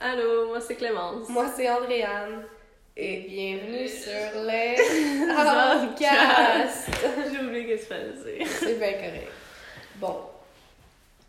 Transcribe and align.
Allô, 0.00 0.48
moi 0.48 0.60
c'est 0.60 0.76
Clémence. 0.76 1.28
Moi 1.28 1.46
c'est 1.54 1.68
Andréane. 1.70 2.44
Et 2.96 3.20
bienvenue 3.28 3.88
sur 3.88 4.42
les 4.42 4.74
podcasts. 5.26 6.90
J'ai 7.30 7.44
oublié 7.44 7.78
ce 7.78 7.84
que 7.84 7.94
tu 7.94 8.18
fallait 8.18 8.44
C'est 8.46 8.78
bien 8.78 8.92
correct. 8.94 9.28
Bon. 9.96 10.20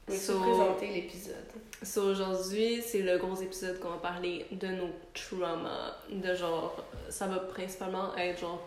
On 0.09 0.13
So- 0.13 0.39
présenter 0.39 0.87
l'épisode? 0.87 1.35
So, 1.83 2.03
aujourd'hui, 2.11 2.79
c'est 2.85 2.99
le 2.99 3.17
gros 3.17 3.35
épisode 3.41 3.79
qu'on 3.79 3.89
va 3.89 3.97
parler 3.97 4.45
de 4.51 4.67
nos 4.67 4.89
traumas. 5.15 5.95
De 6.11 6.35
genre, 6.35 6.75
ça 7.09 7.25
va 7.25 7.39
principalement 7.39 8.15
être 8.17 8.39
genre 8.39 8.61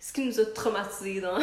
ce 0.00 0.12
qui 0.12 0.26
nous 0.26 0.38
a 0.40 0.44
traumatisés 0.46 1.20
dans. 1.20 1.38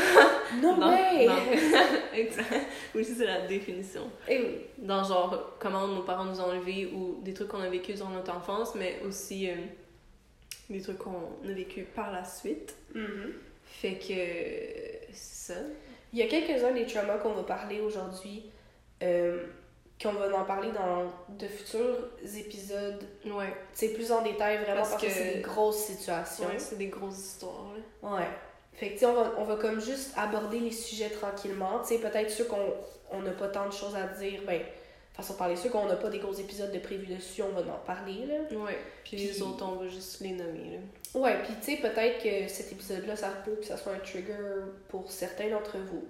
Non 0.62 0.78
dans, 0.78 0.90
way! 0.92 1.26
dans- 1.26 2.14
Exact. 2.14 2.54
Oui, 2.94 3.04
c'est 3.06 3.26
la 3.26 3.48
définition. 3.48 4.10
Eh 4.28 4.40
oui. 4.40 4.58
Dans 4.78 5.04
genre 5.04 5.56
comment 5.60 5.88
nos 5.88 6.04
parents 6.04 6.26
nous 6.26 6.40
ont 6.40 6.52
élevés 6.54 6.92
ou 6.94 7.20
des 7.24 7.34
trucs 7.34 7.48
qu'on 7.48 7.62
a 7.62 7.70
vécu 7.70 7.94
durant 7.94 8.10
notre 8.12 8.32
enfance, 8.36 8.76
mais 8.76 9.00
aussi 9.08 9.50
euh, 9.50 9.56
des 10.70 10.82
trucs 10.82 10.98
qu'on 11.00 11.32
a 11.44 11.52
vécu 11.52 11.84
par 11.84 12.12
la 12.12 12.24
suite. 12.24 12.76
Mhm. 12.94 13.34
Fait 13.64 13.96
que 13.98 15.14
ça. 15.16 15.56
Il 16.14 16.20
y 16.20 16.22
a 16.22 16.28
quelques-uns 16.28 16.74
des 16.74 16.86
traumas 16.86 17.18
qu'on 17.18 17.34
va 17.34 17.44
parler 17.44 17.80
aujourd'hui, 17.80 18.44
euh, 19.02 19.46
qu'on 20.02 20.14
va 20.14 20.36
en 20.38 20.46
parler 20.46 20.72
dans 20.72 21.12
de 21.36 21.48
futurs 21.48 22.10
épisodes, 22.38 23.04
Ouais. 23.26 23.54
c'est 23.74 23.90
plus 23.90 24.12
en 24.12 24.22
détail 24.22 24.58
vraiment 24.60 24.78
Parce 24.78 24.92
parce, 24.92 25.02
que, 25.04 25.08
que- 25.08 25.14
c'est 25.14 25.34
des 25.36 25.42
grosses 25.42 25.78
situations. 25.86 26.46
Ouais, 26.48 26.60
c'est 26.60 26.78
des 26.78 26.88
grosses 26.88 27.20
histoires. 27.20 27.72
Là. 28.04 28.16
Ouais. 28.18 28.28
Fait 28.74 28.88
que, 28.90 28.94
tu 28.94 29.00
sais, 29.00 29.06
on 29.06 29.14
va, 29.14 29.34
on 29.38 29.44
va 29.44 29.56
comme 29.58 29.80
juste 29.82 30.12
aborder 30.18 30.60
les 30.60 30.72
sujets 30.72 31.10
tranquillement. 31.10 31.80
Tu 31.82 31.90
sais, 31.96 31.98
peut-être 32.00 32.32
ceux 32.32 32.46
qu'on 32.46 32.74
on 33.12 33.22
n'a 33.22 33.32
pas 33.32 33.50
tant 33.50 33.68
de 33.68 33.74
choses 33.74 33.96
à 33.96 34.08
dire, 34.18 34.42
ben, 34.48 34.62
façon 35.14 35.34
de 35.34 35.38
parler, 35.38 35.56
ceux 35.58 35.70
qu'on 35.70 35.86
n'a 35.86 35.98
pas 35.98 36.10
des 36.10 36.20
gros 36.20 36.34
épisodes 36.34 36.72
de 36.72 36.80
prévus 36.80 37.06
dessus, 37.14 37.44
on 37.44 37.50
va 37.50 37.60
en 37.74 37.78
parler, 37.86 38.26
là. 38.26 38.58
Ouais. 38.58 38.78
Puis, 39.04 39.18
les 39.18 39.28
Puis- 39.28 39.42
autres, 39.42 39.66
on 39.68 39.76
va 39.76 39.88
juste 39.90 40.22
les 40.22 40.32
nommer. 40.32 40.80
Là. 41.14 41.20
Ouais, 41.20 41.36
puis 41.44 41.54
tu 41.62 41.76
sais, 41.76 41.82
peut-être 41.82 42.24
que 42.24 42.48
cet 42.48 42.72
épisode-là, 42.72 43.18
ça 43.18 43.28
peut 43.44 43.56
que 43.58 43.66
ça 43.66 43.76
soit 43.76 43.92
un 43.92 44.00
trigger 44.00 44.34
pour 44.88 45.12
certains 45.12 45.50
d'entre 45.50 45.78
vous. 45.78 46.06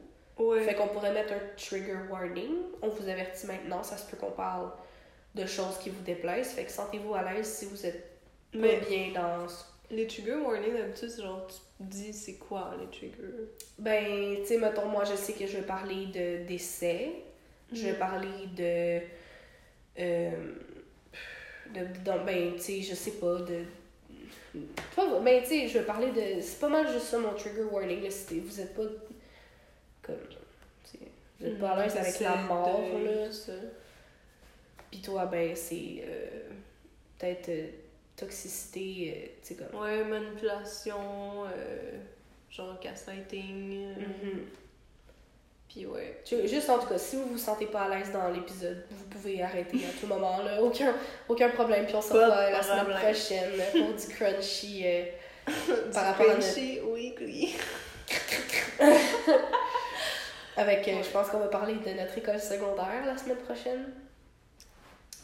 Ouais. 0.47 0.61
Fait 0.61 0.75
qu'on 0.75 0.87
pourrait 0.87 1.13
mettre 1.13 1.33
un 1.33 1.39
trigger 1.57 1.97
warning. 2.09 2.51
On 2.81 2.89
vous 2.89 3.07
avertit 3.09 3.45
maintenant, 3.47 3.83
ça 3.83 3.97
se 3.97 4.09
peut 4.09 4.17
qu'on 4.17 4.31
parle 4.31 4.71
de 5.35 5.45
choses 5.45 5.77
qui 5.79 5.89
vous 5.89 6.01
déplaisent. 6.03 6.49
Fait 6.51 6.65
que 6.65 6.71
sentez-vous 6.71 7.13
à 7.13 7.23
l'aise 7.31 7.47
si 7.47 7.65
vous 7.65 7.85
êtes 7.85 8.01
pas 8.51 8.57
Mais 8.59 8.77
bien 8.87 9.11
dans... 9.13 9.47
les 9.89 10.07
trigger 10.07 10.35
warnings, 10.35 10.73
d'habitude, 10.75 11.09
c'est 11.09 11.21
genre, 11.21 11.47
tu 11.47 11.55
dis 11.79 12.13
c'est 12.13 12.35
quoi 12.35 12.73
les 12.79 12.87
triggers? 12.87 13.47
Ben, 13.79 14.37
tu 14.41 14.45
sais, 14.45 14.57
mettons, 14.57 14.85
moi, 14.87 15.03
je 15.05 15.15
sais 15.15 15.33
que 15.33 15.45
je 15.47 15.57
vais 15.57 15.65
parler 15.65 16.07
de 16.07 16.45
décès. 16.45 17.11
Je 17.73 17.83
vais 17.85 17.91
Mhm. 17.93 17.97
parler 17.97 18.47
de. 18.57 19.01
Euh, 19.99 20.31
de, 21.73 21.79
de- 21.79 22.25
ben, 22.25 22.53
tu 22.55 22.61
sais, 22.61 22.81
je 22.81 22.93
sais 22.95 23.11
pas, 23.11 23.35
de. 23.39 23.63
Pas, 24.95 25.19
ben, 25.21 25.41
tu 25.41 25.47
sais, 25.49 25.67
je 25.69 25.77
vais 25.79 25.85
parler 25.85 26.11
de. 26.11 26.41
C'est 26.41 26.59
pas 26.59 26.67
mal 26.67 26.91
juste 26.91 27.05
ça 27.05 27.17
mon 27.19 27.33
trigger 27.33 27.63
warning. 27.71 28.03
Là, 28.03 28.09
si 28.09 28.39
vous 28.41 28.59
êtes 28.59 28.75
pas. 28.75 28.83
Comme. 30.01 30.15
Vous 31.39 31.47
êtes 31.47 31.59
pas 31.59 31.69
à 31.71 31.83
l'aise 31.83 31.97
avec 31.97 32.19
la 32.19 32.35
mort, 32.35 32.79
deuil, 32.81 33.05
là. 33.05 33.31
ça. 33.31 33.51
Pis 34.91 35.01
toi, 35.01 35.25
ben, 35.25 35.55
c'est. 35.55 36.03
euh, 36.05 36.27
Peut-être. 37.17 37.49
euh, 37.49 37.67
toxicité, 38.15 39.13
euh, 39.15 39.27
tu 39.41 39.55
sais, 39.55 39.63
comme. 39.63 39.81
Ouais, 39.81 40.03
manipulation, 40.03 41.45
euh, 41.45 41.97
genre 42.51 42.77
gaslighting. 42.79 43.95
Mhm. 43.97 44.45
Puis 45.69 45.85
ouais. 45.87 46.21
Tu- 46.25 46.47
Juste 46.47 46.69
en 46.69 46.77
tout 46.77 46.87
cas, 46.87 46.97
si 46.99 47.15
vous 47.15 47.25
vous 47.29 47.37
sentez 47.37 47.65
pas 47.67 47.83
à 47.83 47.89
l'aise 47.97 48.11
dans 48.11 48.27
l'épisode, 48.29 48.83
vous 48.91 49.05
pouvez 49.05 49.41
arrêter 49.41 49.77
à 49.87 49.99
tout 49.99 50.05
moment, 50.05 50.43
là. 50.43 50.61
Aucun, 50.61 50.93
aucun 51.29 51.49
problème. 51.49 51.85
Puis 51.87 51.95
on 51.95 52.01
se 52.01 52.13
revoit 52.13 52.47
de 52.47 52.51
la 52.51 52.61
semaine 52.61 52.97
prochaine 52.99 53.51
pour 53.71 53.93
du 53.95 54.07
crunchy. 54.13 54.81
euh, 54.85 55.05
par 55.93 56.05
rapport 56.05 56.29
à 56.29 56.33
notre- 56.35 56.43
Crunchy 56.53 56.79
weekly. 56.81 57.55
Avec, 60.57 60.87
euh, 60.87 61.01
je 61.03 61.09
pense 61.09 61.29
qu'on 61.29 61.39
va 61.39 61.47
parler 61.47 61.75
de 61.75 61.89
notre 61.99 62.17
école 62.17 62.39
secondaire 62.39 63.05
la 63.05 63.17
semaine 63.17 63.37
prochaine. 63.37 63.93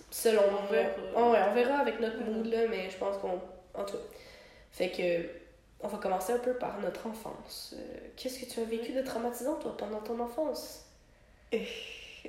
Selon 0.10 0.42
On 0.48 0.52
moi. 0.52 0.62
verra. 0.72 0.90
Oh, 1.16 1.32
ouais, 1.32 1.40
on 1.50 1.54
verra 1.54 1.80
avec 1.80 2.00
notre 2.00 2.20
mood, 2.22 2.46
là, 2.48 2.68
mais 2.70 2.90
je 2.90 2.98
pense 2.98 3.18
qu'on. 3.18 3.42
En 3.74 3.84
tout 3.86 3.94
cas. 3.98 4.04
Fait 4.72 4.90
que. 4.92 5.30
On 5.80 5.88
va 5.90 6.00
commencer 6.00 6.34
un 6.34 6.40
peu 6.40 6.54
par 6.54 6.80
notre 6.82 7.06
enfance. 7.06 7.76
Euh, 7.78 7.98
Qu'est-ce 8.16 8.40
que 8.40 8.46
tu 8.52 8.60
as 8.62 8.64
vécu 8.64 8.94
de 8.94 9.02
traumatisant, 9.04 9.56
toi, 9.60 9.78
pendant 9.78 10.00
ton 10.00 10.20
enfance? 10.20 10.86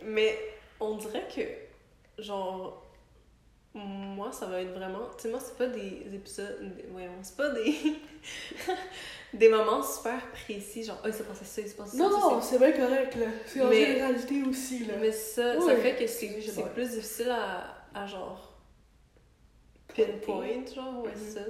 Mais 0.03 0.39
on 0.81 0.97
dirait 0.97 1.27
que, 1.35 2.23
genre, 2.23 2.85
moi, 3.73 4.31
ça 4.33 4.45
va 4.47 4.61
être 4.61 4.73
vraiment. 4.75 5.09
Tu 5.17 5.23
sais, 5.23 5.29
moi, 5.31 5.41
c'est 5.41 5.57
pas 5.57 5.67
des 5.69 6.03
épisodes. 6.15 6.59
des- 6.77 6.85
Voyons, 6.91 7.11
c'est 7.23 7.37
pas 7.39 7.49
des. 7.51 7.75
des 9.34 9.49
moments 9.49 9.83
super 9.83 10.27
précis, 10.31 10.84
genre, 10.84 10.99
oh, 11.05 11.06
il 11.09 11.12
s'est 11.12 11.25
passé 11.25 11.44
ça, 11.44 11.61
il 11.61 11.69
s'est 11.69 11.77
passé 11.77 11.97
ça. 11.99 12.05
tu 12.09 12.41
sais, 12.47 12.50
c'est 12.50 12.59
bien 12.59 12.72
correct, 12.72 13.15
là. 13.16 13.27
C'est 13.47 13.61
en 13.62 13.71
généralité 13.72 14.43
aussi, 14.49 14.84
c'est- 14.87 14.97
Mais 14.99 15.12
ça, 15.12 15.61
ça 15.61 15.77
fait 15.77 15.97
que 15.97 16.06
c'est 16.06 16.28
plus 16.75 16.91
difficile 16.91 17.31
à, 17.31 17.75
à 17.94 18.06
genre. 18.06 18.59
pinpoint, 19.94 20.65
genre, 20.75 21.05
ouais, 21.05 21.12
c'est 21.15 21.38
ça. 21.41 21.47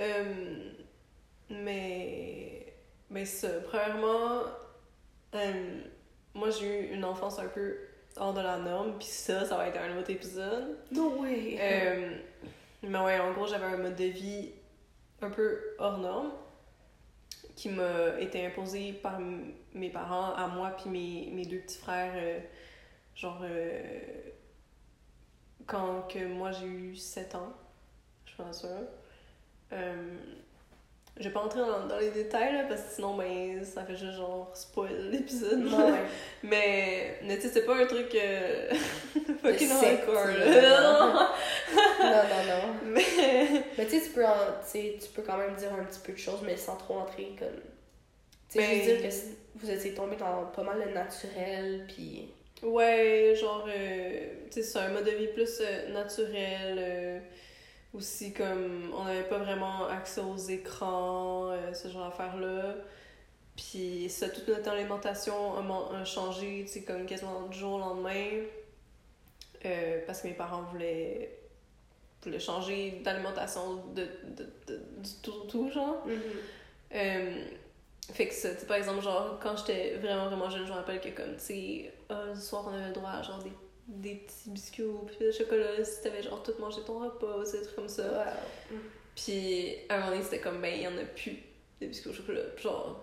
Euh, 0.00 0.70
mais. 1.50 2.74
Mais 3.10 3.24
ça, 3.26 3.48
premièrement, 3.68 4.42
euh, 5.34 5.80
moi 6.34 6.50
j'ai 6.50 6.66
eu 6.66 6.94
une 6.94 7.04
enfance 7.04 7.38
un 7.38 7.46
peu 7.46 7.76
hors 8.16 8.32
de 8.32 8.40
la 8.40 8.56
norme, 8.56 8.94
puis 8.98 9.06
ça, 9.06 9.44
ça 9.44 9.56
va 9.56 9.68
être 9.68 9.78
un 9.78 9.96
autre 9.98 10.10
épisode. 10.10 10.78
No 10.90 11.20
way! 11.20 11.56
Euh, 11.60 12.16
mais 12.82 12.98
ouais, 12.98 13.20
en 13.20 13.32
gros, 13.32 13.46
j'avais 13.46 13.66
un 13.66 13.76
mode 13.76 13.94
de 13.96 14.04
vie 14.04 14.50
un 15.20 15.30
peu 15.30 15.60
hors 15.78 15.98
norme 15.98 16.32
qui 17.54 17.68
m'a 17.68 18.20
été 18.20 18.44
imposé 18.46 18.92
par 18.92 19.18
mes 19.74 19.90
parents, 19.90 20.34
à 20.34 20.48
moi 20.48 20.70
puis 20.70 20.90
mes, 20.90 21.30
mes 21.32 21.46
deux 21.46 21.58
petits 21.58 21.78
frères, 21.78 22.12
euh, 22.16 22.40
genre 23.14 23.40
euh, 23.42 23.90
quand 25.66 26.02
que 26.08 26.26
moi 26.26 26.50
j'ai 26.52 26.66
eu 26.66 26.96
7 26.96 27.34
ans, 27.36 27.52
je 28.26 28.34
pense 28.36 28.62
ça. 28.62 28.80
Euh, 29.72 30.16
je 31.18 31.24
vais 31.24 31.30
pas 31.30 31.40
entrer 31.40 31.60
dans, 31.60 31.86
dans 31.86 31.98
les 31.98 32.10
détails 32.10 32.52
là, 32.54 32.64
parce 32.68 32.82
que 32.82 32.90
sinon 32.96 33.16
ben 33.16 33.64
ça 33.64 33.84
fait 33.84 33.94
juste 33.96 34.14
genre 34.16 34.50
spoil 34.54 35.10
l'épisode. 35.10 35.64
Ouais. 35.66 36.00
Mais, 36.42 37.16
mais 37.22 37.36
tu 37.36 37.42
sais, 37.42 37.48
c'est 37.54 37.64
pas 37.64 37.76
un 37.76 37.86
truc 37.86 38.14
euh, 38.14 38.70
fucking 39.42 39.70
hardcore 39.70 40.26
là. 40.26 41.30
non, 42.02 42.10
non, 42.10 42.44
non. 42.48 42.74
mais. 42.84 43.02
Mais 43.78 43.86
tu 43.86 43.98
sais, 43.98 44.02
tu 44.06 44.10
peux, 44.10 44.26
en- 44.26 44.60
tu 44.70 45.08
peux 45.14 45.22
quand 45.22 45.38
même 45.38 45.54
dire 45.54 45.72
un 45.72 45.84
petit 45.84 46.00
peu 46.00 46.12
de 46.12 46.18
choses, 46.18 46.40
mais 46.44 46.56
sans 46.56 46.76
trop 46.76 46.98
entrer 46.98 47.34
comme. 47.38 47.48
Tu 48.50 48.58
sais, 48.60 48.66
Ben- 48.66 48.82
juste 48.82 49.00
dire 49.00 49.08
que 49.08 49.58
vous 49.64 49.70
étiez 49.70 49.94
tombé 49.94 50.16
dans 50.16 50.44
pas 50.54 50.62
mal 50.62 50.82
le 50.86 50.92
naturel, 50.92 51.86
puis. 51.88 52.28
Ouais, 52.62 53.34
genre, 53.38 53.66
euh, 53.68 54.26
tu 54.50 54.60
sais, 54.60 54.62
c'est 54.62 54.78
un 54.78 54.88
mode 54.90 55.04
de 55.04 55.10
vie 55.12 55.28
plus 55.28 55.60
euh, 55.60 55.92
naturel. 55.92 57.22
Euh, 57.94 57.98
aussi, 57.98 58.32
comme, 58.32 58.92
on 58.96 59.04
n'avait 59.04 59.28
pas 59.28 59.38
vraiment 59.38 59.86
accès 59.86 60.20
aux 60.20 60.36
écrans, 60.36 61.50
euh, 61.50 61.72
ce 61.72 61.88
genre 61.88 62.08
d'affaires-là. 62.08 62.74
Puis, 63.56 64.08
ça, 64.10 64.28
toute 64.28 64.48
notre 64.48 64.68
alimentation 64.70 65.54
a, 65.56 65.96
a 66.00 66.04
changé, 66.04 66.64
tu 66.66 66.72
sais, 66.72 66.82
comme 66.82 67.06
quasiment 67.06 67.42
du 67.48 67.58
jour 67.58 67.74
au 67.74 67.78
lendemain. 67.78 68.42
Euh, 69.64 70.00
parce 70.06 70.20
que 70.22 70.28
mes 70.28 70.34
parents 70.34 70.62
voulaient, 70.62 71.38
voulaient 72.22 72.40
changer 72.40 73.00
d'alimentation 73.04 73.76
de, 73.94 74.02
de, 74.36 74.44
de- 74.66 74.82
du 74.98 75.10
tout 75.22 75.44
tout, 75.48 75.70
genre. 75.70 76.04
Euh, 76.94 77.44
fait 78.12 78.28
que 78.28 78.34
ça, 78.34 78.50
tu 78.50 78.60
sais, 78.60 78.66
par 78.66 78.76
exemple, 78.76 79.02
genre, 79.02 79.38
quand 79.42 79.56
j'étais 79.56 79.94
vraiment, 79.96 80.26
vraiment 80.26 80.50
jeune, 80.50 80.66
je 80.66 80.70
me 80.72 80.76
rappelle 80.76 81.00
que, 81.00 81.08
comme, 81.10 81.34
tu 81.36 81.40
sais, 81.40 81.92
le 82.10 82.34
soir, 82.38 82.64
on 82.68 82.74
avait 82.74 82.88
le 82.88 82.92
droit 82.92 83.10
à, 83.10 83.22
genre, 83.22 83.38
des, 83.42 83.52
des 83.86 84.14
petits 84.16 84.50
biscuits 84.50 84.82
ou 84.84 85.06
de 85.20 85.30
chocolat, 85.30 85.84
si 85.84 86.02
t'avais, 86.02 86.22
genre, 86.22 86.42
tout 86.42 86.52
mangé 86.58 86.80
ton 86.86 86.98
repas, 87.00 87.38
ou 87.38 87.42
des 87.44 87.62
trucs 87.62 87.76
comme 87.76 87.88
ça. 87.88 88.02
Wow. 88.70 88.78
Puis, 89.14 89.76
à 89.88 89.94
un 89.94 89.98
moment 89.98 90.10
donné, 90.12 90.22
c'était 90.22 90.40
comme, 90.40 90.60
ben, 90.60 90.72
il 90.74 90.82
y 90.82 90.88
en 90.88 90.96
a 90.98 91.04
plus, 91.04 91.36
des 91.80 91.86
biscuits 91.86 92.10
au 92.10 92.14
chocolat. 92.14 92.40
Genre, 92.56 93.00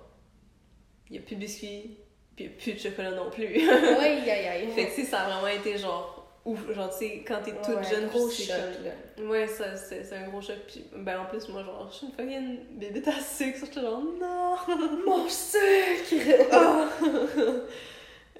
il 1.09 1.15
y 1.15 1.19
a 1.19 1.21
plus 1.21 1.35
de 1.35 1.41
biscuits, 1.41 1.97
puis 2.35 2.45
il 2.45 2.47
a 2.47 2.51
plus 2.51 2.73
de 2.73 2.79
chocolat 2.79 3.11
non 3.11 3.29
plus. 3.29 3.45
Ouais, 3.45 3.69
aïe, 3.69 4.29
aïe. 4.29 4.67
fait 4.71 4.85
que, 4.87 4.95
tu 4.95 5.01
sais, 5.01 5.07
ça 5.07 5.21
a 5.21 5.29
vraiment 5.29 5.47
été, 5.47 5.77
genre, 5.77 6.17
ouf, 6.45 6.71
genre, 6.73 6.89
tu 6.89 6.97
sais, 7.05 7.23
quand 7.27 7.41
t'es 7.43 7.51
toute 7.51 7.75
Ouais, 7.75 7.83
jeune, 7.83 8.07
gros 8.07 8.29
choc, 8.29 8.47
comme- 8.47 9.25
là. 9.25 9.29
Ouais, 9.31 9.47
ça, 9.47 9.75
c'est 9.77 10.03
c'est 10.03 10.15
un 10.15 10.27
gros 10.29 10.41
choc. 10.41 10.57
Puis, 10.67 10.83
ben, 10.95 11.19
en 11.19 11.25
plus, 11.25 11.47
moi, 11.49 11.63
genre, 11.63 11.87
je 11.91 11.97
suis 11.97 12.07
une 12.07 12.13
fucking 12.13 12.79
bébé 12.79 13.03
à 13.07 13.21
sucre. 13.21 13.59
J'étais 13.65 13.81
genre, 13.81 14.01
non! 14.01 14.55
Mon 15.05 15.29
sucre! 15.29 16.47
Ah! 16.51 16.89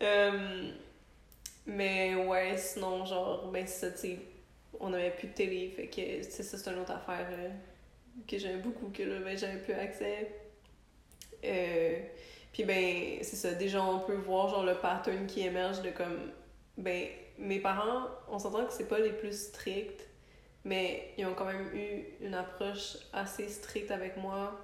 Euh, 0.01 0.71
mais 1.71 2.15
ouais, 2.15 2.57
sinon, 2.57 3.05
genre, 3.05 3.49
ben, 3.51 3.65
ça, 3.65 3.91
tu 3.91 3.97
sais, 3.97 4.19
on 4.79 4.93
avait 4.93 5.11
plus 5.11 5.29
de 5.29 5.33
télé. 5.33 5.69
Fait 5.69 5.87
que, 5.87 6.21
ça, 6.23 6.43
c'est 6.43 6.69
une 6.69 6.79
autre 6.79 6.91
affaire 6.91 7.27
euh, 7.31 7.49
que 8.27 8.37
j'aime 8.37 8.61
beaucoup, 8.61 8.89
que 8.89 9.03
là, 9.03 9.19
ben, 9.19 9.37
j'avais 9.37 9.59
plus 9.59 9.73
accès. 9.73 10.35
Euh, 11.45 11.99
puis, 12.51 12.65
ben, 12.65 13.19
c'est 13.21 13.37
ça, 13.37 13.53
déjà, 13.53 13.81
on 13.83 13.99
peut 13.99 14.15
voir, 14.15 14.49
genre, 14.49 14.65
le 14.65 14.75
pattern 14.75 15.25
qui 15.27 15.41
émerge 15.41 15.81
de 15.81 15.91
comme, 15.91 16.31
ben, 16.77 17.07
mes 17.37 17.59
parents, 17.59 18.07
on 18.29 18.37
s'entend 18.37 18.65
que 18.65 18.73
c'est 18.73 18.87
pas 18.87 18.99
les 18.99 19.13
plus 19.13 19.47
stricts, 19.47 20.09
mais 20.65 21.13
ils 21.17 21.25
ont 21.25 21.33
quand 21.33 21.45
même 21.45 21.73
eu 21.73 22.03
une 22.21 22.33
approche 22.35 22.97
assez 23.13 23.47
stricte 23.47 23.91
avec 23.91 24.17
moi, 24.17 24.59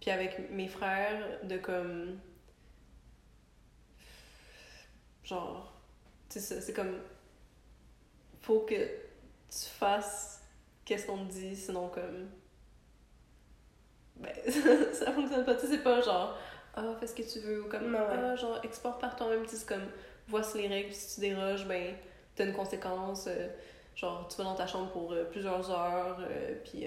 puis 0.00 0.10
avec 0.10 0.50
mes 0.50 0.68
frères, 0.68 1.40
de 1.44 1.56
comme. 1.56 2.18
Genre. 5.24 5.75
Tu 6.28 6.40
sais, 6.40 6.60
c'est 6.60 6.72
comme. 6.72 7.00
Faut 8.42 8.60
que 8.60 8.74
tu 8.74 9.66
fasses 9.78 10.42
qu'est-ce 10.84 11.06
qu'on 11.06 11.26
te 11.26 11.32
dit, 11.32 11.56
sinon 11.56 11.88
comme. 11.88 12.28
Ben, 14.16 14.32
ça 14.92 15.12
fonctionne 15.12 15.44
pas. 15.44 15.54
Tu 15.54 15.62
sais, 15.62 15.66
c'est 15.68 15.82
pas 15.82 16.00
genre. 16.00 16.38
Ah, 16.74 16.94
fais 17.00 17.06
ce 17.06 17.14
que 17.14 17.22
tu 17.22 17.40
veux, 17.40 17.62
ou 17.64 17.68
comme. 17.68 17.94
Ah, 17.94 18.36
genre, 18.36 18.60
exporte 18.64 19.00
par 19.00 19.16
toi-même. 19.16 19.42
Tu 19.44 19.50
sais, 19.50 19.56
c'est 19.56 19.68
comme. 19.68 19.88
Voici 20.28 20.58
les 20.62 20.68
règles, 20.68 20.92
si 20.92 21.14
tu 21.14 21.20
déroges, 21.20 21.66
ben, 21.66 21.94
t'as 22.34 22.46
une 22.46 22.52
conséquence. 22.54 23.26
euh, 23.28 23.48
genre, 23.94 24.26
tu 24.28 24.36
vas 24.38 24.44
dans 24.44 24.54
ta 24.56 24.66
chambre 24.66 24.90
pour 24.92 25.12
euh, 25.12 25.24
plusieurs 25.24 25.70
heures, 25.70 26.18
euh, 26.20 26.54
puis. 26.64 26.86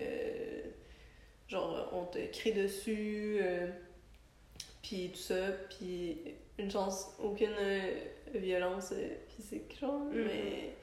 genre, 1.47 1.89
on 1.93 2.05
te 2.05 2.19
crie 2.31 2.53
dessus, 2.53 3.41
puis 4.89 5.09
tout 5.11 5.19
ça, 5.19 5.35
puis 5.69 6.17
une 6.57 6.71
chance, 6.71 7.11
aucune 7.19 7.53
euh, 7.59 7.91
violence 8.33 8.91
euh, 8.93 9.15
physique, 9.35 9.77
genre, 9.79 9.99
Mhm. 10.05 10.23
mais. 10.25 10.73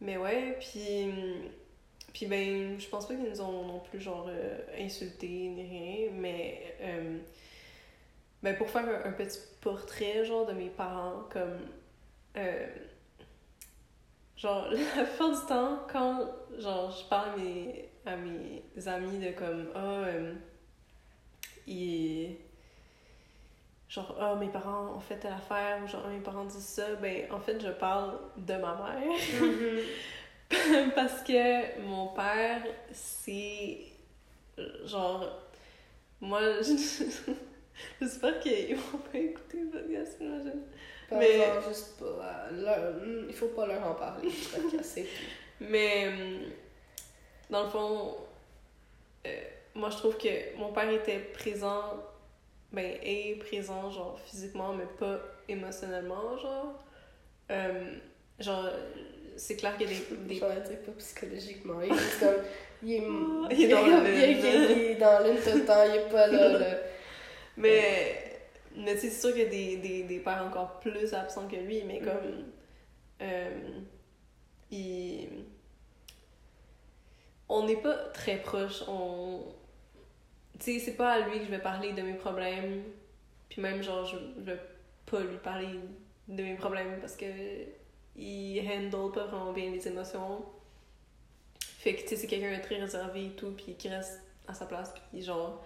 Mais 0.00 0.16
ouais, 0.16 0.58
puis. 0.60 1.10
Puis 2.12 2.26
ben, 2.26 2.78
je 2.78 2.88
pense 2.88 3.08
pas 3.08 3.14
qu'ils 3.14 3.28
nous 3.30 3.40
ont 3.40 3.64
non 3.66 3.80
plus, 3.80 4.00
genre, 4.00 4.26
euh, 4.28 4.58
insultés 4.78 5.28
ni 5.28 5.62
rien, 5.62 6.10
mais. 6.12 6.76
euh, 6.80 7.18
ben, 8.42 8.56
pour 8.56 8.68
faire 8.68 8.86
un, 8.88 9.08
un 9.08 9.12
petit 9.12 9.38
portrait, 9.60 10.24
genre, 10.24 10.46
de 10.46 10.52
mes 10.52 10.68
parents, 10.70 11.22
comme. 11.30 11.58
euh, 12.36 12.66
genre, 14.36 14.68
la 14.96 15.04
plupart 15.04 15.30
du 15.40 15.46
temps, 15.46 15.78
quand, 15.90 16.28
genre, 16.58 16.90
je 16.90 17.08
parle 17.08 17.30
à 17.30 17.36
mes, 17.36 17.88
à 18.06 18.16
mes 18.16 18.88
amis 18.88 19.18
de 19.18 19.30
comme, 19.32 19.68
ah, 19.74 20.02
euh, 20.04 20.34
ils. 21.66 22.36
Genre, 23.94 24.16
ah, 24.20 24.34
mes 24.34 24.48
parents 24.48 24.94
ont 24.96 25.00
fait 25.00 25.16
telle 25.16 25.32
affaire, 25.34 25.78
ou 25.84 25.86
genre, 25.86 26.02
Ah, 26.04 26.08
mes 26.08 26.18
parents 26.20 26.44
disent 26.44 26.64
ça, 26.66 26.94
ben, 26.96 27.30
en 27.30 27.38
fait, 27.38 27.60
je 27.60 27.70
parle 27.70 28.18
de 28.36 28.54
ma 28.54 28.74
mère. 28.74 29.18
Mhm. 29.40 29.80
Parce 30.96 31.22
que 31.22 31.80
mon 31.80 32.08
père, 32.08 32.62
c'est. 32.92 33.78
Genre. 34.84 35.28
Moi, 36.20 36.40
je- 36.62 37.32
j'espère 38.00 38.40
qu'ils 38.40 38.76
vont 38.76 38.98
pas 38.98 39.18
écouter 39.18 39.60
le 39.60 39.70
podcast, 39.70 40.16
j'imagine. 40.20 40.62
Pas 41.10 41.18
Mais- 41.18 41.36
genre, 41.38 41.62
juste 41.68 41.98
pas. 42.00 42.46
leur- 42.52 42.94
hmm, 42.94 43.26
il 43.28 43.34
faut 43.34 43.48
pas 43.48 43.66
leur 43.66 43.86
en 43.86 43.94
parler, 43.94 44.30
podcast. 44.52 45.00
Mais. 45.60 46.08
hum, 46.08 46.40
Dans 47.50 47.64
le 47.64 47.68
fond. 47.70 48.16
euh, 49.26 49.40
moi, 49.74 49.90
je 49.90 49.96
trouve 49.98 50.16
que 50.16 50.56
mon 50.56 50.72
père 50.72 50.88
était 50.90 51.18
présent. 51.18 51.94
Ben, 52.74 52.98
est 53.02 53.36
présent, 53.38 53.90
genre, 53.90 54.18
physiquement, 54.20 54.72
mais 54.72 54.86
pas 54.98 55.18
émotionnellement, 55.48 56.36
genre. 56.38 56.74
Euh, 57.50 57.96
genre, 58.40 58.68
c'est 59.36 59.56
clair 59.56 59.76
qu'il 59.76 59.90
y 59.90 59.94
a 59.94 59.98
des. 59.98 60.16
des 60.28 60.34
J'aurais 60.40 60.60
dire 60.62 60.80
pas 60.82 60.92
psychologiquement. 60.98 61.80
Il 61.82 61.92
est 61.92 62.20
comme. 62.20 62.44
Il 62.82 62.92
est, 62.94 63.00
Oh, 63.06 63.46
il 63.50 63.62
est 63.64 63.68
dans 63.68 63.86
la 63.86 64.10
il 64.10 64.16
est- 64.18 64.34
lune. 64.34 64.76
il 64.76 64.82
est 64.82 64.94
dans 64.96 65.22
l'une 65.24 65.36
tout 65.36 65.56
le 65.58 65.64
temps, 65.64 65.84
il 65.88 65.96
est 66.00 66.08
pas 66.10 66.26
là. 66.26 66.58
là. 66.58 66.76
Mais, 67.56 68.40
mais 68.76 68.96
c'est 68.96 69.10
sûr 69.10 69.30
qu'il 69.32 69.42
y 69.44 69.46
a 69.46 69.48
des, 69.48 69.76
des, 69.76 70.02
des 70.02 70.18
pères 70.18 70.44
encore 70.44 70.80
plus 70.80 71.14
absents 71.14 71.46
que 71.46 71.54
lui, 71.54 71.84
mais 71.84 72.00
comme. 72.00 72.46
euh, 73.22 73.60
il. 74.72 75.28
On 77.48 77.64
n'est 77.66 77.76
pas 77.76 77.94
très 78.12 78.38
proches. 78.38 78.82
On. 78.88 79.42
Tu 80.58 80.74
sais, 80.74 80.78
c'est 80.78 80.96
pas 80.96 81.12
à 81.12 81.20
lui 81.20 81.38
que 81.40 81.44
je 81.46 81.50
vais 81.50 81.58
parler 81.58 81.92
de 81.92 82.02
mes 82.02 82.14
problèmes. 82.14 82.82
Puis 83.48 83.60
même, 83.60 83.82
genre, 83.82 84.04
je, 84.04 84.16
je 84.38 84.42
vais 84.50 84.58
pas 85.06 85.20
lui 85.20 85.36
parler 85.38 85.68
de 86.28 86.42
mes 86.42 86.54
problèmes 86.54 86.98
parce 87.00 87.16
que. 87.16 87.26
Il 88.16 88.60
handle 88.60 89.10
pas 89.12 89.24
vraiment 89.24 89.52
bien 89.52 89.72
les 89.72 89.88
émotions. 89.88 90.44
Fait 91.78 91.94
que, 91.94 92.02
tu 92.02 92.08
sais, 92.08 92.16
c'est 92.16 92.26
quelqu'un 92.28 92.56
de 92.56 92.62
très 92.62 92.76
réservé 92.76 93.26
et 93.26 93.30
tout, 93.30 93.50
puis 93.50 93.74
qui 93.74 93.88
reste 93.88 94.22
à 94.46 94.54
sa 94.54 94.66
place, 94.66 94.94
puis 95.10 95.22
genre. 95.22 95.64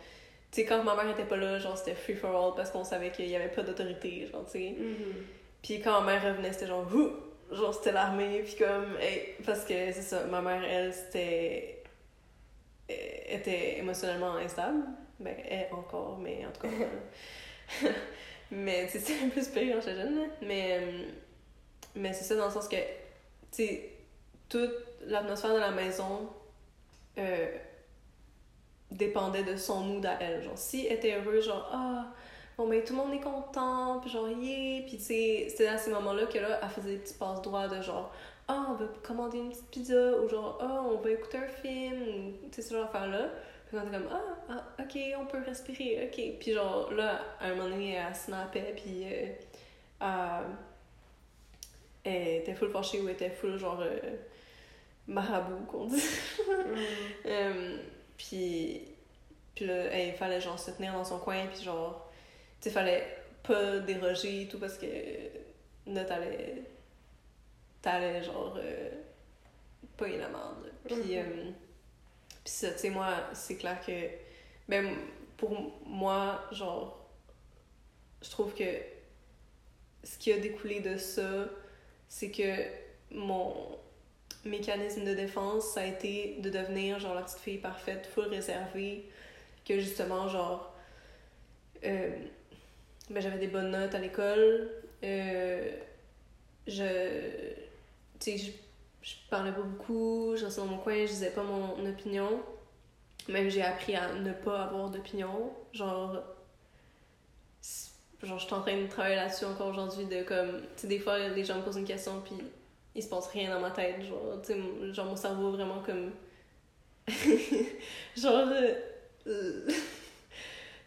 Tu 0.50 0.62
sais, 0.62 0.66
quand 0.66 0.82
ma 0.82 0.94
mère 0.94 1.10
était 1.10 1.26
pas 1.26 1.36
là, 1.36 1.58
genre, 1.58 1.76
c'était 1.76 1.94
free 1.94 2.14
for 2.14 2.34
all 2.34 2.54
parce 2.56 2.70
qu'on 2.70 2.84
savait 2.84 3.10
qu'il 3.10 3.28
y 3.28 3.36
avait 3.36 3.50
pas 3.50 3.62
d'autorité, 3.62 4.26
genre, 4.32 4.46
tu 4.46 4.52
sais. 4.52 4.74
Mhm. 4.78 5.14
Puis 5.62 5.80
quand 5.80 6.00
ma 6.00 6.12
mère 6.12 6.24
revenait, 6.24 6.52
c'était 6.54 6.68
genre, 6.68 6.86
Ouh! 6.94 7.10
genre, 7.54 7.74
c'était 7.74 7.92
l'armée, 7.92 8.42
puis 8.42 8.56
comme, 8.56 8.96
hey, 8.98 9.34
parce 9.44 9.64
que 9.64 9.74
c'est 9.92 10.02
ça, 10.02 10.24
ma 10.24 10.40
mère, 10.40 10.64
elle, 10.64 10.94
c'était. 10.94 11.77
Elle 12.88 13.40
était 13.40 13.78
émotionnellement 13.78 14.36
instable. 14.36 14.84
Ben, 15.20 15.34
elle 15.48 15.68
encore, 15.72 16.18
mais 16.18 16.46
en 16.46 16.52
tout 16.52 16.62
cas. 16.62 16.68
mais, 18.50 18.88
c'était 18.88 19.14
un 19.24 19.28
peu 19.28 19.42
supérieur 19.42 19.76
quand 19.76 19.88
j'étais 19.88 20.02
jeune, 20.02 20.16
là. 20.16 20.26
Mais, 20.42 20.78
euh, 20.80 21.02
mais 21.94 22.12
c'est 22.12 22.24
ça 22.24 22.36
dans 22.36 22.46
le 22.46 22.52
sens 22.52 22.68
que, 22.68 22.76
tu 22.76 22.82
sais, 23.50 23.92
toute 24.48 24.72
l'atmosphère 25.06 25.54
de 25.54 25.60
la 25.60 25.70
maison 25.70 26.30
euh, 27.18 27.46
dépendait 28.90 29.42
de 29.42 29.56
son 29.56 29.80
mood 29.80 30.06
à 30.06 30.18
elle. 30.20 30.42
Genre, 30.42 30.56
si 30.56 30.86
elle 30.86 30.96
était 30.96 31.14
heureuse, 31.16 31.44
genre, 31.44 31.68
ah, 31.72 32.06
bon, 32.56 32.68
ben, 32.68 32.82
tout 32.82 32.94
le 32.94 32.98
monde 32.98 33.12
est 33.12 33.20
content, 33.20 34.00
puis 34.00 34.10
genre, 34.10 34.28
yeah, 34.28 34.82
puis 34.82 34.96
tu 34.96 35.02
sais, 35.02 35.46
c'était 35.50 35.68
à 35.68 35.78
ces 35.78 35.90
moments-là 35.90 36.26
que 36.26 36.38
là, 36.38 36.60
elle 36.62 36.68
faisait 36.68 36.92
des 36.92 36.98
petits 36.98 37.14
passe-droits 37.14 37.68
de 37.68 37.82
genre, 37.82 38.12
ah, 38.48 38.66
on 38.70 38.74
va 38.74 38.86
commander 39.02 39.38
une 39.38 39.50
petite 39.50 39.70
pizza, 39.70 40.12
ou 40.18 40.28
genre, 40.28 40.58
ah, 40.60 40.82
on 40.82 40.96
va 40.96 41.10
écouter 41.10 41.38
un 41.38 41.48
film, 41.48 42.02
ou 42.02 42.48
tu 42.50 42.56
sais, 42.56 42.62
ce 42.62 42.74
genre 42.74 42.86
d'affaires-là. 42.86 43.28
Puis 43.68 43.76
on 43.76 43.82
était 43.82 43.98
comme, 43.98 44.08
ah, 44.10 44.22
ah, 44.48 44.82
ok, 44.82 44.98
on 45.18 45.26
peut 45.26 45.42
respirer, 45.44 46.08
ok. 46.08 46.38
Puis 46.40 46.52
genre, 46.54 46.90
là, 46.92 47.20
à 47.40 47.48
un 47.48 47.54
moment 47.54 47.68
donné, 47.68 47.92
elle 47.92 48.14
snappait, 48.14 48.74
puis 48.74 49.04
euh, 49.04 49.26
elle, 52.04 52.12
elle 52.12 52.36
était 52.40 52.54
full 52.54 52.70
fâchée, 52.70 53.00
ou 53.00 53.08
elle 53.08 53.14
était 53.14 53.30
full, 53.30 53.58
genre, 53.58 53.80
euh, 53.82 54.16
marabout, 55.06 55.64
qu'on 55.66 55.86
dit. 55.86 56.02
Mhm. 56.48 56.76
Euh, 57.26 57.76
puis, 58.16 58.82
puis 59.54 59.66
là, 59.66 59.98
il 60.02 60.14
fallait 60.14 60.40
genre 60.40 60.58
se 60.58 60.70
tenir 60.70 60.92
dans 60.94 61.04
son 61.04 61.18
coin, 61.18 61.46
puis 61.52 61.62
genre, 61.62 62.10
tu 62.60 62.68
sais, 62.68 62.70
fallait 62.70 63.04
pas 63.42 63.78
déroger 63.80 64.42
et 64.42 64.48
tout 64.48 64.58
parce 64.58 64.78
que 64.78 64.86
là, 65.86 66.04
t'allais, 66.04 66.62
t'allais 67.82 68.22
genre, 68.22 68.56
euh, 68.58 68.90
pas 69.96 70.08
la 70.08 70.28
merde. 70.28 70.72
Puis, 70.86 70.96
Mhm. 70.96 71.04
euh, 71.16 71.50
puis 72.44 72.52
ça, 72.52 72.70
tu 72.72 72.78
sais, 72.78 72.90
moi, 72.90 73.14
c'est 73.34 73.56
clair 73.56 73.80
que, 73.84 73.92
ben, 74.68 74.94
pour 75.36 75.50
moi, 75.86 76.44
genre, 76.52 77.08
je 78.22 78.30
trouve 78.30 78.54
que 78.54 78.64
ce 80.04 80.18
qui 80.18 80.32
a 80.32 80.38
découlé 80.38 80.80
de 80.80 80.96
ça, 80.96 81.46
c'est 82.08 82.30
que 82.30 82.54
mon 83.10 83.54
mécanisme 84.44 85.04
de 85.04 85.14
défense, 85.14 85.72
ça 85.74 85.82
a 85.82 85.84
été 85.86 86.36
de 86.40 86.50
devenir 86.50 86.98
genre 86.98 87.14
la 87.14 87.22
petite 87.22 87.40
fille 87.40 87.58
parfaite, 87.58 88.06
full 88.06 88.26
réservée, 88.26 89.08
que 89.66 89.78
justement, 89.78 90.28
genre, 90.28 90.74
euh, 91.84 92.10
ben, 93.10 93.20
j'avais 93.20 93.38
des 93.38 93.46
bonnes 93.48 93.70
notes 93.70 93.94
à 93.94 93.98
l'école, 93.98 94.70
euh, 95.04 95.70
je, 96.66 97.52
tu 98.20 98.32
sais, 98.32 98.38
je, 98.38 98.52
je 99.02 99.14
parlais 99.30 99.52
pas 99.52 99.62
beaucoup, 99.62 100.34
je 100.36 100.44
restais 100.44 100.60
dans 100.60 100.66
mon 100.66 100.78
coin, 100.78 100.94
je 101.06 101.10
disais 101.12 101.30
pas 101.30 101.42
mon 101.42 101.86
opinion, 101.86 102.42
même 103.28 103.48
j'ai 103.48 103.62
appris 103.62 103.94
à 103.94 104.12
ne 104.14 104.32
pas 104.32 104.64
avoir 104.64 104.90
d'opinion, 104.90 105.52
genre, 105.72 106.16
genre, 108.22 108.38
je 108.38 108.44
suis 108.44 108.54
en 108.54 108.60
train 108.62 108.80
de 108.80 108.86
travailler 108.86 109.16
là-dessus 109.16 109.44
encore 109.44 109.68
aujourd'hui, 109.68 110.06
de 110.06 110.22
comme, 110.22 110.60
tu 110.76 110.82
sais, 110.82 110.86
des 110.88 110.98
fois, 110.98 111.18
les 111.28 111.44
gens 111.44 111.56
me 111.56 111.62
posent 111.62 111.76
une 111.76 111.84
question, 111.84 112.20
puis 112.24 112.34
il 112.94 113.02
se 113.02 113.08
passe 113.08 113.28
rien 113.28 113.54
dans 113.54 113.60
ma 113.60 113.70
tête. 113.70 114.02
Genre, 114.02 114.40
tu 114.42 114.52
sais, 114.52 114.94
genre 114.94 115.06
mon 115.06 115.16
cerveau 115.16 115.52
vraiment 115.52 115.82
comme. 115.82 116.12
genre. 118.16 118.48
euh, 119.26 119.66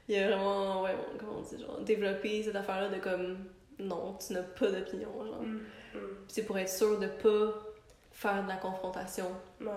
il 0.09 0.15
a 0.17 0.27
vraiment, 0.27 0.83
ouais, 0.83 0.95
comment 1.17 1.39
on 1.39 1.41
dit, 1.41 1.61
genre, 1.61 1.79
développé 1.81 2.43
cette 2.43 2.55
affaire-là 2.55 2.89
de 2.89 2.99
comme. 2.99 3.37
Non, 3.79 4.17
tu 4.25 4.33
n'as 4.33 4.43
pas 4.43 4.69
d'opinion, 4.69 5.25
genre. 5.25 5.41
Mhm. 5.41 5.61
Puis 5.99 6.01
c'est 6.29 6.43
pour 6.45 6.57
être 6.57 6.69
sûr 6.69 6.99
de 6.99 7.07
pas 7.07 7.53
faire 8.11 8.43
de 8.43 8.47
la 8.49 8.57
confrontation, 8.57 9.27
Ouais. 9.59 9.67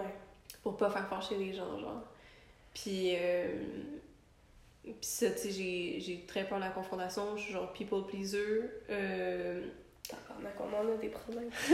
pour 0.62 0.76
pas 0.76 0.90
faire 0.90 1.09
fâcher 1.09 1.37
les 1.37 1.52
gens, 1.52 1.78
genre. 1.78 2.02
Puis. 2.75 3.14
euh, 3.16 3.47
Puis 4.85 4.94
ça, 5.00 5.30
tu 5.30 5.38
sais, 5.38 5.50
j'ai- 5.50 6.25
très 6.26 6.44
peur 6.44 6.59
de 6.59 6.64
la 6.64 6.71
confrontation. 6.71 7.37
Je 7.37 7.42
suis 7.44 7.52
genre 7.54 7.73
people 7.73 8.02
pleaser. 8.06 8.61
Euh... 8.90 9.62
Tabarnak, 10.06 10.54
on 10.61 10.92
a 10.92 10.97
des 10.99 11.09
problèmes. 11.09 11.49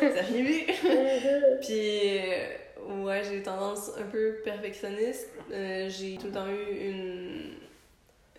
C'est 0.00 0.18
arrivé! 0.20 0.66
Puis, 1.60 2.18
euh, 2.20 3.02
ouais, 3.02 3.22
j'ai 3.24 3.42
tendance 3.42 3.90
un 3.98 4.04
peu 4.04 4.36
perfectionniste. 4.44 5.28
Euh, 5.50 5.88
j'ai 5.88 6.16
tout 6.18 6.26
le 6.28 6.32
temps 6.32 6.46
eu 6.48 6.76
une, 6.76 7.54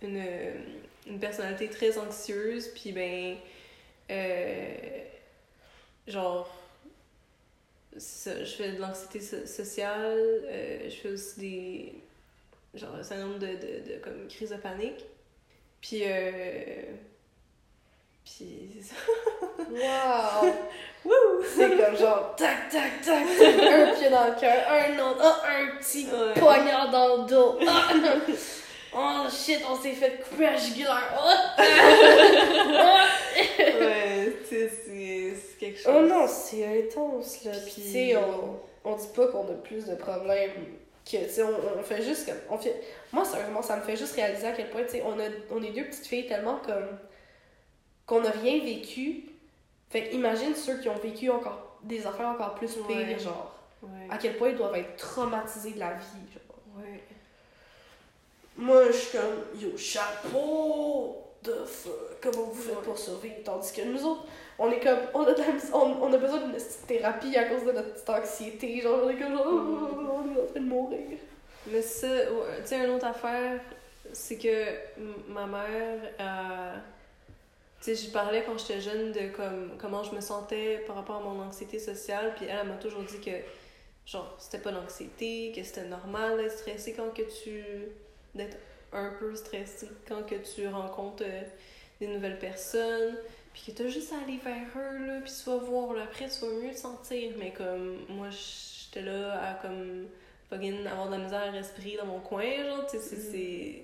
une, 0.01 0.23
une 1.07 1.19
personnalité 1.19 1.67
très 1.69 1.97
anxieuse. 1.97 2.69
Puis, 2.69 2.93
ben, 2.93 3.35
euh, 4.11 5.03
genre, 6.07 6.49
ça, 7.97 8.43
je 8.43 8.51
fais 8.51 8.71
de 8.73 8.81
l'anxiété 8.81 9.19
so- 9.19 9.45
sociale, 9.45 10.17
euh, 10.45 10.89
je 10.89 10.95
fais 10.95 11.09
aussi 11.09 11.39
des. 11.39 11.93
genre, 12.73 12.95
un 13.11 13.17
nombre 13.17 13.39
de, 13.39 13.47
de, 13.47 13.93
de 13.93 13.99
comme, 14.03 14.27
crises 14.27 14.49
de 14.51 14.55
panique. 14.57 15.05
Puis, 15.81 16.01
euh. 16.05 16.83
Puis, 18.25 18.69
c'est 18.73 18.93
ça. 18.93 18.95
Wow! 19.69 20.45
Wouh! 21.05 21.43
C'est 21.55 21.77
comme 21.77 21.97
genre 21.97 22.35
tac 22.37 22.69
tac 22.69 23.01
tac, 23.01 23.23
un 23.41 23.93
pied 23.93 24.09
dans 24.09 24.27
le 24.27 24.39
cœur, 24.39 24.63
un 24.69 24.97
autre, 24.99 25.19
ah, 25.21 25.41
un 25.49 25.77
petit 25.77 26.05
Ouais. 26.07 26.33
poignard 26.39 26.89
dans 26.89 27.17
le 27.17 27.27
dos. 27.29 27.59
Ah, 27.67 27.91
oh 28.95 29.27
shit, 29.29 29.59
on 29.69 29.75
s'est 29.75 29.91
fait 29.91 30.21
couper 30.23 30.45
la 30.45 30.55
jugulaire. 30.55 31.13
Oh, 31.19 31.29
sais, 31.57 31.63
c'est 34.85 35.57
quelque 35.59 35.79
chose. 35.79 35.93
Oh 35.95 36.01
non, 36.01 36.27
c'est 36.27 36.83
intense 36.83 37.43
là. 37.43 37.51
Puis 37.65 37.73
tu 37.75 37.81
sais, 37.91 38.15
on, 38.17 38.59
on 38.83 38.95
dit 38.95 39.07
pas 39.15 39.27
qu'on 39.27 39.43
a 39.47 39.53
plus 39.63 39.85
de 39.85 39.95
problèmes 39.95 40.51
que 41.05 41.17
tu 41.17 41.29
sais, 41.29 41.43
on, 41.43 41.53
on 41.79 41.83
fait 41.83 42.01
juste 42.01 42.25
comme. 42.25 42.37
On 42.49 42.57
fait, 42.57 42.81
moi, 43.11 43.25
sérieusement, 43.25 43.61
ça 43.61 43.75
me 43.77 43.81
fait 43.81 43.95
juste 43.97 44.15
réaliser 44.15 44.47
à 44.47 44.51
quel 44.53 44.69
point, 44.69 44.83
tu 44.83 44.89
sais, 44.91 45.03
on, 45.05 45.19
a, 45.19 45.23
on 45.51 45.61
est 45.61 45.71
deux 45.71 45.85
petites 45.85 46.07
filles 46.07 46.27
tellement 46.27 46.57
comme. 46.65 46.87
qu'on 48.05 48.21
n'a 48.21 48.31
rien 48.31 48.63
vécu. 48.63 49.25
Fait 49.89 50.11
imagine 50.13 50.55
ceux 50.55 50.79
qui 50.79 50.89
ont 50.89 50.95
vécu 50.95 51.29
encore 51.29 51.77
des 51.83 52.05
affaires 52.07 52.29
encore 52.29 52.55
plus 52.55 52.73
pires, 52.87 52.97
Ouais. 52.97 53.19
genre. 53.19 53.53
Ouais. 53.83 53.89
À 54.09 54.17
quel 54.17 54.37
point 54.37 54.49
ils 54.49 54.55
doivent 54.55 54.75
être 54.75 54.95
traumatisés 54.95 55.71
de 55.71 55.79
la 55.79 55.93
vie, 55.93 56.31
genre. 56.33 56.57
Ouais. 56.77 57.03
Moi, 58.55 58.87
je 58.87 58.91
suis 58.93 59.17
comme, 59.17 59.59
yo, 59.61 59.77
chapeau 59.77 61.17
de 61.43 61.53
fuck, 61.65 61.91
comment 62.21 62.43
vous 62.45 62.61
faites 62.61 62.79
pour 62.81 62.97
survivre? 62.97 63.35
Tandis 63.43 63.73
que 63.73 63.81
nous 63.81 64.05
autres, 64.05 64.23
on 64.59 64.71
est 64.71 64.79
comme, 64.79 64.99
on 65.13 65.23
a, 65.23 65.33
on, 65.73 66.03
on 66.03 66.13
a 66.13 66.17
besoin 66.17 66.39
d'une 66.39 66.57
thérapie 66.87 67.35
à 67.37 67.45
cause 67.45 67.65
de 67.65 67.71
notre 67.71 67.93
petite 67.93 68.09
anxiété. 68.09 68.81
Genre, 68.81 68.99
on 69.03 69.09
est 69.09 69.17
comme, 69.17 69.33
genre, 69.33 69.47
oh, 69.47 70.23
on 70.23 70.35
est 70.35 70.41
en 70.41 70.45
train 70.45 70.59
de 70.59 70.65
mourir. 70.65 71.17
Mais 71.67 71.81
ça, 71.81 72.07
tu 72.61 72.67
sais, 72.67 72.77
une 72.83 72.91
autre 72.91 73.05
affaire, 73.05 73.59
c'est 74.11 74.37
que 74.37 74.65
ma 75.29 75.45
mère, 75.45 75.99
euh, 76.19 76.75
tu 77.81 77.95
sais, 77.95 78.05
je 78.05 78.11
parlais 78.11 78.43
quand 78.45 78.57
j'étais 78.57 78.81
jeune 78.81 79.11
de 79.11 79.29
comme, 79.35 79.71
comment 79.79 80.03
je 80.03 80.13
me 80.13 80.21
sentais 80.21 80.83
par 80.85 80.97
rapport 80.97 81.17
à 81.17 81.21
mon 81.21 81.41
anxiété 81.41 81.79
sociale, 81.79 82.33
puis 82.35 82.45
elle, 82.45 82.59
elle 82.61 82.67
m'a 82.67 82.75
toujours 82.75 83.03
dit 83.03 83.19
que, 83.19 83.31
genre, 84.05 84.35
c'était 84.37 84.59
pas 84.59 84.71
l'anxiété, 84.71 85.53
que 85.55 85.63
c'était 85.63 85.85
normal 85.85 86.37
d'être 86.37 86.57
stressé 86.57 86.93
quand 86.93 87.13
que 87.13 87.23
tu. 87.43 87.63
d'être 88.35 88.57
un 88.91 89.11
peu 89.19 89.35
stressé 89.35 89.87
quand 90.07 90.23
que 90.23 90.35
tu 90.35 90.67
rencontres 90.67 91.23
euh, 91.25 91.41
des 91.99 92.07
nouvelles 92.07 92.39
personnes, 92.39 93.17
puis 93.53 93.71
que 93.73 93.77
t'as 93.77 93.87
juste 93.89 94.11
à 94.13 94.23
aller 94.23 94.37
vers 94.37 94.67
eux, 94.77 95.05
là, 95.07 95.21
puis 95.21 95.31
tu 95.31 95.49
vas 95.49 95.57
voir, 95.57 95.93
là, 95.93 96.03
après, 96.03 96.27
tu 96.29 96.45
vas 96.45 96.51
mieux 96.53 96.71
te 96.73 96.77
sentir. 96.79 97.33
Mais 97.37 97.51
comme, 97.53 97.99
moi, 98.09 98.29
j'étais 98.31 99.01
là 99.01 99.49
à 99.49 99.53
comme 99.55 100.07
fucking 100.49 100.85
avoir 100.87 101.07
de 101.07 101.13
la 101.17 101.23
misère 101.23 101.41
à 101.41 101.51
respirer 101.51 101.97
dans 101.97 102.05
mon 102.05 102.19
coin, 102.19 102.43
genre, 102.63 102.85
tu 102.87 102.97
sais, 102.97 103.03
c'est- 103.03 103.15
Mhm. 103.17 103.31
c'est... 103.31 103.83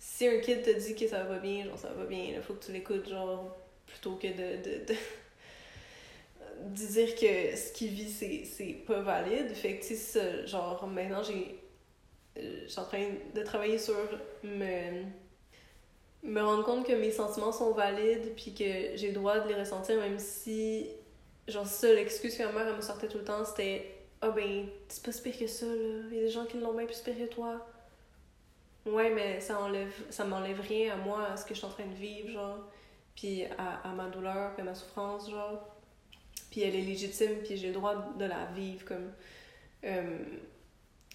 Si 0.00 0.28
un 0.28 0.38
kid 0.40 0.62
te 0.62 0.70
dit 0.78 0.94
que 0.96 1.08
ça 1.08 1.24
va 1.24 1.34
pas 1.36 1.40
bien, 1.40 1.64
genre, 1.66 1.78
ça 1.78 1.88
va 1.90 2.04
pas 2.04 2.06
bien, 2.06 2.24
il 2.36 2.42
faut 2.42 2.54
que 2.54 2.64
tu 2.66 2.72
l'écoutes, 2.72 3.08
genre, 3.08 3.56
plutôt 3.86 4.16
que 4.16 4.28
de... 4.28 4.56
de, 4.62 4.86
de... 4.86 4.94
de 6.64 6.86
dire 6.86 7.14
que 7.14 7.56
ce 7.56 7.72
qu'il 7.72 7.88
vit, 7.90 8.10
c'est, 8.10 8.44
c'est 8.44 8.72
pas 8.86 9.00
valide. 9.00 9.54
Fait 9.54 9.76
que, 9.78 9.86
tu 9.86 9.94
sais, 9.96 10.46
genre, 10.46 10.86
maintenant, 10.86 11.22
j'ai... 11.22 11.58
euh, 12.38 12.60
Je 12.64 12.68
suis 12.68 12.80
en 12.80 12.84
train 12.84 13.06
de 13.34 13.42
travailler 13.42 13.78
sur 13.78 13.96
me... 14.44 15.04
me 16.28 16.42
rendre 16.42 16.64
compte 16.64 16.86
que 16.86 16.92
mes 16.92 17.10
sentiments 17.10 17.52
sont 17.52 17.72
valides, 17.72 18.34
puis 18.36 18.54
que 18.54 18.96
j'ai 18.96 19.08
le 19.08 19.14
droit 19.14 19.40
de 19.40 19.48
les 19.48 19.54
ressentir, 19.54 19.96
même 20.00 20.18
si... 20.18 20.88
Genre, 21.48 21.66
ça, 21.66 21.92
l'excuse 21.94 22.36
que 22.36 22.42
ma 22.44 22.52
mère, 22.64 22.76
me 22.76 22.82
sortait 22.82 23.08
tout 23.08 23.18
le 23.18 23.24
temps, 23.24 23.44
c'était 23.44 23.94
ah 24.20 24.30
ben, 24.30 24.66
c'est 24.88 25.02
pas 25.04 25.12
si 25.12 25.22
pire 25.22 25.38
que 25.38 25.46
ça, 25.46 25.66
là. 25.66 25.72
Il 26.10 26.16
y 26.16 26.18
a 26.20 26.22
des 26.22 26.30
gens 26.30 26.44
qui 26.46 26.58
l'ont 26.58 26.74
bien 26.74 26.86
plus 26.86 27.00
pire 27.00 27.16
que 27.16 27.32
toi. 27.32 27.66
Ouais, 28.86 29.10
mais 29.10 29.40
ça 29.40 29.60
enlève 29.60 29.92
ça 30.10 30.24
m'enlève 30.24 30.60
rien 30.60 30.94
à 30.94 30.96
moi, 30.96 31.26
à 31.28 31.36
ce 31.36 31.44
que 31.44 31.54
je 31.54 31.58
suis 31.58 31.66
en 31.66 31.70
train 31.70 31.86
de 31.86 31.94
vivre, 31.94 32.30
genre. 32.30 32.58
Puis 33.14 33.44
à, 33.58 33.80
à 33.88 33.92
ma 33.94 34.08
douleur, 34.08 34.52
puis 34.54 34.62
à 34.62 34.64
ma 34.64 34.74
souffrance, 34.74 35.30
genre. 35.30 35.68
Puis 36.50 36.62
elle 36.62 36.74
est 36.74 36.82
légitime, 36.82 37.38
puis 37.44 37.56
j'ai 37.56 37.68
le 37.68 37.74
droit 37.74 37.96
de 38.18 38.24
la 38.24 38.46
vivre, 38.46 38.84
comme... 38.86 39.12
Euh, 39.84 40.18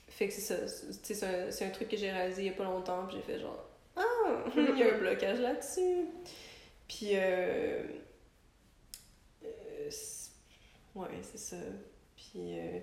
fait 0.09 0.27
que 0.27 0.33
c'est 0.33 0.41
ça. 0.41 0.67
c'est- 0.67 1.23
un, 1.25 1.67
un 1.67 1.71
truc 1.71 1.89
que 1.89 1.97
j'ai 1.97 2.11
réalisé 2.11 2.43
il 2.43 2.47
y 2.47 2.49
a 2.49 2.53
pas 2.53 2.63
longtemps, 2.65 3.05
puis 3.07 3.17
j'ai 3.17 3.23
fait 3.23 3.39
genre... 3.39 3.65
Ah! 3.95 4.43
Il 4.55 4.77
y 4.77 4.83
a 4.83 4.93
un 4.93 4.97
blocage 4.99 5.39
là-dessus. 5.39 6.07
Puis... 6.87 7.11
Euh, 7.13 7.83
euh, 9.43 9.89
ouais, 10.95 11.07
c'est 11.21 11.37
ça. 11.37 11.57
Puis 12.15 12.59
euh, 12.59 12.79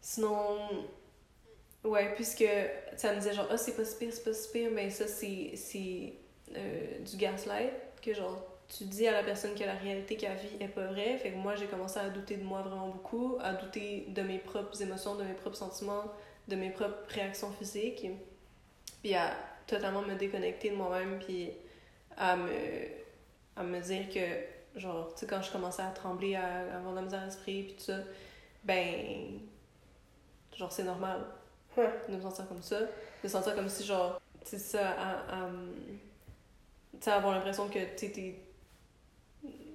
sinon, 0.00 0.86
ouais, 1.84 2.14
puisque 2.14 2.44
ça 2.96 3.12
me 3.12 3.20
disait 3.20 3.34
genre, 3.34 3.48
ah, 3.50 3.56
c'est 3.56 3.76
pas 3.76 3.84
si 3.84 3.96
pire, 3.96 4.12
c'est 4.12 4.24
pas 4.24 4.34
si 4.34 4.50
pire, 4.50 4.70
mais 4.72 4.90
ça, 4.90 5.06
c'est 5.06 5.52
c'est, 5.56 6.14
euh, 6.56 6.98
du 7.00 7.16
gaslight, 7.16 7.72
que 8.02 8.14
genre, 8.14 8.44
tu 8.68 8.84
dis 8.84 9.06
à 9.06 9.12
la 9.12 9.22
personne 9.22 9.54
que 9.54 9.64
la 9.64 9.74
réalité 9.74 10.16
qu'elle 10.16 10.36
vit 10.36 10.56
est 10.60 10.68
pas 10.68 10.86
vraie. 10.86 11.18
Fait 11.18 11.30
que 11.30 11.36
moi, 11.36 11.54
j'ai 11.56 11.66
commencé 11.66 11.98
à 11.98 12.08
douter 12.08 12.36
de 12.36 12.44
moi 12.44 12.62
vraiment 12.62 12.88
beaucoup, 12.88 13.36
à 13.40 13.52
douter 13.54 14.06
de 14.08 14.22
mes 14.22 14.38
propres 14.38 14.80
émotions, 14.82 15.14
de 15.16 15.24
mes 15.24 15.34
propres 15.34 15.56
sentiments, 15.56 16.04
de 16.48 16.56
mes 16.56 16.70
propres 16.70 16.96
réactions 17.08 17.52
physiques, 17.52 18.06
puis 19.02 19.14
à 19.14 19.36
totalement 19.76 20.02
me 20.02 20.14
déconnecter 20.14 20.70
de 20.70 20.76
moi-même, 20.76 21.18
puis 21.18 21.50
à 22.16 22.36
me, 22.36 22.50
à 23.56 23.62
me 23.62 23.80
dire 23.80 24.08
que 24.08 24.78
genre, 24.80 25.12
tu 25.14 25.20
sais, 25.20 25.26
quand 25.26 25.42
je 25.42 25.50
commençais 25.52 25.82
à 25.82 25.90
trembler, 25.90 26.34
à 26.34 26.76
avoir 26.76 26.92
de 26.92 26.96
la 26.96 27.02
misère 27.02 27.20
à 27.20 27.24
respirer, 27.24 27.62
puis 27.64 27.74
tout 27.74 27.84
ça, 27.84 27.98
ben, 28.64 29.40
genre, 30.56 30.72
c'est 30.72 30.84
normal 30.84 31.20
Ouais. 31.76 31.90
de 32.08 32.16
me 32.16 32.20
sentir 32.20 32.46
comme 32.48 32.62
ça. 32.62 32.80
De 32.80 32.86
me 33.24 33.28
sentir 33.28 33.54
comme 33.54 33.68
si, 33.68 33.84
genre, 33.84 34.20
tu 34.44 34.50
sais, 34.50 34.58
ça, 34.58 34.90
à, 34.90 35.10
à, 35.44 35.48
tu 36.92 36.98
sais, 37.00 37.10
avoir 37.10 37.34
l'impression 37.34 37.68
que, 37.68 37.78
tu 37.78 38.06
sais, 38.06 38.12
t'es, 38.12 38.34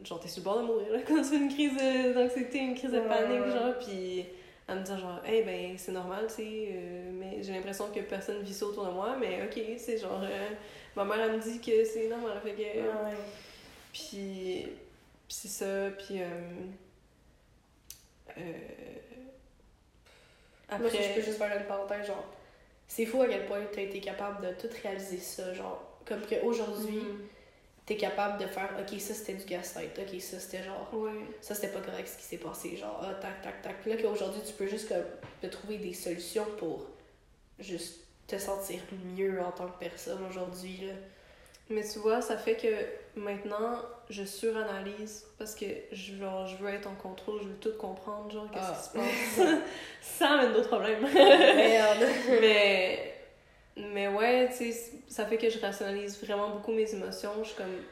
genre, 0.03 0.19
t'es 0.19 0.27
sur 0.27 0.41
le 0.41 0.43
bord 0.45 0.57
de 0.61 0.63
mourir, 0.67 0.91
là, 0.93 0.99
quand 1.07 1.17
tu 1.17 1.23
fais 1.29 1.37
une 1.37 1.49
crise 1.49 2.13
d'anxiété, 2.15 2.59
une 2.59 2.75
crise 2.75 2.91
de 2.91 2.99
panique, 3.01 3.45
genre, 3.51 3.77
puis 3.79 4.25
à 4.67 4.75
me 4.75 4.83
dire, 4.83 4.99
genre, 4.99 5.19
hey, 5.25 5.43
ben, 5.43 5.77
c'est 5.77 5.91
normal, 5.93 6.25
tu 6.27 6.35
sais, 6.35 6.69
euh, 6.73 7.11
mais 7.13 7.41
j'ai 7.41 7.53
l'impression 7.53 7.89
que 7.91 8.01
personne 8.01 8.41
vit 8.43 8.53
ça 8.53 8.65
autour 8.65 8.85
de 8.85 8.91
moi, 8.91 9.15
mais 9.19 9.43
ok, 9.43 9.59
c'est 9.77 9.97
genre, 9.97 10.21
euh, 10.23 10.49
ma 10.95 11.05
mère, 11.05 11.21
elle 11.21 11.37
me 11.37 11.39
dit 11.41 11.59
que 11.61 11.85
c'est 11.85 12.07
normal, 12.07 12.39
fait 12.43 12.51
que. 12.51 12.61
Ouais. 12.61 13.15
Puis, 13.93 14.67
puis 15.27 15.29
c'est 15.29 15.47
ça, 15.47 15.89
puis... 15.97 16.21
Euh, 16.21 16.25
euh, 18.37 18.41
Moi, 20.79 20.89
si 20.89 20.97
je 20.97 21.01
peux 21.01 21.07
après... 21.09 21.21
juste 21.21 21.37
faire 21.37 21.57
une 21.59 21.65
parenthèse, 21.65 22.07
genre, 22.07 22.25
c'est 22.87 23.05
fou 23.05 23.21
à 23.21 23.27
quel 23.27 23.45
point 23.45 23.61
t'as 23.71 23.81
été 23.81 23.99
capable 24.01 24.45
de 24.45 24.53
tout 24.53 24.67
réaliser 24.83 25.17
ça, 25.19 25.53
genre, 25.53 25.97
comme 26.05 26.21
qu'aujourd'hui, 26.21 26.97
Mhm. 26.97 27.27
T'es 27.87 27.95
capable 27.97 28.37
de 28.39 28.45
faire, 28.47 28.69
ok, 28.79 28.99
ça 28.99 29.13
c'était 29.15 29.33
du 29.33 29.45
gaslight, 29.45 29.97
ok, 29.97 30.21
ça 30.21 30.39
c'était 30.39 30.61
genre, 30.61 30.91
ça 31.41 31.55
c'était 31.55 31.69
pas 31.69 31.79
correct 31.79 32.07
ce 32.07 32.17
qui 32.17 32.23
s'est 32.25 32.37
passé, 32.37 32.75
genre, 32.77 33.01
ah, 33.01 33.13
tac, 33.15 33.41
tac, 33.41 33.61
tac. 33.63 33.81
Puis 33.81 33.89
là, 33.91 33.97
qu'aujourd'hui, 33.97 34.41
tu 34.45 34.53
peux 34.53 34.67
juste 34.67 34.89
comme, 34.89 35.05
te 35.41 35.47
trouver 35.47 35.77
des 35.77 35.93
solutions 35.93 36.45
pour 36.59 36.85
juste 37.59 38.01
te 38.27 38.37
sentir 38.37 38.81
mieux 39.15 39.41
en 39.41 39.51
tant 39.51 39.67
que 39.67 39.79
personne 39.79 40.19
aujourd'hui, 40.29 40.81
là. 40.85 40.93
Mais 41.69 41.83
tu 41.83 41.99
vois, 41.99 42.21
ça 42.21 42.37
fait 42.37 42.55
que 42.55 43.19
maintenant, 43.19 43.81
je 44.09 44.23
suranalyse 44.23 45.25
parce 45.37 45.53
que 45.55 45.65
je, 45.91 46.15
genre, 46.15 46.45
je 46.47 46.55
veux 46.57 46.69
être 46.69 46.87
en 46.87 46.95
contrôle, 46.95 47.39
je 47.41 47.47
veux 47.49 47.55
tout 47.57 47.73
comprendre, 47.77 48.31
genre, 48.31 48.49
qu'est-ce 48.51 48.63
Ah. 48.65 48.77
qui 48.77 48.83
se 48.83 49.41
passe. 49.41 49.49
ça 50.01 50.29
amène 50.31 50.53
d'autres 50.53 50.67
problèmes. 50.69 51.01
Merde! 51.13 52.05
mais, 52.41 53.16
mais 53.77 54.07
ouais, 54.07 54.49
tu 54.49 54.71
sais, 54.71 54.91
ça 55.07 55.25
fait 55.25 55.37
que 55.37 55.49
je 55.49 55.59
rationalise 55.59 56.19
vraiment 56.23 56.49
beaucoup 56.49 56.71
mes 56.71 56.91
émotions. 56.93 57.31
Je 57.43 57.49
suis 57.49 57.57
comme, 57.57 57.83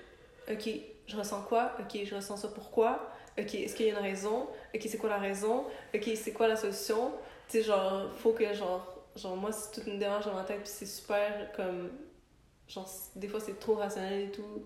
ok, 0.52 0.70
je 1.08 1.16
ressens 1.18 1.42
quoi? 1.44 1.74
Ok, 1.80 2.00
je 2.04 2.16
ressens 2.16 2.38
ça 2.38 2.48
pourquoi? 2.50 3.12
Ok, 3.40 3.54
est-ce 3.56 3.76
qu'il 3.76 3.88
y 3.88 3.90
a 3.90 3.94
une 3.94 4.00
raison? 4.00 4.48
Ok, 4.74 4.82
c'est 4.88 4.98
quoi 4.98 5.10
la 5.10 5.18
raison? 5.18 5.66
Ok, 5.94 6.10
c'est 6.16 6.32
quoi 6.34 6.48
la 6.48 6.56
solution? 6.56 7.12
Tu 7.50 7.58
sais, 7.60 7.64
genre, 7.64 8.12
faut 8.18 8.34
que, 8.34 8.54
genre, 8.54 9.06
genre, 9.16 9.36
moi, 9.36 9.52
c'est 9.52 9.72
toute 9.74 9.88
une 9.88 10.00
démarche 10.00 10.26
dans 10.26 10.34
ma 10.34 10.44
tête, 10.44 10.60
puis 10.62 10.70
c'est 10.74 10.86
super, 10.86 11.52
comme, 11.56 11.92
genre, 12.68 12.90
des 13.16 13.28
fois, 13.28 13.40
c'est 13.40 13.60
trop 13.60 13.76
rationnel 13.76 14.30
et 14.30 14.32
tout. 14.32 14.66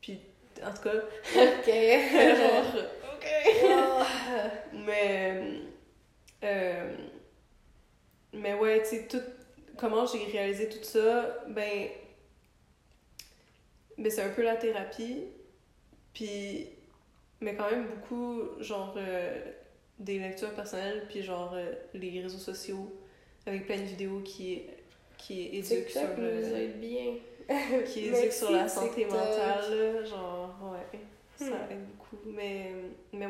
Puis, 0.00 0.20
en 0.64 0.72
tout 0.72 0.82
cas, 0.82 0.96
ok! 1.36 1.66
genre, 2.36 2.82
ok! 3.14 3.26
Mais. 4.74 5.42
euh, 6.44 6.96
mais 8.32 8.54
ouais, 8.54 8.82
tu 8.82 8.88
sais, 8.90 9.06
tout. 9.08 9.22
Comment 9.80 10.04
j'ai 10.06 10.24
réalisé 10.26 10.68
tout 10.68 10.82
ça, 10.84 11.44
ben. 11.48 11.88
Ben, 13.98 14.10
c'est 14.10 14.22
un 14.22 14.30
peu 14.30 14.42
la 14.42 14.56
thérapie. 14.56 15.24
Puis. 16.14 16.68
Mais 17.40 17.54
quand 17.54 17.70
même 17.70 17.86
beaucoup, 17.86 18.42
genre. 18.62 18.94
euh, 18.98 19.40
des 19.98 20.18
lectures 20.18 20.54
personnelles, 20.54 21.06
puis 21.08 21.22
genre. 21.22 21.52
euh, 21.54 21.72
les 21.94 22.20
réseaux 22.20 22.38
sociaux, 22.38 22.94
avec 23.46 23.66
plein 23.66 23.78
de 23.78 23.82
vidéos 23.84 24.20
qui. 24.20 24.62
qui 25.18 25.46
éduquent 25.56 25.90
sur. 25.90 26.02
Aide 26.02 26.80
bien. 26.80 27.14
qui 27.86 28.06
éduquent 28.06 28.32
sur 28.32 28.50
la 28.50 28.68
santé 28.68 29.02
TikTok. 29.02 29.12
mentale, 29.18 30.06
genre, 30.06 30.54
ouais. 30.72 30.98
Ça 31.36 31.46
Hmm. 31.46 31.70
aide 31.72 31.86
beaucoup. 31.96 32.18
Mais, 32.26 32.72
mais 33.14 33.26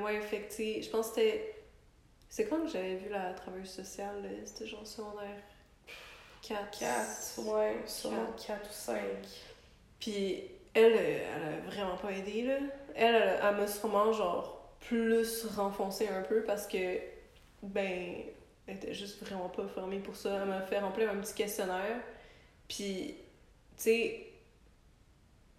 tu 0.49 0.54
sais, 0.57 0.83
je 0.83 0.90
pense 0.90 1.11
que 1.11 1.14
c'était. 1.21 1.54
C'est 2.28 2.47
quand 2.47 2.61
que 2.62 2.69
j'avais 2.69 2.97
vu 2.97 3.09
la 3.09 3.33
travailleuse 3.35 3.71
sociale, 3.71 4.23
là? 4.23 4.28
C'était 4.45 4.66
genre 4.66 4.87
secondaire? 4.87 5.42
4. 6.42 6.78
4, 6.78 7.38
ouais, 7.38 7.76
sûrement 7.87 8.26
4 8.47 8.68
ou 8.68 8.73
5. 8.73 9.00
Puis 9.99 10.42
elle, 10.75 10.92
elle 10.92 11.23
a 11.66 11.70
vraiment 11.70 11.97
pas 11.97 12.12
aidé, 12.12 12.42
là. 12.42 12.54
Elle, 12.94 13.14
elle, 13.14 13.40
elle 13.42 13.56
m'a 13.56 13.66
sûrement, 13.66 14.12
genre, 14.12 14.70
plus 14.80 15.44
renfoncé 15.56 16.09
un 16.09 16.23
peu 16.23 16.42
parce 16.42 16.66
que, 16.66 16.99
ben, 17.62 18.23
elle 18.66 18.76
était 18.76 18.94
juste 18.94 19.23
vraiment 19.25 19.49
pas 19.49 19.66
formée 19.68 19.99
pour 19.99 20.16
ça. 20.16 20.40
Elle 20.42 20.49
m'a 20.49 20.62
fait 20.62 20.78
remplir 20.78 21.11
un 21.11 21.16
petit 21.16 21.35
questionnaire. 21.35 22.00
Puis, 22.68 23.16
tu 23.76 23.82
sais, 23.82 24.26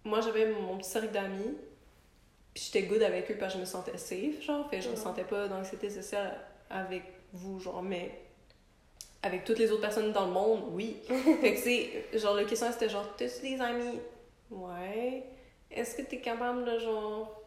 moi, 0.04 0.20
j'avais 0.20 0.46
mon 0.52 0.78
petit 0.78 0.90
cercle 0.90 1.10
d'amis. 1.12 1.56
Puis 2.54 2.64
j'étais 2.66 2.86
good 2.86 3.02
avec 3.02 3.30
eux 3.30 3.36
parce 3.38 3.52
que 3.54 3.58
je 3.58 3.60
me 3.62 3.66
sentais 3.66 3.96
safe, 3.96 4.42
genre. 4.42 4.68
Fait 4.68 4.80
je 4.82 4.88
Mhm. 4.88 4.94
ressentais 4.94 5.24
pas 5.24 5.48
d'anxiété 5.48 5.88
sociale 5.88 6.38
avec 6.68 7.02
vous, 7.32 7.58
genre, 7.60 7.82
mais 7.82 8.18
avec 9.22 9.44
toutes 9.44 9.58
les 9.58 9.70
autres 9.70 9.82
personnes 9.82 10.12
dans 10.12 10.26
le 10.26 10.32
monde, 10.32 10.62
oui. 10.72 10.96
fait 11.40 11.54
que 11.54 11.60
c'est, 11.60 12.18
genre, 12.18 12.34
le 12.34 12.44
questionnaire 12.44 12.74
c'était 12.78 12.90
genre, 12.92 13.06
t'as-tu 13.16 13.40
des 13.42 13.60
amis? 13.60 13.98
Ouais. 14.50 15.22
Est-ce 15.70 15.96
que 15.96 16.02
t'es 16.02 16.18
capable 16.18 16.64
de, 16.64 16.78
genre. 16.78 17.40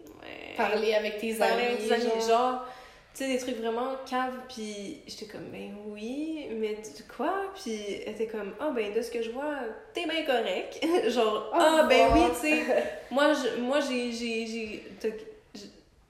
Ouais. 0.00 0.54
Parler 0.56 0.94
avec 0.94 1.18
tes 1.18 1.34
Parler 1.34 1.64
amis. 1.64 1.74
avec 1.74 1.78
tes 1.88 1.92
amis, 1.92 2.04
genre? 2.04 2.28
genre, 2.28 2.66
tu 3.14 3.24
sais, 3.24 3.28
des 3.32 3.38
trucs 3.38 3.56
vraiment 3.56 3.94
caves, 4.08 4.38
puis 4.48 5.00
j'étais 5.06 5.26
comme, 5.26 5.48
ben 5.50 5.74
oui, 5.86 6.46
mais 6.52 6.76
quoi? 7.14 7.52
Puis 7.54 7.78
elle 8.06 8.12
était 8.14 8.26
comme, 8.26 8.54
ah, 8.60 8.70
ben 8.74 8.92
de 8.94 9.02
ce 9.02 9.10
que 9.10 9.22
je 9.22 9.30
vois, 9.30 9.56
t'es 9.92 10.06
bien 10.06 10.24
correct. 10.24 10.84
genre, 11.10 11.50
Oh, 11.52 11.56
ah, 11.58 11.86
ben 11.88 12.08
wow. 12.08 12.14
oui, 12.14 12.22
tu 12.40 12.48
sais, 12.48 12.62
moi, 13.10 13.32
je, 13.34 13.60
moi 13.60 13.80
j'ai, 13.80 14.12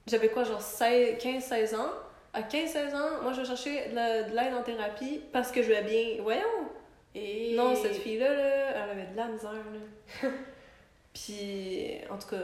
j'avais 0.07 0.29
quoi, 0.29 0.43
genre 0.43 0.61
15-16 0.61 1.75
ans? 1.75 1.89
À 2.33 2.41
15-16 2.41 2.95
ans, 2.95 3.21
moi, 3.21 3.33
je 3.33 3.43
cherchais 3.43 3.89
de 3.89 3.95
la- 3.95 4.23
de 4.23 4.35
l'aide 4.35 4.53
en 4.53 4.63
thérapie 4.63 5.21
parce 5.31 5.51
que 5.51 5.61
je 5.61 5.67
vais 5.69 5.83
bien. 5.83 6.21
Voyons! 6.23 6.69
Et... 7.15 7.55
Non, 7.55 7.75
cette 7.75 7.95
fille-là, 7.97 8.33
là, 8.33 8.71
elle 8.71 8.89
avait 8.89 9.11
de 9.11 9.15
la 9.15 9.27
misère, 9.27 9.51
là. 9.53 10.29
Puis, 11.13 11.91
en 12.09 12.17
tout 12.17 12.29
cas, 12.29 12.41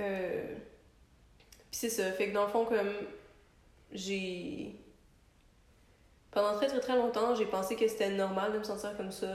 euh, 0.00 0.54
puis 1.70 1.80
c'est 1.80 1.88
ça. 1.88 2.12
Fait 2.12 2.28
que 2.28 2.34
dans 2.34 2.44
le 2.44 2.50
fond, 2.50 2.66
comme, 2.66 2.92
j'ai... 3.92 4.74
Pendant 6.30 6.56
très 6.56 6.66
très 6.66 6.80
très 6.80 6.96
longtemps, 6.96 7.34
j'ai 7.34 7.46
pensé 7.46 7.76
que 7.76 7.86
c'était 7.88 8.10
normal 8.10 8.52
de 8.52 8.58
me 8.58 8.64
sentir 8.64 8.94
comme 8.96 9.12
ça. 9.12 9.32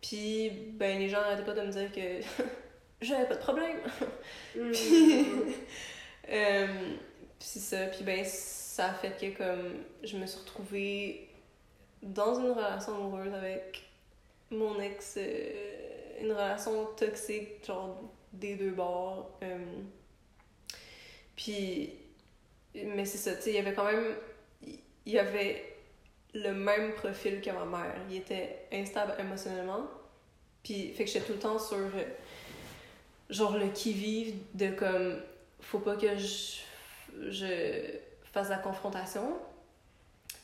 Puis, 0.00 0.50
ben, 0.74 0.98
les 0.98 1.08
gens 1.08 1.20
n'arrêtaient 1.20 1.44
pas 1.44 1.54
de 1.54 1.62
me 1.62 1.72
dire 1.72 1.90
que 1.90 2.44
j'avais 3.00 3.26
pas 3.26 3.34
de 3.34 3.40
problème. 3.40 3.78
Mm. 4.54 4.70
Puis, 4.72 5.26
euh, 6.28 6.66
c'est 7.40 7.60
ça. 7.60 7.86
Puis 7.86 8.04
ben, 8.04 8.24
ça 8.24 8.90
a 8.90 8.94
fait 8.94 9.16
que 9.18 9.36
comme 9.36 9.84
je 10.02 10.16
me 10.16 10.26
suis 10.26 10.40
retrouvée 10.40 11.28
dans 12.02 12.38
une 12.40 12.50
relation 12.52 12.94
amoureuse 12.94 13.34
avec 13.34 13.82
mon 14.50 14.80
ex, 14.80 15.16
euh, 15.18 16.20
une 16.20 16.32
relation 16.32 16.86
toxique, 16.96 17.64
genre 17.66 18.00
des 18.32 18.56
deux 18.56 18.70
bords. 18.70 19.38
euh, 19.42 19.58
puis, 21.36 21.94
mais 22.74 23.04
c'est 23.06 23.18
ça, 23.18 23.34
tu 23.34 23.42
sais, 23.42 23.50
il 23.50 23.56
y 23.56 23.58
avait 23.58 23.72
quand 23.72 23.90
même, 23.90 24.14
il 24.62 25.12
y 25.12 25.18
avait 25.18 25.76
le 26.34 26.52
même 26.52 26.92
profil 26.94 27.40
que 27.40 27.50
ma 27.50 27.64
mère. 27.64 27.94
Il 28.10 28.16
était 28.16 28.66
instable 28.72 29.14
émotionnellement. 29.18 29.88
Puis, 30.62 30.92
fait 30.92 31.04
que 31.04 31.10
j'étais 31.10 31.24
tout 31.24 31.32
le 31.32 31.38
temps 31.38 31.58
sur, 31.58 31.78
euh, 31.78 32.04
genre, 33.30 33.56
le 33.56 33.68
qui-vive 33.68 34.34
de 34.54 34.70
comme, 34.70 35.22
faut 35.60 35.78
pas 35.78 35.96
que 35.96 36.16
je, 36.18 36.60
je 37.28 37.98
fasse 38.32 38.48
la 38.48 38.58
confrontation. 38.58 39.38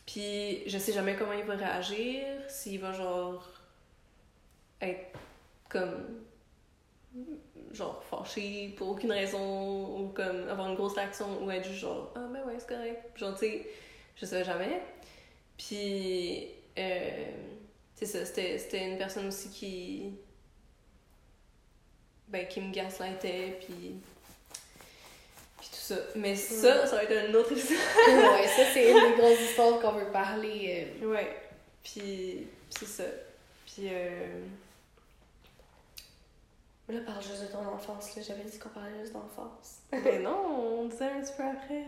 Puis, 0.06 0.68
je 0.68 0.78
sais 0.78 0.92
jamais 0.92 1.16
comment 1.16 1.32
il 1.32 1.44
va 1.44 1.56
réagir, 1.56 2.24
s'il 2.48 2.81
va, 2.81 2.92
genre, 2.92 3.48
être 4.81 5.18
comme, 5.68 6.24
genre, 7.72 8.02
fâché 8.05 8.74
pour 8.76 8.90
aucune 8.90 9.12
raison, 9.12 10.00
ou 10.00 10.09
comme 10.11 10.48
avoir 10.48 10.68
une 10.68 10.76
grosse 10.76 10.94
réaction, 10.94 11.42
ou 11.44 11.50
être 11.50 11.64
juste 11.66 11.81
genre, 11.81 12.12
ah, 12.14 12.26
ben 12.33 12.44
ouais, 12.44 12.55
c'est 12.59 12.68
correct. 12.68 13.18
Genre, 13.18 13.33
tu 13.35 13.46
sais, 13.46 13.66
je 14.16 14.26
savais 14.26 14.44
jamais. 14.44 14.81
Puis, 15.59 16.48
euh, 16.79 17.31
c'est 17.94 18.07
ça, 18.07 18.24
c'était 18.24 18.59
c'était 18.59 18.90
une 18.90 18.98
personne 18.98 19.26
aussi 19.26 19.50
qui. 19.50 20.14
Ben, 22.29 22.46
qui 22.46 22.61
me 22.61 22.72
gaslightait, 22.72 23.59
puis. 23.61 23.96
Puis 25.68 25.70
tout 25.70 25.94
ça. 25.94 25.96
Mais 26.14 26.37
ça, 26.37 26.87
ça 26.87 26.96
va 26.96 27.02
être 27.05 27.29
un 27.29 27.35
autre 27.35 27.52
épisode. 27.52 27.76
ouais, 28.09 28.46
ça, 28.46 28.62
c'est 28.72 28.90
une 28.90 29.11
des 29.11 29.16
grosses 29.20 29.40
histoires 29.40 29.81
qu'on 29.81 29.92
veut 29.92 30.11
parler. 30.12 30.88
euh, 31.02 31.07
Ouais. 31.09 31.37
Puis, 31.83 32.46
c'est 32.70 32.87
ça. 32.87 33.05
Puis, 33.66 33.88
euh. 33.90 34.40
Là, 36.88 37.00
parle 37.05 37.20
juste 37.22 37.42
de 37.42 37.46
ton 37.48 37.66
enfance, 37.66 38.14
là. 38.16 38.22
J'avais 38.26 38.44
dit 38.44 38.59
qu'on 38.59 38.68
parlait 38.68 38.96
juste 39.00 39.12
d'enfance. 39.12 39.79
Mais 39.92 40.18
non, 40.20 40.81
on 40.81 40.85
disait 40.85 41.07
un 41.07 41.20
petit 41.20 41.33
peu 41.37 41.42
après. 41.42 41.83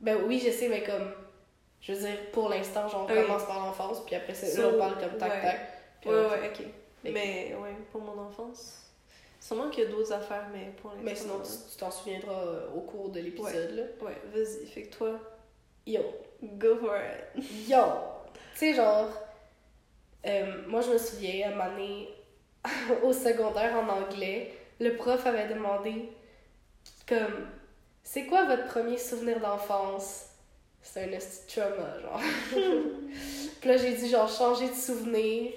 Ben 0.00 0.18
oui, 0.26 0.40
je 0.44 0.50
sais, 0.52 0.68
mais 0.68 0.82
comme. 0.84 1.12
Je 1.80 1.92
veux 1.92 1.98
dire, 2.00 2.30
pour 2.32 2.48
l'instant, 2.48 2.88
genre, 2.88 3.06
on 3.08 3.12
Oui. 3.12 3.22
commence 3.26 3.44
par 3.44 3.58
l'enfance, 3.66 4.04
puis 4.06 4.14
après, 4.14 4.34
So, 4.34 4.62
là, 4.62 4.68
on 4.74 4.78
parle 4.78 4.98
comme 5.00 5.18
tac 5.18 5.30
ouais. 5.32 5.42
tac. 5.42 5.60
Ouais, 6.04 6.12
ouais, 6.12 6.48
ok. 6.52 6.66
Mais- 7.04 7.10
Mais, 7.12 7.54
ouais, 7.60 7.74
pour 7.92 8.00
mon 8.00 8.18
enfance. 8.20 8.85
Sûrement 9.46 9.70
qu'il 9.70 9.84
y 9.84 9.86
a 9.86 9.90
d'autres 9.90 10.12
affaires, 10.12 10.48
mais 10.52 10.72
pour 10.82 10.90
l'instant. 10.90 11.04
Mais 11.04 11.14
sinon, 11.14 11.40
tu 11.40 11.70
tu 11.70 11.76
t'en 11.78 11.90
souviendras 11.90 12.46
euh, 12.46 12.68
au 12.74 12.80
cours 12.80 13.10
de 13.10 13.20
l'épisode, 13.20 13.70
là. 13.76 13.82
Ouais, 14.04 14.20
vas-y. 14.34 14.66
Fait 14.66 14.82
que 14.82 14.96
toi, 14.96 15.20
Yo. 15.86 16.00
go 16.42 16.76
for 16.76 16.96
it. 16.96 17.44
Yo! 17.68 17.78
Tu 18.32 18.58
sais, 18.58 18.74
genre, 18.74 19.08
euh, 20.26 20.62
moi, 20.66 20.80
je 20.80 20.90
me 20.90 20.98
souviens, 20.98 21.52
à 21.52 21.64
un 21.64 21.70
donné, 21.70 22.08
au 23.04 23.12
secondaire 23.12 23.76
en 23.76 23.88
anglais, 23.88 24.52
le 24.80 24.96
prof 24.96 25.24
avait 25.24 25.46
demandé, 25.46 26.08
comme, 27.08 27.46
c'est 28.02 28.26
quoi 28.26 28.46
votre 28.46 28.66
premier 28.66 28.98
souvenir 28.98 29.38
d'enfance? 29.38 30.26
C'est 30.82 31.04
un 31.04 31.12
esti 31.12 31.54
trauma, 31.54 32.00
genre. 32.00 32.20
Puis 33.60 33.68
là, 33.68 33.76
j'ai 33.76 33.94
dit, 33.94 34.08
genre, 34.08 34.28
changer 34.28 34.68
de 34.68 34.74
souvenir 34.74 35.52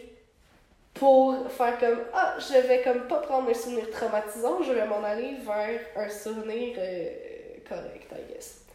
pour 0.99 1.49
faire 1.49 1.79
comme, 1.79 2.01
ah, 2.13 2.35
je 2.39 2.67
vais 2.67 2.81
comme 2.83 3.07
pas 3.07 3.21
prendre 3.21 3.49
un 3.49 3.53
souvenir 3.53 3.89
traumatisant, 3.89 4.62
je 4.63 4.73
vais 4.73 4.85
m'en 4.85 5.01
aller 5.01 5.35
vers 5.45 5.79
un 5.95 6.09
souvenir 6.09 6.75
euh, 6.77 7.09
correct, 7.67 8.12
I 8.12 8.33
guess. 8.33 8.65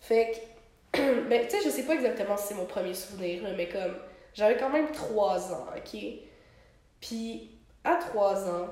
Fait 0.00 0.32
que, 0.92 1.00
ben, 1.28 1.44
tu 1.44 1.50
sais, 1.50 1.62
je 1.64 1.70
sais 1.70 1.82
pas 1.84 1.94
exactement 1.94 2.36
si 2.36 2.48
c'est 2.48 2.54
mon 2.54 2.66
premier 2.66 2.94
souvenir, 2.94 3.42
mais 3.56 3.68
comme, 3.68 3.96
j'avais 4.32 4.56
quand 4.56 4.70
même 4.70 4.92
3 4.92 5.52
ans, 5.52 5.66
ok? 5.76 6.00
Puis, 7.00 7.50
à 7.82 7.96
3 7.96 8.48
ans, 8.48 8.68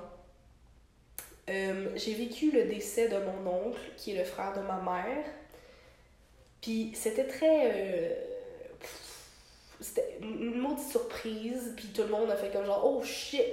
euh, 1.51 1.91
j'ai 1.97 2.15
vécu 2.15 2.53
le 2.53 2.65
décès 2.65 3.09
de 3.09 3.17
mon 3.19 3.51
oncle, 3.67 3.81
qui 3.97 4.13
est 4.15 4.19
le 4.19 4.25
frère 4.25 4.53
de 4.55 4.61
ma 4.61 4.77
mère. 4.81 5.25
Puis, 6.61 6.93
c'était 6.95 7.27
très. 7.27 7.73
euh, 7.75 8.32
c'était 9.83 10.19
une 10.21 10.59
maudite 10.59 10.89
surprise, 10.89 11.75
puis 11.77 11.89
tout 11.89 12.03
le 12.03 12.09
monde 12.09 12.31
a 12.31 12.37
fait 12.37 12.51
comme 12.51 12.65
genre, 12.65 12.83
oh 12.85 13.03
shit! 13.03 13.45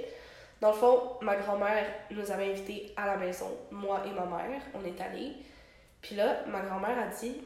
Dans 0.60 0.70
le 0.70 0.76
fond, 0.76 1.16
ma 1.22 1.36
grand-mère 1.36 1.86
nous 2.10 2.30
avait 2.30 2.50
invités 2.50 2.92
à 2.96 3.06
la 3.06 3.16
maison, 3.16 3.48
moi 3.70 4.02
et 4.06 4.10
ma 4.10 4.26
mère, 4.26 4.60
on 4.74 4.84
est 4.84 5.00
allés. 5.00 5.32
Puis 6.02 6.16
là, 6.16 6.44
ma 6.46 6.60
grand-mère 6.60 6.98
a 6.98 7.06
dit, 7.06 7.36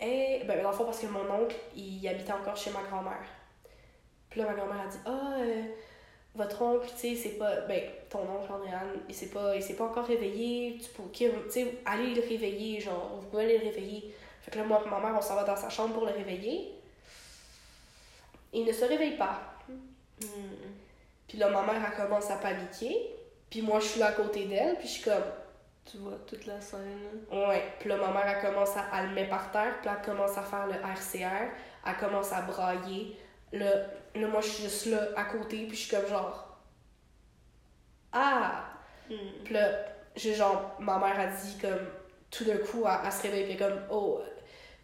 eh, 0.00 0.42
ben, 0.46 0.62
dans 0.62 0.70
le 0.70 0.76
fond, 0.76 0.84
parce 0.84 1.00
que 1.00 1.06
mon 1.06 1.28
oncle, 1.30 1.56
il 1.76 2.06
habitait 2.08 2.32
encore 2.32 2.56
chez 2.56 2.70
ma 2.70 2.82
grand-mère. 2.82 3.26
Puis 4.30 4.40
là, 4.40 4.46
ma 4.46 4.54
grand-mère 4.54 4.86
a 4.86 4.88
dit 4.88 4.98
Ah, 5.04 5.34
euh, 5.40 5.62
votre 6.34 6.62
oncle, 6.62 6.88
tu 6.92 7.14
sais, 7.14 7.14
c'est 7.16 7.38
pas. 7.38 7.62
Ben, 7.62 7.82
ton 8.08 8.20
oncle, 8.20 8.50
Andréane, 8.50 9.00
il 9.08 9.14
s'est 9.14 9.26
pas, 9.26 9.60
s'est 9.60 9.74
pas 9.74 9.84
encore 9.84 10.06
réveillé. 10.06 10.78
Tu 10.78 10.88
peux, 10.90 11.02
tu 11.12 11.50
sais, 11.50 11.74
allez 11.84 12.14
le 12.14 12.22
réveiller, 12.22 12.80
genre, 12.80 13.18
vous 13.20 13.28
pouvez 13.28 13.44
aller 13.44 13.58
le 13.58 13.64
réveiller. 13.64 14.14
Fait 14.40 14.50
que 14.50 14.58
là, 14.58 14.64
moi 14.64 14.82
et 14.86 14.88
ma 14.88 15.00
mère, 15.00 15.14
on 15.18 15.20
s'en 15.20 15.34
va 15.34 15.44
dans 15.44 15.56
sa 15.56 15.68
chambre 15.68 15.94
pour 15.94 16.06
le 16.06 16.12
réveiller. 16.12 16.72
Il 18.52 18.64
ne 18.64 18.72
se 18.72 18.84
réveille 18.84 19.16
pas. 19.16 19.40
Hmm. 20.20 20.26
Puis 21.28 21.38
là, 21.38 21.48
ma 21.48 21.62
mère, 21.62 21.82
elle 21.86 21.96
commence 21.96 22.30
à 22.30 22.36
paniquer. 22.36 23.14
Puis 23.48 23.62
moi, 23.62 23.80
je 23.80 23.86
suis 23.86 24.00
là 24.00 24.06
à 24.06 24.12
côté 24.12 24.46
d'elle, 24.46 24.76
puis 24.76 24.86
je 24.86 24.92
suis 24.92 25.02
comme 25.02 25.22
Tu 25.84 25.98
vois 25.98 26.18
toute 26.26 26.46
la 26.46 26.60
scène. 26.60 27.24
Ouais, 27.30 27.64
puis 27.78 27.88
là, 27.88 27.96
ma 27.96 28.08
mère, 28.08 28.26
elle 28.26 28.48
commence 28.48 28.76
à, 28.76 28.86
elle 28.98 29.08
le 29.08 29.14
met 29.14 29.28
par 29.28 29.50
terre, 29.50 29.78
puis 29.80 29.86
là, 29.86 29.98
elle 29.98 30.04
commence 30.04 30.38
à 30.38 30.42
faire 30.42 30.66
le 30.66 30.74
RCR, 30.74 31.52
elle 31.86 31.96
commence 31.96 32.32
à 32.32 32.42
brailler. 32.42 33.16
Là, 33.52 33.70
là, 34.14 34.28
moi, 34.28 34.40
je 34.40 34.48
suis 34.48 34.62
juste 34.64 34.86
là, 34.86 35.08
à 35.16 35.24
côté, 35.24 35.66
puis 35.66 35.76
je 35.76 35.86
suis 35.86 35.96
comme 35.96 36.06
genre... 36.06 36.58
Ah! 38.12 38.64
Hmm. 39.08 39.14
Puis 39.44 39.54
là, 39.54 39.68
j'ai 40.14 40.34
genre, 40.34 40.76
ma 40.78 40.98
mère 40.98 41.18
a 41.18 41.26
dit 41.26 41.58
comme, 41.60 41.88
tout 42.30 42.44
d'un 42.44 42.58
coup, 42.58 42.84
elle, 42.86 42.98
elle 43.04 43.12
se 43.12 43.22
réveille, 43.22 43.46
puis 43.46 43.56
comme, 43.56 43.80
oh, 43.90 44.20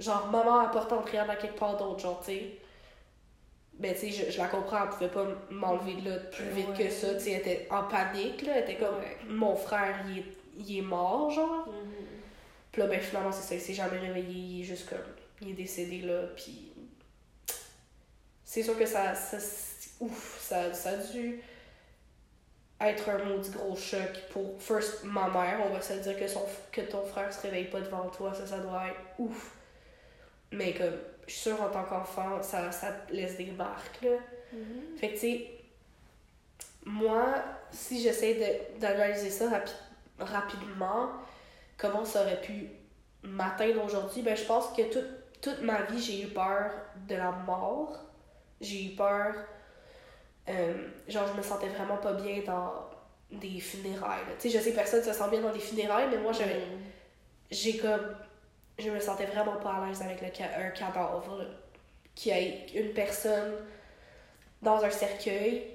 genre, 0.00 0.26
maman 0.28 0.60
a 0.60 0.68
porté 0.68 0.94
en 0.94 1.02
prière 1.02 1.26
dans 1.26 1.36
quelque 1.36 1.58
part 1.58 1.76
d'autre, 1.76 2.00
genre, 2.00 2.20
tu 2.20 2.32
sais. 2.32 2.58
Ben, 3.78 3.92
tu 3.94 4.00
sais, 4.00 4.10
je, 4.10 4.30
je 4.32 4.38
la 4.38 4.48
comprends, 4.48 4.84
elle 4.84 4.88
pouvait 4.90 5.08
pas 5.10 5.26
m'enlever 5.50 5.94
de 6.00 6.08
là 6.08 6.16
plus 6.18 6.44
vite 6.46 6.68
Ouais. 6.78 6.84
que 6.86 6.90
ça, 6.90 7.14
tu 7.14 7.20
sais, 7.20 7.30
elle 7.32 7.40
était 7.40 7.68
en 7.70 7.84
panique, 7.84 8.42
là, 8.42 8.56
elle 8.56 8.62
était 8.62 8.76
comme, 8.76 8.96
Ouais. 8.96 9.16
mon 9.28 9.54
frère, 9.54 10.02
il 10.08 10.18
est, 10.20 10.24
il 10.58 10.78
est 10.78 10.82
mort, 10.82 11.30
genre. 11.30 11.66
Mhm. 11.68 11.92
Puis 12.72 12.80
là, 12.82 12.88
ben 12.88 13.00
finalement, 13.00 13.32
c'est 13.32 13.42
ça, 13.42 13.54
il 13.54 13.60
s'est 13.60 13.74
jamais 13.74 13.98
réveillé, 13.98 14.32
il 14.34 14.60
est 14.62 14.64
juste 14.64 14.88
comme. 14.88 14.98
Il 15.42 15.50
est 15.50 15.54
décédé 15.54 16.00
là, 16.02 16.22
puis. 16.34 16.72
C'est 18.44 18.62
sûr 18.62 18.78
que 18.78 18.86
ça. 18.86 19.14
ça 19.14 19.36
ouf, 20.00 20.38
ça, 20.40 20.72
ça 20.72 20.90
a 20.90 20.96
dû 20.96 21.40
être 22.80 23.08
un 23.08 23.24
maudit 23.24 23.50
gros 23.50 23.76
choc 23.76 24.08
pour. 24.30 24.60
First, 24.60 25.04
ma 25.04 25.28
mère, 25.28 25.60
on 25.66 25.70
va 25.74 25.80
se 25.82 25.94
dire 25.94 26.18
que, 26.18 26.26
son, 26.28 26.42
que 26.72 26.80
ton 26.82 27.04
frère 27.04 27.32
se 27.32 27.42
réveille 27.42 27.66
pas 27.68 27.80
devant 27.80 28.08
toi, 28.08 28.32
ça, 28.34 28.46
ça 28.46 28.58
doit 28.58 28.86
être 28.88 29.00
ouf. 29.18 29.52
Mais 30.52 30.72
comme, 30.74 30.96
je 31.26 31.32
suis 31.32 31.40
sûre, 31.42 31.60
en 31.62 31.68
tant 31.70 31.84
qu'enfant, 31.84 32.42
ça, 32.42 32.70
ça 32.72 32.88
laisse 33.10 33.36
des 33.36 33.50
marques, 33.52 34.00
là. 34.02 34.16
Mhm. 34.52 34.96
Fait 34.98 35.08
que, 35.08 35.12
tu 35.14 35.18
sais, 35.20 35.50
moi, 36.84 37.34
si 37.70 38.00
j'essaie 38.00 38.34
de- 38.34 38.80
d'analyser 38.80 39.30
ça 39.30 39.48
rapi- 39.50 39.74
rapidement, 40.18 41.10
comment 41.76 42.04
ça 42.04 42.22
aurait 42.22 42.40
pu 42.40 42.68
m'atteindre 43.22 43.84
aujourd'hui, 43.84 44.22
ben 44.22 44.36
je 44.36 44.44
pense 44.44 44.68
que 44.68 44.82
toute, 44.82 45.40
toute 45.42 45.60
ma 45.62 45.82
vie, 45.82 46.00
j'ai 46.00 46.22
eu 46.22 46.28
peur 46.28 46.70
de 47.08 47.16
la 47.16 47.32
mort. 47.32 47.98
J'ai 48.60 48.84
eu 48.92 48.96
peur. 48.96 49.34
euh, 50.48 50.74
genre, 51.08 51.26
je 51.26 51.36
me 51.36 51.42
sentais 51.42 51.66
vraiment 51.68 51.96
pas 51.96 52.12
bien 52.12 52.40
dans 52.46 52.88
des 53.32 53.58
funérailles. 53.58 54.22
Tu 54.38 54.48
sais, 54.48 54.56
je 54.58 54.62
sais 54.62 54.70
que 54.70 54.76
personne 54.76 55.02
se 55.02 55.12
sent 55.12 55.28
bien 55.28 55.40
dans 55.40 55.50
des 55.52 55.58
funérailles, 55.58 56.06
mais 56.08 56.18
moi, 56.18 56.30
j'avais 56.32 56.54
Mhm. 56.60 56.80
j'ai 57.50 57.78
comme 57.78 58.14
je 58.78 58.90
me 58.90 59.00
sentais 59.00 59.26
vraiment 59.26 59.56
pas 59.56 59.72
à 59.74 59.86
l'aise 59.86 60.02
avec 60.02 60.20
le 60.20 60.28
ca- 60.34 60.58
un 60.58 60.70
cadavre 60.70 61.44
y 62.24 62.30
ait 62.30 62.66
une 62.74 62.92
personne 62.92 63.54
dans 64.62 64.82
un 64.84 64.90
cercueil 64.90 65.68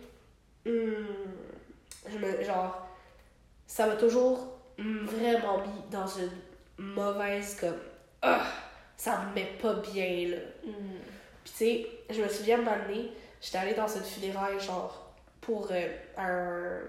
hum, 0.66 1.08
je 2.12 2.18
me 2.18 2.44
genre 2.44 2.88
ça 3.68 3.88
m'a 3.88 3.96
toujours 3.96 4.60
hum, 4.80 5.06
vraiment 5.06 5.60
mis 5.60 5.82
dans 5.92 6.08
une 6.08 6.32
mauvaise 6.78 7.56
comme 7.60 7.78
ah 8.22 8.46
ça 8.98 9.22
me 9.30 9.36
met 9.36 9.52
pas 9.62 9.74
bien 9.76 10.30
là 10.30 10.38
Mhm. 10.66 11.00
puis 11.44 11.52
tu 11.54 11.58
sais, 11.58 11.88
je 12.12 12.22
me 12.22 12.28
souviens 12.30 12.60
de 12.60 12.64
m'amener, 12.64 13.12
j'étais 13.42 13.58
allée 13.58 13.74
dans 13.74 13.88
une 13.88 14.04
funéraille, 14.04 14.60
genre, 14.60 15.12
pour 15.42 15.70
euh, 15.72 15.88
un, 16.18 16.82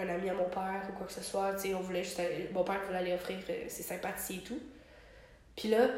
un 0.00 0.08
ami 0.08 0.30
à 0.30 0.34
mon 0.34 0.48
père 0.48 0.82
ou 0.88 0.92
quoi 0.96 1.06
que 1.08 1.12
ce 1.12 1.22
soit. 1.22 1.54
Tu 1.54 1.62
sais, 1.70 1.74
on 1.74 1.80
voulait 1.80 2.04
juste 2.04 2.20
aller- 2.20 2.48
mon 2.52 2.62
père 2.62 2.80
voulait 2.86 2.98
aller 2.98 3.12
offrir 3.14 3.38
euh, 3.50 3.64
ses 3.68 3.82
sympathies 3.82 4.36
et 4.36 4.42
tout. 4.48 4.60
Puis 5.56 5.68
là, 5.68 5.88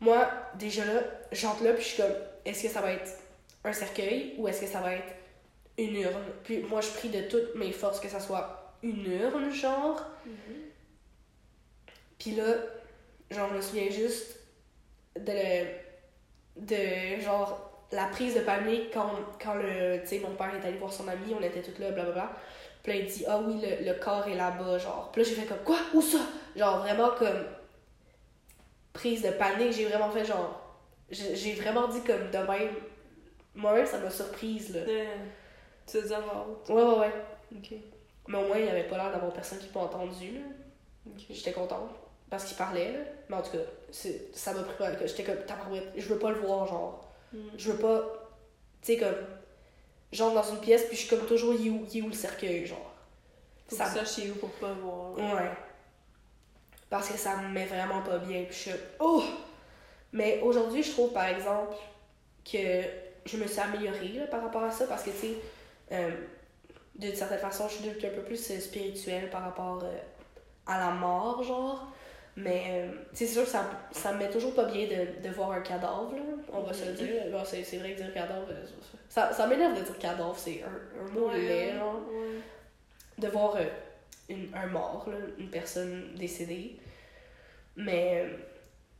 moi, 0.00 0.30
déjà 0.58 0.84
là, 0.84 1.00
j'entre 1.32 1.64
là, 1.64 1.72
puis 1.72 1.82
je 1.82 1.88
suis 1.88 2.02
comme, 2.02 2.12
est-ce 2.44 2.62
que 2.64 2.68
ça 2.68 2.80
va 2.80 2.92
être 2.92 3.10
un 3.64 3.72
cercueil 3.72 4.34
ou 4.38 4.48
est-ce 4.48 4.60
que 4.62 4.66
ça 4.66 4.80
va 4.80 4.94
être 4.94 5.12
une 5.76 5.96
urne? 5.96 6.24
Puis 6.44 6.58
moi, 6.60 6.80
je 6.80 6.88
prie 6.88 7.08
de 7.08 7.22
toutes 7.22 7.54
mes 7.56 7.72
forces 7.72 8.00
que 8.00 8.08
ça 8.08 8.20
soit 8.20 8.74
une 8.82 9.04
urne, 9.12 9.50
genre. 9.52 10.00
Mhm. 10.24 10.32
Puis 12.18 12.32
là, 12.32 12.44
genre, 13.30 13.48
je 13.50 13.56
me 13.56 13.60
souviens 13.60 13.90
juste 13.90 14.38
de, 15.18 15.32
le- 15.32 15.66
de 16.56 17.20
genre, 17.20 17.70
la 17.92 18.06
prise 18.06 18.34
de 18.34 18.40
panique 18.40 18.90
quand, 18.92 19.10
quand 19.42 19.54
le, 19.54 20.00
tu 20.02 20.06
sais, 20.08 20.18
mon 20.20 20.34
père 20.34 20.52
est 20.54 20.66
allé 20.66 20.78
voir 20.78 20.92
son 20.92 21.08
ami, 21.08 21.34
on 21.38 21.42
était 21.42 21.62
toutes 21.62 21.78
là, 21.78 21.90
blablabla. 21.90 22.30
Puis 22.82 22.92
là, 22.92 22.98
il 23.00 23.06
dit, 23.06 23.24
ah 23.26 23.40
oui, 23.40 23.60
le, 23.60 23.84
le 23.84 23.94
corps 23.98 24.26
est 24.28 24.34
là-bas, 24.36 24.78
genre. 24.78 25.10
Puis 25.12 25.22
là, 25.22 25.28
j'ai 25.28 25.34
fait 25.34 25.46
comme, 25.46 25.58
quoi? 25.64 25.78
Où 25.94 26.00
ça? 26.02 26.18
Genre, 26.56 26.78
vraiment 26.78 27.10
comme, 27.18 27.44
prise 28.98 29.22
de 29.22 29.30
panique, 29.30 29.72
j'ai 29.72 29.86
vraiment 29.86 30.10
fait 30.10 30.24
genre, 30.24 30.60
j'ai 31.10 31.54
vraiment 31.54 31.86
dit 31.88 32.02
comme 32.02 32.30
de 32.30 32.38
même. 32.38 32.74
Moi-même, 33.54 33.86
ça 33.86 33.98
m'a 33.98 34.10
surprise, 34.10 34.74
là. 34.74 34.80
Tu 35.86 36.02
dis 36.02 36.12
haute. 36.14 36.68
Ouais, 36.68 36.82
ouais, 36.82 36.98
ouais. 36.98 37.12
Ok. 37.56 37.72
Mais 38.28 38.38
au 38.38 38.46
moins, 38.46 38.58
il 38.58 38.64
n'y 38.64 38.70
avait 38.70 38.84
pas 38.88 38.96
l'air 38.98 39.10
d'avoir 39.10 39.32
personne 39.32 39.58
qui 39.58 39.68
m'a 39.74 39.80
entendu, 39.84 40.32
là. 40.34 40.40
Ok. 41.06 41.24
J'étais 41.30 41.52
contente. 41.52 41.90
Parce 42.30 42.44
qu'il 42.44 42.56
parlait, 42.56 42.92
là. 42.92 42.98
Mais 43.28 43.36
en 43.36 43.42
tout 43.42 43.52
cas, 43.52 43.64
ça 44.32 44.52
m'a 44.52 44.62
pris 44.62 44.96
que 44.98 45.06
J'étais 45.06 45.24
comme, 45.24 45.44
tabarouette, 45.46 45.92
je 45.96 46.06
veux 46.08 46.18
pas 46.18 46.30
le 46.30 46.40
voir, 46.40 46.66
genre. 46.66 47.08
Mhm. 47.32 47.40
Je 47.56 47.72
veux 47.72 47.78
pas. 47.78 48.02
Tu 48.82 48.92
sais, 48.94 48.98
comme. 48.98 49.14
J'entre 50.12 50.34
dans 50.34 50.54
une 50.54 50.60
pièce, 50.60 50.84
puis 50.86 50.96
je 50.96 51.06
suis 51.06 51.16
comme 51.16 51.26
toujours, 51.26 51.54
il 51.54 51.66
est 51.66 51.70
où, 51.70 51.86
il 51.92 51.98
est 51.98 52.02
où 52.02 52.08
le 52.08 52.12
cercueil, 52.14 52.66
genre. 52.66 52.92
Faut 53.68 53.76
Ça- 53.76 53.84
que 53.86 53.90
ça 53.98 54.04
chez 54.04 54.28
vous 54.28 54.38
pour 54.38 54.50
pas 54.52 54.72
voir. 54.72 55.12
Ouais. 55.16 55.50
Parce 56.90 57.08
que 57.10 57.18
ça 57.18 57.36
me 57.36 57.48
met 57.48 57.66
vraiment 57.66 58.02
pas 58.02 58.18
bien. 58.18 58.44
Puis 58.44 58.52
je 58.54 58.58
suis. 58.70 58.70
Oh! 58.98 59.22
Mais 60.12 60.40
aujourd'hui, 60.42 60.82
je 60.82 60.92
trouve 60.92 61.12
par 61.12 61.26
exemple 61.26 61.74
que 62.50 62.82
je 63.26 63.36
me 63.36 63.46
suis 63.46 63.60
améliorée 63.60 64.08
là, 64.14 64.26
par 64.26 64.42
rapport 64.42 64.62
à 64.64 64.70
ça. 64.70 64.86
Parce 64.86 65.02
que, 65.02 65.10
tu 65.10 65.16
sais, 65.18 65.34
euh, 65.92 66.10
d'une 66.94 67.14
certaine 67.14 67.38
façon, 67.40 67.68
je 67.68 67.74
suis 67.74 67.84
devenue 67.88 68.06
un 68.06 68.16
peu 68.16 68.22
plus 68.22 68.50
euh, 68.50 68.58
spirituelle 68.58 69.28
par 69.30 69.42
rapport 69.42 69.82
euh, 69.84 69.98
à 70.66 70.78
la 70.78 70.90
mort, 70.92 71.42
genre. 71.42 71.88
Mais, 72.36 72.88
tu 73.10 73.16
sais, 73.16 73.26
c'est 73.26 73.32
sûr 73.34 73.42
que 73.42 73.48
ça, 73.50 73.68
ça 73.90 74.12
me 74.12 74.18
met 74.18 74.30
toujours 74.30 74.54
pas 74.54 74.64
bien 74.66 74.86
de, 74.86 75.26
de 75.28 75.34
voir 75.34 75.50
un 75.50 75.60
cadavre, 75.60 76.12
là. 76.14 76.22
On 76.52 76.60
va 76.60 76.72
se 76.72 76.84
le 76.86 76.92
dire. 76.92 77.24
Bon, 77.32 77.42
c'est, 77.44 77.62
vrai 77.78 77.92
que 77.94 77.96
dire 78.02 78.14
cadavre, 78.14 78.46
ça, 79.08 79.32
ça 79.32 79.46
m'énerve 79.48 79.76
de 79.76 79.82
dire 79.82 79.98
cadavre. 79.98 80.36
C'est 80.38 80.62
un, 80.62 81.04
un 81.04 81.10
mot 81.10 81.28
Ouais, 81.28 81.40
laid, 81.40 81.72
ouais. 81.72 82.40
de 83.18 83.28
voir 83.28 83.56
euh, 83.56 83.64
une, 84.28 84.54
un 84.54 84.66
mort, 84.66 85.08
là, 85.08 85.16
une 85.38 85.50
personne 85.50 86.14
décédée. 86.14 86.78
Mais 87.76 88.24
euh, 88.24 88.36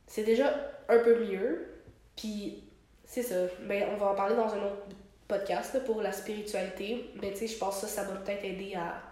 c'est 0.07 0.25
déjà 0.25 0.55
un 0.89 0.99
peu 1.01 1.25
mieux. 1.25 1.69
Puis 2.17 2.65
c'est 3.05 3.23
ça. 3.23 3.47
Ben, 3.63 3.89
on 3.93 3.97
va 3.97 4.07
en 4.11 4.15
parler 4.15 4.37
dans 4.37 4.53
un 4.53 4.63
autre 4.63 4.83
podcast 5.27 5.75
là, 5.75 5.81
pour 5.81 6.01
la 6.03 6.13
spiritualité. 6.13 7.11
Mais 7.21 7.33
tu 7.33 7.39
sais, 7.39 7.47
je 7.49 7.59
pense 7.59 7.81
que 7.81 7.87
ça, 7.87 8.03
ça 8.05 8.11
va 8.11 8.17
peut-être 8.21 8.45
aider 8.45 8.75
à, 8.75 9.03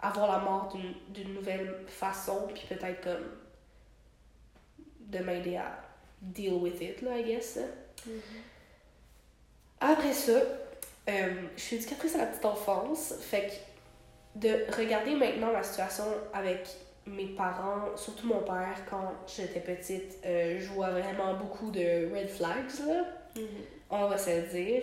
à 0.00 0.10
voir 0.12 0.30
la 0.30 0.38
mort 0.44 0.76
d'une- 1.12 1.34
nouvelle 1.34 1.74
façon. 1.86 2.48
Puis 2.54 2.66
peut-être 2.68 3.00
comme 3.02 3.24
de 5.00 5.18
m'aider 5.20 5.56
à 5.56 5.78
deal 6.20 6.54
with 6.54 6.80
it, 6.80 7.00
là, 7.02 7.18
I 7.18 7.24
guess. 7.24 7.58
Mhm. 8.06 8.20
Après 9.80 10.12
ça, 10.12 10.32
euh, 10.32 11.34
je 11.56 11.60
suis 11.62 11.76
éducatrice 11.76 12.14
à 12.14 12.18
la 12.18 12.26
petite 12.26 12.44
enfance, 12.44 13.14
fait 13.20 13.46
que 13.46 13.52
de 14.36 14.66
regarder 14.76 15.14
maintenant 15.14 15.50
la 15.52 15.62
situation 15.62 16.04
avec 16.32 16.66
mes 17.06 17.26
parents, 17.26 17.96
surtout 17.96 18.26
mon 18.26 18.40
père, 18.40 18.76
quand 18.90 19.12
j'étais 19.26 19.60
petite, 19.60 20.18
euh, 20.24 20.58
je 20.60 20.66
vois 20.68 20.90
vraiment 20.90 21.34
beaucoup 21.34 21.70
de 21.70 22.12
red 22.14 22.28
flags, 22.28 22.86
là, 22.86 23.04
Mhm. 23.36 23.46
on 23.90 24.06
va 24.08 24.18
se 24.18 24.30
le 24.30 24.42
dire. 24.42 24.82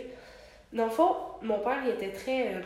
Dans 0.72 0.86
le 0.86 0.92
fond, 0.92 1.16
mon 1.42 1.60
père, 1.60 1.80
il 1.86 1.92
était 1.92 2.12
très... 2.12 2.56
euh, 2.56 2.62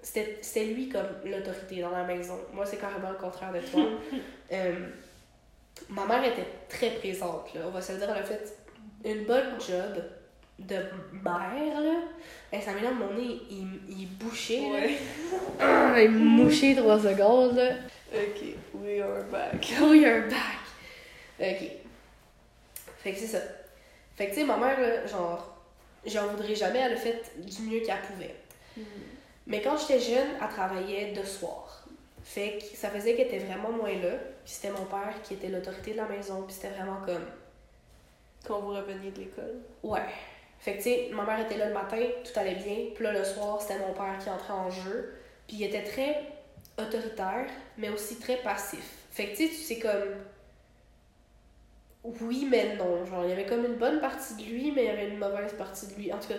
c'était 0.00 0.38
c'était 0.40 0.66
lui 0.66 0.88
comme 0.88 1.06
l'autorité 1.24 1.80
dans 1.80 1.90
la 1.90 2.04
maison. 2.04 2.38
Moi, 2.52 2.64
c'est 2.66 2.78
carrément 2.78 3.10
le 3.10 3.16
contraire 3.16 3.52
de 3.52 3.60
toi. 3.60 3.82
Euh, 4.52 4.74
ma 5.88 6.04
mère 6.04 6.22
était 6.24 6.46
très 6.68 6.90
présente, 6.90 7.54
là. 7.54 7.62
On 7.66 7.70
va 7.70 7.80
se 7.80 7.92
le 7.92 7.98
dire, 7.98 8.10
elle 8.10 8.22
a 8.22 8.24
fait 8.24 8.54
une 9.04 9.24
bonne 9.24 9.58
job 9.58 10.02
de 10.66 10.76
mère, 11.12 11.80
là. 11.80 12.00
Et 12.52 12.60
ça 12.60 12.72
m'énerve, 12.72 12.94
mon 12.94 13.14
nez, 13.14 13.40
il, 13.50 13.80
il 13.88 14.08
là. 14.72 14.78
Ouais. 14.78 16.04
Il 16.04 16.10
mouché 16.10 16.74
trois 16.74 16.98
secondes, 16.98 17.56
là. 17.56 17.70
Ok, 18.12 18.42
we 18.74 19.00
are 19.00 19.24
back. 19.30 19.66
Oh, 19.80 19.92
you're 19.94 20.28
back! 20.28 20.60
Ok. 21.40 21.70
Fait 22.98 23.12
que 23.12 23.18
c'est 23.18 23.26
ça. 23.26 23.38
Fait 24.14 24.26
que, 24.26 24.30
tu 24.34 24.40
sais, 24.40 24.44
ma 24.44 24.56
mère, 24.56 24.78
là, 24.78 25.06
genre, 25.06 25.56
j'en 26.04 26.28
voudrais 26.28 26.54
jamais, 26.54 26.80
elle 26.80 26.92
a 26.92 26.96
fait 26.96 27.22
du 27.38 27.62
mieux 27.62 27.80
qu'elle 27.80 28.00
pouvait. 28.00 28.36
Mhm. 28.76 28.84
Mais 29.46 29.60
quand 29.60 29.76
j'étais 29.76 30.00
jeune, 30.00 30.28
elle 30.40 30.48
travaillait 30.48 31.12
de 31.12 31.24
soir. 31.24 31.86
Fait 32.22 32.58
que 32.58 32.76
ça 32.76 32.90
faisait 32.90 33.14
qu'elle 33.14 33.26
était 33.26 33.40
vraiment 33.40 33.70
moins 33.72 33.92
là. 33.92 34.16
Puis 34.44 34.54
c'était 34.54 34.70
mon 34.70 34.84
père 34.84 35.14
qui 35.24 35.34
était 35.34 35.48
l'autorité 35.48 35.92
de 35.92 35.96
la 35.96 36.06
maison. 36.06 36.42
Puis 36.42 36.54
c'était 36.54 36.74
vraiment 36.74 37.00
comme. 37.04 37.24
Quand 38.46 38.60
vous 38.60 38.70
reveniez 38.70 39.10
de 39.10 39.20
l'école. 39.20 39.56
Ouais. 39.82 40.00
Fait 40.62 40.74
que 40.74 40.76
tu 40.76 40.84
sais, 40.84 41.08
ma 41.12 41.24
mère 41.24 41.40
était 41.44 41.56
là 41.56 41.66
le 41.66 41.74
matin, 41.74 41.98
tout 42.22 42.38
allait 42.38 42.54
bien. 42.54 42.76
Puis 42.94 43.02
là, 43.02 43.12
le 43.12 43.24
soir, 43.24 43.60
c'était 43.60 43.80
mon 43.80 43.92
père 43.92 44.16
qui 44.22 44.30
entrait 44.30 44.52
en 44.52 44.70
jeu. 44.70 45.12
Puis 45.48 45.56
il 45.56 45.64
était 45.64 45.82
très 45.82 46.22
autoritaire, 46.78 47.46
mais 47.76 47.88
aussi 47.88 48.20
très 48.20 48.36
passif. 48.36 48.84
Fait 49.10 49.26
que 49.26 49.36
tu 49.36 49.48
sais, 49.48 49.54
c'est 49.54 49.78
comme. 49.80 50.14
Oui, 52.04 52.46
mais 52.48 52.76
non. 52.76 53.04
Genre, 53.04 53.24
il 53.24 53.30
y 53.30 53.32
avait 53.32 53.44
comme 53.44 53.64
une 53.64 53.74
bonne 53.74 54.00
partie 54.00 54.36
de 54.36 54.42
lui, 54.42 54.70
mais 54.70 54.84
il 54.84 54.86
y 54.86 54.90
avait 54.90 55.08
une 55.08 55.18
mauvaise 55.18 55.52
partie 55.54 55.88
de 55.88 55.94
lui. 55.94 56.12
En 56.12 56.18
tout 56.18 56.28
cas, 56.28 56.38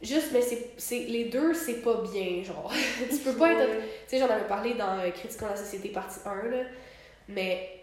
juste, 0.00 0.28
mais 0.32 0.42
c'est, 0.76 0.98
les 1.00 1.24
deux, 1.24 1.52
c'est 1.52 1.82
pas 1.82 2.00
bien, 2.00 2.44
genre. 2.44 2.72
tu 3.10 3.18
peux 3.18 3.34
pas 3.34 3.54
être 3.54 3.68
tu 3.68 3.88
sais, 4.06 4.18
j'en 4.18 4.30
avais 4.30 4.46
parlé 4.46 4.74
dans 4.74 5.00
euh, 5.00 5.10
Critiquant 5.10 5.48
la 5.48 5.56
société 5.56 5.88
partie 5.88 6.20
1, 6.24 6.48
là, 6.48 6.64
mais 7.26 7.81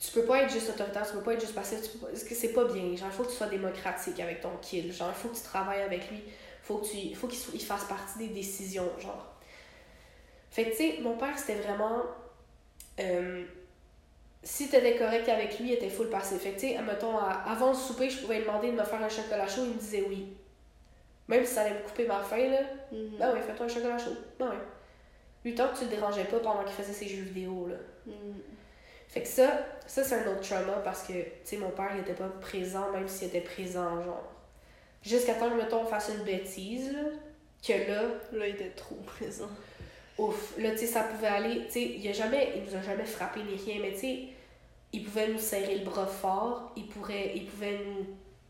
tu 0.00 0.10
peux 0.12 0.24
pas 0.24 0.42
être 0.42 0.50
juste 0.50 0.70
autoritaire, 0.70 1.06
tu 1.06 1.12
peux 1.12 1.22
pas 1.22 1.34
être 1.34 1.40
juste 1.40 1.54
passif, 1.54 1.82
tu 1.82 1.90
peux 1.90 2.06
pas- 2.06 2.12
parce 2.12 2.24
que 2.24 2.34
c'est 2.34 2.52
pas 2.54 2.64
bien. 2.64 2.96
Genre, 2.96 3.08
il 3.08 3.12
faut 3.12 3.22
que 3.24 3.28
tu 3.30 3.34
sois 3.36 3.48
démocratique 3.48 4.18
avec 4.20 4.40
ton 4.40 4.56
kid. 4.62 4.90
Genre, 4.92 5.08
il 5.10 5.14
faut 5.14 5.28
que 5.28 5.36
tu 5.36 5.42
travailles 5.42 5.82
avec 5.82 6.10
lui. 6.10 6.22
Faut 6.62 6.78
que 6.78 6.86
tu, 6.86 7.14
faut 7.14 7.26
qu'il 7.28 7.60
fasse 7.62 7.84
partie 7.84 8.18
des 8.18 8.28
décisions, 8.28 8.88
genre. 8.98 9.26
Fait 10.50 10.64
que, 10.64 10.70
tu 10.70 10.76
sais, 10.76 10.98
mon 11.02 11.16
père, 11.16 11.38
c'était 11.38 11.60
vraiment... 11.60 12.02
euh, 13.00 13.44
si 14.42 14.68
t'étais 14.70 14.96
correct 14.96 15.28
avec 15.28 15.58
lui, 15.58 15.68
il 15.68 15.72
était 15.74 15.90
full 15.90 16.08
passif. 16.08 16.38
Fait 16.38 16.52
que, 16.52 16.60
tu 16.60 16.68
sais, 16.68 16.80
mettons, 16.82 17.18
avant 17.18 17.68
le 17.68 17.74
souper, 17.76 18.08
je 18.08 18.20
pouvais 18.22 18.38
lui 18.38 18.46
demander 18.46 18.70
de 18.72 18.76
me 18.76 18.84
faire 18.84 19.02
un 19.02 19.08
chocolat 19.08 19.46
chaud, 19.46 19.62
il 19.64 19.74
me 19.74 19.78
disait 19.78 20.04
oui. 20.08 20.28
Même 21.28 21.44
si 21.44 21.54
ça 21.54 21.60
allait 21.62 21.74
me 21.78 21.84
couper 21.84 22.06
ma 22.06 22.20
faim, 22.22 22.48
là, 22.50 22.60
Mhm. 22.90 23.18
ben 23.18 23.32
oui, 23.34 23.40
fais-toi 23.46 23.66
un 23.66 23.68
chocolat 23.68 23.98
chaud. 23.98 24.16
Ben 24.38 24.48
oui. 24.50 24.56
Lui, 25.44 25.54
tant 25.54 25.68
que 25.68 25.78
tu 25.78 25.84
le 25.84 25.90
dérangeais 25.90 26.24
pas 26.24 26.38
pendant 26.40 26.64
qu'il 26.64 26.72
faisait 26.72 26.92
ses 26.92 27.06
jeux 27.06 27.22
vidéo, 27.22 27.66
là. 27.68 27.76
Mm. 28.06 28.12
Fait 29.10 29.22
que 29.22 29.28
ça, 29.28 29.66
ça 29.86 30.04
c'est 30.04 30.14
un 30.14 30.30
autre 30.30 30.40
trauma 30.40 30.78
parce 30.84 31.02
que, 31.02 31.12
tu 31.12 31.28
sais, 31.42 31.56
mon 31.56 31.70
père, 31.70 31.90
il 31.94 32.00
était 32.00 32.14
pas 32.14 32.28
présent, 32.40 32.92
même 32.92 33.08
s'il 33.08 33.28
était 33.28 33.40
présent, 33.40 34.02
genre. 34.04 34.22
Jusqu'à 35.02 35.34
temps 35.34 35.50
que, 35.50 35.56
mettons, 35.56 35.80
on 35.82 35.86
fasse 35.86 36.10
une 36.16 36.24
bêtise, 36.24 36.92
là, 36.92 37.00
que 37.66 37.72
là, 37.90 38.02
Là, 38.32 38.46
il 38.46 38.54
était 38.54 38.70
trop 38.70 38.94
présent. 39.06 39.48
ouf, 40.18 40.54
là, 40.58 40.70
tu 40.72 40.78
sais, 40.78 40.86
ça 40.86 41.02
pouvait 41.04 41.26
aller, 41.26 41.64
tu 41.66 41.72
sais, 41.72 41.82
il 41.82 42.08
a 42.08 42.12
jamais, 42.12 42.52
il 42.56 42.62
nous 42.64 42.76
a 42.76 42.82
jamais 42.82 43.04
frappé 43.04 43.40
ni 43.42 43.56
rien, 43.56 43.80
mais 43.82 43.92
tu 43.92 44.00
sais, 44.00 44.18
il 44.92 45.04
pouvait 45.04 45.28
nous 45.28 45.38
serrer 45.38 45.78
le 45.78 45.84
bras 45.84 46.06
fort, 46.06 46.72
il 46.76 46.86
pourrait, 46.86 47.32
il 47.34 47.46
pouvait 47.46 47.78
nous, 47.84 48.06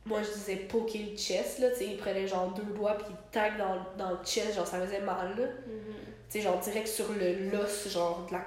moi 0.06 0.22
je 0.22 0.32
disais 0.32 0.56
poker 0.56 1.00
le 1.10 1.16
chest, 1.16 1.58
là, 1.60 1.70
tu 1.70 1.76
sais, 1.76 1.86
il 1.86 1.96
prenait 1.96 2.26
genre 2.26 2.52
deux 2.52 2.72
doigts 2.74 2.94
puis 2.98 3.06
il 3.10 3.16
tag 3.30 3.56
dans, 3.56 3.76
dans 3.96 4.10
le 4.10 4.18
chest, 4.24 4.54
genre 4.56 4.66
ça 4.66 4.80
faisait 4.80 5.00
mal, 5.00 5.36
là. 5.38 5.46
Mhm. 5.46 5.94
Tu 6.30 6.38
sais, 6.38 6.40
genre 6.40 6.58
direct 6.58 6.86
sur 6.88 7.06
le 7.12 7.50
l'os, 7.50 7.88
genre 7.88 8.26
de 8.26 8.32
la, 8.32 8.42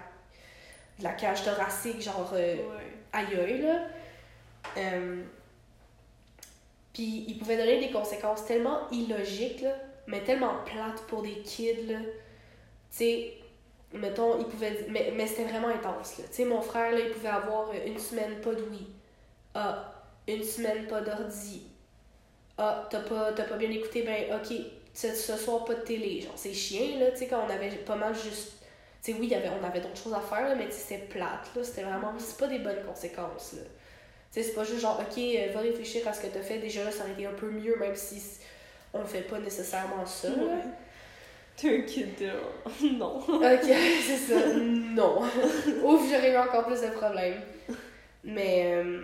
de 1.00 1.04
la 1.04 1.14
cage 1.14 1.44
thoracique, 1.44 2.02
genre 2.02 2.32
euh, 2.34 2.56
Ouais. 2.56 3.58
là. 3.62 3.88
Euh, 4.78 5.24
Puis 6.94 7.26
il 7.28 7.38
pouvait 7.40 7.58
donner 7.58 7.80
des 7.80 7.92
conséquences 7.92 8.46
tellement 8.46 8.90
illogiques, 8.92 9.62
là, 9.62 9.76
mais 10.08 10.24
tellement 10.24 10.56
plates 10.66 11.02
pour 11.08 11.22
des 11.24 11.40
kids, 11.42 11.88
là. 11.88 12.00
Tu 12.00 12.98
sais, 12.98 13.34
mettons, 13.94 14.40
il 14.40 14.46
pouvait. 14.46 14.86
Mais, 14.90 15.12
mais 15.16 15.26
c'était 15.28 15.46
vraiment 15.46 15.70
intense, 15.70 16.20
là. 16.20 16.26
Tu 16.30 16.34
sais, 16.36 16.46
mon 16.46 16.62
frère, 16.62 16.92
là, 16.92 17.00
il 17.00 17.10
pouvait 17.12 17.30
avoir 17.30 17.72
une 17.86 17.98
semaine 18.00 18.40
pas 18.42 18.54
de. 18.54 18.64
Ah, 19.56 19.94
une 20.28 20.44
semaine 20.44 20.88
pas 20.88 21.02
d'ordi. 21.02 21.64
Ah, 22.58 22.88
t'as 22.90 23.02
pas, 23.02 23.34
t'as 23.34 23.46
pas 23.46 23.58
bien 23.58 23.70
écouté, 23.72 24.04
ben, 24.04 24.36
ok, 24.36 24.56
ce, 24.94 25.14
ce 25.16 25.36
soir 25.38 25.66
pas 25.66 25.76
de 25.76 25.82
télé. 25.82 26.22
Genre, 26.22 26.34
c'est 26.36 26.54
chiant, 26.54 27.00
là, 27.00 27.12
tu 27.12 27.18
sais, 27.20 27.28
quand 27.28 27.44
on 27.46 27.50
avait 27.50 27.70
pas 27.78 27.96
mal 27.96 28.14
juste. 28.16 28.54
Sais, 29.04 29.14
oui, 29.20 29.28
y 29.28 29.36
avait, 29.36 29.50
on 29.50 29.62
avait 29.66 29.82
d'autres 29.82 30.02
choses 30.02 30.14
à 30.14 30.22
faire, 30.22 30.48
là, 30.48 30.56
mais 30.56 30.72
c'était 30.72 31.04
plate, 31.04 31.52
là. 31.54 31.62
C'était 31.62 31.84
vraiment. 31.84 32.14
C'est 32.18 32.38
pas 32.38 32.48
des 32.48 32.60
bonnes 32.60 32.86
conséquences, 32.86 33.52
là. 33.52 33.64
Tu 34.32 34.42
sais, 34.42 34.44
c'est 34.44 34.54
pas 34.54 34.64
juste 34.64 34.80
genre, 34.80 34.98
ok, 34.98 35.18
euh, 35.18 35.52
va 35.54 35.60
réfléchir 35.60 36.08
à 36.08 36.14
ce 36.14 36.22
que 36.22 36.28
t'as 36.28 36.42
fait. 36.42 36.60
Déjà, 36.60 36.86
là, 36.86 36.92
ça 36.92 37.04
aurait 37.04 37.12
été 37.12 37.26
un 37.26 37.34
peu 37.34 37.52
mieux, 37.52 37.76
même 37.78 37.98
si 37.98 38.22
on 38.94 39.04
fait 39.04 39.24
pas 39.24 39.40
nécessairement 39.40 40.06
ça. 40.06 40.30
Ouais. 40.30 40.64
T'es 41.58 41.80
un 41.80 41.82
kid 41.82 42.16
de... 42.18 42.32
non. 42.98 43.18
Ok, 43.18 43.34
c'est 43.62 44.18
ça. 44.18 44.40
Non. 44.58 45.22
Ouf, 45.84 46.10
j'aurais 46.10 46.32
eu 46.32 46.38
encore 46.38 46.66
plus 46.66 46.80
de 46.80 46.88
problèmes. 46.88 47.42
Mais, 48.24 48.72
euh, 48.74 49.02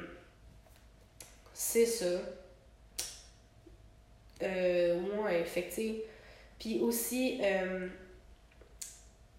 c'est 1.53 1.85
ça. 1.85 2.05
Euh, 4.43 5.01
ouais, 5.21 5.43
fait 5.43 5.67
Puis 6.57 6.79
aussi, 6.79 7.41
euh, 7.43 7.89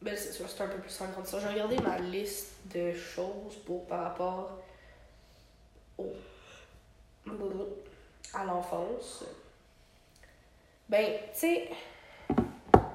ben, 0.03 0.17
c'est 0.17 0.33
sûr, 0.33 0.49
c'est 0.49 0.63
un 0.63 0.69
peu 0.69 0.79
plus 0.79 0.99
en 1.01 1.09
grande 1.09 1.27
ça. 1.27 1.39
J'ai 1.41 1.49
regardé 1.49 1.77
ma 1.79 1.99
liste 1.99 2.53
de 2.75 2.93
choses 2.95 3.57
pour, 3.67 3.87
par 3.87 4.05
rapport 4.05 4.59
au, 5.99 6.07
à 8.33 8.45
l'enfance. 8.45 9.25
Ben, 10.89 11.19
tu 11.33 11.41
sais, 11.41 11.71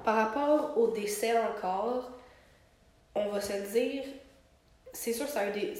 par 0.03 0.15
rapport 0.15 0.77
au 0.77 0.87
décès 0.87 1.37
encore, 1.37 2.11
on 3.13 3.29
va 3.29 3.39
se 3.39 3.53
dire, 3.71 4.03
c'est 4.91 5.13
sûr 5.13 5.27
ça 5.27 5.41
a 5.41 5.49
eu 5.49 5.51
des. 5.51 5.73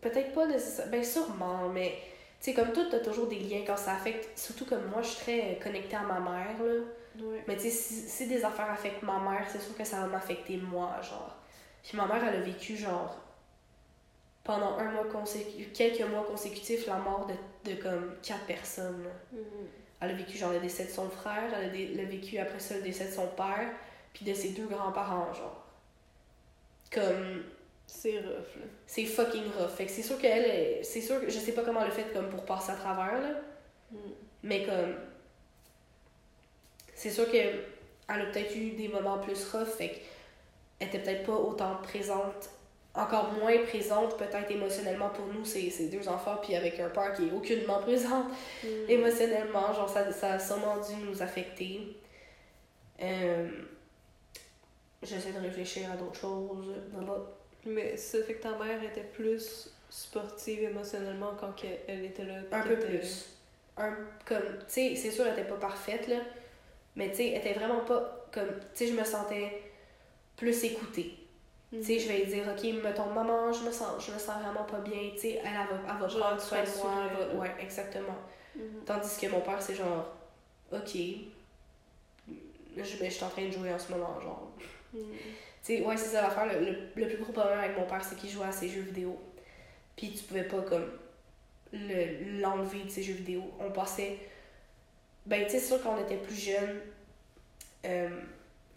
Peut-être 0.00 0.34
pas 0.34 0.46
nécessairement. 0.46 0.92
Ben, 0.92 1.04
sûrement, 1.04 1.68
mais. 1.70 1.98
Tu 2.38 2.50
sais, 2.50 2.54
comme 2.54 2.72
tout, 2.72 2.90
t'as 2.90 3.00
toujours 3.00 3.28
des 3.28 3.38
liens 3.38 3.62
quand 3.66 3.78
ça 3.78 3.94
affecte. 3.94 4.38
Surtout 4.38 4.66
comme 4.66 4.84
moi, 4.90 5.00
je 5.00 5.08
suis 5.08 5.20
très 5.20 5.58
connectée 5.62 5.96
à 5.96 6.02
ma 6.02 6.20
mère, 6.20 6.62
là. 6.62 6.82
Ouais. 7.18 7.44
Mais 7.46 7.56
tu 7.56 7.62
sais, 7.62 7.70
si, 7.70 7.94
si 8.08 8.26
des 8.26 8.44
affaires 8.44 8.70
affectent 8.70 9.02
ma 9.02 9.18
mère, 9.18 9.46
c'est 9.50 9.60
sûr 9.60 9.76
que 9.76 9.84
ça 9.84 10.00
va 10.00 10.06
m'affecter 10.06 10.56
moi, 10.56 11.00
genre. 11.02 11.36
Puis 11.82 11.96
ma 11.96 12.06
mère, 12.06 12.22
elle 12.28 12.36
a 12.36 12.40
vécu, 12.40 12.76
genre, 12.76 13.16
pendant 14.44 14.76
un 14.78 14.90
mois 14.92 15.04
consécutif, 15.06 15.72
quelques 15.72 16.08
mois 16.08 16.24
consécutifs, 16.24 16.86
la 16.86 16.96
mort 16.96 17.26
de, 17.26 17.70
de 17.70 17.76
comme 17.82 18.14
quatre 18.22 18.44
personnes. 18.46 19.04
Mhm. 19.32 19.38
Elle 20.00 20.10
a 20.10 20.14
vécu, 20.14 20.36
genre, 20.36 20.52
le 20.52 20.60
décès 20.60 20.84
de 20.84 20.90
son 20.90 21.08
frère, 21.08 21.52
elle 21.56 21.64
a, 21.66 21.68
dé- 21.70 21.90
elle 21.94 22.00
a 22.00 22.08
vécu 22.08 22.38
après 22.38 22.60
ça 22.60 22.76
le 22.76 22.82
décès 22.82 23.06
de 23.06 23.12
son 23.12 23.26
père, 23.28 23.70
puis 24.12 24.24
de 24.26 24.34
ses 24.34 24.50
deux 24.50 24.66
grands-parents, 24.66 25.32
genre. 25.32 25.64
Comme, 26.92 27.44
C'est 27.86 28.18
rough, 28.18 28.56
là. 28.60 28.66
c'est 28.86 29.04
fucking 29.04 29.44
rough. 29.58 29.70
Fait 29.76 29.86
que 29.86 29.92
c'est 29.92 30.02
sûr 30.02 30.18
qu'elle, 30.18 30.44
est- 30.44 30.82
c'est 30.82 31.00
sûr 31.00 31.20
que 31.20 31.28
je 31.30 31.38
sais 31.38 31.52
pas 31.52 31.62
comment 31.62 31.80
elle 31.82 31.88
a 31.88 31.94
fait 31.94 32.12
comme 32.12 32.28
pour 32.30 32.44
passer 32.44 32.72
à 32.72 32.76
travers, 32.76 33.20
là. 33.20 33.30
Mhm. 33.92 33.98
Mais 34.42 34.64
comme. 34.64 34.94
C'est 36.96 37.10
sûr 37.10 37.30
qu'elle 37.30 37.60
a 38.08 38.18
peut-être 38.18 38.56
eu 38.56 38.70
des 38.72 38.88
moments 38.88 39.18
plus 39.18 39.48
rough, 39.52 39.66
fait 39.68 40.00
qu'elle 40.80 40.88
était 40.88 40.98
peut-être 40.98 41.24
pas 41.26 41.34
autant 41.34 41.76
présente, 41.82 42.50
encore 42.94 43.32
moins 43.34 43.58
présente 43.66 44.16
peut-être 44.16 44.50
émotionnellement 44.50 45.10
pour 45.10 45.26
nous, 45.26 45.44
ces, 45.44 45.70
ces 45.70 45.88
deux 45.88 46.08
enfants, 46.08 46.38
puis 46.42 46.56
avec 46.56 46.80
un 46.80 46.88
père 46.88 47.12
qui 47.14 47.28
est 47.28 47.32
aucunement 47.32 47.78
présent 47.82 48.26
Mhm. 48.64 48.70
émotionnellement, 48.88 49.72
genre 49.74 49.88
ça, 49.88 50.10
ça 50.12 50.32
a 50.32 50.38
sûrement 50.38 50.78
dû 50.78 50.94
nous 51.06 51.22
affecter. 51.22 51.96
Euh, 53.02 53.48
J'essaie 55.02 55.32
de 55.32 55.38
réfléchir 55.38 55.92
à 55.92 55.96
d'autres 55.96 56.18
choses. 56.18 56.74
Mais 57.66 57.96
ça 57.96 58.22
fait 58.22 58.34
que 58.34 58.42
ta 58.42 58.56
mère 58.56 58.82
était 58.82 59.02
plus 59.04 59.70
sportive 59.90 60.62
émotionnellement 60.64 61.32
quand 61.38 61.52
elle 61.86 62.04
était 62.06 62.24
là. 62.24 62.34
Un 62.50 62.62
peu 62.62 62.78
plus. 62.78 63.26
Un, 63.76 63.94
comme, 64.24 64.42
tu 64.60 64.64
sais, 64.68 64.94
c'est 64.96 65.10
sûr, 65.10 65.26
elle 65.26 65.34
était 65.38 65.48
pas 65.48 65.56
parfaite, 65.56 66.08
là. 66.08 66.16
Mais, 66.96 67.10
tu 67.10 67.16
sais, 67.16 67.28
elle 67.30 67.40
était 67.40 67.52
vraiment 67.54 67.80
pas 67.80 68.26
comme. 68.32 68.48
Tu 68.74 68.86
sais, 68.86 68.86
je 68.88 68.98
me 68.98 69.04
sentais 69.04 69.62
plus 70.36 70.64
écoutée. 70.64 71.14
Tu 71.70 71.82
sais, 71.82 71.98
je 71.98 72.08
vais 72.08 72.18
lui 72.18 72.26
dire, 72.26 72.44
OK, 72.48 72.64
mettons, 72.82 73.06
maman, 73.10 73.52
je 73.52 73.64
me 73.64 73.70
sens, 73.72 74.04
je 74.06 74.12
me 74.12 74.18
sens 74.18 74.40
vraiment 74.42 74.64
pas 74.64 74.78
bien. 74.78 75.10
Tu 75.14 75.18
sais, 75.20 75.40
elle, 75.44 75.50
elle 75.50 75.76
va, 75.76 75.82
elle 75.94 76.00
va 76.00 76.08
Genre, 76.08 76.20
prendre 76.20 76.40
soin 76.40 76.62
de 76.62 76.68
moi. 76.78 77.08
va- 77.08 77.34
Ouais, 77.40 77.54
exactement. 77.60 78.14
Mhm. 78.54 78.82
Tandis 78.86 79.16
que 79.20 79.26
mon 79.26 79.40
père, 79.40 79.60
c'est 79.60 79.74
genre, 79.74 80.06
OK, 80.72 80.94
je, 80.96 82.32
ben, 82.76 82.84
je 83.10 83.14
suis 83.14 83.24
en 83.24 83.28
train 83.28 83.46
de 83.46 83.50
jouer 83.52 83.72
en 83.72 83.78
ce 83.78 83.92
moment, 83.92 84.20
genre. 84.20 84.50
Mhm. 84.92 85.00
Tu 85.64 85.76
sais, 85.78 85.82
ouais, 85.84 85.96
c'est 85.96 86.10
ça 86.10 86.22
l'affaire. 86.22 86.46
Le, 86.46 86.60
le, 86.64 86.76
le 86.94 87.08
plus 87.08 87.18
gros 87.22 87.32
problème 87.32 87.58
avec 87.58 87.76
mon 87.76 87.84
père, 87.86 88.02
c'est 88.04 88.16
qu'il 88.16 88.30
jouait 88.30 88.46
à 88.46 88.52
ses 88.52 88.68
jeux 88.68 88.82
vidéo. 88.82 89.18
Puis 89.96 90.12
tu 90.12 90.24
pouvais 90.24 90.44
pas, 90.44 90.60
comme, 90.62 90.90
le- 91.72 92.40
l'enlever 92.40 92.84
de 92.84 92.88
ses 92.90 93.02
jeux 93.02 93.14
vidéo. 93.14 93.42
On 93.60 93.70
passait. 93.70 94.18
Ben, 95.26 95.44
tu 95.44 95.50
sais, 95.52 95.60
sûr 95.60 95.82
qu'on 95.82 96.00
était 96.00 96.16
plus 96.16 96.36
jeunes. 96.36 96.80
euh, 97.84 98.08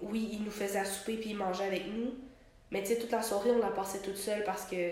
oui, 0.01 0.29
il 0.33 0.43
nous 0.43 0.51
faisait 0.51 0.79
à 0.79 0.85
souper 0.85 1.17
puis 1.17 1.31
il 1.31 1.37
mangeait 1.37 1.65
avec 1.65 1.87
nous. 1.87 2.13
Mais 2.71 2.81
tu 2.81 2.89
sais, 2.89 2.97
toute 2.97 3.11
la 3.11 3.21
soirée, 3.21 3.51
on 3.51 3.59
la 3.59 3.71
passait 3.71 3.99
toute 3.99 4.17
seule 4.17 4.43
parce 4.43 4.65
que 4.65 4.91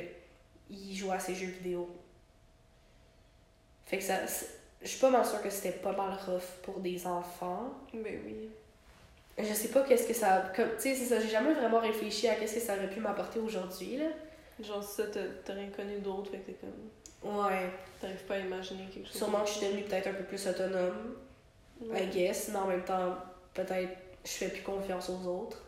il 0.70 0.96
jouait 0.96 1.16
à 1.16 1.20
ses 1.20 1.34
jeux 1.36 1.48
vidéo. 1.48 1.90
Fait 3.86 3.98
que 3.98 4.04
ça. 4.04 4.20
Je 4.82 4.88
suis 4.88 5.00
pas 5.00 5.10
mal 5.10 5.26
sûre 5.26 5.42
que 5.42 5.50
c'était 5.50 5.72
pas 5.72 5.94
mal 5.94 6.18
rough 6.28 6.62
pour 6.62 6.80
des 6.80 7.08
enfants. 7.08 7.74
Ben 7.94 8.20
oui. 8.26 8.50
Je 9.40 9.54
sais 9.54 9.70
pas 9.70 9.84
qu'est-ce 9.84 10.08
que 10.08 10.14
ça. 10.14 10.52
Comme, 10.56 10.70
tu 10.76 10.82
sais, 10.82 10.96
c'est 10.96 11.06
ça, 11.06 11.20
j'ai 11.20 11.30
jamais 11.30 11.54
vraiment 11.54 11.80
réfléchi 11.80 12.28
à 12.28 12.36
qu'est-ce 12.36 12.56
que 12.56 12.60
ça 12.60 12.76
aurait 12.76 12.90
pu 12.90 13.00
m'apporter 13.00 13.40
aujourd'hui, 13.40 13.98
là. 13.98 14.08
Genre, 14.60 14.84
ça, 14.84 15.04
t'as 15.08 15.54
rien 15.54 15.70
connu 15.70 16.00
d'autre, 16.00 16.32
fait 16.32 16.38
que 16.40 16.52
t'es 16.52 16.58
comme. 16.60 17.40
Ouais. 17.46 17.70
T'arrives 18.02 18.24
pas 18.28 18.36
à 18.36 18.40
imaginer 18.40 18.88
quelque 18.92 19.08
chose. 19.08 19.18
Sûrement 19.18 19.42
que 19.42 19.48
je 19.48 19.54
suis 19.54 19.68
devenue 19.68 19.84
peut-être 19.84 20.08
un 20.08 20.14
peu 20.14 20.24
plus 20.24 20.48
autonome, 20.48 21.16
Ouais. 21.82 22.06
I 22.06 22.08
guess, 22.08 22.50
mais 22.50 22.58
en 22.58 22.68
même 22.68 22.84
temps, 22.84 23.16
peut-être 23.54 23.92
je 24.26 24.32
fais 24.32 24.50
plus 24.50 24.64
confiance 24.64 25.10
aux 25.10 25.26
autres 25.28 25.64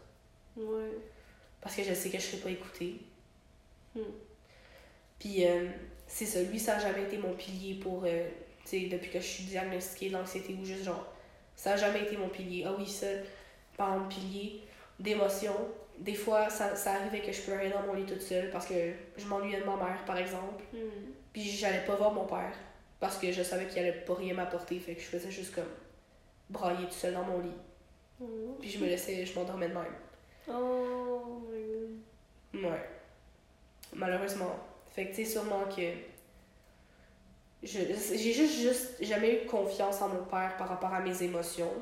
Ouais. 0.57 0.91
parce 1.61 1.75
que 1.75 1.83
je 1.83 1.93
sais 1.93 2.09
que 2.09 2.17
je 2.17 2.23
serai 2.23 2.37
pas 2.41 2.49
écoutée. 2.49 2.95
Hmm. 3.95 4.01
Puis, 5.19 5.45
euh, 5.47 5.67
c'est 6.07 6.25
ça, 6.25 6.41
lui, 6.41 6.59
ça 6.59 6.75
a 6.77 6.79
jamais 6.79 7.03
été 7.03 7.17
mon 7.17 7.33
pilier 7.33 7.75
pour. 7.75 8.03
euh, 8.05 8.27
tu 8.63 8.81
sais, 8.81 8.85
depuis 8.87 9.09
que 9.09 9.19
je 9.19 9.25
suis 9.25 9.43
diagnostiquée 9.45 10.09
d'anxiété 10.09 10.53
ou 10.59 10.65
juste 10.65 10.83
genre. 10.83 11.05
Ça 11.55 11.73
a 11.73 11.77
jamais 11.77 12.03
été 12.03 12.15
mon 12.17 12.29
pilier. 12.29 12.63
Ah 12.67 12.73
oui, 12.77 12.87
ça, 12.87 13.07
par 13.77 13.93
exemple, 13.93 14.13
pilier 14.15 14.61
d'émotion. 14.99 15.53
Des 15.97 16.15
fois, 16.15 16.49
ça, 16.49 16.75
ça 16.75 16.93
arrivait 16.93 17.19
que 17.21 17.31
je 17.33 17.41
pleurais 17.41 17.69
dans 17.69 17.81
mon 17.83 17.93
lit 17.93 18.05
toute 18.05 18.21
seule 18.21 18.49
parce 18.51 18.65
que 18.65 18.93
je 19.17 19.25
m'ennuyais 19.25 19.59
de 19.59 19.65
ma 19.65 19.75
mère, 19.75 20.03
par 20.05 20.17
exemple. 20.17 20.63
Mhm. 20.73 21.13
Puis 21.33 21.43
j'allais 21.43 21.83
pas 21.85 21.95
voir 21.95 22.13
mon 22.13 22.25
père 22.25 22.53
parce 22.99 23.17
que 23.17 23.31
je 23.31 23.43
savais 23.43 23.67
qu'il 23.67 23.79
allait 23.79 23.91
pas 24.05 24.13
rien 24.15 24.33
m'apporter. 24.33 24.79
Fait 24.79 24.95
que 24.95 25.01
je 25.01 25.05
faisais 25.07 25.31
juste 25.31 25.53
comme 25.53 25.67
brailler 26.49 26.85
tout 26.87 26.93
seul 26.93 27.13
dans 27.13 27.23
mon 27.23 27.39
lit. 27.39 27.51
Mhm. 28.19 28.55
Puis 28.59 28.69
je 28.69 28.79
me 28.79 28.85
laissais, 28.87 29.25
je 29.25 29.37
m'endormais 29.37 29.69
de 29.69 29.73
même. 29.73 29.85
Oh 30.49 31.41
my 31.51 31.61
god. 32.61 32.65
Ouais. 32.71 32.89
Malheureusement. 33.93 34.55
Fait 34.93 35.05
que 35.05 35.15
tu 35.15 35.23
sais, 35.25 35.31
sûrement 35.31 35.63
que. 35.65 35.81
J'ai 37.61 37.93
juste, 38.33 38.53
juste 38.61 39.03
jamais 39.03 39.43
eu 39.43 39.45
confiance 39.45 40.01
en 40.01 40.07
mon 40.09 40.23
père 40.23 40.55
par 40.57 40.69
rapport 40.69 40.93
à 40.93 40.99
mes 41.01 41.21
émotions. 41.23 41.73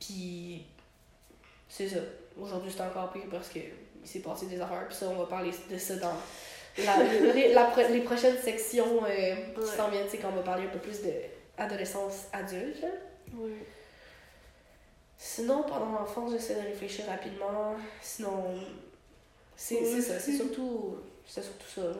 Puis. 0.00 0.64
C'est 1.68 1.88
ça. 1.88 1.98
Aujourd'hui, 2.40 2.72
c'est 2.74 2.82
encore 2.82 3.12
pire 3.12 3.22
parce 3.30 3.48
que 3.48 3.60
il 4.02 4.08
s'est 4.08 4.20
passé 4.20 4.46
des 4.46 4.60
affaires. 4.60 4.86
Puis 4.88 4.96
ça, 4.96 5.08
on 5.08 5.14
va 5.16 5.26
parler 5.26 5.50
de 5.70 5.78
ça 5.78 5.96
dans 5.96 6.14
la, 6.78 7.02
les, 7.32 7.52
la 7.54 7.64
pro- 7.64 7.88
les 7.88 8.00
prochaines 8.00 8.38
sections 8.38 9.04
euh, 9.04 9.34
qui 9.54 9.60
Ouais. 9.60 9.66
s'en 9.76 9.88
viennent. 9.88 10.06
Tu 10.06 10.12
sais, 10.12 10.18
quand 10.18 10.30
on 10.30 10.36
va 10.36 10.42
parler 10.42 10.64
un 10.66 10.70
peu 10.70 10.78
plus 10.78 11.02
de 11.02 11.12
adolescence 11.56 12.26
adulte. 12.32 12.84
Ouais. 13.34 13.66
Sinon, 15.16 15.62
pendant 15.64 15.92
l'enfance, 15.92 16.32
j'essaie 16.32 16.54
de 16.54 16.66
réfléchir 16.68 17.06
rapidement. 17.06 17.76
Sinon, 18.00 18.54
c'est 19.54 19.84
c'est 19.84 20.00
ça, 20.00 20.18
c'est 20.18 20.32
surtout, 20.36 20.96
ça. 21.26 21.42
Là. 21.82 21.94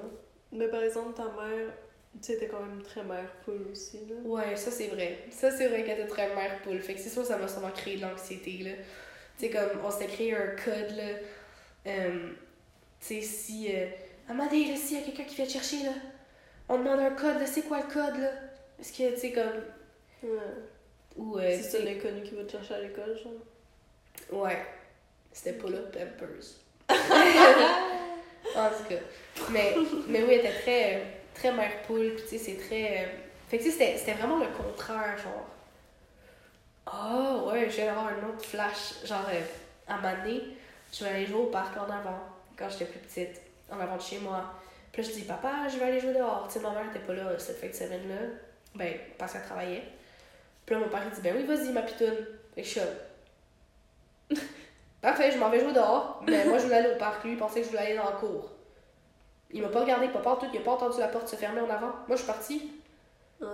Mais 0.53 0.69
par 0.69 0.83
exemple, 0.83 1.15
ta 1.15 1.25
mère, 1.25 1.69
tu 2.15 2.19
sais, 2.23 2.33
était 2.35 2.49
quand 2.49 2.61
même 2.61 2.83
très 2.83 3.05
mère 3.05 3.31
poule 3.45 3.69
aussi, 3.71 3.99
là. 4.09 4.17
Ouais, 4.25 4.57
ça 4.57 4.71
c'est 4.71 4.89
vrai. 4.89 5.27
Ça 5.31 5.51
c'est 5.51 5.69
vrai 5.69 5.85
qu'elle 5.85 6.01
était 6.01 6.09
très 6.09 6.35
mère 6.35 6.63
poule. 6.63 6.81
Fait 6.81 6.95
que 6.95 7.01
c'est 7.01 7.11
sûr 7.11 7.25
ça 7.25 7.37
m'a 7.37 7.47
sûrement 7.47 7.71
créé 7.71 7.97
de 7.97 8.03
l'anxiété, 8.03 8.59
là. 8.65 8.71
Tu 9.39 9.47
sais, 9.47 9.51
comme 9.51 9.85
on 9.85 9.91
s'était 9.91 10.07
créé 10.07 10.35
un 10.35 10.57
code, 10.57 10.97
là. 10.97 11.11
Euh, 11.87 12.31
tu 13.01 13.07
sais, 13.07 13.21
si. 13.23 13.75
Euh, 13.75 13.87
Amadé, 14.29 14.65
là, 14.67 14.77
s'il 14.77 14.99
y 14.99 15.03
a 15.03 15.05
quelqu'un 15.05 15.25
qui 15.25 15.37
vient 15.37 15.45
te 15.47 15.51
chercher, 15.53 15.83
là, 15.85 15.93
on 16.69 16.79
demande 16.79 17.01
un 17.01 17.11
code, 17.11 17.39
là, 17.39 17.47
c'est 17.47 17.63
quoi 17.63 17.79
le 17.79 17.93
code, 17.93 18.19
là? 18.21 18.33
Est-ce 18.81 18.93
que, 18.93 19.13
tu 19.15 19.21
sais, 19.21 19.33
comme. 19.33 19.63
Ouais. 20.23 20.39
Ou. 21.21 21.39
euh, 21.39 21.59
c'est 21.63 21.83
l'inconnu 21.83 22.23
qui 22.23 22.35
va 22.35 22.45
te 22.45 22.53
chercher 22.53 22.75
à 22.75 22.81
l'école, 22.81 23.17
genre. 23.23 24.41
Ouais. 24.45 24.65
C'était 25.33 25.53
pas 25.59 25.69
là, 25.71 25.79
Pampers. 25.93 26.57
en 28.57 28.69
tout 28.71 28.85
cas. 28.89 28.97
Mais, 29.51 29.75
mais 30.09 30.23
oui, 30.23 30.35
elle 30.35 30.41
était 30.41 30.61
très, 30.61 31.03
très 31.35 31.53
mère 31.53 31.83
poule, 31.87 32.15
puis 32.17 32.23
tu 32.25 32.29
sais, 32.31 32.39
c'est 32.39 32.57
très. 32.57 33.05
euh, 33.05 33.09
Fait 33.49 33.59
que 33.59 33.63
tu 33.65 33.71
sais, 33.71 33.97
c'était- 33.97 34.15
vraiment 34.15 34.39
le 34.39 34.49
contraire, 34.49 35.17
genre. 35.19 35.47
Ah, 36.87 37.37
ouais, 37.47 37.69
je 37.71 37.77
viens 37.77 37.87
d'avoir 37.87 38.09
un 38.09 38.29
autre 38.29 38.45
flash. 38.45 39.05
Genre, 39.05 39.25
euh, 39.33 39.41
à 39.87 39.97
moment 39.97 40.13
donné, 40.25 40.43
je 40.93 41.05
vais 41.05 41.11
aller 41.11 41.27
jouer 41.27 41.41
au 41.41 41.47
parc 41.47 41.77
en 41.77 41.85
avant, 41.85 42.19
quand 42.57 42.69
j'étais 42.71 42.87
plus 42.87 42.99
petite, 43.01 43.41
en 43.71 43.79
avant 43.79 43.97
de 43.97 44.03
chez 44.03 44.19
moi. 44.19 44.45
Puis 44.93 45.03
là, 45.03 45.09
je 45.09 45.15
dis, 45.15 45.23
papa, 45.23 45.69
je 45.73 45.79
vais 45.79 45.85
aller 45.85 46.01
jouer 46.01 46.15
dehors. 46.15 46.47
Tu 46.49 46.55
sais, 46.55 46.61
ma 46.61 46.71
mère 46.71 46.87
était 46.91 47.05
pas 47.05 47.13
là 47.15 47.39
cette 47.39 47.59
fin 47.61 47.69
de 47.69 47.73
semaine-là. 47.73 48.27
Ben, 48.75 48.95
parce 49.19 49.33
qu'elle 49.35 49.43
travaillait. 49.45 49.85
Puis 50.71 50.79
là, 50.79 50.85
mon 50.85 50.89
père, 50.89 51.03
il 51.05 51.11
dit, 51.11 51.21
ben 51.21 51.35
oui, 51.37 51.43
vas-y, 51.45 51.73
ma 51.73 51.83
pitoune. 51.83 52.15
Fait 52.55 52.63
que 52.63 52.69
je 52.69 52.79
suis. 52.79 52.81
Parfait, 55.03 55.33
je 55.33 55.39
m'en 55.39 55.51
vais 55.51 55.59
jouer 55.59 55.73
dehors. 55.73 56.23
Mais 56.29 56.45
moi, 56.45 56.59
je 56.59 56.63
voulais 56.63 56.77
aller 56.77 56.95
au 56.95 56.97
parc. 56.97 57.25
Lui, 57.25 57.33
il 57.33 57.37
pensait 57.37 57.59
que 57.59 57.67
je 57.67 57.71
voulais 57.71 57.87
aller 57.87 57.97
dans 57.97 58.05
la 58.05 58.13
cour. 58.13 58.53
Il 59.51 59.63
m'a 59.63 59.69
pas 59.69 59.81
regardé, 59.81 60.07
pas 60.11 60.21
tout. 60.37 60.47
Il 60.55 60.61
a 60.61 60.63
pas 60.63 60.71
entendu 60.71 61.01
la 61.01 61.09
porte 61.09 61.27
se 61.27 61.35
fermer 61.35 61.61
en 61.61 61.69
avant. 61.69 61.89
Moi, 62.07 62.11
je 62.11 62.17
suis 62.19 62.27
partie. 62.27 62.71
Ouais. 63.41 63.49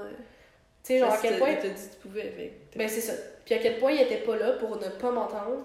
Tu 0.85 0.93
sais, 0.93 0.99
genre, 0.99 1.11
à 1.11 1.17
quel 1.17 1.35
que 1.35 1.39
point. 1.39 1.51
Il 1.53 1.59
t'a 1.59 1.69
dit 1.71 1.89
que 1.89 1.95
tu 1.95 2.01
pouvais, 2.07 2.53
Ben, 2.77 2.87
c'est 2.87 3.01
ça. 3.01 3.15
Puis 3.47 3.55
à 3.55 3.59
quel 3.61 3.79
point 3.79 3.93
il 3.93 4.03
était 4.03 4.19
pas 4.19 4.37
là 4.37 4.53
pour 4.59 4.77
ne 4.77 4.89
pas 4.91 5.11
m'entendre. 5.11 5.63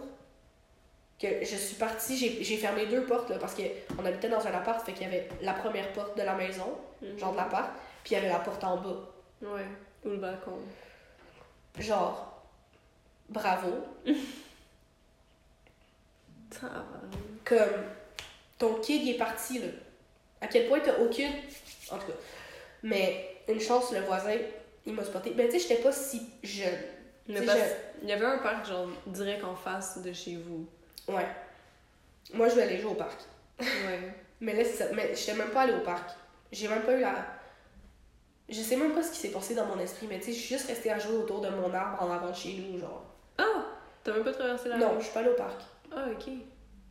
Que 1.19 1.27
je 1.41 1.55
suis 1.57 1.75
partie, 1.75 2.15
j'ai 2.17 2.57
fermé 2.57 2.85
deux 2.85 3.03
portes, 3.03 3.29
là, 3.29 3.37
parce 3.39 3.55
qu'on 3.55 4.05
habitait 4.05 4.29
dans 4.29 4.47
un 4.47 4.53
appart, 4.53 4.83
fait 4.85 4.93
qu'il 4.93 5.03
y 5.03 5.05
avait 5.05 5.27
la 5.41 5.53
première 5.53 5.91
porte 5.91 6.17
de 6.17 6.23
la 6.23 6.33
maison, 6.33 6.77
Mhm. 7.01 7.19
genre 7.19 7.33
de 7.33 7.37
l'appart, 7.37 7.71
puis 8.05 8.13
il 8.13 8.13
y 8.13 8.17
avait 8.21 8.29
la 8.29 8.39
porte 8.39 8.63
en 8.63 8.77
bas. 8.77 8.97
Ouais. 9.41 9.65
Ou 10.05 10.09
le 10.09 10.17
balcon. 10.17 10.57
Genre, 11.79 12.43
bravo. 13.29 13.71
Comme, 17.45 17.83
ton 18.57 18.75
kid, 18.75 19.03
il 19.03 19.09
est 19.11 19.17
parti, 19.17 19.59
là. 19.59 19.67
À 20.41 20.47
quel 20.47 20.67
point 20.67 20.79
t'as 20.79 20.97
aucune. 20.99 21.31
En 21.89 21.97
tout 21.97 22.07
cas. 22.07 22.13
Mais, 22.83 23.37
une 23.47 23.59
chance, 23.59 23.91
le 23.91 24.01
voisin, 24.01 24.35
il 24.85 24.93
m'a 24.93 25.03
spoté. 25.03 25.31
Ben, 25.31 25.47
tu 25.47 25.59
sais, 25.59 25.67
j'étais 25.67 25.81
pas 25.81 25.91
si 25.91 26.21
jeune. 26.43 26.79
Mais 27.27 27.39
il 28.01 28.09
y 28.09 28.11
avait 28.11 28.25
un 28.25 28.39
parc, 28.39 28.67
genre, 28.67 28.87
direct 29.05 29.43
en 29.43 29.55
face 29.55 30.01
de 30.01 30.11
chez 30.11 30.35
vous. 30.35 30.67
Ouais. 31.07 31.27
Moi, 32.33 32.49
je 32.49 32.55
vais 32.55 32.63
aller 32.63 32.79
jouer 32.79 32.91
au 32.91 32.95
parc. 32.95 33.19
Ouais. 33.59 34.13
Mais 34.41 34.53
là, 34.53 34.63
c'est 34.63 34.83
ça. 34.83 34.85
Mais 34.93 35.15
j'étais 35.15 35.35
même 35.35 35.51
pas 35.51 35.61
allée 35.61 35.73
au 35.73 35.81
parc. 35.81 36.11
J'ai 36.51 36.67
même 36.67 36.81
pas 36.81 36.93
eu 36.93 37.01
la. 37.01 37.25
Je 38.51 38.61
sais 38.61 38.75
même 38.75 38.93
pas 38.93 39.01
ce 39.01 39.11
qui 39.11 39.17
s'est 39.17 39.31
passé 39.31 39.55
dans 39.55 39.65
mon 39.65 39.79
esprit, 39.79 40.07
mais 40.07 40.19
tu 40.19 40.25
sais, 40.25 40.33
je 40.33 40.37
suis 40.39 40.55
juste 40.55 40.67
restée 40.67 40.91
à 40.91 40.99
jouer 40.99 41.15
autour 41.15 41.39
de 41.41 41.49
mon 41.49 41.73
arbre 41.73 42.03
en 42.03 42.11
avant 42.11 42.29
de 42.29 42.35
chez 42.35 42.53
nous, 42.53 42.77
genre. 42.79 43.03
Ah! 43.37 43.65
T'as 44.03 44.13
même 44.13 44.23
pas 44.23 44.33
traversé 44.33 44.67
la 44.69 44.77
Non, 44.77 44.95
je 44.99 45.05
suis 45.05 45.13
pas 45.13 45.21
allée 45.21 45.29
au 45.29 45.35
parc. 45.35 45.61
Ah, 45.95 46.05
ok. 46.11 46.33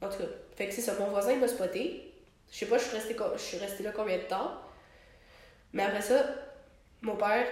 En 0.01 0.09
tout 0.09 0.19
cas. 0.19 0.29
Fait 0.57 0.69
que 0.69 0.73
c'est 0.75 0.81
ça. 0.81 0.95
Mon 0.99 1.09
voisin, 1.09 1.33
il 1.33 1.39
m'a 1.41 1.49
spoté. 1.49 2.15
Je 2.51 2.57
sais 2.59 2.67
pas, 2.67 2.79
je 2.79 2.85
suis 2.85 2.97
restée, 2.97 3.15
co- 3.15 3.33
je 3.35 3.41
suis 3.43 3.59
restée 3.59 3.83
là 3.83 3.93
combien 3.93 4.17
de 4.17 4.23
temps. 4.23 4.53
Mais 5.73 5.83
après 5.85 6.01
ça, 6.03 6.25
mon 7.03 7.17
père, 7.17 7.47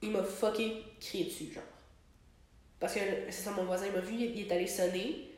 il 0.00 0.10
m'a 0.12 0.22
fucké 0.22 0.84
crié 1.00 1.24
dessus, 1.24 1.52
genre. 1.52 1.62
Parce 2.78 2.94
que 2.94 3.00
c'est 3.30 3.42
ça, 3.42 3.50
mon 3.50 3.64
voisin, 3.64 3.86
il 3.86 3.92
m'a 3.92 4.00
vu, 4.00 4.14
il 4.14 4.38
il 4.38 4.46
est 4.46 4.52
allé 4.54 4.66
sonner. 4.66 5.30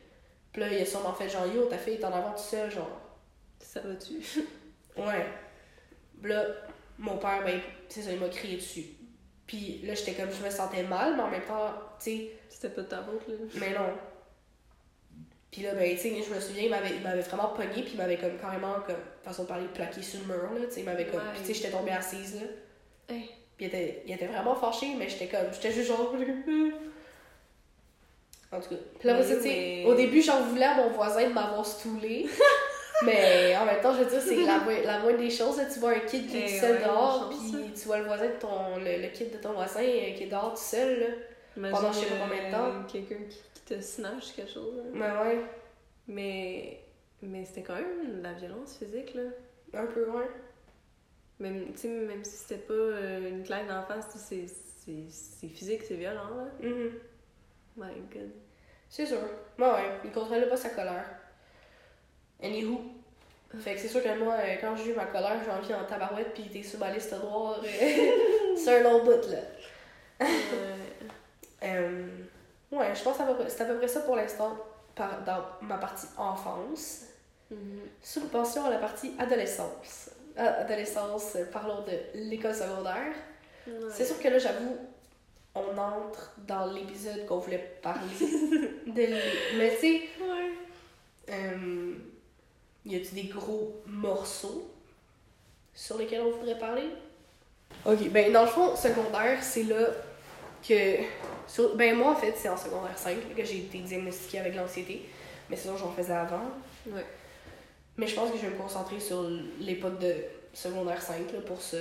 Puis 0.52 0.60
là, 0.60 0.68
il 0.72 0.80
a 0.80 0.84
sûrement 0.86 1.12
fait 1.14 1.28
genre, 1.28 1.46
yo, 1.46 1.64
ta 1.66 1.78
fille 1.78 1.94
est 1.94 2.04
en 2.04 2.12
avant 2.12 2.32
tout 2.32 2.42
seul, 2.42 2.70
genre. 2.70 3.00
Ça 3.58 3.80
va-tu? 3.80 4.20
Ouais. 4.96 5.26
Là, 6.22 6.42
mon 6.98 7.16
père, 7.18 7.42
ben, 7.44 7.60
c'est 7.88 8.02
ça, 8.02 8.12
il 8.12 8.18
m'a 8.20 8.28
crié 8.28 8.56
dessus. 8.56 8.84
Puis 9.46 9.80
là, 9.84 9.94
j'étais 9.94 10.12
comme, 10.14 10.30
je 10.30 10.44
me 10.44 10.50
sentais 10.50 10.82
mal, 10.82 11.14
mais 11.16 11.22
en 11.22 11.30
même 11.30 11.42
temps, 11.44 11.72
tu 12.02 12.10
sais, 12.10 12.30
C'était 12.48 12.70
pas 12.70 12.82
de 12.82 12.86
ta 12.88 13.02
faute, 13.02 13.26
là. 13.28 13.34
mais 13.60 13.70
non. 13.70 13.92
Puis 15.52 15.62
là, 15.62 15.74
ben, 15.74 15.90
tu 15.96 16.02
sais, 16.02 16.22
je 16.28 16.34
me 16.34 16.40
souviens, 16.40 16.64
il 16.64 16.70
m'avait, 16.70 17.20
vraiment 17.22 17.48
pogné, 17.50 17.82
puis 17.82 17.92
il 17.94 17.96
m'avait 17.96 18.16
comme 18.18 18.36
carrément, 18.38 18.74
comme, 18.86 18.96
façon 19.22 19.44
de 19.44 19.48
parler, 19.48 19.66
plaqué 19.72 20.02
sur 20.02 20.20
le 20.20 20.26
mur, 20.26 20.52
là, 20.54 20.66
tu 20.66 20.72
sais, 20.74 20.80
il 20.80 20.86
m'avait 20.86 21.06
comme, 21.06 21.20
Ouais. 21.20 21.26
puis 21.34 21.40
tu 21.42 21.46
sais, 21.48 21.54
j'étais 21.54 21.70
tombée 21.70 21.92
assise, 21.92 22.34
là. 22.40 23.14
Hey. 23.14 23.30
Puis 23.56 23.64
il 23.64 23.68
était, 23.68 24.02
il 24.06 24.12
était 24.12 24.26
vraiment 24.26 24.54
fâché, 24.54 24.94
mais 24.98 25.08
j'étais 25.08 25.28
comme, 25.28 25.46
j'étais 25.52 25.72
juste 25.72 25.88
genre. 25.88 26.14
En 28.52 28.60
tout 28.60 28.68
cas. 28.70 28.76
Puis 29.00 29.08
là, 29.08 29.22
tu 29.22 29.28
sais, 29.28 29.40
mais- 29.42 29.84
au 29.86 29.94
début, 29.94 30.22
j'en 30.22 30.40
voulais 30.42 30.64
à 30.66 30.76
mon 30.76 30.90
voisin 30.90 31.28
de 31.28 31.32
m'avoir 31.34 31.66
stoulé. 31.66 32.26
mais 33.04 33.56
en 33.56 33.64
même 33.66 33.80
temps, 33.80 33.92
je 33.94 34.02
veux 34.04 34.10
dire, 34.10 34.20
c'est 34.20 34.36
la, 34.44 34.58
mo- 34.58 34.82
la 34.84 34.98
moindre 35.00 35.18
des 35.18 35.30
choses. 35.30 35.58
là. 35.58 35.64
Tu 35.66 35.78
vois 35.80 35.90
un 35.92 36.00
kid 36.00 36.28
qui 36.28 36.38
est 36.38 36.46
Eh 36.48 36.54
tout 36.54 36.60
seul 36.60 36.82
dehors, 36.82 37.28
puis 37.28 37.38
hein. 37.56 37.70
tu 37.74 37.86
vois 37.86 37.98
le 37.98 38.04
voisin 38.04 38.26
de 38.28 38.38
ton. 38.38 38.76
le, 38.78 39.02
le 39.02 39.08
kid 39.08 39.32
de 39.32 39.38
ton 39.38 39.52
voisin 39.52 39.80
euh, 39.80 40.12
qui 40.14 40.22
est 40.24 40.28
dehors 40.30 40.52
tout 40.54 40.60
seul, 40.62 41.00
là. 41.00 41.06
Imagine, 41.56 41.76
Pendant 41.76 41.92
je 41.92 41.98
sais 42.00 42.06
pas 42.06 42.14
combien 42.28 42.46
de 42.48 42.52
temps. 42.52 42.66
euh, 42.66 42.82
Quelqu'un 42.90 43.24
qui, 43.28 43.38
qui 43.54 43.60
te 43.74 43.80
snatch 43.80 44.32
quelque 44.34 44.52
chose. 44.52 44.76
là. 44.76 44.82
Mais 44.92 45.28
ouais, 45.30 45.40
Mais, 46.08 46.80
mais 47.22 47.44
c'était 47.44 47.62
quand 47.62 47.74
même 47.76 48.18
de 48.18 48.22
la 48.22 48.32
violence 48.34 48.76
physique, 48.78 49.14
là. 49.14 49.22
un 49.80 49.86
peu, 49.86 50.04
ouais. 50.10 50.28
Même, 51.38 51.72
tu 51.72 51.78
sais, 51.80 51.88
même 51.88 52.24
si 52.24 52.36
c'était 52.36 52.60
pas 52.62 52.72
euh, 52.74 53.28
une 53.28 53.42
claque 53.42 53.68
d'en 53.68 53.82
face, 53.82 54.06
c'est- 54.16 54.46
physique, 55.48 55.82
c'est 55.86 55.94
violent, 55.96 56.30
là. 56.36 56.46
Mhm. 56.68 56.92
My 57.76 57.92
god. 58.12 58.30
C'est 58.88 59.04
sûr. 59.06 59.18
Ouais, 59.58 59.66
ouais, 59.66 59.98
il 60.04 60.12
contrôlait 60.12 60.48
pas 60.48 60.56
sa 60.56 60.70
colère. 60.70 61.04
Anywho. 62.42 62.80
Fait 63.60 63.74
que 63.74 63.80
c'est 63.80 63.88
sûr 63.88 64.02
que 64.02 64.18
moi, 64.18 64.34
euh, 64.34 64.56
quand 64.60 64.76
j'ai 64.76 64.90
eu 64.90 64.94
ma 64.94 65.06
colère, 65.06 65.36
j'ai 65.44 65.50
envie 65.50 65.72
en 65.74 65.84
tabarouette, 65.86 66.34
puis 66.34 66.44
t'es 66.52 66.62
sur 66.62 66.78
ma 66.78 66.90
liste 66.90 67.12
noire. 67.12 67.60
euh, 67.64 68.56
c'est 68.56 68.78
un 68.78 68.82
long 68.82 69.04
bout, 69.04 69.28
là. 69.30 69.38
Ouais. 70.20 70.26
Euh, 71.62 72.06
ouais, 72.70 72.94
je 72.94 73.02
pense 73.02 73.16
que 73.16 73.22
c'est 73.48 73.62
à 73.62 73.64
peu 73.64 73.78
près- 73.78 73.88
ça 73.88 74.00
pour 74.00 74.14
l'instant 74.14 74.56
par, 74.94 75.22
dans 75.24 75.42
ma 75.62 75.78
partie 75.78 76.06
enfance. 76.18 77.04
Sous 78.02 78.20
le 78.20 78.26
pension 78.26 78.66
à 78.66 78.70
la 78.70 78.76
partie 78.76 79.14
adolescence. 79.18 80.10
Ah, 80.36 80.60
adolescence, 80.60 81.34
euh, 81.36 81.46
parlons 81.50 81.80
de 81.82 81.92
l'école 82.28 82.54
secondaire. 82.54 83.14
Ouais. 83.66 83.72
C'est 83.90 84.04
sûr 84.04 84.20
que 84.20 84.28
là, 84.28 84.38
j'avoue, 84.38 84.76
on 85.54 85.76
entre 85.78 86.34
dans 86.46 86.66
l'épisode 86.72 87.24
qu'on 87.24 87.38
voulait 87.38 87.78
parler. 87.82 88.02
de 88.20 89.58
Mais 89.58 89.70
tu 89.70 89.80
sais, 89.80 90.02
Ouais. 90.20 90.50
euh, 91.30 91.94
y 92.86 92.96
a-tu 92.96 93.14
des 93.14 93.24
gros 93.24 93.74
morceaux 93.86 94.70
sur 95.74 95.98
lesquels 95.98 96.22
on 96.22 96.30
voudrait 96.30 96.58
parler? 96.58 96.88
Ok, 97.84 98.08
ben 98.10 98.32
dans 98.32 98.42
le 98.42 98.48
fond, 98.48 98.74
secondaire, 98.76 99.42
c'est 99.42 99.64
là 99.64 99.88
que. 100.66 100.96
sur- 101.46 101.76
ben 101.76 101.94
moi, 101.96 102.12
en 102.12 102.16
fait, 102.16 102.34
c'est 102.36 102.48
en 102.48 102.56
secondaire 102.56 102.96
5 102.96 103.16
que 103.36 103.44
j'ai 103.44 103.58
été 103.58 103.78
diagnostiquée 103.80 104.38
avec 104.38 104.54
l'anxiété. 104.54 105.02
Mais 105.50 105.56
sinon, 105.56 105.76
j'en 105.76 105.92
faisais 105.92 106.12
avant. 106.14 106.42
Ouais. 106.86 107.04
Mais 107.96 108.06
je 108.06 108.14
pense 108.14 108.30
que 108.30 108.36
je 108.36 108.42
vais 108.42 108.50
me 108.50 108.58
concentrer 108.58 108.98
sur 109.00 109.28
l'époque 109.60 109.98
de 109.98 110.14
secondaire 110.52 111.00
5 111.02 111.32
là, 111.32 111.40
pour 111.40 111.60
ça. 111.60 111.78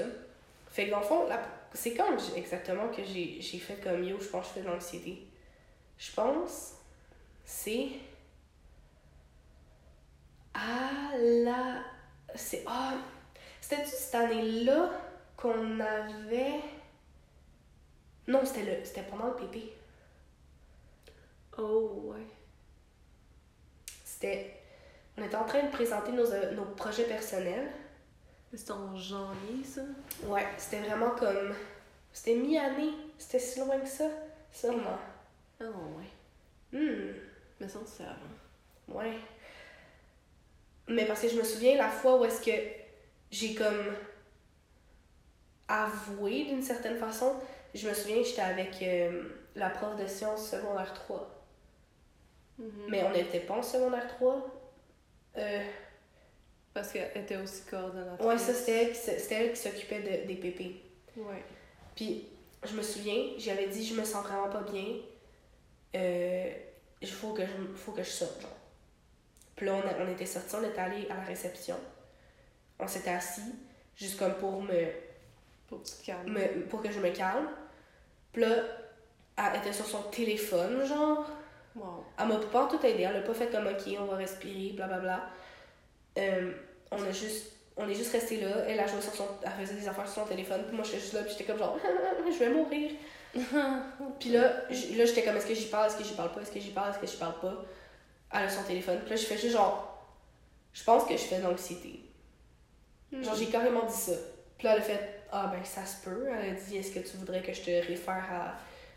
Fait 0.71 0.85
que 0.87 0.91
dans 0.91 0.99
le 0.99 1.05
fond, 1.05 1.25
c'est 1.73 1.93
quand 1.93 2.05
exactement 2.35 2.87
que 2.89 3.03
j'ai 3.03 3.37
j'ai 3.39 3.57
fait 3.59 3.75
comme 3.83 4.03
yo, 4.03 4.17
je 4.19 4.27
pense 4.27 4.47
que 4.47 4.49
je 4.49 4.53
fais 4.59 4.61
de 4.61 4.71
l'anxiété? 4.73 5.25
Je 5.97 6.11
pense, 6.11 6.73
c'est. 7.45 7.87
Ah 10.55 11.11
là. 11.17 11.83
C'est. 12.35 12.63
Ah. 12.65 12.93
C'était-tu 13.61 13.89
cette 13.91 14.15
année-là 14.15 14.91
qu'on 15.37 15.79
avait. 15.79 16.61
Non, 18.27 18.43
c'était 18.45 18.63
le 18.79 18.83
c'était 18.85 19.03
pendant 19.03 19.27
le 19.27 19.35
PP. 19.35 19.71
Oh, 21.57 22.13
ouais. 22.13 22.25
C'était. 24.03 24.61
On 25.17 25.23
était 25.23 25.35
en 25.35 25.45
train 25.45 25.63
de 25.63 25.69
présenter 25.71 26.11
nos, 26.11 26.31
euh, 26.31 26.51
nos 26.53 26.65
projets 26.65 27.05
personnels. 27.05 27.71
C'était 28.53 28.71
en 28.71 28.95
janvier, 28.95 29.63
ça? 29.63 29.81
Ouais, 30.23 30.45
c'était 30.57 30.81
vraiment 30.81 31.11
comme. 31.11 31.53
C'était 32.13 32.35
mi-année. 32.35 32.91
C'était 33.17 33.39
si 33.39 33.59
loin 33.59 33.79
que 33.79 33.87
ça. 33.87 34.05
Sûrement. 34.51 34.97
Ah, 35.59 35.65
ouais. 35.65 36.77
Hmm, 36.77 37.13
Mais 37.59 37.67
ça, 37.67 37.79
c'est 37.85 38.03
avant. 38.03 38.99
ouais. 38.99 39.17
Mais 40.87 41.05
parce 41.05 41.21
que 41.21 41.29
je 41.29 41.35
me 41.37 41.43
souviens 41.43 41.77
la 41.77 41.89
fois 41.89 42.19
où 42.19 42.25
est-ce 42.25 42.41
que 42.41 42.51
j'ai 43.31 43.55
comme 43.55 43.95
avoué 45.67 46.45
d'une 46.45 46.61
certaine 46.61 46.97
façon. 46.97 47.35
Je 47.73 47.89
me 47.89 47.93
souviens, 47.93 48.23
j'étais 48.23 48.41
avec 48.41 48.81
euh, 48.81 49.23
la 49.55 49.69
prof 49.69 49.95
de 49.97 50.07
sciences 50.07 50.49
secondaire 50.51 50.93
3. 50.93 51.29
Mhm. 52.59 52.69
Mais 52.89 53.03
on 53.03 53.11
n'était 53.11 53.39
pas 53.41 53.55
en 53.55 53.63
secondaire 53.63 54.07
3. 54.07 54.47
Euh, 55.37 55.63
Parce 56.73 56.91
qu'elle 56.91 57.11
était 57.15 57.37
aussi 57.37 57.63
coordonnatrice. 57.65 58.25
ouais, 58.27 58.37
ça, 58.37 58.53
c'était 58.53 59.35
elle 59.35 59.51
qui 59.53 59.59
s'occupait 59.59 60.01
de- 60.01 60.27
des 60.27 60.35
pépés. 60.35 60.81
Ouais. 61.17 61.43
Puis, 61.95 62.27
je 62.63 62.73
me 62.75 62.81
souviens, 62.81 63.31
j'avais 63.37 63.67
dit, 63.67 63.85
je 63.85 63.95
me 63.99 64.03
sens 64.05 64.25
vraiment 64.25 64.49
pas 64.49 64.61
bien. 64.61 64.85
Euh, 65.95 66.53
il 67.01 67.09
faut 67.09 67.33
que 67.33 67.43
je, 67.45 67.51
faut 67.75 67.91
que 67.91 68.03
je 68.03 68.09
sorte, 68.09 68.41
genre. 68.41 68.54
Puis 69.55 69.65
là, 69.65 69.73
on, 69.75 70.03
on 70.03 70.11
était 70.11 70.25
sortis, 70.25 70.55
on 70.55 70.63
était 70.63 70.79
allé 70.79 71.07
à 71.09 71.15
la 71.15 71.23
réception. 71.23 71.75
On 72.79 72.87
s'était 72.87 73.11
assis, 73.11 73.41
juste 73.95 74.19
comme 74.19 74.33
pour 74.35 74.61
me, 74.61 74.85
Pour 75.67 75.81
que 75.81 75.87
tu 75.87 75.93
te 75.95 76.05
calmes. 76.05 76.29
me- 76.31 76.65
pour 76.67 76.81
que 76.81 76.91
je 76.91 76.99
me 76.99 77.09
calme. 77.11 77.47
Puis 78.33 78.41
là, 78.41 78.55
elle 79.37 79.59
était 79.59 79.73
sur 79.73 79.85
son 79.85 80.03
téléphone, 80.03 80.85
genre. 80.85 81.29
Wow. 81.75 82.05
Elle 82.19 82.27
m'a 82.27 82.37
pas 82.37 82.67
tout 82.67 82.85
aidé, 82.85 83.03
elle 83.03 83.17
a 83.17 83.21
pas 83.21 83.33
fait 83.33 83.47
comme 83.47 83.67
ok, 83.67 83.95
on 83.99 84.05
va 84.05 84.15
respirer, 84.17 84.73
blablabla. 84.75 85.29
Euh, 86.17 86.51
on 86.91 87.03
a 87.03 87.11
juste. 87.11 87.51
On 87.77 87.89
est 87.89 87.93
juste 87.93 88.13
resté 88.13 88.39
là, 88.39 88.63
elle 88.69 88.79
a 88.79 88.87
joué 88.87 89.01
sur 89.01 89.13
son. 89.13 89.27
Elle 89.43 89.65
faisait 89.65 89.75
des 89.81 89.85
affaires 89.87 90.07
sur 90.07 90.23
son 90.23 90.29
téléphone, 90.29 90.63
puis 90.65 90.73
moi 90.75 90.85
j'étais 90.85 90.99
juste 90.99 91.11
là, 91.13 91.23
puis 91.23 91.31
j'étais 91.31 91.43
comme 91.43 91.57
genre, 91.57 91.77
je 92.25 92.39
vais 92.39 92.49
mourir. 92.49 92.91
puis 94.19 94.29
là, 94.29 94.41
là 94.69 95.05
j'étais 95.05 95.23
comme, 95.23 95.35
est-ce 95.35 95.45
que 95.47 95.53
j'y 95.53 95.65
parle, 95.67 95.87
est-ce 95.87 95.97
que 95.97 96.03
j'y 96.05 96.13
parle 96.13 96.31
pas, 96.31 96.39
est-ce 96.41 96.51
que 96.51 96.59
j'y 96.61 96.71
parle, 96.71 96.91
est-ce 96.91 96.99
que 96.99 97.07
j'y 97.07 97.17
parle 97.17 97.37
pas? 97.41 97.65
Elle 98.33 98.43
a 98.43 98.49
son 98.49 98.63
téléphone, 98.63 98.99
puis 99.01 99.11
là 99.11 99.15
j'ai 99.15 99.25
fait 99.25 99.37
juste 99.37 99.53
genre, 99.53 100.07
je 100.73 100.83
pense 100.83 101.05
que 101.05 101.13
je 101.13 101.23
fais 101.23 101.39
de 101.39 101.43
l'anxiété. 101.43 102.01
Genre 103.11 103.35
j'ai 103.35 103.47
carrément 103.47 103.85
dit 103.85 103.93
ça. 103.93 104.13
Puis 104.57 104.67
là 104.67 104.75
elle 104.75 104.81
a 104.81 104.83
fait, 104.83 105.15
ah 105.31 105.47
ben 105.47 105.63
ça 105.63 105.85
se 105.85 106.03
peut. 106.03 106.27
Elle 106.27 106.51
a 106.51 106.53
dit, 106.53 106.77
est-ce 106.77 106.91
que 106.91 106.99
tu 106.99 107.17
voudrais 107.17 107.41
que 107.41 107.53
je 107.53 107.61
te 107.61 107.87
réfère 107.87 108.25
à 108.31 108.55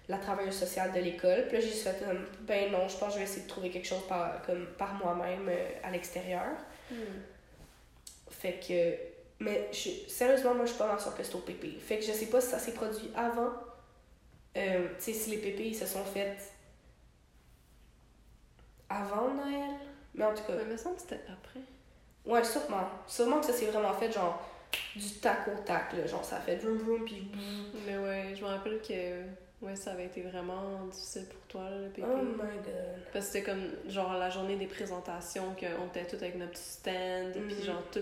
la 0.09 0.19
travailleuse 0.19 0.57
sociale 0.57 0.93
de 0.93 1.01
l'école? 1.01 1.47
Puis 1.49 1.57
là, 1.57 1.61
j'ai 1.61 1.71
juste 1.71 1.83
fait 1.83 2.05
ben 2.43 2.71
non, 2.71 2.89
je 2.89 2.97
pense 2.97 3.09
que 3.09 3.15
je 3.15 3.19
vais 3.19 3.25
essayer 3.25 3.43
de 3.43 3.49
trouver 3.49 3.71
quelque 3.71 3.87
chose 3.87 4.07
par, 4.09 4.43
comme, 4.43 4.67
par 4.79 4.95
moi-même 4.95 5.49
euh, 5.49 5.69
à 5.83 5.91
l'extérieur. 5.91 6.53
Hmm. 6.91 6.95
Fait 8.31 8.61
que. 8.67 9.45
Mais 9.45 9.69
je, 9.73 9.91
sérieusement, 10.09 10.55
moi, 10.55 10.65
je 10.65 10.71
suis 10.71 10.79
pas 10.79 10.89
mal 10.89 11.01
sûre 11.01 11.17
que 11.17 11.23
c'est 11.23 11.35
au 11.35 11.39
pépé. 11.41 11.77
Fait 11.81 11.99
que 11.99 12.05
je 12.05 12.13
sais 12.13 12.27
pas 12.27 12.41
si 12.41 12.49
ça 12.49 12.59
s'est 12.59 12.73
produit 12.73 13.11
avant. 13.17 13.53
Euh, 14.57 14.89
tu 14.99 15.05
sais, 15.05 15.13
si 15.13 15.31
les 15.31 15.39
pépés 15.39 15.69
ils 15.69 15.77
se 15.77 15.87
sont 15.87 16.05
faits 16.05 16.39
avant 18.89 19.29
Noël? 19.35 19.71
Mais 20.15 20.25
en 20.25 20.35
tout 20.35 20.43
cas, 20.45 20.55
Ouais, 20.55 20.63
il 20.67 20.73
me 20.73 20.77
semble 20.77 20.97
que 20.97 21.03
c'était 21.03 21.21
après. 21.29 21.61
ouais, 22.27 22.45
sûrement. 22.45 22.89
Sûrement 23.07 23.41
que 23.41 23.47
ça 23.47 23.53
s'est 23.53 23.67
vraiment 23.67 23.93
fait 23.95 24.11
genre 24.13 24.43
du 24.97 25.11
tac 25.21 25.49
au 25.49 25.63
tac, 25.65 25.93
là. 25.95 26.07
Genre, 26.07 26.25
ça 26.25 26.37
a 26.37 26.41
fait 26.41 26.57
vroom 26.57 26.79
vroom, 26.79 27.05
puis 27.05 27.21
boum. 27.33 27.81
Mais 27.87 27.97
ouais, 27.99 28.35
je 28.35 28.43
me 28.43 28.49
rappelle 28.49 28.81
que 28.81 29.23
ouais, 29.65 29.77
ça 29.77 29.93
avait 29.93 30.07
été 30.07 30.23
vraiment 30.23 30.85
difficile 30.91 31.27
pour 31.27 31.41
toi, 31.49 31.71
là, 31.71 31.77
le. 31.79 31.91
Oh 32.05 32.23
my 32.23 32.37
god. 32.37 33.03
Parce 33.13 33.27
que 33.27 33.33
c'était 33.33 33.43
comme, 33.51 33.63
genre, 33.89 34.15
la 34.15 34.31
journée 34.31 34.57
des 34.57 34.67
présentations, 34.67 35.55
qu'on 35.59 35.87
était 35.89 36.07
tous 36.07 36.17
avec 36.23 36.37
notre 36.37 36.53
petit 36.53 36.63
stand, 36.63 37.37
Mhm. 37.37 37.47
puis 37.47 37.63
genre, 37.65 37.83
tous 37.93 38.01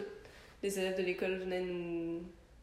les 0.63 0.79
élèves 0.79 0.97
de 0.97 1.03
l'école 1.03 1.35
venaient 1.37 1.61
nous, 1.61 2.23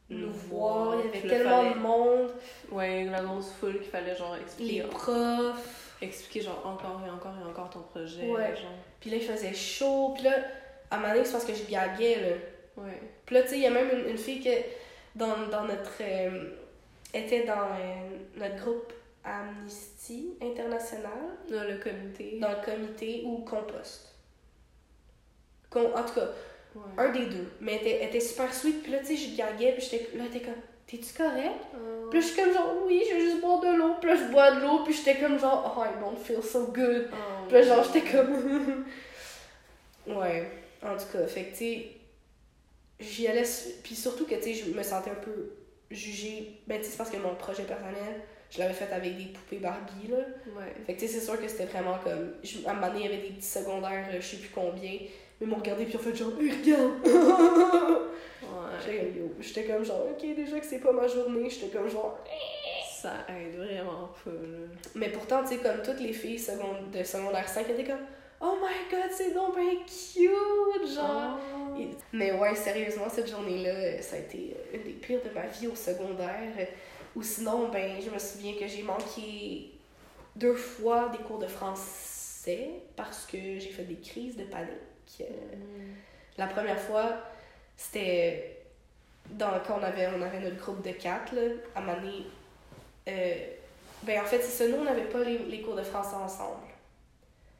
Nous 0.09 0.31
voir, 0.31 0.95
il 0.99 1.05
y 1.05 1.17
avait 1.23 1.27
tellement 1.29 1.61
fallait- 1.63 1.73
de 1.75 1.79
monde. 1.79 2.31
Ouais, 2.71 3.05
la 3.05 3.21
grosse 3.23 3.51
foule 3.53 3.79
qu'il 3.79 3.89
fallait, 3.89 4.15
genre, 4.15 4.35
Les 4.35 4.41
expliquer, 4.41 4.81
profs. 4.83 5.82
Expliquer, 6.03 6.41
genre, 6.41 6.61
encore 6.65 7.01
et 7.05 7.09
encore 7.09 7.33
et 7.41 7.49
encore 7.49 7.69
ton 7.69 7.81
projet. 7.81 8.27
Ouais. 8.29 8.55
Genre. 8.55 8.71
Puis 8.99 9.09
là, 9.09 9.17
il 9.17 9.23
faisait 9.23 9.53
chaud. 9.53 10.11
Puis 10.15 10.23
là, 10.23 10.33
à 10.91 10.95
un 10.95 10.99
moment 10.99 11.13
donné, 11.13 11.25
c'est 11.25 11.31
parce 11.33 11.45
que 11.45 11.53
je 11.53 11.63
gaguais, 11.69 12.15
là. 12.21 12.83
Ouais. 12.83 13.01
Puis 13.25 13.35
là, 13.35 13.43
tu 13.43 13.49
sais, 13.49 13.55
il 13.57 13.61
y 13.61 13.67
a 13.67 13.71
même 13.71 13.89
une, 13.99 14.09
une 14.11 14.17
fille 14.17 14.41
que, 14.43 14.49
dans, 15.15 15.47
dans 15.47 15.65
notre... 15.65 15.91
euh, 16.01 16.49
était 17.13 17.43
dans 17.45 17.53
euh, 17.53 18.17
notre 18.37 18.55
groupe 18.63 18.91
Amnesty 19.23 20.33
International, 20.41 21.11
Là, 21.49 21.63
le 21.65 21.77
comité. 21.77 22.39
dans 22.39 22.49
le 22.49 22.65
comité 22.65 23.21
ou 23.25 23.39
Compost. 23.39 24.13
Com- 25.69 25.91
en 25.95 26.03
tout 26.03 26.13
cas, 26.15 26.29
Ouais. 26.75 26.81
un 27.05 27.11
des 27.11 27.27
deux. 27.27 27.51
Mais 27.61 27.75
elle 27.75 27.81
était, 27.87 28.05
était 28.05 28.19
super 28.19 28.51
sweet. 28.51 28.81
Puis 28.81 28.91
là, 28.91 28.97
tu 28.99 29.05
sais, 29.05 29.15
je 29.15 29.37
gaguais. 29.37 29.73
Puis 29.77 29.87
j'étais 29.91 30.17
là, 30.17 30.25
était 30.25 30.39
comme, 30.39 30.55
t'es-tu 30.87 31.13
correct? 31.15 31.59
Oh. 31.75 32.09
Puis 32.11 32.21
je 32.21 32.27
suis 32.27 32.35
comme 32.41 32.53
genre, 32.53 32.73
oui, 32.85 33.03
je 33.09 33.15
veux 33.15 33.21
juste 33.21 33.41
boire 33.41 33.59
de 33.61 33.75
l'eau. 33.77 33.95
Puis 33.99 34.09
là, 34.09 34.15
je 34.15 34.31
bois 34.31 34.51
de 34.51 34.61
l'eau. 34.61 34.83
Puis 34.83 34.93
j'étais 34.93 35.19
comme 35.19 35.39
genre, 35.39 35.75
oh, 35.77 35.83
I 35.83 35.99
don't 35.99 36.17
feel 36.17 36.43
so 36.43 36.65
good. 36.67 37.09
Oh. 37.11 37.15
Puis 37.47 37.53
là, 37.57 37.61
genre, 37.63 37.83
j'étais 37.83 38.09
comme. 38.11 38.85
ouais, 40.07 40.49
en 40.83 40.95
tout 40.97 41.05
cas, 41.17 41.25
fait 41.27 41.43
que, 41.45 41.51
tu 41.51 41.55
sais, 41.57 41.87
j'y 42.99 43.27
allais. 43.27 43.43
Puis 43.83 43.95
surtout 43.95 44.25
que, 44.25 44.35
tu 44.35 44.43
sais, 44.43 44.53
je 44.53 44.71
me 44.71 44.83
sentais 44.83 45.11
un 45.11 45.15
peu 45.15 45.51
jugée. 45.91 46.59
Ben, 46.67 46.77
tu 46.79 46.85
sais, 46.85 46.91
c'est 46.91 46.97
parce 46.97 47.09
que 47.09 47.17
mon 47.17 47.35
projet 47.35 47.63
personnel, 47.63 48.21
je 48.51 48.59
l'avais 48.59 48.73
fait 48.73 48.91
avec 48.93 49.17
des 49.17 49.25
poupées 49.25 49.57
Barbie, 49.57 50.07
là. 50.09 50.17
Ouais. 50.59 50.73
Fait 50.85 50.93
que, 50.93 50.99
tu 50.99 51.07
sais, 51.07 51.19
c'est 51.19 51.25
sûr 51.25 51.39
que 51.41 51.47
c'était 51.47 51.65
vraiment 51.65 51.97
comme. 52.03 52.33
je- 52.43 52.65
À 52.67 52.71
un 52.71 52.73
moment 52.75 52.87
donné, 52.87 52.99
il 53.05 53.11
y 53.11 53.13
avait 53.13 53.21
des 53.27 53.33
petits 53.33 53.47
secondaires, 53.47 54.07
euh, 54.11 54.17
je 54.21 54.25
sais 54.25 54.37
plus 54.37 54.49
combien. 54.53 54.91
Mais 54.91 55.47
ils 55.47 55.47
m'ont 55.47 55.55
regardé, 55.57 55.85
puis 55.85 55.93
ils 55.93 55.97
ont 55.97 55.99
fait 55.99 56.15
genre, 56.15 56.31
regarde! 56.37 56.93
J'étais 58.85 58.99
Ouais. 59.03 59.29
J'étais 59.39 59.63
comme 59.65 59.83
genre, 59.83 60.05
ok, 60.11 60.35
déjà 60.35 60.59
que 60.59 60.65
c'est 60.65 60.79
pas 60.79 60.91
ma 60.91 61.07
journée, 61.07 61.49
j'étais 61.49 61.75
comme 61.77 61.89
genre. 61.89 62.19
Ça 63.01 63.13
aide 63.29 63.55
vraiment 63.57 64.09
pas, 64.23 64.31
là. 64.31 64.67
Mais 64.95 65.09
pourtant, 65.09 65.41
tu 65.43 65.49
sais, 65.49 65.57
comme 65.57 65.81
toutes 65.83 65.99
les 65.99 66.13
filles 66.13 66.39
seconde- 66.39 66.89
de 66.91 67.03
secondaire 67.03 67.47
5 67.49 67.69
étaient 67.69 67.83
comme, 67.83 68.05
oh 68.41 68.55
my 68.61 68.89
god, 68.89 69.11
c'est 69.11 69.33
donc 69.33 69.55
bien 69.57 69.75
cute, 69.85 70.87
genre. 70.95 71.37
Oh. 71.75 71.79
Et- 71.79 71.89
Mais 72.13 72.31
ouais, 72.31 72.55
sérieusement, 72.55 73.09
cette 73.09 73.29
journée-là, 73.29 74.01
ça 74.01 74.15
a 74.15 74.19
été 74.19 74.55
euh, 74.55 74.77
une 74.77 74.83
des 74.83 74.91
pires 74.91 75.19
de 75.23 75.29
ma 75.33 75.45
vie 75.47 75.67
au 75.67 75.75
secondaire. 75.75 76.67
Ou 77.15 77.21
sinon, 77.21 77.67
ben, 77.69 77.99
je 78.01 78.09
me 78.09 78.17
souviens 78.17 78.53
que 78.59 78.67
j'ai 78.67 78.83
manqué 78.83 79.71
deux 80.35 80.55
fois 80.55 81.09
des 81.09 81.19
cours 81.23 81.39
de 81.39 81.47
français 81.47 82.69
parce 82.95 83.25
que 83.25 83.37
j'ai 83.37 83.69
fait 83.69 83.83
des 83.83 83.97
crises 83.97 84.37
de 84.37 84.43
panique. 84.45 84.71
Euh, 85.21 85.23
Mm. 85.55 85.93
La 86.37 86.47
première 86.47 86.79
fois, 86.79 87.17
c'était 87.77 88.63
dans, 89.29 89.59
quand 89.65 89.79
on 89.79 89.83
avait, 89.83 90.07
on 90.07 90.21
avait 90.21 90.39
notre 90.39 90.57
groupe 90.57 90.81
de 90.81 90.91
quatre, 90.91 91.33
là, 91.33 91.41
à 91.75 91.81
donné, 91.81 92.27
euh, 93.07 93.35
ben 94.03 94.21
en 94.21 94.25
fait, 94.25 94.41
c'est 94.41 94.63
ça, 94.63 94.67
nous, 94.67 94.81
on 94.81 94.83
n'avait 94.83 95.09
pas 95.09 95.23
les, 95.23 95.37
les 95.39 95.61
cours 95.61 95.75
de 95.75 95.83
français 95.83 96.15
ensemble. 96.15 96.63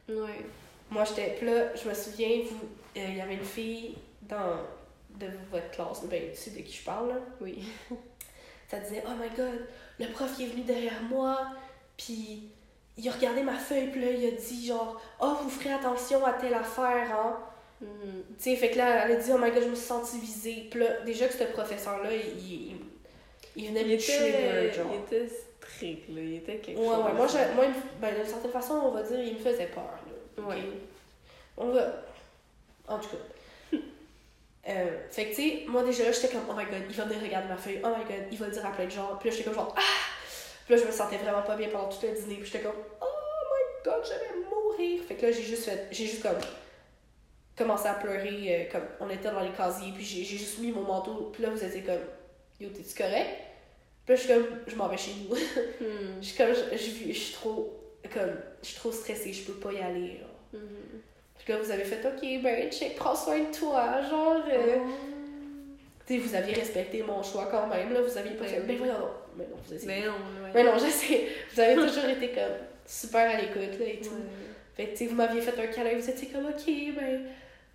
Ouais. 0.10 0.46
Moi, 0.90 1.04
j'étais. 1.06 1.44
Là, 1.44 1.76
je 1.76 1.88
me 1.88 1.94
souviens, 1.94 2.42
vous, 2.50 2.68
euh, 2.98 3.06
il 3.10 3.18
y 3.18 3.22
avait 3.22 3.36
une 3.36 3.46
fille 3.46 3.96
dans, 4.22 4.58
de 5.16 5.28
votre 5.52 5.70
classe, 5.72 6.04
ben, 6.06 6.32
tu 6.32 6.38
sais 6.38 6.52
de 6.52 6.60
qui 6.60 6.78
je 6.78 6.84
parle, 6.84 7.10
là. 7.10 7.16
Oui. 7.42 7.64
Ça 8.68 8.80
disait, 8.80 9.04
oh 9.08 9.12
my 9.20 9.30
god, 9.36 9.68
le 10.00 10.12
prof 10.12 10.32
il 10.40 10.46
est 10.46 10.50
venu 10.50 10.64
derrière 10.64 11.02
moi, 11.04 11.48
puis 11.96 12.50
il 12.98 13.08
a 13.08 13.12
regardé 13.12 13.44
ma 13.44 13.56
feuille, 13.56 13.92
puis 13.92 14.02
là, 14.02 14.12
il 14.12 14.26
a 14.26 14.32
dit 14.32 14.68
genre, 14.68 15.00
oh, 15.20 15.36
vous 15.44 15.50
ferez 15.50 15.74
attention 15.74 16.26
à 16.26 16.34
telle 16.34 16.54
affaire, 16.54 17.12
hein. 17.12 17.38
Mhm. 17.84 18.24
Tu 18.38 18.44
sais, 18.52 18.56
fait 18.56 18.72
que 18.72 18.78
là, 18.78 19.06
elle 19.06 19.12
a 19.14 19.16
dit, 19.16 19.30
oh 19.34 19.38
my 19.38 19.52
god, 19.52 19.64
je 19.64 19.68
me 19.70 19.76
suis 19.76 19.86
sentie 19.86 20.20
visée. 20.20 20.68
Puis 20.72 20.80
là, 20.80 21.02
déjà 21.06 21.28
que 21.28 21.34
ce 21.34 21.44
professeur-là, 21.44 22.10
il, 22.14 22.52
il, 22.52 22.76
il 23.56 23.68
venait 23.70 23.82
Il 23.82 23.92
me 23.92 23.98
trigger, 23.98 24.28
était, 24.68 24.74
genre. 24.74 24.92
il 24.94 25.18
était 25.18 25.28
strict, 25.30 26.10
là. 26.10 26.22
Il 26.22 26.36
était 26.38 26.58
quelque 26.58 26.80
Ouais, 26.80 26.86
chose. 26.88 27.06
ouais, 27.06 27.14
moi, 27.14 27.28
je- 27.28 27.56
moi 27.56 27.66
ben, 28.02 28.16
d'une 28.16 28.26
certaine 28.26 28.52
façon, 28.52 28.74
on 28.86 28.92
va 28.92 29.04
dire, 29.04 29.20
il 29.20 29.34
me 29.34 29.40
faisait 29.40 29.68
peur, 29.68 29.84
là. 29.84 30.44
ok? 30.44 30.50
Ouais. 30.50 30.64
On 31.58 31.68
va. 31.70 31.94
En 32.88 33.00
tout 33.00 33.10
cas. 33.10 33.78
Euh, 34.66 34.98
fait 35.12 35.26
que, 35.26 35.36
tu 35.36 35.42
sais, 35.42 35.64
moi 35.68 35.84
déjà, 35.84 36.10
j'étais 36.10 36.30
comme, 36.30 36.46
oh 36.50 36.54
my 36.56 36.64
god, 36.64 36.84
il 36.90 36.96
va 36.96 37.04
venir 37.04 37.22
regarder 37.22 37.50
ma 37.50 37.58
feuille, 37.58 37.82
oh 37.84 37.90
my 37.90 38.06
god, 38.06 38.26
il 38.32 38.38
va 38.38 38.46
le 38.46 38.52
dire 38.54 38.66
à 38.66 38.72
plein 38.72 38.86
de 38.86 38.92
gens. 38.92 39.18
Puis 39.20 39.30
là, 39.30 39.36
j'étais 39.36 39.44
comme 39.50 39.56
genre, 39.60 39.76
ah! 39.78 39.82
Puis 40.66 40.74
là, 40.76 40.82
je 40.82 40.88
me 40.88 40.92
sentais 40.94 41.18
vraiment 41.18 41.42
pas 41.42 41.58
bien 41.58 41.68
pendant 41.68 41.90
tout 41.90 41.98
le 42.02 42.14
dîner. 42.14 42.36
Puis 42.36 42.46
j'étais 42.46 42.64
comme, 42.64 42.78
oh 43.02 43.06
my 43.06 43.84
god, 43.92 44.02
je 44.06 44.12
vais 44.12 44.46
mourir. 44.50 45.02
Fait 45.06 45.16
que 45.16 45.26
là, 45.26 45.32
j'ai 45.34 45.42
juste 45.44 45.66
fait, 45.66 45.88
j'ai 45.92 46.06
juste 46.06 46.22
comme 46.22 46.38
commencé 47.58 47.88
à 47.88 47.94
pleurer, 47.96 48.68
euh, 48.68 48.72
comme 48.72 48.84
on 49.00 49.10
était 49.10 49.30
dans 49.32 49.42
les 49.42 49.52
casiers, 49.52 49.92
puis 49.96 50.04
j'ai 50.04 50.24
juste 50.24 50.60
mis 50.60 50.72
mon 50.72 50.82
manteau. 50.84 51.30
Puis 51.34 51.44
là, 51.44 51.50
vous 51.50 51.64
étiez 51.64 51.82
comme, 51.82 51.96
yo, 52.60 52.70
t'es-tu 52.70 52.96
correct? 52.96 53.30
Puis 54.06 54.14
là, 54.14 54.16
je 54.16 54.22
suis 54.22 54.34
comme, 54.34 54.48
je 54.68 54.76
m'en 54.76 54.88
vais 54.88 54.98
chez 54.98 55.12
nous. 55.30 55.36
Hmm. 55.80 56.22
Je 56.22 56.26
suis 56.28 56.38
comme, 56.38 56.54
je, 56.54 56.78
je, 56.78 57.08
je 57.14 57.18
suis 57.20 57.34
trop, 57.34 57.80
comme, 58.14 58.36
je 58.62 58.68
suis 58.68 58.76
trop 58.78 58.92
stressée, 58.92 59.34
je 59.34 59.44
peux 59.44 59.60
pas 59.60 59.72
y 59.74 59.80
aller, 59.80 60.18
genre. 60.20 60.30
Mhm. 60.62 61.02
Puis 61.44 61.52
là, 61.54 61.60
vous 61.60 61.72
avez 61.72 61.84
fait, 61.84 62.06
OK, 62.08 62.42
ben, 62.42 62.72
check, 62.72 62.96
prends 62.96 63.16
soin 63.16 63.40
de 63.40 63.56
toi, 63.58 64.02
genre. 64.02 64.44
euh, 64.52 64.78
Oh. 64.80 64.90
Tu 66.06 66.16
sais, 66.16 66.20
vous 66.20 66.36
aviez 66.36 66.54
respecté 66.54 67.02
mon 67.02 67.24
choix 67.24 67.46
quand 67.50 67.68
même, 67.68 67.94
là. 67.94 68.02
Vous 68.02 68.18
aviez 68.18 68.34
pas 68.34 68.44
Ben 68.44 68.50
fait, 68.50 68.60
ben 68.62 68.78
voyons 68.78 69.00
donc. 69.00 69.10
Mais 69.38 69.46
non, 69.46 69.56
vous 69.66 69.74
avez. 69.74 69.86
Mais 69.86 70.02
non, 70.02 70.12
ouais. 70.12 70.52
Mais 70.54 70.64
non, 70.66 70.78
je 70.78 70.90
sais. 70.90 71.28
Vous 71.54 71.60
avez 71.62 71.76
toujours 71.76 72.10
été 72.10 72.28
comme 72.30 72.58
super 72.86 73.30
à 73.38 73.40
l'écoute, 73.40 73.80
là, 73.80 73.86
et 73.86 74.00
tout. 74.02 74.10
Ouais. 74.10 74.76
Fait 74.76 74.86
que, 74.88 74.92
tu 74.92 74.98
sais, 74.98 75.06
vous 75.06 75.16
m'aviez 75.16 75.40
fait 75.40 75.58
un 75.62 75.68
câlin, 75.68 75.98
vous 75.98 76.10
étiez 76.10 76.28
comme, 76.28 76.46
OK, 76.48 76.66
ben, 76.68 77.22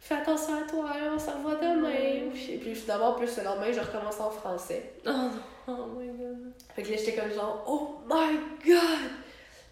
fais 0.01 0.15
attention 0.15 0.63
à 0.63 0.67
toi, 0.67 0.93
on 1.15 1.19
s'en 1.19 1.39
revoit 1.39 1.57
demain. 1.57 2.31
Puis, 2.33 2.59
puis 2.59 2.75
finalement, 2.75 3.09
en 3.09 3.15
plus, 3.15 3.37
le 3.37 3.45
lendemain, 3.45 3.73
je 3.73 3.81
recommence 3.81 4.21
en 4.21 4.31
français. 4.31 4.95
Oh 5.07 5.11
non, 5.11 5.31
oh 5.69 5.87
my 5.99 6.09
god. 6.09 6.53
Fait 6.75 6.83
que 6.83 6.91
là, 6.91 6.97
j'étais 6.97 7.15
comme 7.15 7.33
genre, 7.33 7.65
oh 7.67 8.01
my 8.09 8.39
god! 8.65 9.11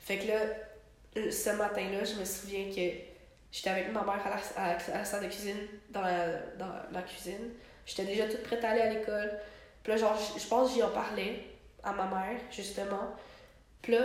Fait 0.00 0.18
que 0.18 0.28
là, 0.28 1.30
ce 1.30 1.50
matin-là, 1.50 2.04
je 2.04 2.20
me 2.20 2.24
souviens 2.24 2.66
que 2.68 2.92
j'étais 3.50 3.70
avec 3.70 3.92
ma 3.92 4.02
mère 4.02 4.20
à 4.24 4.30
la, 4.30 4.36
à, 4.62 4.76
à 4.76 4.98
la 4.98 5.04
salle 5.04 5.24
de 5.24 5.28
cuisine, 5.28 5.56
dans 5.90 6.02
la, 6.02 6.26
dans 6.58 6.72
la 6.92 7.02
cuisine. 7.02 7.50
J'étais 7.86 8.04
déjà 8.04 8.26
toute 8.28 8.42
prête 8.42 8.64
à 8.64 8.70
aller 8.70 8.82
à 8.82 8.92
l'école. 8.92 9.38
Puis 9.82 9.92
là, 9.92 9.98
genre, 9.98 10.18
je 10.36 10.46
pense 10.46 10.68
que 10.68 10.74
j'y 10.74 10.82
en 10.82 10.90
parlais 10.90 11.44
à 11.82 11.92
ma 11.92 12.04
mère, 12.06 12.40
justement. 12.50 13.14
Puis 13.80 13.92
là, 13.92 14.00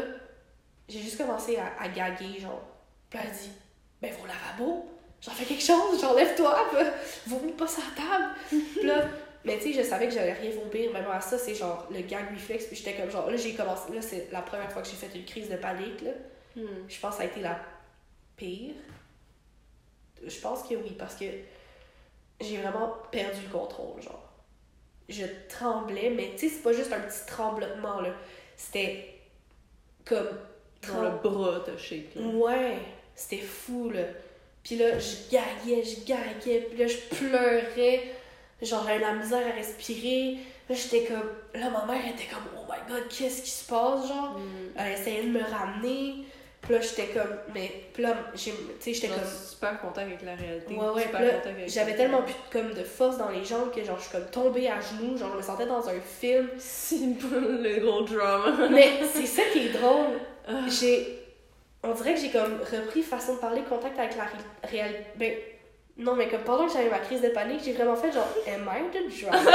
j'ai 0.88 1.00
juste 1.00 1.18
commencé 1.18 1.58
à, 1.58 1.74
à 1.82 1.88
gaguer, 1.90 2.40
genre. 2.40 2.62
Puis 3.10 3.20
elle 3.22 3.30
a 3.30 3.34
dit, 3.34 3.52
ben, 4.02 4.12
va 4.14 4.24
au 4.24 4.28
lavabo, 4.28 4.86
j'en 5.22 5.32
fais 5.32 5.46
quelque 5.46 5.64
chose, 5.64 6.02
j'enlève-toi, 6.02 6.68
vomis 7.28 7.54
pas 7.54 7.68
sur 7.68 7.82
la 7.82 8.04
table. 8.04 8.34
Puis 8.50 8.84
là, 8.84 9.06
mais 9.44 9.58
tu 9.58 9.74
sais, 9.74 9.84
je 9.84 9.88
savais 9.88 10.08
que 10.08 10.14
j'allais 10.14 10.34
rien 10.34 10.52
vomir, 10.52 10.92
même 10.92 11.06
à 11.12 11.22
ça, 11.22 11.38
c'est 11.38 11.56
genre 11.56 11.88
le 11.92 12.02
gag 12.02 12.32
reflex, 12.32 12.66
puis 12.66 12.76
j'étais 12.76 12.96
comme 12.96 13.10
genre, 13.10 13.30
là, 13.30 13.38
j'ai 13.38 13.56
commencé, 13.56 13.94
là, 13.94 14.02
c'est 14.02 14.32
la 14.32 14.42
première 14.42 14.72
fois 14.72 14.82
que 14.82 14.88
j'ai 14.88 14.96
fait 14.96 15.18
une 15.18 15.26
crise 15.26 15.50
de 15.50 15.56
panique, 15.56 16.02
là. 16.02 16.12
Hmm. 16.56 16.88
Je 16.88 17.00
pense 17.00 17.12
que 17.12 17.18
ça 17.18 17.24
a 17.24 17.26
été 17.26 17.42
la 17.42 17.60
pire. 18.36 18.76
Je 20.26 20.40
pense 20.40 20.64
que 20.64 20.76
oui, 20.76 20.96
parce 20.98 21.16
que 21.16 21.26
j'ai 22.40 22.58
vraiment 22.58 22.94
perdu 23.12 23.42
le 23.44 23.52
contrôle, 23.52 24.02
genre. 24.02 24.30
Je 25.10 25.26
tremblais, 25.50 26.12
mais 26.12 26.32
tu 26.36 26.48
sais, 26.48 26.56
c'est 26.56 26.62
pas 26.62 26.74
juste 26.74 26.94
un 26.94 27.00
petit 27.00 27.26
tremblement, 27.26 28.02
là. 28.02 28.14
C'était 28.56 29.20
comme. 30.06 30.38
Dans 30.88 31.04
le 31.04 31.12
bras, 31.12 31.62
t'as 31.64 31.78
shake. 31.78 32.16
Ouais, 32.16 32.78
c'était 33.16 33.42
fou, 33.42 33.92
là. 33.92 34.04
Puis 34.64 34.76
là, 34.78 34.98
je 35.00 35.32
gaguais, 35.32 35.84
je 35.84 36.06
gaguais, 36.06 36.68
puis 36.70 36.78
là, 36.78 36.88
je 36.88 37.16
pleurais. 37.16 38.04
Genre, 38.62 38.84
j'avais 38.86 39.00
la 39.00 39.14
misère 39.14 39.42
à 39.48 39.56
respirer. 39.56 40.38
Là, 40.70 40.76
j'étais 40.76 41.06
comme. 41.06 41.60
Là, 41.60 41.70
ma 41.70 41.86
mère 41.92 42.02
était 42.08 42.28
comme, 42.32 42.44
oh 42.58 42.62
my 42.72 42.78
god, 42.94 43.08
qu'est-ce 43.10 43.42
qui 43.42 43.50
se 43.50 43.68
passe, 43.68 44.08
genre? 44.08 44.38
Hmm. 44.38 44.78
Elle 44.78 44.94
essayait 44.94 45.24
de 45.24 45.30
me 45.30 45.42
ramener. 45.44 46.26
Puis 46.62 46.74
là, 46.76 46.80
j'étais 46.82 47.08
comme. 47.08 47.36
Mais. 47.56 47.72
Puis 47.92 48.04
là, 48.04 48.16
j'ai- 48.36 48.52
tu 48.52 48.58
sais, 48.80 48.94
j'étais 48.94 49.08
comme. 49.08 49.18
super 49.50 49.82
contact 49.82 50.08
avec 50.08 50.22
la 50.22 50.36
réalité. 50.36 50.76
Ouais, 50.76 50.90
ouais, 50.90 51.68
J'avais 51.68 51.96
tellement 51.96 52.22
plus 52.22 52.34
de, 52.34 52.40
comme, 52.52 52.74
de 52.76 52.84
force 52.84 53.18
dans 53.18 53.30
les 53.30 53.44
jambes 53.44 53.72
que 53.74 53.84
genre, 53.84 53.98
je 53.98 54.04
suis 54.04 54.12
comme 54.12 54.30
tombée 54.30 54.68
à 54.70 54.80
genoux. 54.80 55.18
Genre, 55.18 55.32
je 55.34 55.38
me 55.38 55.42
sentais 55.42 55.66
dans 55.66 55.90
un 55.90 56.00
film. 56.00 56.50
C'est 56.60 56.98
le 56.98 57.80
gros 57.80 58.04
drama. 58.04 58.70
Mais 58.70 59.00
c'est 59.12 59.26
ça 59.26 59.42
qui 59.52 59.66
est 59.66 59.70
drôle. 59.70 60.20
Ah. 60.48 60.66
J'ai. 60.70 61.18
On 61.84 61.92
dirait 61.94 62.14
que 62.14 62.20
j'ai 62.20 62.30
comme 62.30 62.60
repris 62.60 63.02
façon 63.02 63.36
de 63.36 63.40
parler, 63.40 63.62
contact 63.64 63.98
avec 63.98 64.16
la 64.16 64.26
réalité. 64.70 65.04
Ben. 65.16 65.34
Non, 65.98 66.16
mais 66.16 66.30
comme 66.30 66.42
pendant 66.42 66.68
que 66.68 66.74
j'avais 66.74 66.90
ma 66.90 67.00
crise 67.00 67.22
de 67.22 67.30
panique, 67.30 67.62
j'ai 67.64 67.74
vraiment 67.74 67.96
fait 67.96 68.12
genre, 68.12 68.28
Am 68.48 68.70
I 68.72 68.82
the 68.92 69.22
drama? 69.24 69.38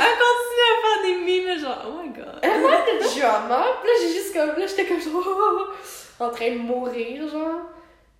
Elle 0.00 0.16
continue 0.22 0.64
à 0.70 0.80
faire 0.80 1.02
des 1.02 1.14
mimes, 1.24 1.58
genre, 1.58 1.84
oh 1.88 2.02
my 2.02 2.08
god. 2.10 2.38
Am 2.42 2.62
I 2.64 2.98
the 3.00 3.18
drama? 3.18 3.64
Puis 3.82 3.90
là, 3.90 3.94
j'ai 4.02 4.12
juste 4.14 4.32
comme. 4.32 4.58
Là, 4.58 4.66
j'étais 4.66 4.86
comme 4.86 5.00
genre. 5.00 5.68
en 6.20 6.30
train 6.30 6.50
de 6.50 6.58
mourir, 6.58 7.28
genre. 7.28 7.62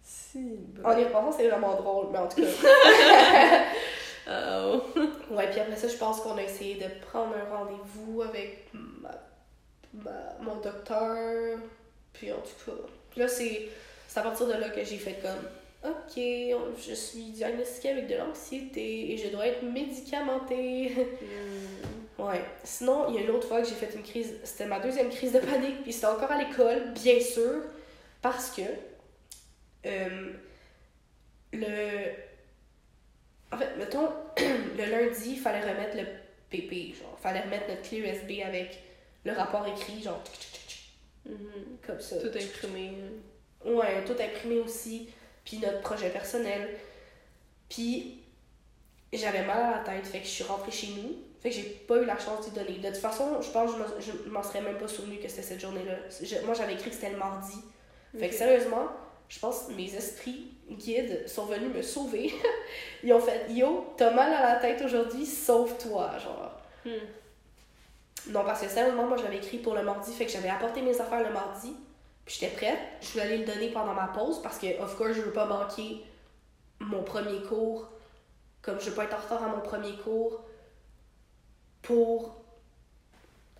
Si, 0.02 0.56
bon. 0.58 0.88
En 0.88 0.98
y 0.98 1.04
repensant, 1.04 1.32
c'est 1.32 1.48
vraiment 1.48 1.74
drôle, 1.74 2.08
mais 2.12 2.18
en 2.18 2.26
tout 2.28 2.42
cas. 2.42 2.48
Oh. 4.26 4.80
Ouais, 5.30 5.48
puis 5.50 5.60
après 5.60 5.76
ça, 5.76 5.88
je 5.88 5.96
pense 5.96 6.20
qu'on 6.20 6.36
a 6.36 6.42
essayé 6.42 6.76
de 6.76 6.86
prendre 7.06 7.34
un 7.34 7.56
rendez-vous 7.56 8.22
avec 8.22 8.68
ma, 8.72 9.10
ma- 9.92 10.36
mon 10.40 10.56
docteur. 10.56 11.58
Puis 12.24 12.32
en 12.32 12.36
tout 12.36 12.70
cas, 12.70 12.78
puis 13.10 13.20
là, 13.20 13.28
c'est 13.28 13.68
à 14.16 14.22
partir 14.22 14.46
de 14.46 14.54
là 14.54 14.70
que 14.70 14.82
j'ai 14.82 14.96
fait 14.96 15.20
comme 15.20 15.90
Ok, 15.90 16.16
je 16.16 16.94
suis 16.94 17.24
diagnostiquée 17.24 17.90
avec 17.90 18.06
de 18.06 18.14
l'anxiété 18.14 19.12
et 19.12 19.18
je 19.18 19.28
dois 19.28 19.46
être 19.46 19.62
médicamentée. 19.62 20.92
Hmm. 22.18 22.22
ouais. 22.22 22.40
Sinon, 22.62 23.10
il 23.10 23.16
y 23.16 23.18
a 23.18 23.20
une 23.20 23.30
autre 23.30 23.46
fois 23.46 23.60
que 23.60 23.68
j'ai 23.68 23.74
fait 23.74 23.94
une 23.94 24.02
crise, 24.02 24.32
c'était 24.42 24.64
ma 24.64 24.80
deuxième 24.80 25.10
crise 25.10 25.32
de 25.32 25.40
panique, 25.40 25.82
puis 25.82 25.92
c'était 25.92 26.06
encore 26.06 26.32
à 26.32 26.42
l'école, 26.42 26.92
bien 26.94 27.20
sûr, 27.20 27.60
parce 28.22 28.50
que 28.50 28.62
euh, 29.84 30.32
le. 31.52 32.12
En 33.52 33.58
fait, 33.58 33.76
mettons, 33.76 34.08
le 34.38 34.90
lundi, 34.90 35.32
il 35.32 35.38
fallait 35.38 35.60
remettre 35.60 35.98
le 35.98 36.06
PP, 36.48 36.96
genre, 36.98 37.18
fallait 37.22 37.42
remettre 37.42 37.68
notre 37.68 37.82
clé 37.82 37.98
USB 37.98 38.40
avec 38.42 38.78
le 39.26 39.32
rapport 39.32 39.66
écrit, 39.66 40.02
genre, 40.02 40.22
Mhm. 41.26 41.78
comme 41.86 42.00
ça. 42.00 42.16
Tout 42.18 42.26
imprimé. 42.28 42.92
Ouais, 43.64 44.04
tout 44.04 44.12
imprimé 44.20 44.60
aussi, 44.60 45.08
puis 45.44 45.58
notre 45.58 45.80
projet 45.80 46.10
personnel. 46.10 46.76
Puis 47.68 48.20
j'avais 49.12 49.44
mal 49.44 49.58
à 49.58 49.70
la 49.78 49.78
tête, 49.84 50.06
fait 50.06 50.18
que 50.18 50.24
je 50.24 50.30
suis 50.30 50.44
rentrée 50.44 50.70
chez 50.72 50.88
nous. 50.88 51.16
Fait 51.40 51.50
que 51.50 51.56
j'ai 51.56 51.62
pas 51.62 51.98
eu 51.98 52.04
la 52.06 52.18
chance 52.18 52.44
d'y 52.46 52.50
donner. 52.52 52.78
De 52.78 52.88
toute 52.88 52.96
façon, 52.96 53.40
je 53.42 53.50
pense 53.50 53.72
que 53.72 53.76
je 54.00 54.10
me- 54.12 54.16
je 54.24 54.30
m'en 54.30 54.42
serais 54.42 54.62
même 54.62 54.78
pas 54.78 54.88
souvenu 54.88 55.18
que 55.18 55.28
c'était 55.28 55.42
cette 55.42 55.60
journée-là. 55.60 55.96
Moi, 56.44 56.54
j'avais 56.54 56.72
écrit 56.74 56.88
que 56.90 56.96
c'était 56.96 57.10
le 57.10 57.18
mardi. 57.18 57.56
Fait 58.18 58.28
que 58.28 58.34
sérieusement, 58.34 58.88
je 59.28 59.38
pense 59.40 59.64
que 59.64 59.72
mes 59.72 59.94
esprits 59.94 60.52
guides 60.70 61.28
sont 61.28 61.46
venus 61.46 61.74
me 61.74 61.82
sauver. 61.82 62.32
Ils 63.02 63.12
ont 63.12 63.20
fait 63.20 63.50
Yo, 63.50 63.92
t'as 63.96 64.10
mal 64.12 64.32
à 64.32 64.54
la 64.54 64.56
tête 64.60 64.80
aujourd'hui, 64.82 65.26
sauve-toi, 65.26 66.12
genre. 66.18 66.60
Hmm. 66.84 66.90
Non, 68.30 68.44
parce 68.44 68.62
que 68.62 68.68
sérieusement, 68.68 69.04
moi, 69.04 69.16
je 69.16 69.22
l'avais 69.22 69.36
écrit 69.36 69.58
pour 69.58 69.74
le 69.74 69.82
mardi, 69.82 70.12
fait 70.12 70.26
que 70.26 70.32
j'avais 70.32 70.48
apporté 70.48 70.80
mes 70.80 70.98
affaires 71.00 71.22
le 71.22 71.32
mardi, 71.32 71.74
puis 72.24 72.36
j'étais 72.38 72.54
prête. 72.54 72.78
Je 73.02 73.12
voulais 73.12 73.24
aller 73.24 73.38
le 73.38 73.44
donner 73.44 73.70
pendant 73.70 73.94
ma 73.94 74.08
pause 74.08 74.40
parce 74.42 74.58
que, 74.58 74.80
of 74.80 74.96
course, 74.96 75.12
je 75.12 75.20
veux 75.20 75.32
pas 75.32 75.46
manquer 75.46 76.02
mon 76.80 77.02
premier 77.02 77.42
cours, 77.42 77.88
comme 78.62 78.80
je 78.80 78.90
veux 78.90 78.94
pas 78.94 79.04
être 79.04 79.14
en 79.14 79.22
retard 79.22 79.42
à 79.42 79.48
mon 79.48 79.60
premier 79.60 79.96
cours 79.98 80.42
pour 81.82 82.42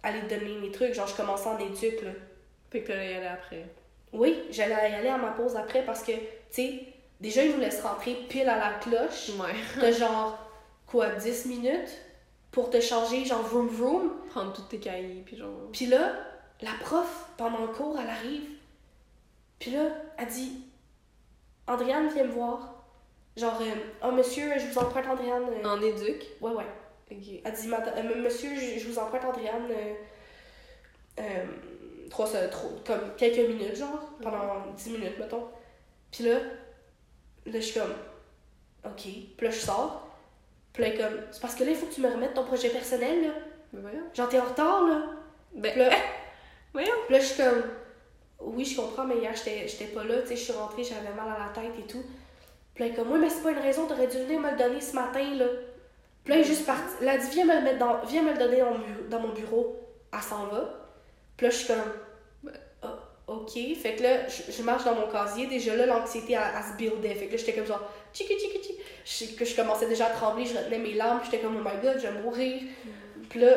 aller 0.03 0.23
donner 0.23 0.59
mes 0.59 0.71
trucs. 0.71 0.95
Genre, 0.95 1.07
je 1.07 1.15
commençais 1.15 1.49
en 1.49 1.59
éduc, 1.59 2.03
là. 2.03 2.11
Fait 2.71 2.83
que 2.83 2.89
t'allais 2.89 3.13
y 3.13 3.15
aller 3.17 3.27
après. 3.27 3.67
Oui, 4.13 4.45
j'allais 4.51 4.91
y 4.91 4.95
aller 4.95 5.09
à 5.09 5.19
ma 5.19 5.33
pause 5.33 5.57
après 5.57 5.85
parce 5.85 6.03
que, 6.03 6.13
tu 6.13 6.21
sais, 6.51 6.83
déjà, 7.21 7.45
ils 7.45 7.53
nous 7.53 7.61
laissent 7.61 7.83
rentrer 7.83 8.15
pile 8.29 8.49
à 8.49 8.57
la 8.57 8.79
cloche. 8.79 9.31
Ouais. 9.39 9.55
T'as 9.79 9.93
genre, 9.93 10.39
quoi, 10.87 11.11
10 11.11 11.47
minutes? 11.47 11.91
Pour 12.55 12.71
te 12.71 12.81
changer, 12.81 13.25
genre, 13.25 13.43
vroom 13.43 13.67
vroom. 13.67 14.13
Prendre 14.31 14.53
tous 14.53 14.63
tes 14.63 14.79
cahiers, 14.79 15.23
puis 15.27 15.37
genre. 15.37 15.51
Puis 15.73 15.87
là, 15.87 16.13
la 16.63 16.71
prof, 16.81 17.29
pendant 17.37 17.63
le 17.63 17.67
cours, 17.69 17.99
elle 18.01 18.09
arrive. 18.09 18.49
Puis 19.59 19.73
là, 19.73 19.89
elle 20.17 20.29
dit 20.29 20.63
Andréane, 21.67 22.09
viens 22.15 22.25
me 22.25 22.31
voir. 22.33 22.85
Genre, 23.37 23.59
euh, 23.61 23.75
oh 24.05 24.13
monsieur, 24.13 24.53
je 24.59 24.67
vous 24.67 24.79
emprunte 24.79 25.07
Andréane. 25.09 25.43
euh, 25.51 25.69
En 25.69 25.83
éduc. 25.83 26.25
Ouais, 26.41 26.53
ouais. 26.53 26.67
Ok. 27.11 27.41
Elle 27.45 27.53
dit 27.53 27.69
euh, 27.73 28.23
monsieur, 28.23 28.55
je, 28.55 28.79
je 28.79 28.89
vous 28.89 28.99
emprunte 29.01 29.25
Andréane. 29.25 29.69
euh, 29.71 29.95
euh, 31.19 31.45
trois, 32.11 32.29
trop- 32.49 32.79
comme 32.87 33.17
quelques 33.17 33.49
minutes, 33.49 33.75
genre, 33.77 33.99
pendant 34.23 34.67
10 34.77 34.91
minutes, 34.91 35.19
mettons. 35.19 35.49
Puis 36.13 36.23
là, 36.25 36.39
là, 37.47 37.53
je 37.55 37.59
suis 37.61 37.81
comme 37.81 37.95
Ok. 38.85 39.03
Puis 39.03 39.47
là, 39.47 39.51
je 39.51 39.59
sors. 39.59 40.04
Puis 40.75 40.83
là, 40.83 40.91
comme 40.91 41.21
C'est 41.31 41.41
parce 41.41 41.55
que 41.55 41.65
là, 41.65 41.71
il 41.71 41.77
faut 41.77 41.87
que 41.87 41.95
tu 41.95 42.03
me 42.03 42.11
remettes 42.11 42.35
ton 42.35 42.45
projet 42.45 42.69
personnel, 42.69 43.23
là. 43.23 43.31
Ben 43.73 43.81
voyons. 43.81 44.05
Genre, 44.13 44.29
t'es 44.29 44.39
en 44.39 44.45
retard, 44.45 44.87
là. 44.87 45.03
Ben. 45.55 45.73
Puis 45.73 45.81
là, 45.81 45.91
Voyons. 46.75 46.93
Puis 47.07 47.15
là, 47.15 47.21
je 47.21 47.27
suis 47.27 47.43
comme, 47.43 47.63
oui, 48.41 48.65
je 48.65 48.77
comprends, 48.77 49.05
mais 49.05 49.19
hier, 49.19 49.33
j'étais 49.35 49.69
j'étais 49.69 49.87
pas 49.87 50.03
là, 50.03 50.21
tu 50.23 50.29
sais, 50.29 50.37
je 50.37 50.43
suis 50.43 50.53
rentrée, 50.53 50.83
j'avais 50.83 51.15
mal 51.15 51.29
à 51.29 51.47
la 51.47 51.53
tête 51.55 51.73
et 51.79 51.87
tout. 51.87 52.03
Puis 52.75 52.89
là, 52.89 52.95
comme, 52.97 53.13
oui, 53.13 53.21
mais 53.21 53.31
c'est 53.31 53.43
pas 53.43 53.53
une 53.53 53.59
raison, 53.59 53.87
t'aurais 53.87 54.09
dû 54.09 54.19
venir 54.19 54.41
me 54.41 54.51
le 54.51 54.57
donner 54.57 54.81
ce 54.81 54.95
matin, 54.95 55.25
là. 55.37 55.47
Puis 56.25 56.33
là, 56.33 56.41
elle 56.41 56.41
est 56.41 56.45
juste 56.45 56.67
partie. 56.67 56.95
Elle 57.01 57.09
a 57.09 57.19
dit, 57.19 57.29
viens 57.31 57.45
me 57.45 57.55
le, 57.55 57.61
mettre 57.61 57.79
dans, 57.79 58.01
viens 58.07 58.23
me 58.23 58.33
le 58.33 58.39
donner 58.39 58.63
dans 59.09 59.21
mon, 59.21 59.29
bureau. 59.29 59.77
Elle 60.13 60.21
s'en 60.21 60.47
va. 60.47 60.81
Puis 61.37 61.47
là, 61.47 61.51
je 61.51 61.57
suis 61.57 61.67
comme, 61.69 61.93
ok. 63.27 63.53
Fait 63.77 63.97
que 63.97 64.03
là, 64.03 64.29
je, 64.29 64.53
je 64.53 64.63
marche 64.63 64.85
dans 64.85 64.95
mon 64.95 65.09
casier. 65.09 65.47
Déjà 65.47 65.75
là, 65.77 65.87
l'anxiété, 65.87 66.35
elle, 66.35 66.43
elle 66.57 66.73
se 66.73 66.77
buildait. 66.77 67.15
Fait 67.15 67.27
que 67.27 67.33
là, 67.33 67.37
j'étais 67.39 67.53
comme 67.55 67.67
genre, 67.67 67.91
tchiki 68.13 68.35
tchiki 68.35 68.59
tchiki. 68.59 68.79
Je, 69.05 69.37
que 69.37 69.45
je 69.45 69.57
commençais 69.57 69.89
déjà 69.89 70.07
à 70.07 70.11
trembler, 70.11 70.47
je 70.47 70.57
retenais 70.57 70.79
mes 70.79 70.95
larmes. 70.95 71.21
J'étais 71.25 71.39
comme, 71.39 71.57
oh 71.57 71.65
my 71.65 71.81
god, 71.83 71.99
je 72.01 72.07
vais 72.09 72.23
mourir. 72.23 72.63
Puis 73.29 73.41
là, 73.41 73.57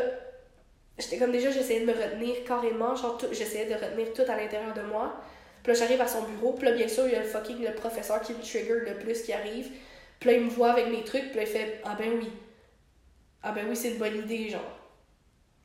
j'étais 0.97 1.17
comme 1.17 1.31
déjà, 1.31 1.51
j'essayais 1.51 1.81
de 1.81 1.85
me 1.85 1.93
retenir 1.93 2.43
carrément. 2.45 2.95
Genre, 2.95 3.19
j'essayais 3.31 3.65
de 3.65 3.73
retenir 3.73 4.13
tout 4.13 4.23
à 4.29 4.35
l'intérieur 4.35 4.73
de 4.73 4.81
moi. 4.81 5.21
Puis 5.63 5.73
là, 5.73 5.79
j'arrive 5.79 6.01
à 6.01 6.07
son 6.07 6.23
bureau. 6.23 6.53
Puis 6.53 6.65
là, 6.65 6.71
bien 6.73 6.87
sûr, 6.87 7.05
il 7.07 7.13
y 7.13 7.15
a 7.15 7.19
le 7.19 7.25
fucking 7.27 7.63
le 7.63 7.73
professeur 7.75 8.21
qui 8.21 8.33
me 8.33 8.41
trigger 8.41 8.79
le 8.85 8.97
plus 8.99 9.21
qui 9.21 9.33
arrive. 9.33 9.69
Puis 10.19 10.29
là, 10.29 10.37
il 10.37 10.45
me 10.45 10.49
voit 10.49 10.71
avec 10.71 10.87
mes 10.87 11.03
trucs. 11.03 11.29
Puis 11.29 11.35
là, 11.35 11.43
il 11.43 11.47
fait 11.47 11.81
Ah 11.83 11.95
ben 11.97 12.09
oui. 12.19 12.29
Ah 13.43 13.51
ben 13.51 13.65
oui, 13.69 13.75
c'est 13.75 13.91
une 13.91 13.97
bonne 13.97 14.17
idée, 14.17 14.49
genre. 14.49 14.79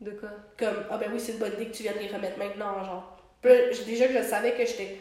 De 0.01 0.11
quoi? 0.11 0.31
Comme 0.59 0.85
Ah 0.91 0.99
ben 0.99 1.11
oui, 1.13 1.21
c'est 1.21 1.33
une 1.33 1.39
bonne 1.39 1.53
idée 1.55 1.67
que 1.67 1.77
tu 1.77 1.85
viennes 1.85 1.99
les 2.01 2.09
remettre 2.09 2.39
maintenant, 2.39 2.85
genre. 2.85 3.22
Puis 3.43 3.51
là, 3.53 3.57
déjà 3.87 4.07
que 4.09 4.15
je 4.19 4.23
savais 4.23 4.53
que 4.53 4.65
j'étais. 4.65 4.97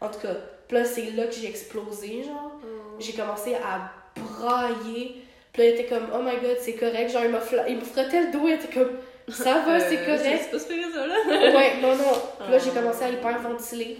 En 0.00 0.08
tout 0.10 0.20
cas, 0.20 0.34
puis 0.68 0.76
là, 0.76 0.84
c'est 0.84 1.10
là 1.12 1.26
que 1.26 1.32
j'ai 1.34 1.48
explosé, 1.48 2.22
genre. 2.24 2.52
J'ai 2.98 3.12
commencé 3.14 3.54
à 3.54 3.90
brailler. 4.20 5.22
Puis 5.52 5.62
là, 5.62 5.68
il 5.70 5.74
était 5.74 5.86
comme, 5.86 6.08
oh 6.14 6.18
my 6.22 6.36
god, 6.42 6.58
c'est 6.60 6.74
correct. 6.74 7.10
Genre, 7.10 7.24
il, 7.24 7.30
fla- 7.36 7.64
il 7.68 7.76
me 7.76 7.80
frottait 7.84 8.24
le 8.26 8.30
dos, 8.32 8.46
il 8.46 8.52
était 8.54 8.72
comme, 8.72 8.98
ça 9.28 9.60
va, 9.60 9.80
c'est 9.80 9.98
Euh, 9.98 10.04
correct. 10.16 10.40
C'est 10.44 10.50
pas 10.50 10.58
super 10.58 10.90
ça, 10.92 11.06
là. 11.06 11.16
ouais, 11.56 11.80
non, 11.80 11.96
non. 11.96 12.12
Puis 12.40 12.52
là, 12.52 12.58
j'ai 12.58 12.70
Ah. 12.76 12.80
commencé 12.80 13.04
à 13.04 13.08
hyperventiler. 13.10 13.98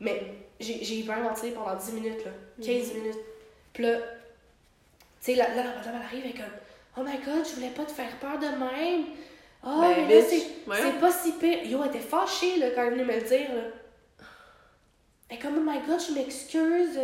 Mais 0.00 0.22
j'ai 0.60 0.74
hyperventilé 0.96 1.52
pendant 1.52 1.74
10 1.76 1.92
minutes, 1.92 2.24
là. 2.24 2.30
15 2.64 2.94
minutes. 2.94 3.18
Puis 3.74 3.82
là, 3.84 3.96
tu 3.98 5.32
sais, 5.32 5.34
là, 5.34 5.48
là, 5.48 5.56
la 5.56 5.62
madame, 5.74 5.94
elle 5.96 6.02
arrive, 6.06 6.22
elle 6.24 6.30
est 6.30 6.34
comme, 6.34 6.52
oh 6.98 7.02
my 7.02 7.18
god, 7.24 7.44
je 7.46 7.54
voulais 7.56 7.70
pas 7.74 7.84
te 7.84 7.92
faire 7.92 8.10
peur 8.20 8.38
de 8.38 8.46
même. 8.46 9.04
Oh, 9.66 9.80
Ben, 9.80 10.06
mais 10.06 10.14
là, 10.20 10.26
c'est 10.82 11.00
pas 11.00 11.10
si 11.10 11.32
pire. 11.32 11.64
Yo, 11.64 11.80
elle 11.82 11.88
était 11.88 11.98
fâchée, 12.00 12.58
là, 12.58 12.66
quand 12.74 12.82
elle 12.82 12.88
est 12.88 12.90
venue 12.90 13.04
me 13.04 13.14
le 13.14 13.22
dire, 13.22 13.48
là. 13.54 13.62
Elle 15.28 15.38
est 15.38 15.40
comme, 15.40 15.56
oh 15.58 15.62
my 15.70 15.78
god, 15.86 16.00
je 16.06 16.12
m'excuse. 16.12 16.98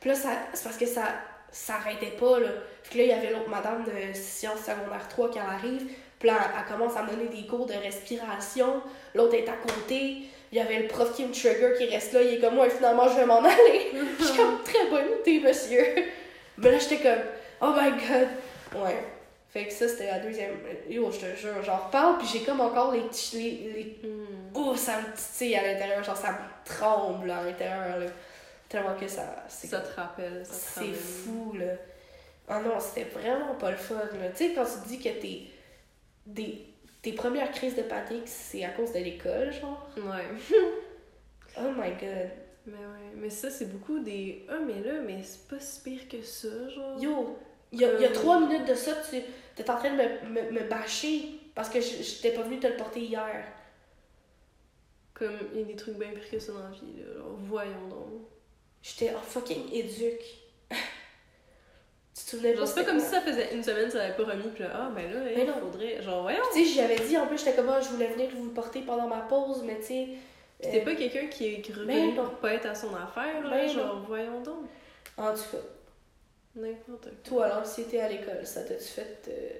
Puis 0.00 0.10
là, 0.10 0.14
ça- 0.16 0.38
c'est 0.52 0.64
parce 0.64 0.76
que 0.76 0.86
ça 0.86 1.02
ça 1.50 1.74
arrêtait 1.74 2.16
pas, 2.18 2.40
là. 2.40 2.48
Puis 2.82 2.98
là, 2.98 3.04
il 3.04 3.10
y 3.10 3.12
avait 3.12 3.30
l'autre 3.32 3.48
madame 3.48 3.84
de 3.84 4.12
sciences 4.12 4.60
secondaire 4.60 5.06
3 5.08 5.30
qui 5.30 5.38
arrive. 5.38 5.84
Puis 5.86 5.96
Puis 6.20 6.28
là, 6.28 6.36
elle 6.58 6.72
commence 6.72 6.96
à 6.96 7.02
me 7.02 7.10
donner 7.10 7.28
des 7.28 7.46
cours 7.46 7.66
de 7.66 7.74
respiration. 7.74 8.80
L'autre 9.14 9.34
est 9.34 9.48
à 9.48 9.52
côté. 9.52 10.22
Il 10.50 10.58
y 10.58 10.60
avait 10.60 10.80
le 10.80 10.88
prof 10.88 11.14
qui 11.14 11.24
me 11.24 11.32
trigger 11.32 11.74
qui 11.78 11.86
reste 11.86 12.12
là. 12.12 12.22
Il 12.22 12.34
est 12.34 12.38
comme 12.40 12.54
moi, 12.56 12.68
finalement, 12.70 13.08
je 13.08 13.14
vais 13.16 13.26
m'en 13.26 13.38
aller. 13.44 13.92
je 14.18 14.24
suis 14.24 14.36
comme 14.36 14.62
très 14.64 14.86
bonne 14.90 15.06
idée, 15.20 15.40
monsieur. 15.46 15.84
Mais 16.58 16.72
là, 16.72 16.78
j'étais 16.78 16.98
comme, 16.98 17.22
oh 17.60 17.72
my 17.76 17.90
god. 17.90 18.28
Ouais. 18.82 19.04
Fait 19.54 19.66
que 19.68 19.72
ça, 19.72 19.86
c'était 19.88 20.06
la 20.08 20.18
deuxième. 20.18 20.56
Yo, 20.90 21.10
je 21.12 21.20
te 21.20 21.36
jure, 21.36 21.62
j'en 21.62 21.76
reparle, 21.76 22.18
puis 22.18 22.26
j'ai 22.26 22.40
comme 22.44 22.60
encore 22.60 22.92
les. 22.92 23.02
petits- 23.02 23.38
les, 23.38 23.72
les... 23.72 24.08
Hmm. 24.08 24.50
Oh, 24.52 24.74
ça 24.76 25.00
me 25.00 25.16
titille 25.16 25.54
à 25.54 25.62
l'intérieur. 25.62 26.02
Genre, 26.04 26.16
ça 26.16 26.32
me 26.32 26.38
tremble 26.64 27.30
à 27.30 27.42
l'intérieur, 27.44 27.98
là. 28.00 28.06
Tellement 28.68 28.96
que 28.96 29.06
ça. 29.08 29.44
c'est 29.48 29.68
Ça 29.68 29.80
te 29.80 29.94
rappelle, 29.98 30.44
ça 30.44 30.52
te 30.52 30.56
c'est 30.58 30.80
ramène. 30.80 30.94
fou, 30.94 31.52
là. 31.56 31.72
Ah 32.48 32.60
non, 32.60 32.78
c'était 32.80 33.04
vraiment 33.10 33.54
pas 33.54 33.70
le 33.70 33.76
fun, 33.76 33.94
là. 33.94 34.28
Tu 34.36 34.48
sais, 34.48 34.54
quand 34.54 34.64
tu 34.64 34.88
dis 34.88 34.98
que 34.98 35.08
tes, 35.20 35.48
des, 36.26 36.66
tes 37.00 37.12
premières 37.12 37.50
crises 37.52 37.76
de 37.76 37.82
panique, 37.82 38.26
c'est 38.26 38.64
à 38.64 38.70
cause 38.70 38.92
de 38.92 38.98
l'école, 38.98 39.52
genre? 39.52 39.88
Ouais. 39.96 40.56
Oh 41.56 41.70
my 41.76 41.90
god. 41.90 42.30
Mais 42.66 42.72
ouais. 42.72 43.12
Mais 43.14 43.30
ça, 43.30 43.48
c'est 43.50 43.66
beaucoup 43.66 44.00
des. 44.00 44.44
Ah, 44.48 44.56
mais 44.66 44.80
là, 44.82 45.00
mais 45.06 45.22
c'est 45.22 45.46
pas 45.48 45.60
si 45.60 45.80
pire 45.82 46.08
que 46.08 46.20
ça, 46.22 46.68
genre. 46.68 47.00
Yo, 47.00 47.38
il 47.74 47.80
y 47.80 47.84
a, 47.84 47.92
il 47.94 48.00
y 48.00 48.04
a 48.06 48.08
Euh. 48.08 48.12
trois 48.12 48.40
minutes 48.40 48.66
de 48.66 48.74
ça, 48.74 48.92
tu 49.10 49.16
es 49.16 49.70
en 49.70 49.76
train 49.76 49.90
de 49.90 49.96
me, 49.96 50.42
me, 50.42 50.50
me 50.50 50.68
bâcher 50.68 51.40
parce 51.54 51.68
que 51.68 51.80
je 51.80 52.02
j'étais 52.02 52.32
pas 52.32 52.42
venue 52.42 52.58
te 52.58 52.66
le 52.66 52.76
porter 52.76 53.00
hier. 53.00 53.44
Comme, 55.12 55.36
il 55.52 55.60
y 55.60 55.62
a 55.62 55.66
des 55.66 55.76
trucs 55.76 55.96
bien 55.96 56.08
pires 56.10 56.28
que 56.30 56.38
ça 56.40 56.52
dans 56.52 56.58
la 56.64 56.70
vie, 56.70 56.96
là. 56.98 57.04
Alors, 57.14 57.36
voyons 57.38 57.88
donc. 57.88 58.08
J'étais 58.82 59.14
en 59.14 59.20
fucking 59.20 59.72
éduque. 59.72 60.24
tu 60.70 60.76
te 62.24 62.30
souvenais 62.30 62.52
pas? 62.52 62.58
Genre, 62.60 62.66
c'est 62.68 62.74
pas 62.74 62.80
c'était 62.80 62.90
comme 62.92 63.00
si 63.00 63.06
ça 63.06 63.20
faisait 63.20 63.54
une 63.54 63.62
semaine, 63.62 63.90
ça 63.90 63.98
l'avait 63.98 64.16
pas 64.16 64.24
remis, 64.24 64.48
pis 64.54 64.62
là, 64.62 64.70
ah, 64.74 64.90
ben 64.94 65.12
là, 65.12 65.30
il 65.30 65.46
non. 65.46 65.54
faudrait. 65.60 66.02
Genre, 66.02 66.22
voyons. 66.22 66.40
Tu 66.52 66.64
sais, 66.64 66.72
j'y 66.72 66.80
avais 66.80 66.96
dit, 66.96 67.16
en 67.16 67.26
plus, 67.28 67.38
j'étais 67.38 67.54
comme, 67.54 67.68
ah, 67.68 67.80
je 67.80 67.88
voulais 67.90 68.08
venir 68.08 68.30
vous 68.34 68.46
le 68.46 68.50
porter 68.52 68.80
pendant 68.82 69.06
ma 69.06 69.20
pause, 69.20 69.62
mais 69.64 69.76
tu 69.78 69.84
sais. 69.86 70.08
T'es 70.60 70.80
euh, 70.80 70.84
pas 70.84 70.94
quelqu'un 70.94 71.26
qui 71.26 71.46
est 71.46 71.70
Ben 71.70 71.76
reconnu 71.76 72.14
pour 72.14 72.30
pas 72.40 72.54
être 72.54 72.66
à 72.66 72.74
son 72.74 72.94
affaire, 72.94 73.42
là. 73.42 73.50
Ben 73.50 73.68
genre, 73.68 74.02
voyons 74.06 74.40
donc. 74.42 74.64
En 75.16 75.32
tout 75.32 75.42
cas, 75.52 75.58
N'importe 76.56 77.04
quoi. 77.04 77.12
toi, 77.24 77.48
l'anxiété 77.48 78.00
à 78.00 78.08
l'école, 78.08 78.44
ça 78.46 78.62
t'a-tu 78.62 78.84
fait. 78.84 79.24
euh, 79.28 79.50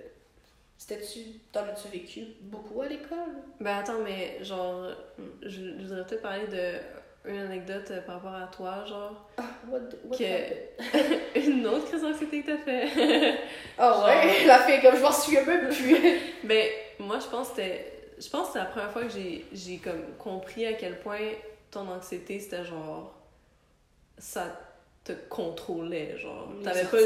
C'était-tu. 0.79 1.21
T'en 1.53 1.61
as-tu 1.65 1.89
vécu 1.89 2.25
beaucoup 2.43 2.81
à 2.83 2.87
l'école? 2.89 3.19
Ben 3.61 3.79
attends, 3.79 4.01
mais 4.05 4.43
genre, 4.45 4.89
je, 5.43 5.49
je 5.79 5.83
voudrais 5.87 6.05
peut-être 6.07 6.23
parler 6.23 6.47
de 6.47 6.79
une 7.27 7.39
anecdote 7.41 7.91
euh, 7.91 8.01
par 8.03 8.17
rapport 8.17 8.35
à 8.35 8.47
toi, 8.49 8.85
genre. 8.85 9.29
Ah, 9.39 9.45
what, 9.69 9.81
the- 9.81 9.97
what 10.05 10.17
Que- 10.19 11.39
une 11.49 11.67
autre 11.67 11.87
crise 11.87 12.03
d'anxiété 12.03 12.43
que 12.43 12.53
t'as 12.53 12.59
fait. 12.59 13.39
Ah 13.79 14.05
ouais, 14.05 14.45
la 14.47 14.59
fille, 14.61 14.81
comme 14.83 14.95
je 14.97 15.01
m'en 15.03 15.11
souviens 15.11 15.45
même 15.45 15.69
plus. 15.75 15.97
ben, 16.45 16.69
moi, 17.01 17.19
je 17.19 17.27
pense 17.27 17.49
que 17.51 17.57
c'était. 17.57 17.91
Je 18.19 18.29
pense 18.29 18.49
que 18.49 18.53
c'est 18.53 18.59
la 18.61 18.67
première 18.67 18.93
fois 18.93 19.03
que 19.03 19.09
j'ai, 19.09 19.45
j'ai 19.53 19.79
comme 19.79 20.15
compris 20.19 20.65
à 20.67 20.75
quel 20.75 21.01
point 21.01 21.19
ton 21.73 21.89
anxiété, 21.89 22.39
c'était 22.39 22.65
genre. 22.65 23.13
Ça 24.19 24.61
te 25.05 25.13
contrôlait, 25.29 26.17
genre. 26.19 26.49
T'avais 26.63 26.85
pas, 26.85 26.97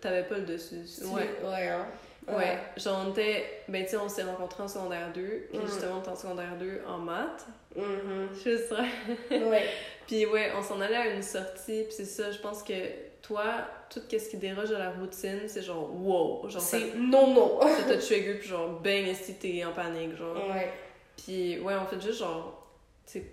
t'avais 0.00 0.22
pas 0.22 0.36
le 0.38 0.44
dessus. 0.44 0.76
Ouais. 1.06 1.28
Ouais, 1.44 1.68
hein. 1.68 1.86
Ouais, 2.28 2.58
genre 2.76 3.04
on 3.06 3.10
était, 3.12 3.62
ben 3.68 3.84
tu 3.84 3.92
sais, 3.92 3.96
on 3.96 4.08
s'est 4.08 4.22
rencontrés 4.22 4.62
en 4.62 4.68
secondaire 4.68 5.10
2, 5.14 5.22
puis 5.50 5.58
Mm. 5.58 5.62
justement 5.66 5.94
on 5.96 6.00
était 6.00 6.10
en 6.10 6.14
secondaire 6.16 6.56
2 6.60 6.82
en 6.86 6.98
maths, 6.98 7.46
Mhm. 7.74 8.28
je 8.44 8.56
sais. 8.58 9.38
Ouais. 9.38 9.64
Puis 10.06 10.26
ouais, 10.26 10.52
on 10.56 10.62
s'en 10.62 10.78
allait 10.82 10.96
à 10.96 11.06
une 11.14 11.22
sortie, 11.22 11.84
puis 11.84 11.92
c'est 11.92 12.04
ça, 12.04 12.30
je 12.30 12.38
pense 12.38 12.62
que 12.62 12.74
toi, 13.22 13.44
tout 13.88 14.00
ce 14.10 14.28
qui 14.28 14.36
déroge 14.36 14.68
de 14.68 14.76
la 14.76 14.90
routine, 14.90 15.40
c'est 15.46 15.62
genre 15.62 15.90
wow, 15.94 16.48
genre 16.50 16.60
C'est 16.60 16.94
non, 16.96 17.32
non. 17.32 17.60
ça 17.62 17.84
t'a 17.84 17.96
trigger, 17.96 18.34
puis 18.34 18.48
genre 18.48 18.78
bang, 18.80 19.10
si 19.14 19.34
t'es 19.36 19.64
en 19.64 19.72
panique, 19.72 20.14
genre. 20.16 20.36
Ouais. 20.50 20.70
Puis 21.16 21.58
ouais, 21.60 21.74
on 21.82 21.86
fait 21.86 22.00
juste 22.00 22.18
genre, 22.18 22.57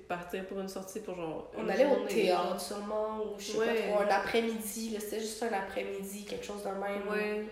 partir 0.07 0.45
pour 0.45 0.59
une 0.59 0.69
sortie 0.69 0.99
pour 1.01 1.15
genre. 1.15 1.51
On 1.57 1.67
allait 1.69 1.85
au 1.85 2.05
théâtre 2.07 2.59
sûrement, 2.59 3.19
ou 3.19 3.39
je 3.39 3.43
sais 3.45 3.57
Ouais. 3.57 3.65
pas 3.67 3.97
trop, 3.97 4.01
un 4.03 4.15
après-midi, 4.15 4.89
là, 4.91 4.99
c'était 4.99 5.19
juste 5.19 5.43
un 5.43 5.53
après-midi, 5.53 6.25
quelque 6.25 6.45
chose 6.45 6.63
de 6.63 6.69
même. 6.69 7.07
Ouais. 7.09 7.45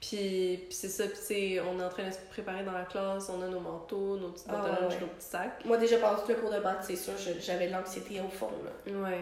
Puis, 0.00 0.60
puis 0.68 0.74
c'est 0.76 0.88
ça, 0.88 1.04
puis 1.06 1.58
on 1.60 1.80
est 1.80 1.84
en 1.84 1.88
train 1.88 2.06
de 2.06 2.12
se 2.12 2.18
préparer 2.30 2.62
dans 2.62 2.72
la 2.72 2.84
classe, 2.84 3.30
on 3.30 3.40
a 3.42 3.48
nos 3.48 3.60
manteaux, 3.60 4.16
nos 4.18 4.34
Ah, 4.48 4.62
à 4.62 4.68
lunch, 4.82 4.92
ouais. 4.94 5.00
nos 5.00 5.06
petits 5.06 5.26
sacs. 5.26 5.64
Moi, 5.64 5.78
déjà, 5.78 5.96
pendant 5.98 6.16
tout 6.20 6.28
le 6.28 6.34
cours 6.34 6.50
de 6.50 6.58
maths, 6.58 6.82
c'est 6.82 6.96
sûr, 6.96 7.14
j'avais 7.40 7.68
de 7.68 7.72
l'anxiété 7.72 8.20
au 8.20 8.28
fond, 8.28 8.50
là. 8.64 8.92
Ouais. 8.92 9.20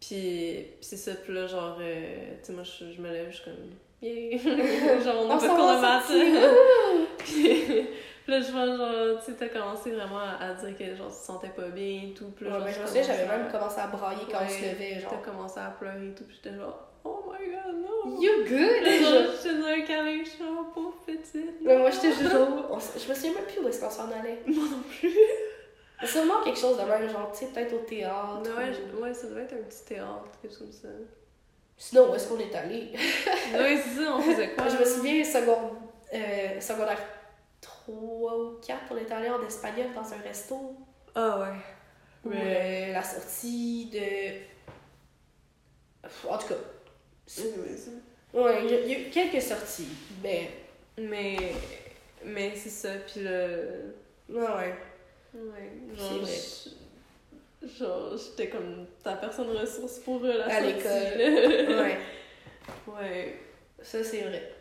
Puis, 0.00 0.66
puis 0.76 0.76
c'est 0.80 0.96
ça, 0.96 1.12
puis 1.14 1.32
là, 1.32 1.46
genre, 1.46 1.78
euh, 1.80 2.32
tu 2.40 2.46
sais, 2.46 2.52
moi, 2.52 2.64
je, 2.64 2.92
je 2.92 3.00
me 3.00 3.10
lève, 3.12 3.30
je 3.30 3.36
suis 3.36 3.44
comme, 3.44 3.54
yeah! 4.02 5.00
genre, 5.04 5.24
on 5.24 5.30
a 5.30 5.34
On 5.36 5.38
pas 5.38 5.48
de 5.48 5.54
cours 5.54 5.68
de 5.68 5.80
maths. 5.80 7.08
puis 7.18 7.86
là, 8.28 8.40
je 8.40 8.52
vois, 8.52 8.66
genre, 8.66 9.18
tu 9.24 9.32
sais, 9.32 9.36
t'as 9.38 9.48
commencé 9.48 9.90
vraiment 9.92 10.18
à, 10.20 10.44
à 10.50 10.54
dire 10.54 10.76
que, 10.76 10.94
genre, 10.96 11.08
tu 11.08 11.14
te 11.18 11.24
sentais 11.26 11.48
pas 11.48 11.68
bien 11.68 12.02
et 12.10 12.14
tout. 12.14 12.30
Puis 12.36 12.44
là, 12.46 12.52
Ouais, 12.52 12.56
genre, 12.58 12.66
mais 12.66 12.72
je 12.74 12.80
me 12.80 12.86
souviens, 12.86 13.02
j'avais 13.02 13.26
même 13.26 13.50
commencé 13.50 13.80
à 13.80 13.86
brailler 13.88 14.22
quand 14.30 14.38
on 14.44 14.48
se 14.48 14.54
Ouais, 14.62 14.72
levait, 14.72 15.00
genre. 15.00 15.10
T'as 15.10 15.30
commencé 15.30 15.60
à 15.60 15.74
pleurer 15.78 16.08
et 16.08 16.14
tout, 16.14 16.24
puis 16.24 16.38
j'étais 16.42 16.56
genre, 16.56 16.78
oh 17.04 17.24
my 17.32 17.46
god, 17.50 17.74
non! 17.82 18.20
You 18.20 18.44
good? 18.44 18.84
Genre, 18.84 19.32
je 19.36 19.42
te 19.42 19.48
donne 19.48 19.64
un 19.64 19.80
câlin, 19.82 20.18
je 20.24 20.28
suis 20.30 20.38
genre, 20.38 20.70
pauvre 20.74 20.94
petite. 21.06 21.60
Mais 21.62 21.76
moi, 21.78 21.90
j'étais 21.90 22.12
juste 22.12 22.30
genre. 22.30 22.48
on 22.70 22.78
Je 22.78 23.08
me 23.08 23.14
souviens 23.14 23.32
même 23.34 23.44
plus 23.44 23.60
où 23.60 23.68
est-ce 23.68 23.80
qu'on 23.80 23.90
s'en 23.90 24.10
allait. 24.10 24.40
Moi 24.46 24.64
non 24.70 24.82
plus. 24.98 25.16
C'est 26.00 26.06
sûrement 26.18 26.42
quelque 26.42 26.58
chose 26.58 26.76
de 26.78 26.82
même, 26.82 27.08
genre, 27.08 27.30
tu 27.32 27.38
sais, 27.46 27.52
peut-être 27.52 27.72
au 27.74 27.78
théâtre. 27.78 28.42
Ouais, 28.42 28.70
ou- 28.70 28.96
je- 28.96 29.00
ouais, 29.02 29.14
ça 29.14 29.28
devait 29.28 29.42
être 29.42 29.52
un 29.54 29.62
petit 29.68 29.84
théâtre, 29.84 30.24
quelque 30.42 30.50
chose 30.50 30.58
comme 30.58 30.72
ça. 30.72 30.88
Sinon, 31.76 32.10
où 32.10 32.14
est-ce 32.16 32.28
qu'on 32.28 32.38
est 32.40 32.54
allé? 32.54 32.90
Ouais, 33.54 33.76
c'est 33.82 34.02
ça, 34.02 34.14
on 34.16 34.20
faisait 34.20 34.50
quoi? 34.56 34.68
je 34.68 34.76
me 34.78 34.84
souviens, 34.84 35.22
seconde, 35.24 35.76
euh, 36.12 36.60
secondaire 36.60 36.98
3 37.84 38.38
ou 38.38 38.58
4, 38.66 38.80
on 38.90 38.96
est 38.96 39.10
allé 39.12 39.28
en 39.28 39.44
espagnol 39.46 39.86
dans 39.94 40.12
un 40.12 40.18
resto. 40.18 40.76
Ah 41.14 41.40
ouais. 41.40 41.56
Ou 42.24 42.28
Mais- 42.30 42.90
euh, 42.90 42.92
la 42.92 43.02
sortie 43.02 43.86
de. 43.92 44.38
En 46.28 46.38
tout 46.38 46.48
cas. 46.48 46.54
Ouais, 48.34 48.64
il 48.64 48.70
y, 48.70 48.90
y 48.90 48.94
a 48.94 48.98
eu 49.00 49.10
quelques 49.10 49.42
sorties. 49.42 49.88
Mais. 50.22 50.50
Mais, 50.98 51.36
mais 52.24 52.52
c'est 52.54 52.68
ça, 52.68 52.90
puis 53.06 53.22
le... 53.22 53.94
Ouais, 54.28 54.40
ouais. 54.42 54.74
Ouais, 55.34 55.72
genre, 55.96 56.26
je- 56.26 57.68
genre, 57.78 58.14
j'étais 58.16 58.48
comme 58.50 58.86
ta 59.02 59.14
personne 59.14 59.48
ressource 59.56 59.98
pour 60.00 60.22
eux, 60.24 60.36
la 60.36 60.44
À 60.46 60.50
sortie, 60.60 60.66
l'école. 60.66 61.72
là. 61.76 61.82
Ouais, 61.82 61.98
ouais. 62.88 63.38
ça 63.80 64.04
c'est 64.04 64.20
vrai. 64.20 64.52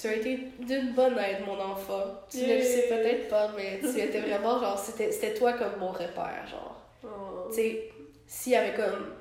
Tu 0.00 0.06
as 0.08 0.14
été 0.16 0.36
d'une 0.60 0.92
bonne 0.92 1.18
aide, 1.18 1.44
mon 1.46 1.58
enfant. 1.60 2.04
Tu 2.30 2.38
ne 2.38 2.54
le 2.56 2.62
sais 2.62 2.86
peut-être 2.88 3.28
pas, 3.28 3.50
mais 3.56 3.80
tu 3.80 3.98
étais 4.00 4.20
vraiment 4.20 4.58
genre. 4.60 4.78
C'était 4.78 5.10
c'était 5.12 5.34
toi 5.34 5.52
comme 5.54 5.76
mon 5.78 5.90
repère, 5.90 6.46
genre. 6.50 6.80
Oh. 7.04 7.48
Tu 7.50 7.56
sais, 7.56 7.90
s'il 8.26 8.52
y 8.52 8.56
avait 8.56 8.74
comme. 8.74 9.14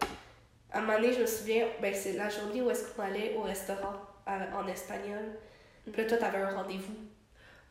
À 0.71 0.77
un 0.77 0.81
moment 0.81 0.99
donné, 0.99 1.11
je 1.13 1.21
me 1.21 1.25
souviens, 1.25 1.65
ben 1.81 1.93
c'est 1.93 2.13
la 2.13 2.29
journée 2.29 2.61
où 2.61 2.69
est-ce 2.69 2.93
qu'on 2.93 3.01
allait 3.03 3.33
au 3.35 3.41
restaurant 3.41 3.93
à- 4.25 4.55
en 4.57 4.67
espagnol. 4.67 5.19
Puis 5.91 6.01
là, 6.03 6.07
toi, 6.07 6.17
t'avais 6.17 6.37
un 6.37 6.55
rendez-vous. 6.55 6.93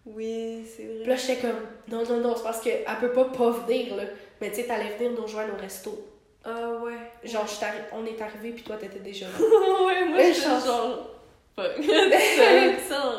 Oui, 0.06 0.66
c'est 0.66 0.84
vrai. 0.84 0.96
Puis 1.00 1.08
là, 1.08 1.16
j'étais 1.16 1.36
comme, 1.36 1.60
non, 1.88 2.02
non, 2.04 2.16
non, 2.20 2.34
c'est 2.36 2.42
parce 2.42 2.60
qu'elle 2.60 2.84
peut 3.00 3.12
pas 3.12 3.26
pas 3.26 3.50
venir, 3.50 3.94
là. 3.96 4.04
Mais 4.40 4.50
tu 4.50 4.56
sais, 4.56 4.64
t'allais 4.64 4.96
venir 4.96 5.12
nous 5.12 5.22
rejoindre 5.22 5.54
au 5.54 5.60
resto. 5.60 6.06
Ah 6.44 6.70
ouais. 6.82 6.96
Genre, 7.24 7.44
arri- 7.44 7.84
on 7.92 8.04
est 8.06 8.20
arrivé, 8.20 8.50
puis 8.52 8.62
toi, 8.64 8.76
t'étais 8.76 8.98
déjà 9.00 9.26
là. 9.26 9.32
ouais, 9.86 10.04
moi, 10.08 10.18
j'étais 10.22 10.40
genre... 10.66 11.10
Fuck. 11.58 11.82
ça! 12.88 13.14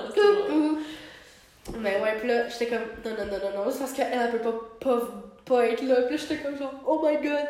Mais 1.77 1.99
ouais, 2.01 2.17
puis 2.19 2.27
là, 2.29 2.47
j'étais 2.47 2.67
comme, 2.67 2.85
non, 3.03 3.11
non, 3.11 3.25
non, 3.25 3.51
non, 3.51 3.65
non, 3.65 3.71
c'est 3.71 3.79
parce 3.79 3.91
qu'elle, 3.93 4.07
elle 4.13 4.31
peut 4.31 4.39
pas, 4.39 4.59
pas, 4.79 5.01
pas 5.45 5.67
être 5.67 5.81
là. 5.83 6.03
Puis 6.03 6.15
là, 6.15 6.17
j'étais 6.17 6.37
comme 6.41 6.57
genre, 6.57 6.73
oh 6.87 7.05
my 7.05 7.17
god! 7.17 7.47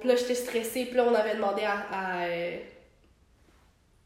Puis 0.00 0.08
là, 0.08 0.16
j'étais 0.16 0.34
stressée, 0.34 0.86
puis 0.86 0.96
là, 0.96 1.04
on 1.04 1.14
avait 1.14 1.36
demandé 1.36 1.62
à. 1.62 1.86
à 1.92 2.24
euh, 2.24 2.56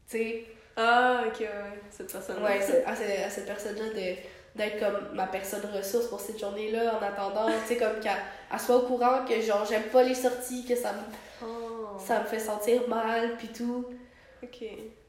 tu 0.09 0.17
sais, 0.17 0.45
Ah, 0.75 1.23
ok, 1.25 1.39
ouais, 1.39 1.49
cette 1.89 2.11
personne 2.11 2.43
ouais, 2.43 2.59
à, 2.85 2.91
à 2.91 3.29
cette 3.29 3.45
personne-là 3.47 3.89
de 3.89 4.15
d'être 4.55 4.79
comme 4.79 5.15
ma 5.15 5.27
personne 5.27 5.61
ressource 5.71 6.07
pour 6.07 6.19
cette 6.19 6.39
journée-là 6.39 6.99
en 6.99 7.03
attendant, 7.05 7.47
tu 7.47 7.67
sais, 7.67 7.77
comme 7.77 7.99
qu'elle 7.99 8.13
elle 8.51 8.59
soit 8.59 8.77
au 8.77 8.87
courant 8.87 9.23
que 9.23 9.39
genre 9.39 9.63
j'aime 9.69 9.83
pas 9.83 10.01
les 10.01 10.15
sorties, 10.15 10.65
que 10.65 10.75
ça 10.75 10.93
me, 10.93 10.99
Oh. 11.45 11.97
ça 11.99 12.21
me 12.21 12.25
fait 12.25 12.39
sentir 12.39 12.87
mal, 12.87 13.37
puis 13.37 13.49
tout. 13.49 13.85
Ok. 14.41 14.63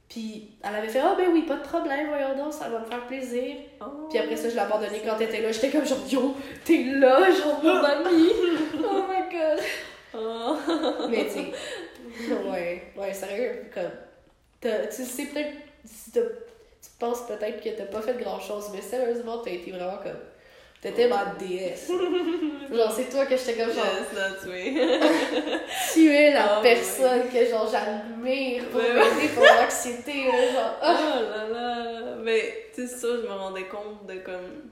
Puis 0.09 0.52
elle 0.62 0.74
avait 0.74 0.88
fait, 0.88 1.00
ah 1.00 1.14
ben 1.16 1.28
oui, 1.32 1.42
pas 1.42 1.56
de 1.56 1.62
problème, 1.62 2.09
voyons 2.09 2.34
donc, 2.34 2.52
ça 2.52 2.68
va 2.68 2.78
me 2.78 2.84
faire 2.86 3.06
plaisir. 3.06 3.56
Oh. 3.80 4.09
Puis 4.09 4.18
après 4.18 4.36
ça, 4.36 4.48
je 4.48 4.54
l'ai 4.54 4.61
abandonné 4.61 5.02
quand 5.04 5.16
t'étais 5.16 5.42
là. 5.42 5.52
J'étais 5.52 5.70
comme 5.70 5.84
genre, 5.84 5.98
yo, 6.11 6.34
t'es 6.64 6.84
là, 6.84 7.30
genre 7.30 7.62
mon 7.62 7.84
ami. 7.84 8.30
oh 8.78 9.02
my 9.09 9.30
god. 9.30 9.64
Oh. 10.14 10.56
Mais 11.11 11.26
tu 11.26 11.32
sais, 11.32 12.32
ouais, 12.32 12.82
ouais, 12.96 13.12
sérieux, 13.12 13.66
comme, 13.74 13.90
tu 14.62 14.68
sais 15.04 15.26
peut-être, 15.26 15.56
tu 16.14 16.90
penses 16.98 17.26
peut-être 17.26 17.62
que 17.62 17.68
t'as 17.68 17.84
pas 17.84 18.00
fait 18.00 18.18
grand 18.18 18.40
chose, 18.40 18.70
mais 18.74 18.80
sérieusement, 18.80 19.38
t'as 19.38 19.50
été 19.50 19.70
vraiment 19.70 19.98
comme, 19.98 20.20
t'étais 20.82 21.08
ma 21.08 21.34
déesse. 21.38 21.88
genre, 22.72 22.92
c'est 22.92 23.10
toi 23.10 23.26
que 23.26 23.36
j'étais 23.36 23.54
comme 23.54 23.72
genre, 23.72 23.84
Yes, 23.84 24.14
that's 24.14 24.44
me. 24.46 25.92
tu 25.94 26.12
es 26.14 26.32
la 26.32 26.58
Oh, 26.58 26.62
personne 26.62 27.28
que 27.32 27.44
genre 27.46 27.68
j'admire 27.70 28.64
pour 28.70 28.80
m'aider 28.80 29.28
pour 29.34 29.44
l'anxiété, 29.44 30.24
genre, 30.24 30.76
Oh 30.82 30.82
ah. 30.82 31.20
là 31.20 31.48
là. 31.52 32.14
Mais, 32.22 32.66
tu 32.74 32.86
sais, 32.86 32.94
ça, 32.96 33.08
je 33.22 33.26
me 33.26 33.32
rendais 33.32 33.64
compte 33.64 34.06
de 34.06 34.14
comme. 34.20 34.70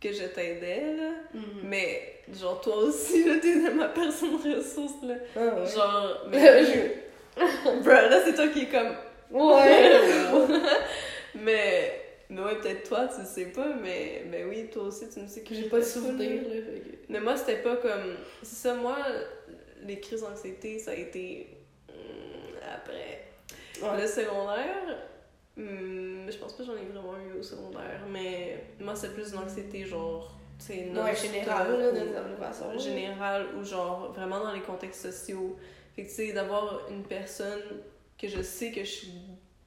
que 0.00 0.12
je 0.12 0.24
t'aidais, 0.24 0.94
là. 0.96 1.10
Mhm. 1.34 1.42
Mais, 1.64 2.14
genre, 2.38 2.60
toi 2.60 2.76
aussi, 2.76 3.24
là, 3.24 3.34
t'es 3.40 3.54
ma 3.70 3.88
personne 3.88 4.36
ressource, 4.36 5.02
là. 5.02 5.14
Ah 5.36 5.40
ouais. 5.40 5.66
Genre, 5.66 6.22
mais. 6.30 6.64
Je- 6.64 7.08
Bro, 7.82 7.92
là, 7.92 8.20
c'est 8.24 8.34
toi 8.34 8.48
qui 8.48 8.62
est 8.62 8.66
comme. 8.66 8.94
Ouais. 9.30 9.90
mais. 11.34 12.07
Mais 12.30 12.42
ouais, 12.42 12.56
peut-être 12.60 12.88
toi, 12.88 13.08
tu 13.08 13.24
sais 13.24 13.46
pas, 13.46 13.74
mais, 13.74 14.24
mais 14.28 14.44
oui, 14.44 14.68
toi 14.70 14.84
aussi, 14.84 15.08
tu 15.08 15.20
me 15.20 15.26
sais 15.26 15.42
que 15.42 15.54
J'ai 15.54 15.68
pas 15.68 15.78
de 15.78 15.84
souvenir, 15.84 16.42
là. 16.42 16.48
fait 16.50 16.98
Mais 17.08 17.20
moi, 17.20 17.36
c'était 17.36 17.62
pas 17.62 17.76
comme. 17.76 18.16
C'est 18.42 18.56
ça, 18.56 18.74
moi, 18.74 18.98
les 19.82 19.98
crises 20.00 20.20
d'anxiété, 20.22 20.78
ça 20.78 20.90
a 20.90 20.94
été. 20.94 21.48
hum, 21.88 21.94
après 22.74 23.24
Ouais. 23.82 24.02
le 24.02 24.06
secondaire. 24.08 24.98
hum, 25.56 26.26
je 26.30 26.36
pense 26.36 26.52
pas 26.52 26.64
que 26.64 26.66
j'en 26.66 26.76
ai 26.76 26.84
vraiment 26.92 27.14
eu 27.18 27.38
au 27.38 27.42
secondaire, 27.42 28.00
mais 28.10 28.64
moi, 28.80 28.94
c'est 28.94 29.14
plus 29.14 29.32
une 29.32 29.38
anxiété, 29.38 29.84
genre. 29.86 30.34
C'est 30.58 30.90
Ouais, 30.90 31.14
général, 31.14 31.78
là, 31.78 31.92
d'une 31.92 32.12
certaine 32.12 32.36
façon. 32.36 32.78
général 32.78 33.46
ou 33.56 33.64
genre 33.64 34.12
vraiment 34.12 34.40
dans 34.40 34.52
les 34.52 34.60
contextes 34.60 35.10
sociaux. 35.12 35.56
Fait 35.94 36.02
que 36.02 36.08
tu 36.08 36.14
sais, 36.14 36.32
d'avoir 36.32 36.88
une 36.90 37.04
personne 37.04 37.62
que 38.20 38.26
je 38.28 38.42
sais 38.42 38.72
que 38.72 38.80
je 38.80 38.90
suis 38.90 39.12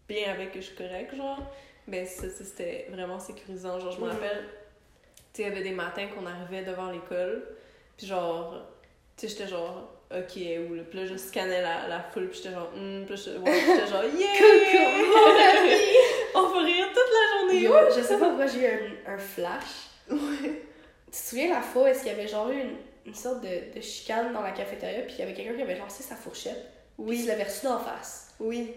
bien 0.07 0.31
avec, 0.31 0.51
que 0.51 0.59
je 0.59 0.65
suis 0.65 0.75
correcte, 0.75 1.15
genre, 1.15 1.39
ben 1.87 2.05
ça, 2.05 2.29
ça, 2.29 2.43
c'était 2.43 2.87
vraiment 2.89 3.19
sécurisant. 3.19 3.79
Genre, 3.79 3.91
je 3.91 3.97
me 3.99 4.05
Mhm. 4.05 4.11
rappelle, 4.11 4.43
tu 5.33 5.41
sais, 5.41 5.43
il 5.43 5.49
y 5.49 5.51
avait 5.51 5.63
des 5.63 5.71
matins 5.71 6.07
qu'on 6.07 6.25
arrivait 6.25 6.63
devant 6.63 6.91
l'école, 6.91 7.47
puis 7.97 8.07
genre, 8.07 8.55
tu 9.17 9.27
sais, 9.27 9.33
j'étais 9.33 9.47
genre, 9.49 9.89
ok, 10.11 10.35
où 10.69 10.73
là, 10.75 10.83
puis 10.89 10.99
là, 10.99 11.05
je 11.05 11.15
scannais 11.17 11.61
la, 11.61 11.87
la 11.87 11.99
foule, 12.01 12.27
puis 12.29 12.37
j'étais 12.37 12.53
genre, 12.55 12.69
hum, 12.75 13.03
puis 13.05 13.15
là, 13.15 13.21
j'étais 13.23 13.37
ouais, 13.39 13.87
genre, 13.87 14.03
yeah! 14.19 14.31
On 16.33 16.47
va 16.47 16.59
rire 16.61 16.87
toute 16.89 16.97
la 17.13 17.39
journée! 17.39 17.61
Yo, 17.61 17.73
je 17.95 18.01
sais 18.01 18.17
pas 18.17 18.27
pourquoi 18.27 18.47
j'ai 18.47 18.59
eu 18.61 18.65
un, 19.07 19.13
un 19.13 19.17
flash. 19.17 19.89
Tu 20.09 20.15
te 21.11 21.15
souviens 21.17 21.49
la 21.53 21.61
fois 21.61 21.89
est-ce 21.89 22.03
qu'il 22.03 22.11
y 22.11 22.15
avait 22.15 22.27
genre 22.27 22.49
eu 22.49 22.59
une, 22.61 22.75
une 23.05 23.15
sorte 23.15 23.41
de, 23.41 23.73
de 23.75 23.81
chicane 23.81 24.31
dans 24.33 24.41
la 24.41 24.51
cafétéria, 24.51 25.01
puis 25.01 25.15
il 25.15 25.19
y 25.19 25.23
avait 25.23 25.33
quelqu'un 25.33 25.55
qui 25.55 25.61
avait 25.61 25.77
lancé 25.77 26.03
sa 26.03 26.15
fourchette, 26.15 26.55
puis 26.97 27.03
il 27.05 27.05
Oui, 27.05 27.23
l'avait 27.25 27.43
reçu 27.43 27.65
d'en 27.65 27.79
face? 27.79 28.33
oui. 28.39 28.73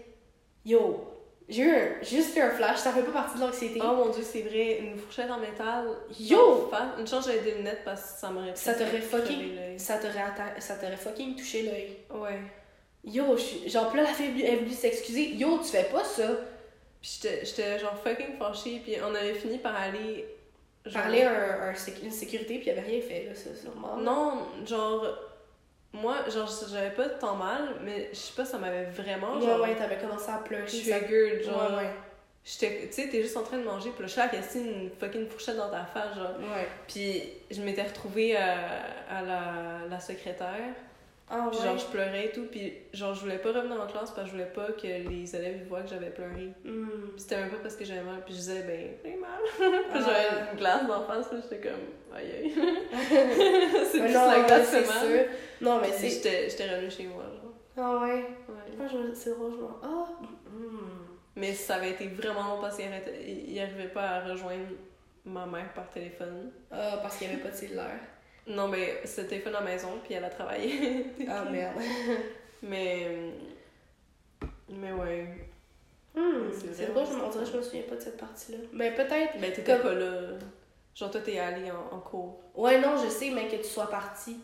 Yo, 0.65 1.11
j'ai 1.47 1.61
eu 1.63 1.75
un, 1.75 2.03
juste 2.03 2.37
un 2.37 2.49
flash, 2.49 2.77
ça 2.77 2.91
fait 2.91 3.03
pas 3.03 3.11
partie 3.11 3.35
de 3.37 3.41
l'anxiété. 3.43 3.79
Oh 3.83 3.93
mon 3.95 4.09
dieu, 4.09 4.23
c'est 4.23 4.41
vrai, 4.41 4.79
une 4.79 4.97
fourchette 4.97 5.29
en 5.29 5.39
métal. 5.39 5.87
Yo! 6.19 6.67
face. 6.71 6.99
Une 6.99 7.07
chance, 7.07 7.25
j'avais 7.27 7.39
des 7.41 7.51
lunettes 7.55 7.81
parce 7.85 8.13
que 8.13 8.19
ça 8.19 8.29
m'aurait 8.29 8.55
Ça 8.55 8.73
t'aurait 8.73 9.01
fucking- 9.01 9.55
l'œil. 9.55 9.79
Ça 9.79 9.97
t'aurait 9.99 10.97
fucking 10.97 11.35
touché 11.35 11.63
l'œil. 11.63 11.97
Ouais. 12.19 12.39
Yo, 13.03 13.37
genre, 13.67 13.95
là, 13.95 14.01
la 14.03 14.13
fille 14.13 14.41
est 14.43 14.55
venue 14.55 14.71
s'excuser. 14.71 15.35
Yo, 15.35 15.59
tu 15.59 15.65
fais 15.69 15.83
pas 15.91 16.03
ça. 16.03 16.27
Puis 17.01 17.19
j'étais 17.43 17.77
genre 17.77 17.95
fucking 18.03 18.37
fâchée, 18.39 18.81
puis 18.83 18.95
on 19.07 19.13
avait 19.13 19.35
fini 19.35 19.59
par 19.59 19.75
aller. 19.75 20.25
genre- 20.85 21.03
Parler 21.03 21.21
à 21.21 21.69
un, 21.69 21.73
une 22.03 22.11
sécurité, 22.11 22.57
puis 22.57 22.67
il 22.67 22.69
avait 22.71 22.81
rien 22.81 23.01
fait, 23.01 23.25
là, 23.27 23.35
ça, 23.35 23.51
c'est 23.55 23.65
normal. 23.65 24.03
Non, 24.03 24.47
genre. 24.65 25.05
Moi, 26.01 26.15
genre, 26.29 26.49
j'avais 26.71 26.91
pas 26.91 27.07
tant 27.09 27.35
mal, 27.35 27.75
mais 27.83 28.09
je 28.11 28.17
sais 28.17 28.33
pas, 28.35 28.45
ça 28.45 28.57
m'avait 28.57 28.85
vraiment. 28.85 29.35
Ouais, 29.37 29.45
Genre, 29.45 29.61
ouais, 29.61 29.75
t'avais 29.75 29.97
commencé 29.97 30.29
à 30.29 30.37
pleurer. 30.37 30.65
triggered, 30.65 31.43
genre. 31.43 31.71
Ouais, 31.71 31.77
ouais. 31.77 31.89
J'étais, 32.43 32.87
tu 32.87 32.93
sais, 32.93 33.09
t'es 33.09 33.21
juste 33.23 33.37
en 33.37 33.41
train 33.43 33.57
de 33.57 33.63
manger, 33.63 33.89
puis 33.89 34.05
là, 34.05 34.07
je 34.07 34.41
suis 34.49 34.59
une 34.59 34.91
fucking 34.99 35.27
fourchette 35.27 35.57
dans 35.57 35.69
ta 35.71 35.83
face, 35.85 36.15
genre. 36.15 36.35
Ouais. 36.39 36.67
Puis 36.87 37.23
je 37.49 37.61
m'étais 37.61 37.81
retrouvée 37.83 38.35
à, 38.37 38.57
à 39.09 39.21
la, 39.23 39.43
la 39.89 39.99
secrétaire, 39.99 40.73
Ah, 41.27 41.47
puis 41.49 41.57
ouais. 41.59 41.65
genre, 41.65 41.77
je 41.77 41.85
pleurais 41.87 42.27
et 42.27 42.31
tout, 42.31 42.45
puis 42.51 42.71
genre, 42.93 43.15
je 43.15 43.21
voulais 43.21 43.39
pas 43.39 43.51
revenir 43.51 43.81
en 43.81 43.87
classe 43.87 44.11
parce 44.11 44.13
que 44.13 44.25
je 44.27 44.31
voulais 44.31 44.45
pas 44.53 44.71
que 44.73 44.85
les 44.85 45.35
élèves 45.35 45.65
voient 45.67 45.81
que 45.81 45.89
j'avais 45.89 46.11
pleuré. 46.11 46.53
Hmm. 46.63 46.87
Puis 47.13 47.19
c'était 47.21 47.37
même 47.37 47.49
pas 47.49 47.57
parce 47.63 47.75
que 47.75 47.83
j'avais 47.83 48.03
mal, 48.03 48.21
puis 48.23 48.33
je 48.35 48.39
disais, 48.39 48.61
ben, 48.61 48.91
j'ai 49.03 49.15
mal. 49.15 49.39
Ah. 49.89 49.93
Puis 49.93 50.01
j'avais 50.03 50.51
une 50.51 50.57
glace 50.57 50.85
d'en 50.87 51.01
face, 51.07 51.27
puis 51.29 51.37
j'étais 51.41 51.67
comme, 51.67 52.15
aïe 52.15 52.31
aïe. 52.31 52.53
c'est 53.91 53.99
non, 54.13 54.27
la 54.29 54.39
glace 54.43 54.67
c'est 54.69 54.85
mal. 54.87 55.07
sûr. 55.07 55.25
Non, 55.61 55.79
mais 55.81 55.91
c'est. 55.91 56.09
j'étais 56.09 56.49
j'étais 56.49 56.69
revenue 56.69 56.91
chez 56.91 57.07
moi, 57.07 57.23
genre. 57.23 57.53
Ah, 57.77 58.03
ouais? 58.05 58.25
Ouais. 58.47 58.87
Je- 58.87 59.13
c'est 59.15 59.31
drôle, 59.31 59.51
je 59.53 59.57
m'en. 59.57 59.77
Ah! 59.81 60.07
hmm. 60.47 60.77
Mais 61.37 61.53
ça 61.53 61.75
avait 61.75 61.89
été 61.91 62.07
vraiment 62.07 62.55
long 62.55 62.61
parce 62.61 62.75
qu'il 62.77 62.85
arrêtait- 62.85 63.19
il 63.25 63.59
arrivait 63.59 63.89
pas 63.89 64.03
à 64.03 64.19
rejoindre 64.25 64.67
ma 65.25 65.45
mère 65.47 65.73
par 65.73 65.89
téléphone. 65.89 66.51
Ah, 66.71 66.99
parce 67.01 67.17
qu'il 67.17 67.27
y 67.27 67.33
avait 67.33 67.41
pas 67.41 67.49
de 67.49 67.55
cellulaire. 67.55 67.99
Non, 68.47 68.67
mais 68.67 69.01
c'était 69.05 69.27
téléphone 69.29 69.55
à 69.55 69.59
la 69.61 69.65
maison, 69.65 69.89
puis 70.03 70.13
elle 70.13 70.23
a 70.25 70.29
travaillé. 70.29 71.05
Ah, 71.27 71.45
merde. 71.51 71.75
Mais. 72.61 73.31
Mais 74.69 74.91
ouais. 74.91 75.27
Hmm, 76.15 76.49
C'est 76.73 76.91
drôle, 76.93 77.05
je 77.05 77.13
m'en 77.17 77.29
dirais, 77.29 77.45
je 77.45 77.57
me 77.57 77.61
souviens 77.61 77.81
pas 77.83 77.95
de 77.95 78.01
cette 78.01 78.17
partie-là. 78.17 78.59
Ben, 78.71 78.93
peut-être. 78.95 79.39
Ben, 79.39 79.51
t'étais 79.51 79.73
Comme- 79.73 79.81
pas 79.81 79.93
là. 79.93 80.21
Genre, 80.93 81.11
toi, 81.11 81.19
t'es 81.21 81.39
allée 81.39 81.69
en, 81.71 81.95
en 81.95 81.99
cours. 81.99 82.39
Ouais, 82.55 82.79
non, 82.79 82.95
je 82.97 83.09
sais, 83.09 83.31
mais 83.31 83.47
que 83.49 83.57
tu 83.57 83.63
sois 83.65 83.89
parti. 83.89 84.37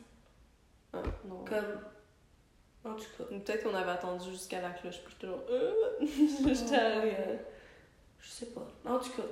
Ah, 0.93 1.01
non. 1.25 1.45
Comme. 1.45 1.79
En 2.83 2.95
tout 2.95 3.05
cas. 3.17 3.23
Peut-être 3.29 3.63
qu'on 3.63 3.75
avait 3.75 3.91
attendu 3.91 4.31
jusqu'à 4.31 4.61
la 4.61 4.71
cloche, 4.71 4.99
puis 5.05 5.13
j'étais 5.21 5.27
genre. 5.27 5.43
Euh... 5.49 5.73
j'étais 6.53 6.75
allée. 6.75 7.13
euh, 7.19 7.37
Je 8.19 8.29
sais 8.29 8.47
pas. 8.47 8.67
En 8.85 8.97
tout 8.99 9.11
cas. 9.11 9.23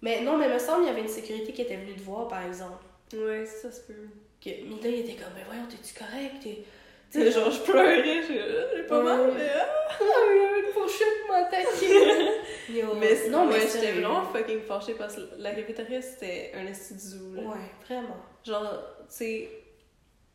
Mais 0.00 0.22
non, 0.22 0.36
mais 0.38 0.46
il 0.48 0.52
me 0.54 0.58
semble 0.58 0.78
qu'il 0.84 0.88
y 0.88 0.90
avait 0.90 1.02
une 1.02 1.08
sécurité 1.08 1.52
qui 1.52 1.62
était 1.62 1.76
venue 1.76 1.94
te 1.94 2.00
voir, 2.02 2.26
par 2.26 2.42
exemple. 2.42 2.82
Ouais, 3.14 3.44
ça 3.46 3.70
se 3.70 3.80
peut. 3.82 3.94
Que, 4.42 4.50
mais 4.50 4.82
là, 4.82 4.88
il 4.88 5.00
était 5.00 5.14
comme, 5.22 5.32
mais 5.36 5.44
voyons, 5.46 5.66
t'es-tu 5.68 5.94
correct? 5.94 6.42
T'es- 6.42 6.64
Tu 7.12 7.20
sais, 7.22 7.30
genre, 7.30 7.50
je 7.50 7.60
pleurais, 7.60 8.22
j'ai 8.26 8.82
pas 8.84 9.02
mal, 9.02 9.20
Ouais. 9.20 9.32
mais. 9.36 9.48
ah! 9.54 9.96
Il 10.00 10.40
y 10.40 10.44
avait 10.46 10.66
une 10.66 10.72
fourchette 10.72 11.28
m'attaquer. 11.28 12.28
Yo. 12.70 12.94
Mais 12.98 13.28
non, 13.28 13.46
mais 13.46 13.60
j'étais 13.60 13.92
vraiment 13.92 14.24
fucking 14.24 14.60
fâchée 14.62 14.94
parce 14.94 15.16
que 15.16 15.20
la 15.38 15.52
cafétéria, 15.54 16.00
c'était 16.00 16.52
un 16.54 16.66
esti 16.66 16.98
zoo, 16.98 17.34
là. 17.34 17.42
Ouais, 17.42 17.56
vraiment. 17.86 18.16
Genre, 18.44 18.72
tu 19.08 19.14
sais. 19.14 19.48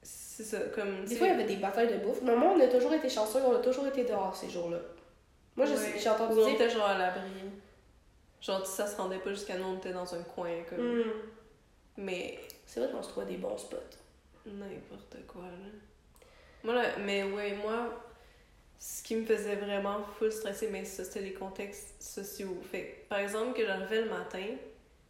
C'est 0.04 0.44
ça, 0.44 0.60
comme. 0.76 1.04
Des 1.06 1.16
fois, 1.16 1.28
il 1.28 1.32
y 1.32 1.34
avait 1.34 1.46
des 1.46 1.56
batailles 1.56 1.88
de 1.92 1.98
bouffe. 1.98 2.22
Mais 2.22 2.36
moi, 2.36 2.54
on 2.56 2.60
a 2.60 2.68
toujours 2.68 2.94
été 2.94 3.10
chanceux, 3.10 3.40
on 3.46 3.56
a 3.56 3.60
toujours 3.60 3.88
été 3.88 4.04
dehors 4.04 4.36
ces 4.36 4.50
jours-là. 4.50 4.78
Moi, 5.56 5.66
je 5.66 5.74
ouais. 5.74 5.94
j'ai 5.98 6.10
entendu 6.10 6.36
Ou 6.38 6.42
on 6.44 6.46
dire. 6.46 6.54
était 6.54 6.70
genre 6.70 6.86
à 6.86 6.98
l'abri. 6.98 7.22
Genre, 8.40 8.64
ça 8.66 8.86
se 8.86 8.96
rendait 8.96 9.18
pas 9.18 9.32
jusqu'à 9.32 9.58
nous, 9.58 9.66
on 9.66 9.78
était 9.78 9.92
dans 9.94 10.14
un 10.14 10.22
coin, 10.22 10.52
comme. 10.70 11.00
Hmm. 11.00 11.12
Mais 11.98 12.38
C'est 12.68 12.82
vrai 12.82 12.90
qu'on 12.92 13.02
se 13.02 13.10
trouvait 13.10 13.26
des 13.26 13.38
bons 13.38 13.58
spots. 13.58 13.78
N'importe 14.46 15.18
quoi, 15.28 15.44
là. 15.44 15.72
Moi, 16.64 16.76
là, 16.76 16.98
mais 17.00 17.24
ouais, 17.24 17.56
moi, 17.56 17.90
ce 18.80 19.02
qui 19.02 19.16
me 19.16 19.26
faisait 19.26 19.56
vraiment 19.56 20.04
full 20.18 20.32
stresser, 20.32 20.70
mais 20.72 20.86
ça, 20.86 21.04
c'était 21.04 21.22
les 21.22 21.34
contextes 21.34 22.02
sociaux. 22.02 22.62
Fait 22.70 23.06
par 23.10 23.20
exemple, 23.20 23.58
que 23.58 23.66
j'arrivais 23.66 24.02
le 24.02 24.10
matin, 24.10 24.46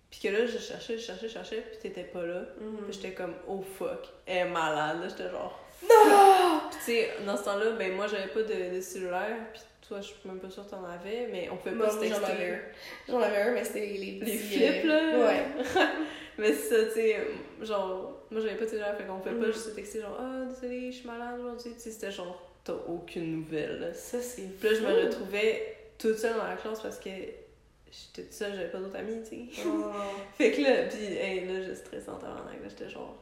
puis 0.09 0.19
que 0.21 0.27
là, 0.29 0.45
je 0.45 0.57
cherchais, 0.57 0.97
je 0.97 1.03
cherchais, 1.03 1.27
je 1.27 1.33
cherchais, 1.33 1.61
puis 1.61 1.79
t'étais 1.81 2.03
pas 2.03 2.25
là. 2.25 2.41
Hmm. 2.59 2.77
Puis 2.83 2.93
j'étais 2.93 3.13
comme, 3.13 3.33
oh 3.47 3.63
fuck, 3.77 4.07
elle 4.25 4.47
est 4.47 4.49
malade, 4.49 5.01
là, 5.01 5.09
j'étais 5.09 5.29
genre. 5.29 5.59
Non! 5.83 6.61
Puis 6.69 6.79
tu 6.79 6.85
sais, 6.85 7.11
dans 7.25 7.37
ce 7.37 7.43
temps-là, 7.43 7.71
ben 7.71 7.95
moi, 7.95 8.07
j'avais 8.07 8.27
pas 8.27 8.43
de, 8.43 8.75
de 8.75 8.81
cellulaire, 8.81 9.37
puis 9.51 9.61
toi, 9.87 10.01
je 10.01 10.07
suis 10.07 10.15
même 10.25 10.39
pas 10.39 10.49
sûre 10.49 10.65
que 10.65 10.71
t'en 10.71 10.83
avais, 10.83 11.27
mais 11.31 11.49
on 11.51 11.57
pouvait 11.57 11.75
pas 11.75 11.89
se 11.89 11.99
oui, 11.99 12.07
j'en 12.09 12.15
texter. 12.15 12.31
avais 12.33 12.51
un. 12.53 12.59
J'en 13.07 13.19
avais 13.21 13.41
un, 13.41 13.51
mais 13.53 13.63
c'était 13.63 13.79
les, 13.81 13.97
les, 13.97 14.11
Les 14.11 14.19
petits, 14.19 14.37
flips, 14.37 14.85
euh, 14.85 14.87
là. 14.87 15.25
Ouais. 15.27 15.45
Mais 16.39 16.53
ça, 16.53 16.85
tu 16.85 16.91
sais, 16.91 17.17
genre, 17.63 18.21
moi 18.29 18.41
j'avais 18.41 18.55
pas 18.55 18.65
de 18.65 18.69
cellulaire, 18.69 18.95
fait 18.95 19.05
qu'on 19.05 19.17
pouvait 19.17 19.31
pas 19.35 19.47
Mhm. 19.47 19.53
juste 19.53 19.65
se 19.65 19.69
texter 19.71 20.01
genre, 20.01 20.17
ah, 20.19 20.45
désolé, 20.45 20.91
je 20.91 20.97
suis 20.97 21.07
malade 21.07 21.39
aujourd'hui. 21.39 21.71
Tu 21.73 21.79
sais, 21.79 21.89
c'était 21.91 22.11
genre, 22.11 22.39
t'as 22.63 22.73
aucune 22.87 23.37
nouvelle. 23.37 23.91
Ça, 23.95 24.21
c'est. 24.21 24.43
Puis 24.59 24.69
là, 24.69 24.75
je 24.75 24.81
me 24.81 25.05
retrouvais 25.05 25.75
toute 25.97 26.17
seule 26.19 26.35
dans 26.37 26.43
la 26.47 26.55
classe 26.55 26.79
parce 26.81 26.99
que 26.99 27.09
j'étais 27.09 28.21
toute 28.23 28.33
seule, 28.33 28.53
j'avais 28.53 28.69
pas 28.69 28.77
d'autres 28.77 28.97
amis, 28.97 29.23
tu 29.27 29.47
sais. 29.51 29.63
Oh. 29.65 29.89
Fait 30.37 30.51
que 30.51 30.61
là, 30.61 30.83
pis 30.83 31.03
hey, 31.05 31.45
là, 31.47 31.63
je 31.67 31.73
stressais 31.73 32.09
en 32.09 32.17
tabarnak, 32.17 32.61
là, 32.61 32.69
j'étais 32.69 32.89
genre, 32.89 33.15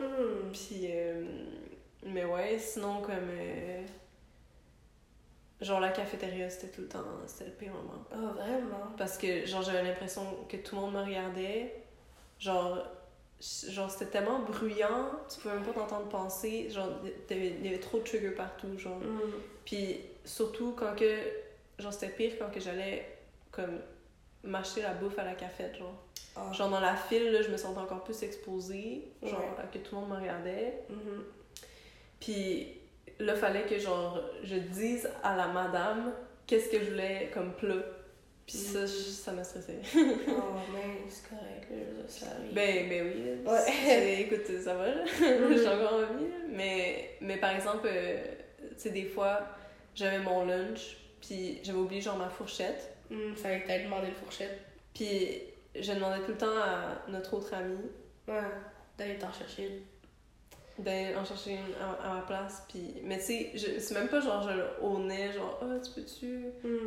Hmm. 0.00 0.52
Puis, 0.52 0.90
euh, 0.92 1.22
mais 2.06 2.24
ouais, 2.24 2.56
sinon, 2.58 3.00
comme. 3.00 3.14
euh, 3.32 3.82
genre, 5.60 5.80
la 5.80 5.90
cafétéria, 5.90 6.48
c'était 6.50 6.68
tout 6.68 6.82
le 6.82 6.88
temps. 6.88 7.04
C'était 7.26 7.46
le 7.46 7.56
pire 7.56 7.72
moment. 7.72 8.04
Ah, 8.12 8.32
vraiment? 8.34 8.92
Parce 8.96 9.18
que, 9.18 9.46
genre, 9.46 9.62
j'avais 9.62 9.82
l'impression 9.82 10.22
que 10.48 10.56
tout 10.56 10.76
le 10.76 10.82
monde 10.82 10.94
me 10.94 11.02
regardait. 11.02 11.74
Genre, 12.38 12.78
genre 13.68 13.90
c'était 13.90 14.10
tellement 14.10 14.40
bruyant, 14.40 15.10
tu 15.32 15.40
pouvais 15.40 15.54
même 15.54 15.64
pas 15.64 15.72
t'entendre 15.72 16.08
penser. 16.08 16.70
Genre, 16.70 16.88
il 17.30 17.64
y 17.64 17.68
avait 17.68 17.78
trop 17.80 17.98
de 17.98 18.04
triggers 18.04 18.30
partout, 18.30 18.78
genre. 18.78 18.98
Hmm. 18.98 19.32
Puis, 19.64 20.00
surtout 20.24 20.72
quand 20.76 20.94
que. 20.96 21.18
Genre, 21.78 21.92
c'était 21.92 22.12
pire 22.12 22.32
quand 22.38 22.50
que 22.50 22.60
j'allais, 22.60 23.18
comme, 23.52 23.78
m'acheter 24.42 24.82
la 24.82 24.94
bouffe 24.94 25.18
à 25.18 25.24
la 25.24 25.34
cafette, 25.34 25.76
genre. 25.76 25.94
Ah. 26.36 26.52
Genre, 26.52 26.68
dans 26.70 26.80
la 26.80 26.94
file, 26.94 27.32
là, 27.32 27.42
je 27.42 27.48
me 27.50 27.56
sentais 27.56 27.80
encore 27.80 28.04
plus 28.04 28.22
exposée. 28.22 29.08
Genre, 29.22 29.40
Ouais. 29.40 29.64
que 29.72 29.78
tout 29.78 29.94
le 29.96 30.00
monde 30.02 30.10
me 30.10 30.16
regardait. 30.16 30.82
Mhm. 30.88 31.24
Puis 32.20 32.68
là, 33.18 33.34
fallait 33.34 33.62
que 33.64 33.78
genre 33.78 34.20
je 34.44 34.56
dise 34.56 35.08
à 35.22 35.36
la 35.36 35.48
madame 35.48 36.12
qu'est-ce 36.46 36.68
que 36.70 36.78
je 36.84 36.90
voulais 36.90 37.30
comme 37.32 37.54
plat. 37.54 37.74
Puis 38.46 38.56
ça, 38.56 38.86
je- 38.86 38.92
ça 38.92 39.32
me 39.32 39.44
stressait. 39.44 39.80
oh, 39.96 40.54
mais 40.72 41.02
c'est 41.10 41.28
correct, 41.28 41.68
ça 42.08 42.26
arrive. 42.34 42.54
ben, 42.54 42.88
ben 42.88 43.06
oui. 43.06 43.50
Ouais. 43.50 44.20
Écoute, 44.22 44.46
ça 44.62 44.74
va. 44.74 44.86
Mhm. 44.88 45.56
J'ai 45.58 45.68
encore 45.68 45.92
envie. 45.94 46.24
Mais, 46.48 47.10
mais 47.20 47.36
par 47.36 47.54
exemple, 47.54 47.86
euh, 47.92 48.16
tu 48.60 48.66
sais, 48.78 48.90
des 48.90 49.04
fois, 49.04 49.40
j'avais 49.94 50.20
mon 50.20 50.46
lunch, 50.46 50.96
puis 51.20 51.58
j'avais 51.62 51.78
oublié 51.78 52.00
genre 52.00 52.16
ma 52.16 52.30
fourchette. 52.30 52.94
Hmm, 53.10 53.34
fallait 53.34 53.60
que 53.62 53.66
t'ailles 53.66 53.84
demander 53.84 54.08
une 54.08 54.14
fourchette. 54.14 54.58
Puis 54.94 55.42
je 55.78 55.92
demandais 55.92 56.20
tout 56.24 56.32
le 56.32 56.38
temps 56.38 56.56
à 56.56 57.02
notre 57.10 57.34
autre 57.34 57.52
amie 57.52 57.76
Ouais. 58.26 58.40
D'aller 58.96 59.16
t'en 59.18 59.32
chercher. 59.32 59.82
D'aller 60.78 61.14
en 61.16 61.24
chercher 61.24 61.52
une 61.52 61.74
à, 61.80 62.10
à 62.10 62.14
ma 62.14 62.20
place. 62.22 62.62
Puis, 62.68 62.94
mais 63.04 63.18
tu 63.18 63.24
sais, 63.24 63.78
c'est 63.80 63.94
même 63.94 64.08
pas 64.08 64.20
genre 64.20 64.42
je 64.48 64.56
le 64.56 64.64
au 64.80 64.98
nez, 65.00 65.32
genre, 65.32 65.58
ah, 65.62 65.78
tu 65.84 65.90
peux-tu 65.92 66.44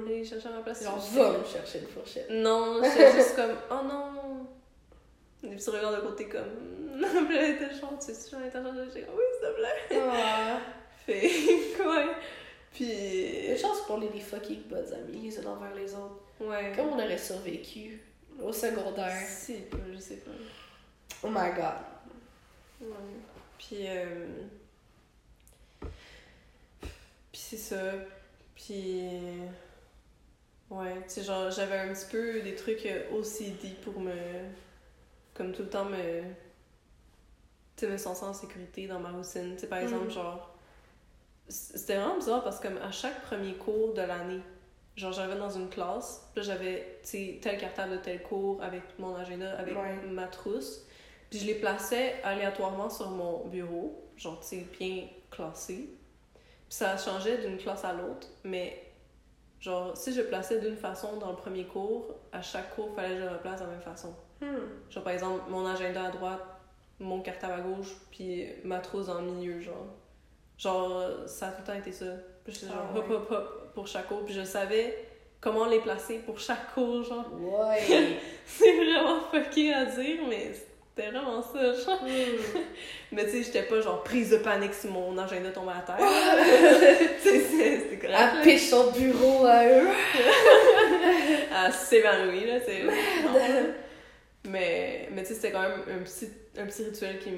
aller 0.07 0.23
chercher 0.23 0.47
à 0.49 0.51
ma 0.53 0.61
place? 0.61 0.83
Genre, 0.83 0.97
va 0.97 1.37
me 1.37 1.43
chercher 1.43 1.79
une 1.79 1.87
fourchette. 1.87 2.29
Non, 2.29 2.81
j'étais 2.83 3.11
juste 3.13 3.35
comme, 3.35 3.55
oh 3.69 3.83
non! 3.87 4.47
Des 5.43 5.55
petits 5.55 5.69
regards 5.71 5.95
de 5.95 6.01
côté 6.07 6.27
comme, 6.27 6.41
non, 6.99 7.25
puis 7.27 7.35
elle 7.37 7.55
était 7.55 7.73
genre, 7.75 7.97
tu 7.99 8.13
sais, 8.13 8.29
j'en 8.31 8.39
étais 8.45 8.59
j'étais 8.85 9.05
comme, 9.05 9.15
oui, 9.15 9.23
s'il 9.39 9.47
te 9.49 9.55
plaît. 9.55 9.99
Ouais. 10.01 10.57
Fait. 11.05 11.27
Une 11.79 12.13
Puis, 12.71 13.57
chance 13.57 13.81
qu'on 13.81 14.01
ait 14.03 14.09
des 14.09 14.19
fucking 14.19 14.61
bonnes 14.69 14.93
amies 14.93 15.23
les 15.23 15.39
uns 15.39 15.49
envers 15.49 15.73
les 15.75 15.93
autres. 15.93 16.21
ouais. 16.39 16.71
Comment 16.75 16.91
on 16.93 16.99
aurait 17.03 17.17
survécu 17.17 17.99
au 18.41 18.53
secondaire? 18.53 19.11
Si, 19.27 19.57
je 19.93 19.99
sais 19.99 20.17
pas. 20.17 20.31
Oh 21.23 21.27
my 21.29 21.49
god. 21.55 21.81
Ouais. 22.81 22.87
Puis, 23.61 23.87
euh... 23.87 24.25
Puis 27.31 27.39
c'est 27.41 27.57
ça. 27.57 27.81
Puis, 28.55 29.03
ouais, 30.69 30.95
tu 31.03 31.09
sais, 31.09 31.23
genre, 31.23 31.49
j'avais 31.51 31.77
un 31.77 31.93
petit 31.93 32.05
peu 32.11 32.41
des 32.41 32.55
trucs 32.55 32.85
euh, 32.85 33.09
OCD 33.11 33.75
pour 33.83 33.99
me. 33.99 34.11
Comme 35.33 35.53
tout 35.53 35.63
le 35.63 35.69
temps 35.69 35.85
me. 35.85 36.21
Tu 37.77 37.85
sais, 37.85 37.87
me 37.87 37.97
sentir 37.97 38.27
en 38.27 38.33
sécurité 38.33 38.87
dans 38.87 38.99
ma 38.99 39.11
routine. 39.11 39.53
Tu 39.55 39.61
sais, 39.61 39.67
par 39.67 39.79
exemple, 39.79 40.05
Mhm. 40.05 40.11
genre. 40.11 40.47
C'était 41.47 41.95
vraiment 41.97 42.17
bizarre 42.17 42.43
parce 42.43 42.59
que, 42.59 42.67
comme 42.67 42.77
à 42.77 42.91
chaque 42.91 43.21
premier 43.23 43.53
cours 43.55 43.93
de 43.93 44.01
l'année, 44.01 44.39
genre, 44.95 45.11
j'arrivais 45.11 45.37
dans 45.39 45.49
une 45.49 45.69
classe, 45.69 46.27
puis 46.33 46.41
là, 46.41 46.47
j'avais, 46.53 46.99
tel 47.41 47.57
cartable 47.59 47.93
de 47.93 47.97
tel 47.97 48.21
cours 48.23 48.61
avec 48.63 48.83
mon 48.99 49.15
agenda, 49.15 49.57
avec 49.57 49.75
Ouais. 49.75 49.95
ma 50.07 50.27
trousse. 50.27 50.85
Puis 51.31 51.39
je 51.39 51.45
les 51.47 51.55
plaçais 51.55 52.15
aléatoirement 52.23 52.89
sur 52.89 53.09
mon 53.09 53.47
bureau, 53.47 54.03
genre, 54.17 54.39
tu 54.41 54.47
sais, 54.47 54.67
bien 54.77 55.07
classé. 55.31 55.89
Puis 56.35 56.77
ça 56.77 56.97
changeait 56.97 57.37
d'une 57.37 57.57
classe 57.57 57.85
à 57.85 57.93
l'autre, 57.93 58.27
mais 58.43 58.83
genre, 59.61 59.95
si 59.95 60.13
je 60.13 60.21
plaçais 60.21 60.59
d'une 60.59 60.75
façon 60.75 61.15
dans 61.17 61.29
le 61.31 61.37
premier 61.37 61.63
cours, 61.63 62.13
à 62.33 62.41
chaque 62.41 62.75
cours, 62.75 62.89
il 62.91 62.95
fallait 62.95 63.15
que 63.15 63.21
je 63.21 63.29
le 63.29 63.39
place 63.39 63.61
de 63.61 63.65
la 63.65 63.71
même 63.71 63.81
façon. 63.81 64.13
Hmm. 64.41 64.89
Genre, 64.89 65.03
par 65.03 65.13
exemple, 65.13 65.43
mon 65.49 65.65
agenda 65.65 66.03
à 66.03 66.11
droite, 66.11 66.43
mon 66.99 67.21
cartable 67.21 67.53
à 67.53 67.61
gauche, 67.61 67.95
puis 68.11 68.45
ma 68.65 68.79
trousse 68.79 69.07
le 69.07 69.21
milieu, 69.21 69.61
genre. 69.61 69.87
Genre, 70.57 71.27
ça 71.27 71.47
a 71.47 71.51
tout 71.51 71.61
le 71.61 71.67
temps 71.67 71.79
été 71.79 71.93
ça. 71.93 72.05
Puis 72.43 72.53
j'étais 72.53 72.67
genre, 72.67 72.87
Ah 72.93 72.97
hop, 72.97 73.09
ouais. 73.09 73.15
hop, 73.15 73.31
hop, 73.31 73.73
pour 73.73 73.87
chaque 73.87 74.09
cours, 74.09 74.25
puis 74.25 74.33
je 74.33 74.43
savais 74.43 75.07
comment 75.39 75.65
les 75.65 75.79
placer 75.79 76.19
pour 76.19 76.37
chaque 76.39 76.73
cours, 76.73 77.03
genre. 77.03 77.25
Ouais. 77.39 78.19
C'est 78.45 78.75
vraiment 78.75 79.21
fucké 79.31 79.73
à 79.73 79.85
dire, 79.85 80.19
mais 80.27 80.51
c'était 80.95 81.09
vraiment 81.09 81.41
ça, 81.41 81.73
genre. 81.73 82.03
Hmm. 82.03 82.59
Mais 83.11 83.25
tu 83.25 83.31
sais, 83.31 83.43
j'étais 83.43 83.63
pas 83.63 83.79
genre 83.81 84.03
prise 84.03 84.31
de 84.31 84.37
panique 84.37 84.73
si 84.73 84.87
mon 84.87 85.17
agenda 85.17 85.49
tombait 85.51 85.71
à 85.71 85.81
terre. 85.81 85.97
Tu 87.23 87.29
C'était 87.29 87.97
correct. 87.97 88.03
Elle 88.03 88.11
là. 88.11 88.41
piche 88.43 88.69
son 88.69 88.91
bureau 88.91 89.45
à 89.45 89.65
eux. 89.65 89.87
Elle 91.65 91.73
s'évanouit, 91.73 92.45
là, 92.45 92.59
c'est. 92.65 92.83
non. 92.83 93.73
Mais, 94.49 95.07
mais 95.11 95.21
tu 95.21 95.29
sais, 95.29 95.33
c'était 95.35 95.51
quand 95.51 95.61
même 95.61 95.81
un 95.87 96.03
petit, 96.03 96.29
un 96.57 96.65
petit 96.65 96.83
rituel 96.83 97.19
qui 97.19 97.29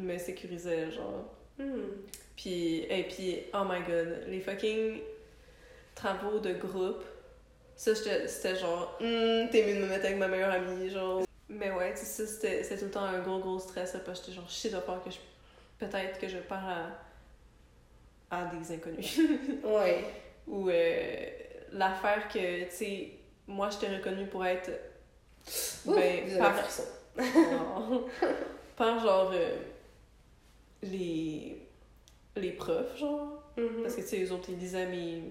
me 0.00 0.18
sécurisait, 0.18 0.90
genre. 0.90 1.24
Hmm. 1.58 1.88
Puis, 2.36 2.86
et 2.88 3.02
puis, 3.04 3.40
oh 3.52 3.64
my 3.68 3.80
god, 3.86 4.24
les 4.28 4.40
fucking 4.40 5.00
travaux 5.94 6.38
de 6.38 6.52
groupe. 6.52 7.04
Ça, 7.76 7.92
c'était 7.94 8.56
genre, 8.56 8.96
Hmm, 9.00 9.48
t'es 9.50 9.64
mieux 9.66 9.74
de 9.74 9.80
me 9.80 9.88
mettre 9.88 10.06
avec 10.06 10.16
ma 10.18 10.28
meilleure 10.28 10.52
amie, 10.52 10.88
genre. 10.90 11.23
Mais 11.48 11.70
ouais, 11.70 11.92
tu 11.92 12.00
sais, 12.04 12.26
ça, 12.26 12.32
c'était 12.62 12.78
tout 12.78 12.84
le 12.86 12.90
temps 12.90 13.04
un 13.04 13.20
gros, 13.20 13.38
gros 13.38 13.58
stress, 13.58 13.96
parce 14.04 14.20
que 14.20 14.26
j'étais 14.26 14.36
genre, 14.36 14.48
shit, 14.50 14.72
de 14.72 14.78
peur 14.80 15.02
que 15.04 15.10
je. 15.10 15.18
Peut-être 15.78 16.18
que 16.18 16.28
je 16.28 16.38
parle 16.38 16.70
à, 18.30 18.36
à 18.42 18.44
des 18.46 18.72
inconnus. 18.74 19.20
Ouais. 19.64 20.04
Ou 20.46 20.68
euh, 20.68 21.26
l'affaire 21.72 22.28
que, 22.28 22.64
tu 22.64 22.70
sais, 22.70 23.10
moi, 23.46 23.68
j'étais 23.70 23.94
reconnue 23.96 24.26
pour 24.26 24.44
être. 24.44 24.70
Ben, 25.86 26.38
par, 26.38 26.54
par 28.76 28.98
genre. 29.00 29.30
euh, 29.34 29.56
les. 30.82 31.56
les 32.36 32.52
profs, 32.52 32.96
genre. 32.98 33.42
Mhm. 33.56 33.82
Parce 33.82 33.94
que, 33.96 34.00
tu 34.00 34.06
sais, 34.08 34.24
eux 34.24 34.32
autres, 34.32 34.50
ils 34.50 34.58
lisaient 34.58 34.86
mes, 34.86 35.22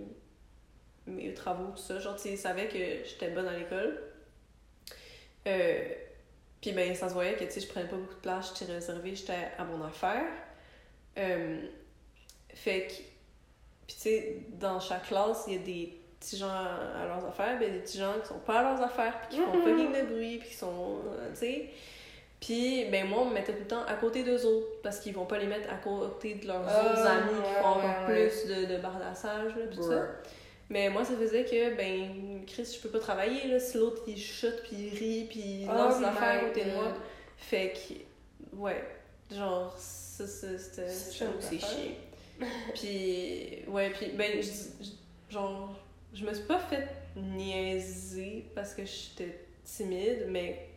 mes 1.07 1.34
travaux, 1.34 1.72
tout 1.72 1.82
ça. 1.82 1.99
Genre, 1.99 2.16
tu 2.16 2.22
sais, 2.24 2.30
ils 2.32 2.38
savaient 2.38 2.68
que 2.68 3.07
j'étais 3.07 3.30
bonne 3.32 3.47
à 3.47 3.57
l'école. 3.57 3.99
Euh, 5.48 5.80
puis, 6.62 6.72
ben, 6.72 6.96
ça 6.96 7.10
se 7.10 7.14
voyait 7.14 7.34
que, 7.34 7.44
tu 7.44 7.52
sais, 7.52 7.60
je 7.62 7.68
prenais 7.68 7.88
pas 7.88 7.98
beaucoup 7.98 8.14
de 8.14 8.20
place, 8.20 8.54
j'étais 8.58 8.72
réservée, 8.72 9.16
j'étais 9.16 9.34
à 9.58 9.64
mon 9.66 9.84
affaire. 9.86 10.24
Euh, 11.18 11.62
fait 12.54 12.88
que, 12.88 12.94
puis, 13.88 13.96
tu 13.96 14.02
sais, 14.02 14.38
dans 14.60 14.80
chaque 14.80 15.08
classe, 15.08 15.44
il 15.48 15.54
y 15.54 15.56
a 15.58 15.60
des 15.60 16.00
petits 16.20 16.38
gens 16.38 16.48
à 16.50 17.06
leurs 17.06 17.26
affaires, 17.26 17.60
ben, 17.60 17.72
des 17.72 17.80
petits 17.80 17.98
gens 17.98 18.14
qui 18.22 18.30
sont 18.30 18.39
pas 18.39 18.60
à 18.60 18.64
leurs 18.64 18.82
affaires, 18.82 19.20
puis 19.22 19.38
qui 19.38 19.44
font 19.44 19.52
fucking 19.52 19.91
de 19.91 20.14
bruit, 20.14 20.38
puis 20.38 20.50
qui 20.50 20.56
sont, 20.56 21.00
euh, 21.08 21.30
tu 21.32 21.39
sais. 21.39 21.70
Puis, 22.39 22.86
ben, 22.91 23.08
moi, 23.08 23.20
on 23.22 23.26
me 23.26 23.34
mettait 23.34 23.54
tout 23.54 23.60
le 23.60 23.68
temps 23.68 23.84
à 23.86 23.96
côté 23.96 24.24
d'eux 24.24 24.46
autres, 24.46 24.82
parce 24.82 25.00
qu'ils 25.00 25.14
vont 25.14 25.26
pas 25.26 25.38
les 25.38 25.48
mettre 25.48 25.70
à 25.72 25.76
côté 25.78 26.36
de 26.36 26.48
leurs 26.48 26.64
Ah, 26.68 26.86
autres 26.86 27.06
amis 27.06 27.41
qui 27.41 27.54
font 27.62 27.68
encore 27.68 28.08
ouais, 28.08 28.14
ouais. 28.14 28.28
plus 28.30 28.48
de, 28.48 28.74
de 28.74 28.82
bardassage, 28.82 29.56
là, 29.56 29.68
tout 29.74 29.84
ça. 29.84 30.08
Mais 30.70 30.89
moi, 30.89 31.03
ça 31.05 31.16
faisait 31.18 31.43
que, 31.45 31.76
ben, 31.76 32.43
Chris, 32.47 32.74
je 32.76 32.80
peux 32.82 32.89
pas 32.89 32.99
travailler, 32.99 33.47
là, 33.47 33.59
si 33.59 33.78
l'autre, 33.78 34.01
il 34.07 34.18
chute, 34.18 34.64
puis 34.64 34.76
il 34.78 34.97
rit, 34.97 35.28
puis 35.30 35.39
il 35.39 35.68
Oh 35.70 35.74
lance 35.74 35.97
my 35.97 36.03
l'affaire 36.03 36.43
à 36.43 36.45
côté 36.47 36.64
de 36.66 36.72
moi. 36.72 36.84
God. 36.86 36.93
Fait 37.38 37.74
que, 37.74 38.55
ouais, 38.55 38.84
genre, 39.32 39.76
ça, 39.78 40.26
ça, 40.26 40.57
c'était... 40.57 40.89
C'est 40.89 41.26
une 41.26 41.32
affaire. 41.38 41.59
chiant. 41.59 42.47
Puis, 42.74 43.59
ouais, 43.68 43.91
puis, 43.91 44.07
ben, 44.16 44.41
je- 44.41 44.84
je- 44.86 45.34
genre, 45.34 45.76
je 46.14 46.26
me 46.26 46.34
suis 46.34 46.43
pas 46.45 46.59
fait 46.59 46.88
niaiser 47.16 48.45
parce 48.55 48.74
que 48.74 48.82
j'étais 48.86 49.39
timide, 49.64 50.26
mais 50.30 50.68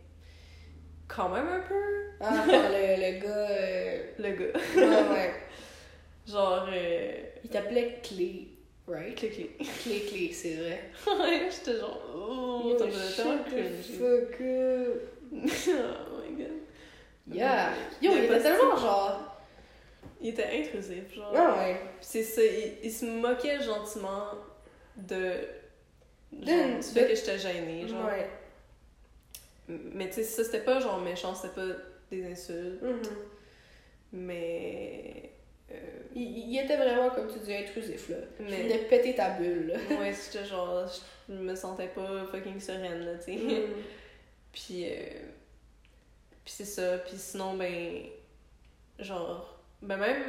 quand 1.07 1.29
même 1.29 1.47
un 1.47 1.59
peu, 1.61 2.11
Ah, 2.21 2.45
le, 2.47 2.95
le 3.13 3.19
gars. 3.19 3.49
euh, 3.49 4.03
le 4.19 4.31
gars. 4.31 5.11
Ouais. 5.13 5.33
Genre, 6.27 6.67
euh, 6.71 7.11
Il 7.43 7.49
t'appelait 7.49 7.99
Clé, 8.03 8.46
right? 8.87 9.15
clic, 9.15 9.33
clic. 9.33 9.57
Clé, 9.83 9.99
Clé, 10.01 10.31
c'est 10.33 10.55
vrai. 10.55 10.91
j'étais 11.51 11.79
genre, 11.79 12.01
oh, 12.15 12.75
cringe. 12.77 13.97
fuck 13.97 14.41
up. 14.41 15.01
oh 15.33 16.21
my 16.21 16.35
god. 16.37 16.51
Yeah. 17.29 17.73
Yo, 18.01 18.11
Il 18.13 18.17
était 18.23 18.27
pas 18.27 18.39
tellement 18.39 18.77
genre. 18.77 19.33
Il 20.21 20.29
était 20.29 20.47
intrusif, 20.61 21.13
genre. 21.13 21.33
Ah 21.35 21.57
ouais. 21.59 21.81
C'est 22.01 22.23
ça, 22.23 22.41
il, 22.43 22.77
il 22.83 22.91
se 22.91 23.05
moquait 23.05 23.61
gentiment 23.61 24.29
de. 24.95 25.33
Genre, 26.33 26.77
du 26.79 26.83
fait 26.83 27.01
de- 27.03 27.07
que 27.09 27.15
j'étais 27.15 27.37
gênée, 27.37 27.87
genre. 27.87 28.05
Ouais. 28.05 28.29
Mais 29.67 30.07
tu 30.07 30.13
sais, 30.15 30.23
ça 30.23 30.43
c'était 30.45 30.61
pas 30.61 30.79
genre 30.79 30.99
méchant, 31.01 31.35
c'était 31.35 31.53
pas 31.53 31.67
des 32.09 32.25
insultes, 32.31 32.81
Mhm. 32.81 33.01
mais. 34.13 35.31
Euh, 35.71 35.75
il, 36.15 36.49
il 36.53 36.59
était 36.59 36.77
vraiment, 36.77 37.09
comme 37.09 37.31
tu 37.31 37.39
dis, 37.39 37.53
intrusif, 37.53 38.09
là. 38.09 38.17
Il 38.39 38.45
mais. 38.45 38.63
venait 38.63 38.77
péter 38.85 39.15
ta 39.15 39.31
bulle, 39.31 39.67
là. 39.67 39.75
ouais, 39.99 40.13
j'étais 40.13 40.45
genre. 40.45 40.85
Je 41.29 41.33
me 41.33 41.55
sentais 41.55 41.87
pas 41.89 42.25
fucking 42.31 42.59
sereine, 42.59 43.05
là, 43.05 43.15
tu 43.17 43.37
sais. 43.37 43.65
Puis. 44.53 44.85
euh, 44.89 44.95
Puis 46.45 46.53
c'est 46.53 46.65
ça, 46.65 46.97
puis 46.99 47.17
sinon, 47.17 47.55
ben. 47.55 48.03
Genre. 48.99 49.59
Ben 49.81 49.97
même 49.97 50.23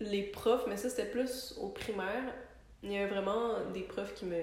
les 0.00 0.24
profs, 0.24 0.66
mais 0.66 0.76
ça 0.76 0.90
c'était 0.90 1.06
plus 1.10 1.54
au 1.58 1.68
primaire, 1.68 2.34
il 2.82 2.92
y 2.92 2.98
avait 2.98 3.06
vraiment 3.08 3.60
des 3.72 3.80
profs 3.82 4.12
qui 4.14 4.26
me. 4.26 4.42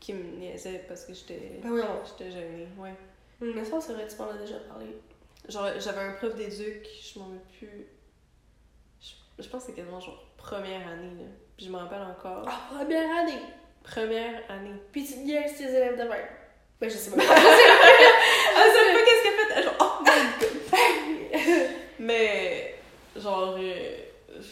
qui 0.00 0.12
me 0.12 0.22
niaisaient 0.38 0.84
parce 0.88 1.04
que 1.06 1.14
j'étais. 1.14 1.60
Ben 1.62 1.70
oui, 1.70 1.80
J'étais 2.06 2.30
gênée, 2.32 2.68
ouais. 2.76 2.92
Mais 3.40 3.64
ça, 3.64 3.80
c'est 3.80 3.92
vrai, 3.92 4.06
tu 4.08 4.16
m'en 4.16 4.28
as 4.30 4.36
déjà 4.38 4.58
parlé. 4.68 4.86
Genre, 5.48 5.68
j'avais 5.78 6.00
un 6.00 6.12
prof 6.14 6.34
d'éduc, 6.34 6.86
je 7.00 7.18
m'en 7.18 7.26
rappelle 7.26 7.40
plus. 7.58 7.86
Je, 9.38 9.42
je 9.44 9.48
pense 9.48 9.62
que 9.62 9.70
c'est 9.70 9.76
quasiment 9.76 10.00
genre 10.00 10.24
première 10.36 10.86
année, 10.88 11.10
là. 11.18 11.26
Puis 11.56 11.66
je 11.66 11.70
me 11.72 11.76
rappelle 11.76 12.02
encore. 12.02 12.44
Ah, 12.46 12.74
première 12.74 13.18
année! 13.18 13.40
Première 13.82 14.42
année. 14.50 14.74
Puis 14.92 15.04
tu 15.06 15.18
niaises 15.20 15.56
tes 15.56 15.64
élèves 15.64 15.96
de 15.98 16.02
même. 16.02 16.26
Ben, 16.80 16.90
je 16.90 16.96
sais 16.96 17.10
pas. 17.10 17.22
Ah, 17.22 18.64
ça 18.66 18.72
savez 18.72 18.92
pas 18.92 19.04
qu'est-ce 19.04 19.22
qu'elle 19.22 19.54
fait? 19.54 19.62
Genre, 19.62 19.76
oh 19.80 20.04
my 20.04 20.10
god! 20.40 21.70
Mais, 22.00 22.74
genre, 23.16 23.56
euh, 23.58 23.96
tu 24.38 24.42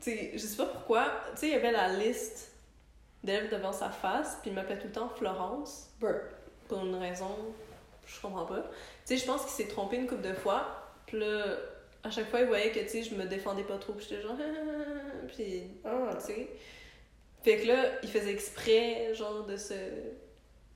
sais, 0.00 0.30
je 0.34 0.38
sais 0.38 0.56
pas 0.56 0.66
pourquoi. 0.66 1.04
Tu 1.32 1.40
sais, 1.40 1.46
il 1.48 1.52
y 1.52 1.56
avait 1.56 1.72
la 1.72 1.88
liste 1.88 2.52
d'élèves 3.22 3.50
devant 3.50 3.72
sa 3.72 3.90
face, 3.90 4.38
puis 4.40 4.50
il 4.50 4.54
m'appelait 4.54 4.78
tout 4.78 4.86
le 4.86 4.92
temps 4.92 5.08
Florence, 5.08 5.90
Brr. 6.00 6.20
pour 6.68 6.84
une 6.84 6.94
raison, 6.94 7.30
je 8.06 8.20
comprends 8.20 8.46
pas. 8.46 8.62
Tu 8.62 8.68
sais, 9.04 9.16
je 9.16 9.26
pense 9.26 9.42
qu'il 9.42 9.50
s'est 9.50 9.68
trompé 9.68 9.96
une 9.96 10.06
couple 10.06 10.22
de 10.22 10.34
fois, 10.34 10.66
puis 11.06 11.18
là, 11.18 11.44
à 12.06 12.10
chaque 12.10 12.30
fois, 12.30 12.40
il 12.40 12.46
voyait 12.46 12.70
que, 12.70 12.80
tu 12.80 12.88
sais, 12.88 13.02
je 13.02 13.14
me 13.14 13.24
défendais 13.24 13.64
pas 13.64 13.78
trop, 13.78 13.92
puis 13.94 14.06
j'étais 14.08 14.22
genre, 14.22 14.36
puis 15.34 15.64
Ah. 15.84 16.10
tu 16.18 16.26
sais. 16.32 16.48
Fait 17.42 17.58
que 17.58 17.66
là, 17.68 17.84
il 18.02 18.08
faisait 18.08 18.32
exprès, 18.32 19.14
genre, 19.14 19.44
de 19.46 19.56
se, 19.56 19.74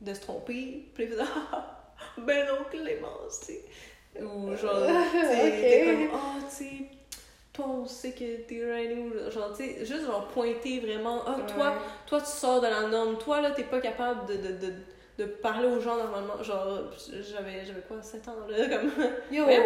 de 0.00 0.14
se 0.14 0.20
tromper. 0.20 0.84
Puis 0.94 1.04
il 1.04 1.08
faisait, 1.10 1.22
ah, 1.52 1.92
ben 2.18 2.46
non, 2.46 2.64
Clémence, 2.70 3.40
tu 3.40 3.46
sais. 3.54 3.64
Ou 4.22 4.56
genre, 4.56 4.86
tu 5.12 5.20
sais, 5.20 5.84
comme, 5.86 6.08
oh, 6.14 6.40
tu 6.48 6.54
sais, 6.54 6.72
toi, 7.52 7.66
on 7.68 7.86
sait 7.86 8.12
que 8.12 8.36
t'es 8.42 8.64
writing. 8.64 9.12
Genre, 9.30 9.56
tu 9.56 9.64
sais, 9.64 9.84
juste 9.84 10.06
genre 10.06 10.28
pointer 10.28 10.80
vraiment, 10.80 11.22
ah, 11.26 11.38
toi, 11.52 11.70
Ouais. 11.70 11.76
toi, 12.06 12.20
tu 12.20 12.26
sors 12.26 12.60
de 12.60 12.66
la 12.68 12.86
norme. 12.88 13.18
Toi, 13.18 13.40
là, 13.40 13.50
t'es 13.50 13.64
pas 13.64 13.80
capable 13.80 14.26
de, 14.26 14.34
de, 14.36 14.52
de, 14.66 14.72
de 15.20 15.26
parler 15.26 15.68
aux 15.68 15.80
gens 15.80 15.96
normalement. 15.96 16.42
Genre, 16.42 16.78
j'avais, 17.30 17.64
j'avais 17.64 17.80
quoi, 17.86 18.02
7 18.02 18.28
ans, 18.28 18.34
là, 18.48 18.68
comme. 18.68 18.90
Yo, 19.30 19.46
Même 19.46 19.62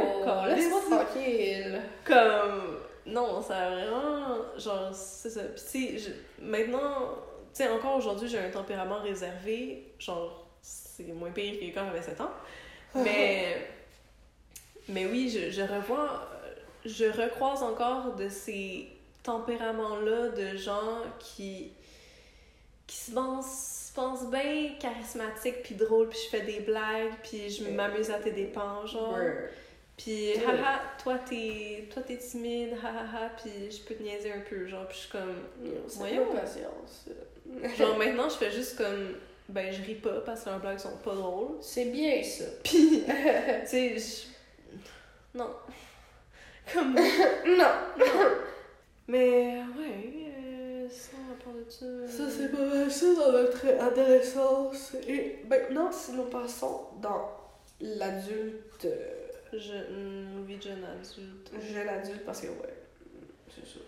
laisse-moi 0.49 0.81
tranquille. 0.91 1.81
comme 2.05 2.79
non 3.07 3.43
ça 3.43 3.59
a 3.59 3.71
vraiment 3.71 4.37
genre 4.57 4.89
c'est 4.95 5.29
ça 5.29 5.43
puis 5.43 5.61
tu 5.63 5.69
sais 5.69 5.99
je- 5.99 6.43
maintenant 6.43 7.17
tu 7.53 7.63
sais 7.63 7.69
encore 7.69 7.97
aujourd'hui 7.97 8.27
j'ai 8.31 8.39
un 8.39 8.49
tempérament 8.49 9.01
réservé 9.03 9.93
genre 9.99 10.47
c'est 10.63 11.13
moins 11.13 11.31
pire 11.31 11.61
que 11.61 11.75
quand 11.75 11.85
j'avais 11.85 12.01
7 12.01 12.19
ans 12.23 12.31
mais 12.95 13.69
mais 14.89 15.05
oui 15.05 15.29
je, 15.29 15.51
je 15.51 15.61
revois 15.61 16.31
je 16.87 17.05
recroise 17.05 17.63
encore 17.63 18.15
de 18.15 18.31
ces 18.31 18.89
tempéraments 19.23 19.97
là 19.97 20.29
de 20.31 20.57
gens 20.57 21.03
qui 21.19 21.73
qui 22.87 22.97
se 22.97 23.11
pensent, 23.13 23.74
se 23.95 24.01
pensent 24.01 24.31
bien 24.31 24.71
charismatiques 24.81 25.63
puis 25.63 25.75
drôles 25.75 26.09
puis 26.09 26.19
je 26.25 26.37
fais 26.37 26.45
des 26.45 26.61
blagues 26.61 27.13
puis 27.23 27.51
je 27.51 27.71
m'amuse 27.71 28.11
à 28.11 28.19
tes 28.19 28.33
dépens 28.33 28.87
genre 28.87 29.19
puis, 29.97 30.33
haha, 30.39 30.81
toi 31.03 31.19
t'es, 31.19 31.89
toi 31.93 32.03
t'es 32.03 32.17
timide, 32.17 32.75
hahaha, 32.83 33.31
puis 33.41 33.71
je 33.71 33.83
peux 33.85 33.95
te 33.95 34.03
niaiser 34.03 34.33
un 34.33 34.41
peu, 34.41 34.67
genre, 34.67 34.87
puis 34.89 34.97
je 34.97 35.03
suis 35.03 35.11
comme. 35.11 35.37
Voyons. 35.97 36.27
patience. 36.33 37.09
Genre, 37.79 37.97
maintenant, 37.97 38.29
je 38.29 38.37
fais 38.37 38.51
juste 38.51 38.77
comme. 38.77 39.15
Ben, 39.49 39.73
je 39.73 39.83
ris 39.83 39.97
pas 39.97 40.23
parce 40.23 40.43
que 40.43 40.49
leurs 40.49 40.61
blagues 40.61 40.79
sont 40.79 40.97
pas 40.97 41.15
drôles. 41.15 41.59
C'est 41.61 41.85
bien 41.87 42.23
ça. 42.23 42.45
Puis, 42.65 43.05
tu 43.05 43.67
sais, 43.67 43.99
je. 43.99 45.39
Non. 45.39 45.51
Comme. 46.73 46.95
non. 46.95 47.73
Mais, 49.07 49.59
ouais, 49.79 50.24
ça, 51.45 51.87
de 51.87 52.09
ça. 52.09 52.17
Ça, 52.17 52.31
c'est 52.31 52.49
pas 52.51 52.65
mal 52.65 52.91
ça 52.91 53.07
dans 53.15 53.33
notre 53.33 53.67
adolescence. 53.81 54.95
Et 55.07 55.41
maintenant, 55.49 55.91
si 55.93 56.13
nous 56.13 56.25
passons 56.25 56.87
dans 57.01 57.31
l'adulte, 57.81 58.87
Je, 59.53 60.43
vie 60.47 60.57
de 60.57 60.63
jeune 60.63 60.85
adulte. 60.85 61.51
jeune 61.73 61.89
adulte, 61.89 62.25
parce 62.25 62.41
que, 62.41 62.47
ouais, 62.49 62.75
c'est 63.55 63.67
ça. 63.67 63.81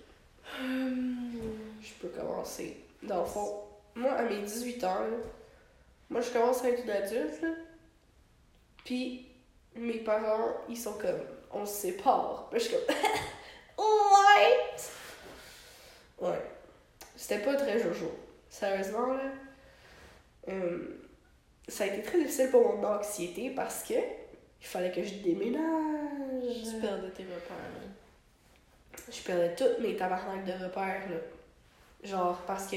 Hum, 0.61 1.33
Je 1.81 1.93
peux 2.01 2.09
commencer. 2.09 2.85
Dans 3.03 3.21
le 3.21 3.27
fond, 3.27 3.63
moi, 3.95 4.13
à 4.13 4.23
mes 4.25 4.41
18 4.43 4.85
ans, 4.85 5.01
là, 5.01 5.17
moi, 6.11 6.21
je 6.21 6.31
commence 6.31 6.63
à 6.65 6.69
être 6.71 6.85
une 6.85 6.91
adulte, 6.91 7.43
là. 7.43 7.49
Puis, 8.85 9.27
mes 9.75 9.99
parents, 9.99 10.55
ils 10.69 10.77
sont 10.77 10.95
comme, 10.95 11.21
on 11.53 11.67
se 11.67 11.73
sépare. 11.75 12.49
Puis, 12.51 12.61
je 12.61 12.65
suis 12.67 12.77
comme, 12.77 12.95
what? 13.79 14.77
Ouais. 16.31 16.43
C'était 17.17 17.43
pas 17.43 17.55
très 17.55 17.79
jojo. 17.79 18.11
Sérieusement, 18.49 19.15
là. 19.15 19.25
euh, 20.49 21.01
ça 21.67 21.85
a 21.85 21.87
été 21.89 22.03
très 22.03 22.19
difficile 22.19 22.51
pour 22.51 22.77
mon 22.77 22.85
anxiété 22.87 23.51
parce 23.51 23.83
que 23.83 23.95
il 23.95 24.67
fallait 24.67 24.93
que 24.93 25.03
je 25.03 25.15
déménage. 25.17 25.63
Tu 26.43 26.81
perdais 26.81 27.11
tes 27.11 27.25
repères, 27.25 27.73
là. 27.75 29.03
Je 29.11 29.23
perdais 29.23 29.55
toutes 29.55 29.81
mes 29.81 29.97
tabarnaks 29.97 30.45
de 30.45 30.65
repères, 30.65 31.11
là. 31.11 31.17
Genre, 32.03 32.41
parce 32.47 32.67
que, 32.69 32.77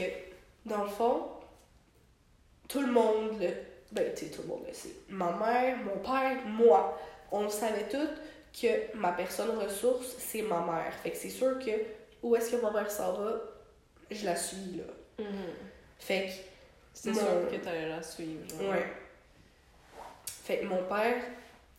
dans 0.65 0.83
le 0.83 0.89
fond, 0.89 1.27
tout 2.67 2.81
le 2.81 2.91
monde, 2.91 3.39
le... 3.39 3.49
ben, 3.91 4.13
tu 4.15 4.25
sais, 4.25 4.31
tout 4.31 4.41
le 4.43 4.47
monde 4.47 4.63
le 4.67 4.73
sait. 4.73 4.89
Ma 5.09 5.31
mère, 5.31 5.77
mon 5.77 5.97
père, 5.97 6.43
moi, 6.45 6.99
on 7.31 7.43
le 7.43 7.49
savait 7.49 7.87
toutes 7.87 8.21
que 8.59 8.95
ma 8.95 9.11
personne 9.11 9.57
ressource, 9.57 10.15
c'est 10.17 10.41
ma 10.41 10.61
mère. 10.61 10.93
Fait 11.03 11.11
que 11.11 11.17
c'est 11.17 11.29
sûr 11.29 11.59
que, 11.59 11.71
où 12.23 12.35
est-ce 12.35 12.51
que 12.51 12.61
ma 12.61 12.71
mère 12.71 12.89
s'en 12.89 13.13
va, 13.13 13.41
je 14.11 14.25
la 14.25 14.35
suis, 14.35 14.77
là. 14.77 15.25
Fait 15.99 16.29
que, 17.03 17.09
Mon- 17.09 17.15
sûr 17.15 17.49
que 17.51 17.55
t'allais 17.57 17.89
la 17.89 18.01
suivre, 18.01 18.47
genre. 18.49 18.69
Ouais. 18.71 18.85
Fait 20.25 20.59
que 20.59 20.65
mon 20.65 20.83
père, 20.83 21.21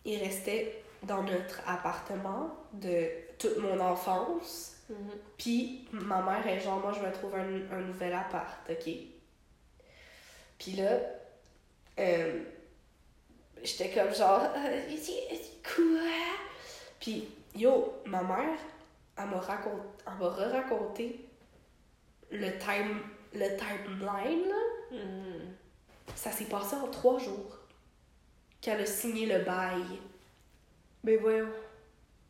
il 0.05 0.19
restait 0.23 0.83
dans 1.03 1.23
notre 1.23 1.61
appartement 1.67 2.55
de 2.73 3.07
toute 3.39 3.59
mon 3.59 3.81
enfance. 3.81 4.77
Mhm. 4.89 4.97
Puis 5.39 5.89
ma 5.93 6.21
mère 6.23 6.47
est 6.47 6.61
genre, 6.61 6.81
moi 6.81 6.93
je 6.93 7.01
vais 7.05 7.13
trouver 7.13 7.39
un, 7.41 7.77
un 7.77 7.81
nouvel 7.81 8.13
appart, 8.13 8.69
ok? 8.69 8.93
Puis 10.59 10.73
là, 10.73 10.99
euh, 11.99 12.43
j'étais 13.63 13.91
comme 13.91 14.15
genre, 14.15 14.43
euh, 14.57 14.81
quoi? 15.65 16.11
Puis 17.01 17.29
yo, 17.57 17.95
ma 18.05 18.23
mère, 18.23 18.59
elle 19.17 19.27
m'a 19.27 19.39
raconté, 19.41 19.83
elle 20.07 20.15
m'a 20.19 20.29
re-raconté 20.29 21.25
le 22.31 22.59
time, 22.59 23.01
le 23.35 23.57
timeline, 23.57 24.49
là. 24.49 24.97
Mhm. 24.97 25.55
Ça 26.15 26.33
s'est 26.33 26.45
passé 26.45 26.77
en 26.77 26.89
trois 26.89 27.19
jours 27.19 27.59
qu'elle 28.61 28.81
a 28.81 28.87
signé 28.87 29.27
le 29.27 29.45
bail. 29.45 29.83
Ben 31.03 31.19
voyons. 31.21 31.49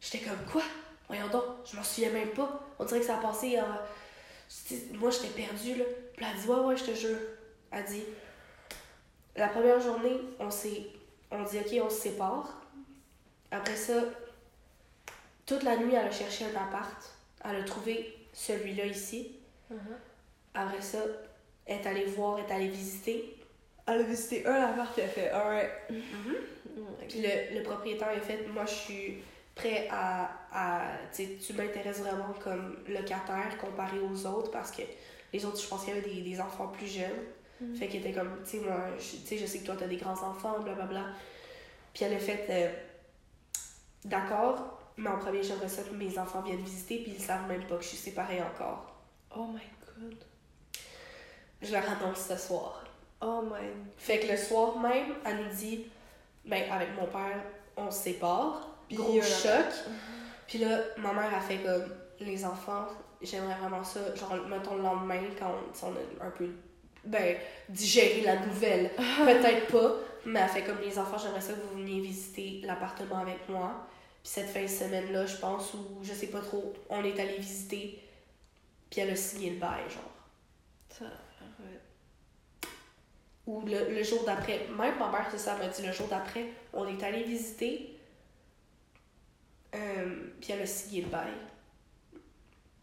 J'étais 0.00 0.24
comme 0.24 0.44
quoi? 0.50 0.62
Voyons 1.08 1.28
donc, 1.28 1.44
je 1.64 1.76
m'en 1.76 1.82
souviens 1.82 2.10
même 2.10 2.30
pas. 2.30 2.60
On 2.78 2.84
dirait 2.84 3.00
que 3.00 3.06
ça 3.06 3.18
a 3.18 3.20
passé 3.20 3.60
en. 3.60 4.94
Moi 4.94 5.10
j'étais 5.10 5.28
perdue 5.28 5.76
là. 5.76 5.84
Puis 6.16 6.26
elle 6.28 6.40
dit 6.40 6.48
ouais 6.48 6.60
ouais 6.60 6.76
je 6.76 6.84
te 6.84 6.94
jure. 6.94 7.18
Elle 7.70 7.84
dit 7.84 8.04
La 9.36 9.48
première 9.48 9.80
journée, 9.80 10.20
on 10.38 10.50
s'est. 10.50 10.86
On 11.30 11.42
dit 11.42 11.58
ok 11.58 11.84
on 11.84 11.90
se 11.90 12.00
sépare. 12.00 12.60
Après 13.50 13.76
ça, 13.76 14.04
toute 15.46 15.62
la 15.64 15.76
nuit 15.76 15.94
elle 15.94 16.06
a 16.06 16.10
cherché 16.10 16.44
un 16.44 16.62
appart. 16.62 17.10
Elle 17.44 17.56
a 17.56 17.64
trouvé 17.64 18.16
celui-là 18.32 18.86
ici. 18.86 19.39
Mhm. 19.70 19.96
Après 20.54 20.80
ça, 20.80 20.98
elle 21.66 21.80
est 21.80 21.86
allée 21.86 22.04
voir, 22.06 22.38
elle 22.38 22.44
est 22.50 22.52
allée 22.54 22.68
visiter. 22.68 23.36
Elle 23.86 24.00
a 24.00 24.02
visité 24.02 24.46
un 24.46 24.54
appart, 24.54 24.96
elle 24.98 25.04
a 25.04 25.08
fait, 25.08 25.30
alright. 25.30 25.70
Puis 27.08 27.22
le, 27.22 27.58
le 27.58 27.62
propriétaire 27.62 28.08
a 28.08 28.20
fait 28.20 28.46
Moi, 28.48 28.64
je 28.66 28.74
suis 28.74 29.22
prêt 29.54 29.88
à. 29.90 30.30
à 30.52 30.82
tu 31.14 31.24
sais, 31.24 31.36
tu 31.44 31.52
m'intéresses 31.54 32.00
vraiment 32.00 32.34
comme 32.42 32.78
locataire 32.88 33.56
comparé 33.60 33.98
aux 34.00 34.26
autres 34.26 34.50
parce 34.50 34.70
que 34.70 34.82
les 35.32 35.44
autres, 35.44 35.60
je 35.60 35.68
pense 35.68 35.84
qu'il 35.84 35.94
y 35.94 35.98
avait 35.98 36.08
des, 36.08 36.22
des 36.22 36.40
enfants 36.40 36.68
plus 36.68 36.86
jeunes. 36.86 37.24
Mhm. 37.60 37.76
Fait 37.76 37.88
qu'il 37.88 38.00
était 38.00 38.12
comme 38.12 38.42
Tu 38.44 38.58
sais, 38.58 38.64
moi, 38.64 38.80
je, 38.98 39.36
je 39.36 39.46
sais 39.46 39.58
que 39.60 39.66
toi, 39.66 39.76
t'as 39.78 39.86
des 39.86 39.96
grands 39.96 40.22
enfants, 40.22 40.60
blablabla. 40.60 41.04
Puis 41.94 42.04
elle 42.04 42.14
a 42.14 42.18
fait 42.18 42.46
euh, 42.50 42.68
D'accord, 44.04 44.80
mais 44.96 45.10
en 45.10 45.18
premier, 45.18 45.42
j'aimerais 45.42 45.68
ça 45.68 45.82
que 45.82 45.94
mes 45.94 46.18
enfants 46.18 46.42
viennent 46.42 46.60
visiter, 46.62 46.98
puis 46.98 47.12
ils 47.16 47.22
savent 47.22 47.46
même 47.48 47.66
pas 47.66 47.76
que 47.76 47.82
je 47.82 47.88
suis 47.88 47.98
séparée 47.98 48.40
encore. 48.42 48.89
Oh 49.34 49.46
my 49.46 49.60
god. 49.86 50.16
Je 51.62 51.72
leur 51.72 51.84
annonce 51.88 52.26
ce 52.28 52.36
soir. 52.36 52.84
Oh 53.20 53.42
my. 53.42 53.68
Fait 53.98 54.18
que 54.20 54.30
le 54.30 54.36
soir 54.36 54.78
même, 54.78 55.14
elle 55.24 55.44
nous 55.44 55.54
dit, 55.54 55.86
ben 56.44 56.62
avec 56.70 56.94
mon 56.98 57.06
père, 57.06 57.42
on 57.76 57.90
se 57.90 58.04
sépare. 58.04 58.68
Puis, 58.88 58.96
Gros 58.96 59.18
euh, 59.18 59.22
choc. 59.22 59.66
Puis 60.46 60.58
là, 60.58 60.80
ma 60.96 61.12
mère 61.12 61.32
a 61.34 61.40
fait 61.40 61.58
comme 61.58 61.84
les 62.18 62.44
enfants, 62.44 62.86
j'aimerais 63.22 63.54
vraiment 63.54 63.84
ça, 63.84 64.14
genre 64.14 64.34
mettons 64.48 64.76
le 64.76 64.82
lendemain 64.82 65.20
quand 65.38 65.52
on, 65.82 65.86
on 65.86 65.92
a 66.22 66.26
un 66.26 66.30
peu 66.30 66.48
ben 67.04 67.36
digéré 67.68 68.22
la 68.22 68.36
nouvelle. 68.44 68.90
Peut-être 68.96 69.66
pas, 69.68 69.94
mais 70.24 70.40
elle 70.40 70.48
fait 70.48 70.62
comme 70.62 70.80
les 70.80 70.98
enfants, 70.98 71.18
j'aimerais 71.18 71.40
ça 71.40 71.52
que 71.52 71.60
vous 71.60 71.78
veniez 71.78 72.00
visiter 72.00 72.62
l'appartement 72.64 73.18
avec 73.18 73.48
moi. 73.48 73.86
Puis 74.22 74.32
cette 74.32 74.48
fin 74.48 74.62
de 74.62 74.66
semaine-là, 74.66 75.26
je 75.26 75.36
pense, 75.36 75.72
ou 75.74 76.02
je 76.02 76.12
sais 76.12 76.26
pas 76.26 76.40
trop, 76.40 76.72
on 76.88 77.02
est 77.04 77.18
allé 77.18 77.36
visiter. 77.38 78.02
Puis 78.90 79.00
elle 79.00 79.10
a 79.10 79.16
signé 79.16 79.50
le 79.50 79.58
bail, 79.58 79.82
genre. 79.88 80.10
Ça. 80.88 81.04
Ou 83.46 83.62
le, 83.66 83.94
le 83.94 84.02
jour 84.02 84.22
d'après, 84.24 84.66
même 84.76 84.98
ma 84.98 85.10
mère, 85.10 85.26
c'est 85.30 85.38
ça, 85.38 85.56
m'a 85.56 85.66
dit 85.66 85.84
le 85.84 85.92
jour 85.92 86.06
d'après, 86.08 86.46
on 86.72 86.86
est 86.86 87.02
allé 87.02 87.24
visiter. 87.24 87.96
Euh, 89.74 90.30
puis 90.40 90.52
elle 90.52 90.62
a 90.62 90.66
signé 90.66 91.02
le 91.02 91.08
bail. 91.08 91.32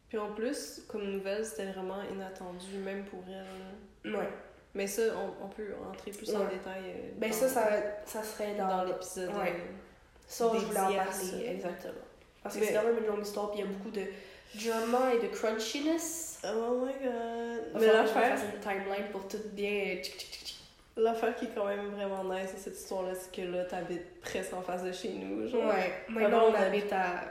Puis 0.10 0.18
en 0.18 0.34
plus, 0.34 0.82
comme 0.88 1.04
nouvelle, 1.12 1.46
c'était 1.46 1.72
vraiment 1.72 2.02
inattendu, 2.12 2.78
même 2.78 3.06
pour 3.06 3.24
elle. 3.30 4.12
Ouais. 4.14 4.30
Mais 4.74 4.88
ça, 4.88 5.02
on, 5.16 5.46
on 5.46 5.50
peut 5.50 5.74
entrer 5.90 6.12
plus 6.12 6.34
en 6.36 6.42
Ouais. 6.42 6.54
détail. 6.54 6.84
euh, 6.86 7.12
Ben 7.18 7.32
ça, 7.32 7.48
ça, 7.48 7.70
ça 8.06 8.24
serait 8.24 8.56
dans, 8.56 8.68
dans 8.68 8.84
l'épisode. 8.84 9.30
Ouais. 9.36 9.52
euh, 9.54 9.66
Ça, 10.28 10.50
je 10.54 10.66
voulais 10.66 10.80
en 10.80 10.94
parler, 10.94 11.46
exactement. 11.48 11.94
Parce 12.44 12.56
que 12.58 12.66
c'est 12.66 12.74
quand 12.74 12.84
même 12.84 12.98
une 13.00 13.06
longue 13.08 13.22
histoire, 13.26 13.52
puis 13.52 13.60
il 13.60 13.66
y 13.66 13.68
a 13.68 13.72
beaucoup 13.72 13.92
de 13.92 14.04
drama 14.56 15.14
et 15.14 15.20
de 15.20 15.28
crunchiness. 15.28 16.40
Oh 16.44 16.86
my 16.86 16.94
god. 16.94 17.82
Mais 17.82 17.88
l'affaire, 17.88 18.38
une 18.54 18.60
timeline 18.60 19.10
pour 19.12 19.28
tout 19.28 19.38
bien. 19.54 19.98
tchic. 20.02 20.56
l'affaire 20.96 21.36
qui 21.36 21.46
est 21.46 21.50
quand 21.56 21.66
même 21.66 21.90
vraiment 21.90 22.24
nice 22.24 22.54
de 22.54 22.60
cette 22.60 22.78
histoire-là, 22.78 23.12
c'est 23.16 23.32
que 23.36 23.48
là, 23.48 23.66
t'habites 23.66 24.22
presque 24.22 24.54
en 24.54 24.62
face 24.62 24.84
de 24.84 24.92
chez 24.92 25.10
nous. 25.10 25.48
Genre. 25.48 25.66
Ouais, 25.66 25.94
maintenant 26.10 26.46
on 26.48 26.52
on 26.52 26.56
habite 26.56 26.92
à. 26.94 27.24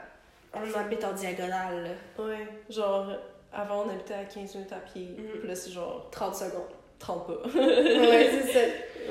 On 0.53 0.73
habite 0.79 1.03
en 1.03 1.13
diagonale, 1.13 1.83
là. 2.17 2.23
Ouais. 2.23 2.47
Genre, 2.69 3.11
avant, 3.53 3.83
on 3.85 3.89
habitait 3.89 4.13
à 4.15 4.23
15 4.25 4.55
minutes 4.55 4.73
à 4.73 4.77
pied. 4.77 5.15
Mhm. 5.17 5.39
Puis 5.39 5.47
là, 5.47 5.55
c'est 5.55 5.71
genre 5.71 6.07
30 6.11 6.35
secondes. 6.35 6.69
30 6.99 7.27
pas. 7.27 7.33
ouais, 7.59 8.29
c'est 8.31 8.53
ça. 8.53 8.59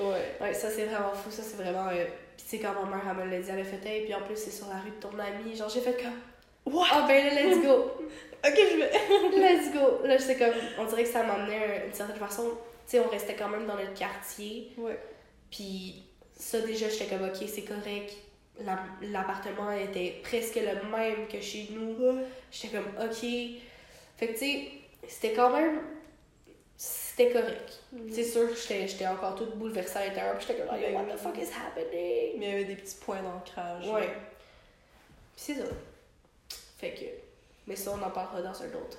ouais. 0.03 0.35
Ouais, 0.41 0.55
ça 0.55 0.71
c'est 0.71 0.87
vraiment 0.87 1.13
fou, 1.13 1.31
ça 1.31 1.43
c'est 1.43 1.57
vraiment. 1.57 1.89
euh, 1.89 2.05
puis 2.37 2.45
tu 2.45 2.57
sais, 2.57 2.59
quand 2.59 2.73
ma 2.75 2.97
mère, 2.97 3.03
elle 3.09 3.27
me 3.27 3.31
l'a 3.31 3.41
dit, 3.41 3.49
elle 3.51 3.61
a 3.61 3.65
fait, 3.65 3.87
hey, 3.89 4.05
puis 4.05 4.15
en 4.15 4.21
plus, 4.23 4.37
c'est 4.37 4.51
sur 4.51 4.67
la 4.69 4.81
rue 4.81 4.91
de 4.91 4.97
ton 4.97 5.11
ami. 5.19 5.55
Genre, 5.57 5.69
j'ai 5.69 5.81
fait 5.81 5.95
comme, 6.03 6.19
What? 6.67 6.87
ah 6.93 7.05
ben 7.09 7.27
là, 7.35 7.43
let's 7.43 7.63
go. 7.65 7.93
Ok, 8.47 8.55
je 8.55 8.77
vais. 8.77 9.39
let's 9.39 9.73
go. 9.73 10.07
Là, 10.07 10.17
j'étais 10.19 10.37
comme, 10.37 10.55
on 10.79 10.85
dirait 10.85 11.03
que 11.03 11.09
ça 11.09 11.25
m'emmenait 11.25 11.81
d'une 11.85 11.95
certaine 11.95 12.17
façon. 12.17 12.51
Tu 12.51 12.93
sais, 12.93 13.01
on 13.01 13.09
restait 13.09 13.35
quand 13.35 13.49
même 13.49 13.67
dans 13.67 13.75
notre 13.75 13.95
quartier. 13.95 14.71
Ouais. 14.79 14.97
Puis 15.51 16.05
ça, 16.37 16.61
déjà, 16.61 16.89
j'étais 16.89 17.07
comme, 17.07 17.27
ok, 17.27 17.37
c'est 17.49 17.63
correct. 17.63 18.13
La- 18.61 18.85
L'appartement 19.03 19.73
était 19.73 20.21
presque 20.23 20.57
le 20.57 20.89
même 20.91 21.27
que 21.29 21.41
chez 21.41 21.69
nous. 21.73 21.97
J'étais 22.53 22.77
comme, 22.77 22.87
ok. 23.05 23.19
Fait 24.17 24.29
que, 24.29 24.33
tu 24.33 24.39
sais, 24.39 24.69
c'était 25.09 25.33
quand 25.33 25.51
même. 25.51 25.81
C'était 26.77 27.33
correct. 27.33 27.81
C'est 28.13 28.23
sûr 28.25 28.49
que 28.51 28.55
j'étais 28.55 28.87
j'étais 28.87 29.07
encore 29.09 29.35
toute 29.35 29.57
bouleversée 29.57 29.99
à 29.99 30.07
l'intérieur. 30.07 30.37
Puis 30.39 30.47
j'étais 30.49 30.61
comme, 30.61 30.77
what 30.95 31.05
the 31.15 31.19
fuck 31.19 31.37
is 31.39 31.49
happening? 31.51 32.39
Mais 32.39 32.47
il 32.47 32.49
y 32.51 32.53
avait 32.53 32.65
des 32.65 32.77
petits 32.77 32.97
points 32.97 33.23
d'ancrage. 33.23 33.89
Ouais. 33.89 34.03
Puis 35.35 35.37
c'est 35.37 35.55
ça. 35.55 35.65
Fait 36.77 36.93
que. 36.93 37.05
Mais 37.67 37.77
ça, 37.77 37.93
on 37.93 38.03
en 38.05 38.11
parlera 38.11 38.43
dans 38.43 38.63
un 38.63 38.67
autre 38.69 38.99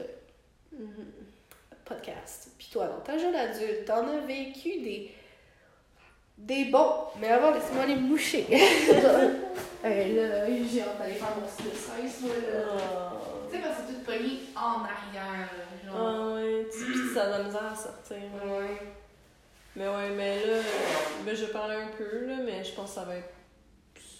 Mhm. 0.72 1.06
podcast. 1.86 2.50
Puis 2.58 2.70
toi, 2.72 2.88
dans 2.88 3.00
ta 3.00 3.18
jeune 3.18 3.36
adulte, 3.36 3.86
t'en 3.86 4.08
as 4.08 4.20
vécu 4.26 4.80
des. 4.82 5.12
des 6.38 6.66
bons. 6.66 7.06
Mais 7.20 7.30
avant, 7.30 7.52
laisse-moi 7.52 7.86
les 7.88 7.96
moucher. 7.96 8.46
hey, 9.84 10.16
là, 10.16 10.46
j'ai 10.48 10.82
hâte 10.82 11.00
d'aller 11.00 11.14
faire 11.16 11.36
mon 11.40 11.48
style 11.48 11.72
16, 11.74 12.22
moi, 12.22 12.36
là. 12.36 12.64
Ah. 12.80 13.14
Tu 13.50 13.56
sais, 13.58 13.64
quand 13.64 13.70
c'est 13.76 13.94
tout 13.94 14.00
pogné 14.06 14.40
en 14.56 14.84
arrière, 14.84 15.50
genre. 15.86 15.96
Ah 15.98 16.36
ouais, 16.36 16.66
tu 16.72 16.78
sais, 16.80 16.86
puis 16.86 17.14
ça 17.14 17.24
a 17.34 17.40
de 17.40 17.44
misère 17.46 17.72
à 17.72 17.76
sortir. 17.76 18.18
Ouais. 18.46 18.78
Mais 19.76 19.88
ouais, 19.88 20.10
mais 20.16 20.46
là, 20.46 20.60
ben, 21.26 21.36
je 21.36 21.46
parlais 21.46 21.76
un 21.76 21.88
peu, 21.98 22.26
là, 22.28 22.36
mais 22.44 22.64
je 22.64 22.74
pense 22.74 22.90
que 22.90 22.96
ça 22.96 23.04
va 23.06 23.16
être 23.16 23.34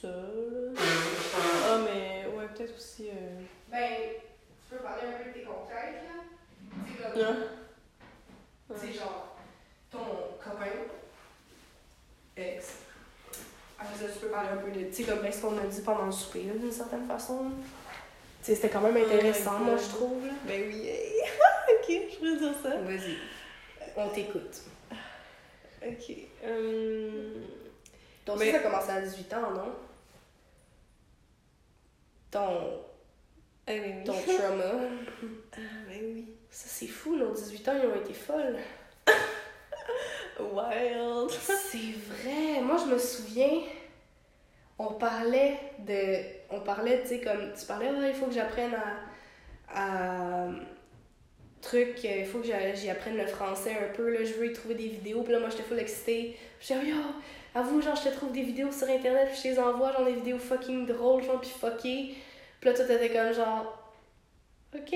ça, 0.02 0.08
là. 0.08 0.82
Ah, 1.70 1.78
mais 1.84 2.17
ouais, 2.48 2.58
peut-être 2.58 2.76
aussi. 2.76 3.10
Euh... 3.10 3.42
Ben, 3.70 3.94
tu 4.68 4.76
peux 4.76 4.84
parler 4.84 5.04
un 5.08 5.24
peu 5.24 5.30
de 5.30 5.34
tes 5.34 5.44
conquêtes, 5.44 6.04
là. 6.04 6.24
Tu 6.86 6.94
sais, 6.94 7.04
comme. 7.04 8.80
Tu 8.80 8.88
sais, 8.88 8.94
genre, 8.94 9.38
ton 9.92 10.00
copain, 10.44 10.72
ex. 12.36 12.74
Après 13.80 13.96
ça, 13.96 14.12
tu 14.12 14.20
peux 14.20 14.28
parler 14.30 14.50
un 14.50 14.58
peu 14.58 14.72
de. 14.72 14.86
Tu 14.86 14.94
sais, 14.94 15.04
comme 15.04 15.20
ben, 15.20 15.32
ce 15.32 15.42
qu'on 15.42 15.58
a 15.58 15.66
dit 15.66 15.82
pendant 15.82 16.06
le 16.06 16.12
souper, 16.12 16.44
là, 16.44 16.54
d'une 16.54 16.72
certaine 16.72 17.08
façon. 17.08 17.52
Tu 18.42 18.46
sais, 18.46 18.56
c'était 18.56 18.70
quand 18.70 18.82
même 18.82 18.98
intéressant, 18.98 19.60
moi, 19.60 19.78
je 19.78 19.90
trouve, 19.96 20.26
là. 20.26 20.34
Ben 20.46 20.64
oui, 20.68 20.90
ok, 21.80 22.02
je 22.14 22.20
peux 22.20 22.38
dire 22.38 22.54
ça. 22.62 22.78
Vas-y. 22.82 23.18
On 23.96 24.10
t'écoute. 24.10 24.62
Ok. 25.86 26.16
Euh... 26.44 27.34
Donc, 28.26 28.40
Mais- 28.40 28.52
ça, 28.52 28.60
ça 28.60 28.68
a 28.68 28.70
commencé 28.70 28.90
à 28.92 29.02
18 29.02 29.34
ans, 29.34 29.52
non? 29.52 29.76
Ton, 32.32 32.82
Eh 33.68 33.80
oui. 33.80 34.04
ton 34.06 34.14
trauma. 34.22 34.64
Ah, 35.54 35.60
ben 35.88 36.00
oui. 36.14 36.34
Ça, 36.50 36.66
c'est 36.68 36.88
fou, 36.88 37.16
nos 37.16 37.34
18 37.34 37.68
ans, 37.70 37.74
ils 37.82 37.88
ont 37.90 37.96
été 38.04 38.14
folles. 38.14 38.58
Wild. 40.40 41.30
C'est 41.32 41.78
vrai. 42.08 42.62
Moi, 42.62 42.78
je 42.78 42.94
me 42.94 42.98
souviens, 42.98 43.62
on 44.78 44.94
parlait 44.94 45.58
de. 45.80 46.18
On 46.52 46.60
parlait, 46.62 47.02
tu 47.02 47.08
sais, 47.10 47.22
comme. 47.22 47.54
Tu 47.60 47.66
parlais, 47.66 47.90
Ah, 47.90 48.08
il 48.08 48.14
faut 48.14 48.28
que 48.28 48.34
j'apprenne 48.34 48.74
à. 48.76 50.46
à 50.46 50.48
truc, 51.62 52.02
il 52.04 52.26
faut 52.26 52.40
que 52.40 52.46
j'y 52.46 52.90
apprenne 52.90 53.18
le 53.18 53.26
français 53.26 53.76
un 53.78 53.94
peu, 53.94 54.10
là, 54.10 54.24
je 54.24 54.34
veux 54.34 54.46
y 54.46 54.54
trouver 54.54 54.76
des 54.76 54.88
vidéos, 54.88 55.24
puis 55.24 55.34
là, 55.34 55.40
moi, 55.40 55.50
j'étais 55.50 55.64
full 55.64 55.80
excitée. 55.80 56.38
J'étais, 56.62 56.86
yo, 56.86 56.96
avoue, 57.58 57.82
genre, 57.82 57.96
je 57.96 58.10
te 58.10 58.16
trouve 58.16 58.32
des 58.32 58.44
vidéos 58.44 58.72
sur 58.72 58.88
internet, 58.88 59.30
puis 59.30 59.38
je 59.38 59.44
te 59.44 59.48
les 59.48 59.60
envoie, 59.60 59.92
genre, 59.92 60.06
des 60.06 60.14
vidéos 60.14 60.40
fucking 60.40 60.86
drôles, 60.86 61.24
genre, 61.24 61.42
puis 61.42 61.50
fuckées. 61.50 62.16
Puis 62.60 62.70
là, 62.70 62.76
toi, 62.76 62.86
t'étais 62.86 63.12
comme, 63.12 63.34
genre, 63.34 63.94
ok. 64.76 64.96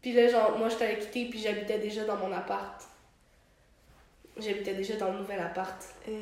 Puis 0.00 0.12
là, 0.12 0.28
genre, 0.28 0.58
moi, 0.58 0.68
je 0.68 0.76
t'avais 0.76 0.98
quitté, 0.98 1.26
puis 1.30 1.38
j'habitais 1.38 1.78
déjà 1.78 2.04
dans 2.04 2.16
mon 2.16 2.32
appart. 2.32 2.82
J'habitais 4.38 4.74
déjà 4.74 4.96
dans 4.96 5.12
le 5.12 5.18
nouvel 5.18 5.40
appart. 5.40 5.82
Eh, 6.08 6.12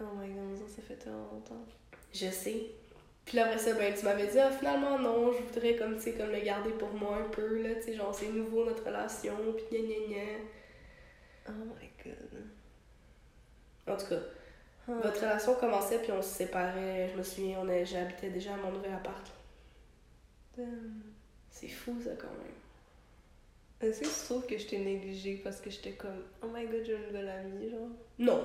Oh 0.00 0.06
my 0.16 0.28
god, 0.28 0.56
ça, 0.56 0.76
ça 0.76 0.82
fait 0.82 0.94
tellement 0.94 1.28
longtemps. 1.30 1.62
Je 2.12 2.30
sais. 2.30 2.66
Puis 3.26 3.36
là, 3.36 3.44
après 3.44 3.58
ça, 3.58 3.74
ben, 3.74 3.94
tu 3.94 4.04
m'avais 4.04 4.26
dit, 4.26 4.38
ah, 4.38 4.50
finalement, 4.50 4.98
non, 4.98 5.30
je 5.32 5.42
voudrais, 5.42 5.76
comme, 5.76 5.96
tu 5.96 6.02
sais, 6.02 6.12
comme 6.14 6.30
le 6.30 6.40
garder 6.40 6.70
pour 6.70 6.88
moi 6.88 7.18
un 7.18 7.28
peu, 7.28 7.62
là, 7.62 7.74
tu 7.74 7.82
sais, 7.82 7.94
genre, 7.94 8.14
c'est 8.14 8.28
nouveau, 8.28 8.64
notre 8.64 8.84
relation, 8.84 9.36
puis 9.52 9.78
gna 9.78 9.86
gna 9.86 10.06
gna. 10.08 10.32
Oh 11.48 11.52
my 11.52 11.90
god. 12.02 12.44
En 13.86 13.96
tout 13.96 14.06
cas, 14.06 14.20
Ah. 14.90 15.06
votre 15.06 15.20
relation 15.20 15.54
commençait, 15.54 15.98
puis 15.98 16.12
on 16.12 16.22
se 16.22 16.28
séparait, 16.28 17.10
je 17.12 17.18
me 17.18 17.22
souviens, 17.22 17.58
on 17.62 17.68
a- 17.68 17.84
j'habitais 17.84 18.30
déjà 18.30 18.54
à 18.54 18.56
mon 18.56 18.72
nouvel 18.72 18.92
appart. 18.92 19.26
Damn. 20.56 21.02
C'est 21.50 21.68
fou, 21.68 21.96
ça, 22.02 22.10
quand 22.18 22.26
même. 22.28 23.88
Est-ce 23.90 24.00
que 24.00 24.04
tu 24.06 24.24
trouves 24.26 24.46
que 24.46 24.58
je 24.58 24.66
t'ai 24.66 24.78
négligée 24.78 25.40
parce 25.42 25.60
que 25.60 25.70
j'étais 25.70 25.92
comme 25.92 26.22
Oh 26.42 26.46
my 26.52 26.66
god, 26.66 26.82
j'ai 26.84 26.96
une 26.96 27.06
nouvelle 27.06 27.28
amie, 27.28 27.70
genre? 27.70 27.88
Non. 28.18 28.42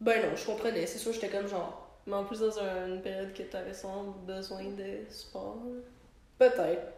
Ben 0.00 0.22
non, 0.28 0.36
je 0.36 0.44
comprenais, 0.44 0.84
c'est 0.86 0.98
sûr, 0.98 1.12
j'étais 1.12 1.28
comme, 1.30 1.46
genre, 1.48 1.82
Mais 2.06 2.14
en 2.14 2.24
plus, 2.24 2.38
dans 2.40 2.58
un- 2.60 2.86
une 2.88 3.02
période 3.02 3.32
que 3.34 3.42
t'avais 3.42 3.74
sans 3.74 4.04
besoin 4.26 4.62
de 4.64 4.98
sport. 5.10 5.56
peut-être. 6.38 6.92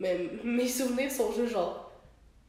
Mais 0.00 0.18
mes 0.42 0.66
souvenirs 0.68 1.10
sont 1.12 1.30
juste, 1.32 1.52
genre, 1.52 1.90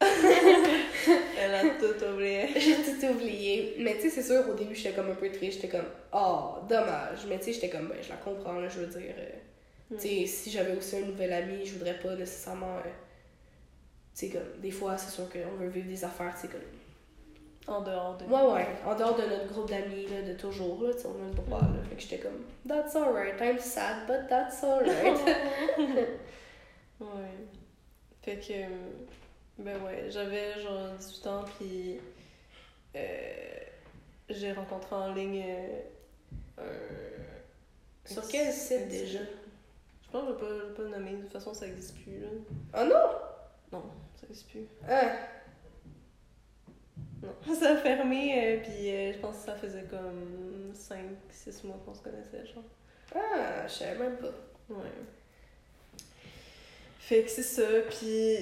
Elle 1.38 1.54
a 1.54 1.62
tout 1.78 2.04
oublié. 2.04 2.48
J'ai 2.58 2.76
tout 2.76 3.06
oublié. 3.06 3.76
Mais 3.78 3.94
tu 3.96 4.02
sais, 4.02 4.10
c'est 4.10 4.22
sûr, 4.22 4.48
au 4.48 4.54
début, 4.54 4.74
j'étais 4.74 4.94
comme 4.94 5.10
un 5.10 5.14
peu 5.14 5.30
triste. 5.30 5.60
J'étais 5.60 5.76
comme, 5.78 5.86
oh, 6.12 6.56
dommage. 6.68 7.26
Mais 7.28 7.38
tu 7.38 7.46
sais, 7.46 7.52
j'étais 7.54 7.70
comme, 7.70 7.88
ben, 7.88 7.98
je 8.02 8.08
la 8.10 8.16
comprends, 8.16 8.54
là, 8.60 8.68
je 8.68 8.80
veux 8.80 8.86
dire. 8.86 9.14
euh, 9.18 9.96
Tu 9.98 10.08
sais, 10.08 10.26
si 10.26 10.50
j'avais 10.50 10.76
aussi 10.76 10.96
un 10.96 11.02
nouvel 11.06 11.32
ami, 11.32 11.64
je 11.66 11.74
voudrais 11.74 11.98
pas 11.98 12.14
nécessairement. 12.16 12.76
euh, 12.78 12.90
tu 14.14 14.26
sais, 14.26 14.28
comme, 14.30 14.60
des 14.60 14.70
fois, 14.70 14.96
c'est 14.98 15.10
sûr 15.10 15.28
qu'on 15.30 15.56
veut 15.56 15.68
vivre 15.68 15.88
des 15.88 16.04
affaires, 16.04 16.34
tu 16.34 16.42
sais, 16.42 16.48
comme. 16.48 16.60
En 17.66 17.82
dehors 17.82 18.16
de. 18.16 18.24
Ouais, 18.24 18.52
ouais, 18.52 18.66
en 18.86 18.94
dehors 18.96 19.14
de 19.16 19.22
notre 19.22 19.46
groupe 19.52 19.68
d'amis, 19.70 20.06
là, 20.06 20.22
de 20.22 20.32
toujours, 20.34 20.82
là, 20.82 20.92
tu 20.94 21.00
sais, 21.00 21.06
on 21.06 21.24
a 21.24 21.28
le 21.28 21.34
droit, 21.34 21.60
là. 21.60 21.82
Fait 21.88 21.94
que 21.96 22.02
j'étais 22.02 22.18
comme, 22.18 22.44
that's 22.66 22.96
alright, 22.96 23.34
I'm 23.40 23.58
sad, 23.58 24.06
but 24.08 24.28
that's 24.28 24.62
alright. 24.64 25.18
ouais. 27.00 27.06
Fait 28.22 28.36
que. 28.38 28.54
Ben 29.60 29.82
ouais, 29.84 30.06
j'avais 30.10 30.60
genre 30.60 30.88
18 30.98 31.26
ans, 31.26 31.44
puis. 31.58 32.00
euh, 32.96 33.58
j'ai 34.28 34.52
rencontré 34.52 34.94
en 34.94 35.12
ligne. 35.14 35.42
euh, 35.46 35.80
un. 36.58 38.12
Sur 38.12 38.26
quel 38.28 38.52
site 38.52 38.88
déjà? 38.88 39.20
Je 39.20 40.10
pense 40.10 40.22
que 40.22 40.28
je 40.28 40.32
vais 40.32 40.40
pas, 40.40 40.54
je 40.64 40.68
vais 40.68 40.74
pas 40.74 40.82
le 40.82 40.88
nommer, 40.88 41.12
de 41.16 41.22
toute 41.22 41.32
façon 41.32 41.54
ça 41.54 41.66
existe 41.66 41.94
plus 42.02 42.18
là. 42.20 42.28
Oh 42.74 42.84
non! 42.84 43.78
Non, 43.78 43.84
ça 44.20 44.26
existe 44.28 44.48
plus. 44.50 44.66
Ah, 44.88 45.12
Non. 47.22 47.54
Ça 47.54 47.72
a 47.72 47.76
fermé, 47.76 48.32
euh, 48.56 48.60
puis 48.62 48.90
euh, 48.90 49.12
je 49.12 49.18
pense 49.18 49.36
que 49.38 49.44
ça 49.44 49.54
faisait 49.54 49.84
comme 49.84 50.72
5-6 50.74 51.66
mois 51.66 51.76
qu'on 51.84 51.94
se 51.94 52.00
connaissait, 52.02 52.46
genre. 52.46 52.64
ah, 53.14 53.66
je 53.66 53.72
savais 53.72 53.98
même 53.98 54.16
pas. 54.16 54.32
Ouais. 54.70 54.90
Fait 56.98 57.22
que 57.22 57.30
c'est 57.30 57.42
ça, 57.42 57.62
puis 57.90 58.38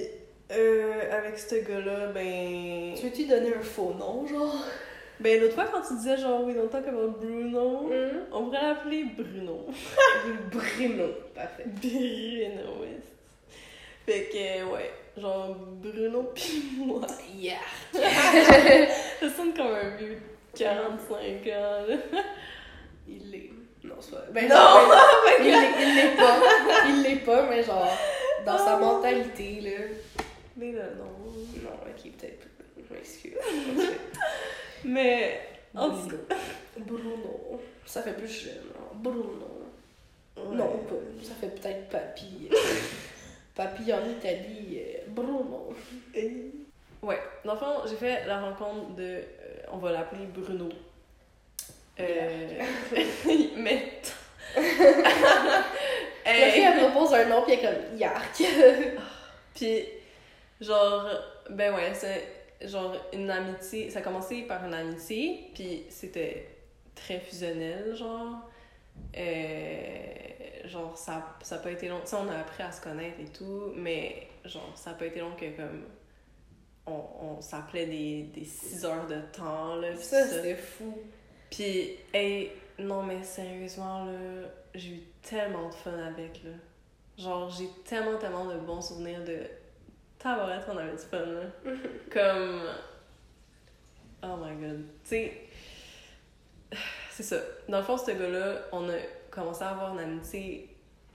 euh, 0.51 1.17
avec 1.17 1.37
ce 1.39 1.55
gars-là, 1.55 2.07
ben. 2.13 2.93
Tu 2.95 3.03
veux-tu 3.05 3.25
donner 3.25 3.53
un 3.55 3.61
faux 3.61 3.93
nom, 3.99 4.25
genre? 4.27 4.55
Ben 5.19 5.41
l'autre 5.41 5.53
fois 5.55 5.65
quand 5.69 5.81
tu 5.81 5.95
disais 5.95 6.15
genre 6.17 6.45
we 6.45 6.55
don't 6.55 6.69
talk 6.69 6.87
about 6.87 7.09
Bruno, 7.19 7.89
Hum? 7.91 8.21
on 8.31 8.45
pourrait 8.45 8.61
l'appeler 8.61 9.03
Bruno. 9.17 9.65
Bruno. 10.49 11.07
Parfait. 11.35 11.65
Bruno, 11.65 12.77
oui. 12.81 12.87
Fait 14.05 14.29
que 14.31 14.63
ouais, 14.73 14.91
genre 15.17 15.55
Bruno 15.83 16.23
pis 16.33 16.63
moi. 16.77 17.01
Yeah! 17.37 17.57
Ça 17.93 19.29
sonne 19.35 19.53
comme 19.53 19.67
un 19.67 19.97
vieux 19.97 20.19
de 20.53 20.57
45 20.57 21.17
ans, 21.47 21.85
là. 21.89 21.95
Il 23.07 23.29
l'est. 23.29 23.49
Non, 23.83 23.95
c'est 23.99 24.11
pas. 24.11 24.23
Ben, 24.31 24.47
Non! 24.47 24.55
ben, 24.87 25.43
il 25.81 25.95
l'est 25.95 26.15
pas. 26.15 26.39
Il 26.87 27.01
l'est 27.03 27.25
pas, 27.25 27.43
mais 27.49 27.61
genre, 27.61 27.91
dans 28.45 28.57
sa 28.57 28.77
mentalité, 28.77 29.59
là. 29.61 29.69
Mais 30.59 30.73
là, 30.73 30.83
non. 30.97 31.05
Non, 31.63 31.75
ok, 31.87 32.11
peut-être. 32.17 32.47
Je 32.77 32.93
m'excuse. 32.93 33.33
Mais. 34.83 35.39
en 35.73 35.89
Bruno. 35.89 36.17
Bruno. 36.77 37.61
Ça 37.85 38.01
fait 38.01 38.13
plus 38.13 38.27
jeune. 38.27 38.53
hein. 38.75 38.91
Bruno. 38.95 39.67
Ouais. 40.37 40.55
Non, 40.55 40.77
pas. 40.79 40.95
Ça 41.23 41.33
fait 41.39 41.47
peut-être 41.59 41.87
papy. 41.89 42.49
papy 43.55 43.93
en 43.93 44.05
Italie. 44.09 44.81
Bruno. 45.07 45.73
Ouais, 47.01 47.19
dans 47.45 47.53
le 47.53 47.59
fond, 47.59 47.75
j'ai 47.87 47.95
fait 47.95 48.25
la 48.27 48.41
rencontre 48.41 48.95
de. 48.95 49.03
euh, 49.03 49.21
on 49.71 49.77
va 49.77 49.91
l'appeler 49.91 50.25
Bruno. 50.25 50.67
Euh. 52.01 52.61
mais. 53.57 54.01
La 56.25 56.51
fille, 56.51 56.63
elle 56.63 56.79
propose 56.89 57.13
un 57.13 57.25
nom, 57.25 57.43
puis 57.43 57.53
elle 57.53 57.59
est 57.59 57.61
comme 57.61 57.97
Yark. 57.97 58.43
Puis, 59.55 59.83
genre, 60.61 61.07
ben 61.49 61.73
ouais, 61.75 61.93
c'est 61.93 62.67
genre 62.67 62.95
une 63.13 63.29
amitié. 63.29 63.89
Ça 63.89 63.99
a 63.99 64.01
commencé 64.01 64.43
par 64.43 64.65
une 64.65 64.73
amitié, 64.73 65.51
puis 65.53 65.85
c'était 65.89 66.47
très 66.95 67.19
fusionnel, 67.19 67.95
genre. 67.95 68.49
euh, 69.17 70.67
genre, 70.67 70.97
ça, 70.97 71.37
ça 71.41 71.55
a 71.55 71.59
pas 71.59 71.71
été 71.71 71.87
long. 71.87 72.01
Tu 72.01 72.07
sais, 72.09 72.15
on 72.17 72.27
a 72.29 72.37
appris 72.39 72.63
à 72.63 72.71
se 72.71 72.81
connaître 72.81 73.19
et 73.19 73.29
tout, 73.31 73.71
mais 73.75 74.27
genre, 74.45 74.71
ça 74.75 74.91
a 74.91 74.93
pas 74.95 75.05
été 75.07 75.19
long 75.19 75.35
que 75.35 75.55
comme. 75.55 75.85
On, 76.87 77.03
on 77.37 77.41
s'appelait 77.41 77.85
des, 77.85 78.23
des 78.33 78.45
6 78.45 78.85
heures 78.85 79.07
de 79.07 79.21
temps, 79.31 79.75
là. 79.75 79.91
pis 79.93 80.03
Ça, 80.03 80.25
ça. 80.25 80.27
c'était 80.27 80.55
fou. 80.55 80.97
Puis, 81.51 81.97
hey, 82.13 82.51
non, 82.79 83.03
mais 83.03 83.23
sérieusement, 83.23 84.05
là, 84.05 84.49
j'ai 84.73 84.89
eu 84.95 85.03
tellement 85.21 85.69
de 85.69 85.75
fun 85.75 85.97
avec, 85.99 86.43
là. 86.43 86.51
Genre, 87.17 87.49
j'ai 87.49 87.69
tellement, 87.85 88.17
tellement 88.17 88.45
de 88.45 88.57
bons 88.59 88.81
souvenirs 88.81 89.23
de 89.23 89.41
tabarette, 90.19 90.65
on 90.71 90.77
avait 90.77 90.91
du 90.91 90.97
fun, 90.97 91.25
là. 91.25 91.73
Comme. 92.11 92.61
Oh 94.21 94.35
my 94.37 94.55
god. 94.55 94.83
Tu 95.03 95.09
sais, 95.09 95.33
c'est 97.11 97.23
ça. 97.23 97.37
Dans 97.67 97.79
le 97.79 97.83
fond, 97.83 97.97
ce 97.97 98.11
gars-là, 98.11 98.67
on 98.71 98.89
a 98.89 98.97
commencé 99.31 99.63
à 99.63 99.69
avoir 99.69 99.93
une 99.93 99.99
amitié, 99.99 100.69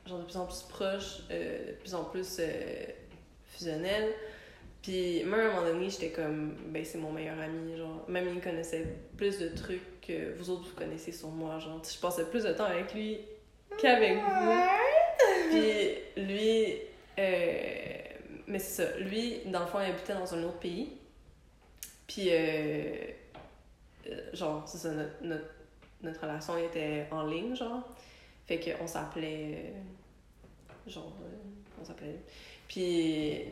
genre, 0.06 0.18
de 0.18 0.24
plus 0.24 0.36
en 0.36 0.46
plus 0.46 0.62
proche, 0.62 1.18
euh, 1.30 1.68
de 1.68 1.72
plus 1.72 1.94
en 1.94 2.04
plus 2.04 2.38
euh, 2.40 2.86
fusionnelle. 3.46 4.12
Puis, 4.82 5.24
même 5.24 5.40
à 5.40 5.44
un 5.44 5.48
moment 5.48 5.66
donné, 5.66 5.88
j'étais 5.88 6.10
comme, 6.10 6.56
ben, 6.68 6.84
c'est 6.84 6.98
mon 6.98 7.12
meilleur 7.12 7.38
ami, 7.40 7.76
genre. 7.76 8.04
Même 8.08 8.28
il 8.34 8.40
connaissait 8.40 8.86
plus 9.16 9.38
de 9.38 9.48
trucs 9.48 10.00
que 10.00 10.34
vous 10.36 10.50
autres, 10.50 10.68
vous 10.68 10.76
connaissez 10.76 11.12
sur 11.12 11.28
moi, 11.28 11.58
genre. 11.58 11.80
Je 11.82 11.98
passais 11.98 12.24
plus 12.26 12.44
de 12.44 12.52
temps 12.52 12.64
avec 12.64 12.92
lui 12.94 13.18
qu'avec 13.78 14.18
vous. 14.18 14.62
Puis, 15.50 16.22
lui, 16.22 16.78
euh, 17.18 18.03
mais 18.46 18.58
c'est 18.58 18.84
ça. 18.84 18.98
Lui, 18.98 19.40
dans 19.46 19.60
le 19.60 19.66
fond, 19.66 19.80
il 19.80 19.90
habitait 19.90 20.14
dans 20.14 20.34
un 20.34 20.42
autre 20.44 20.58
pays. 20.58 20.92
Puis, 22.06 22.28
euh, 22.30 22.94
euh, 24.06 24.34
genre, 24.34 24.68
c'est 24.68 24.78
ça, 24.78 24.90
notre, 24.92 25.22
notre, 25.22 25.46
notre 26.02 26.20
relation 26.20 26.56
était 26.58 27.06
en 27.10 27.24
ligne, 27.26 27.56
genre. 27.56 27.88
Fait 28.46 28.58
qu'on 28.60 28.86
s'appelait. 28.86 29.72
euh, 30.86 30.90
genre, 30.90 31.12
euh, 31.22 31.80
on 31.80 31.84
s'appelait. 31.84 32.20
Puis, 32.68 33.44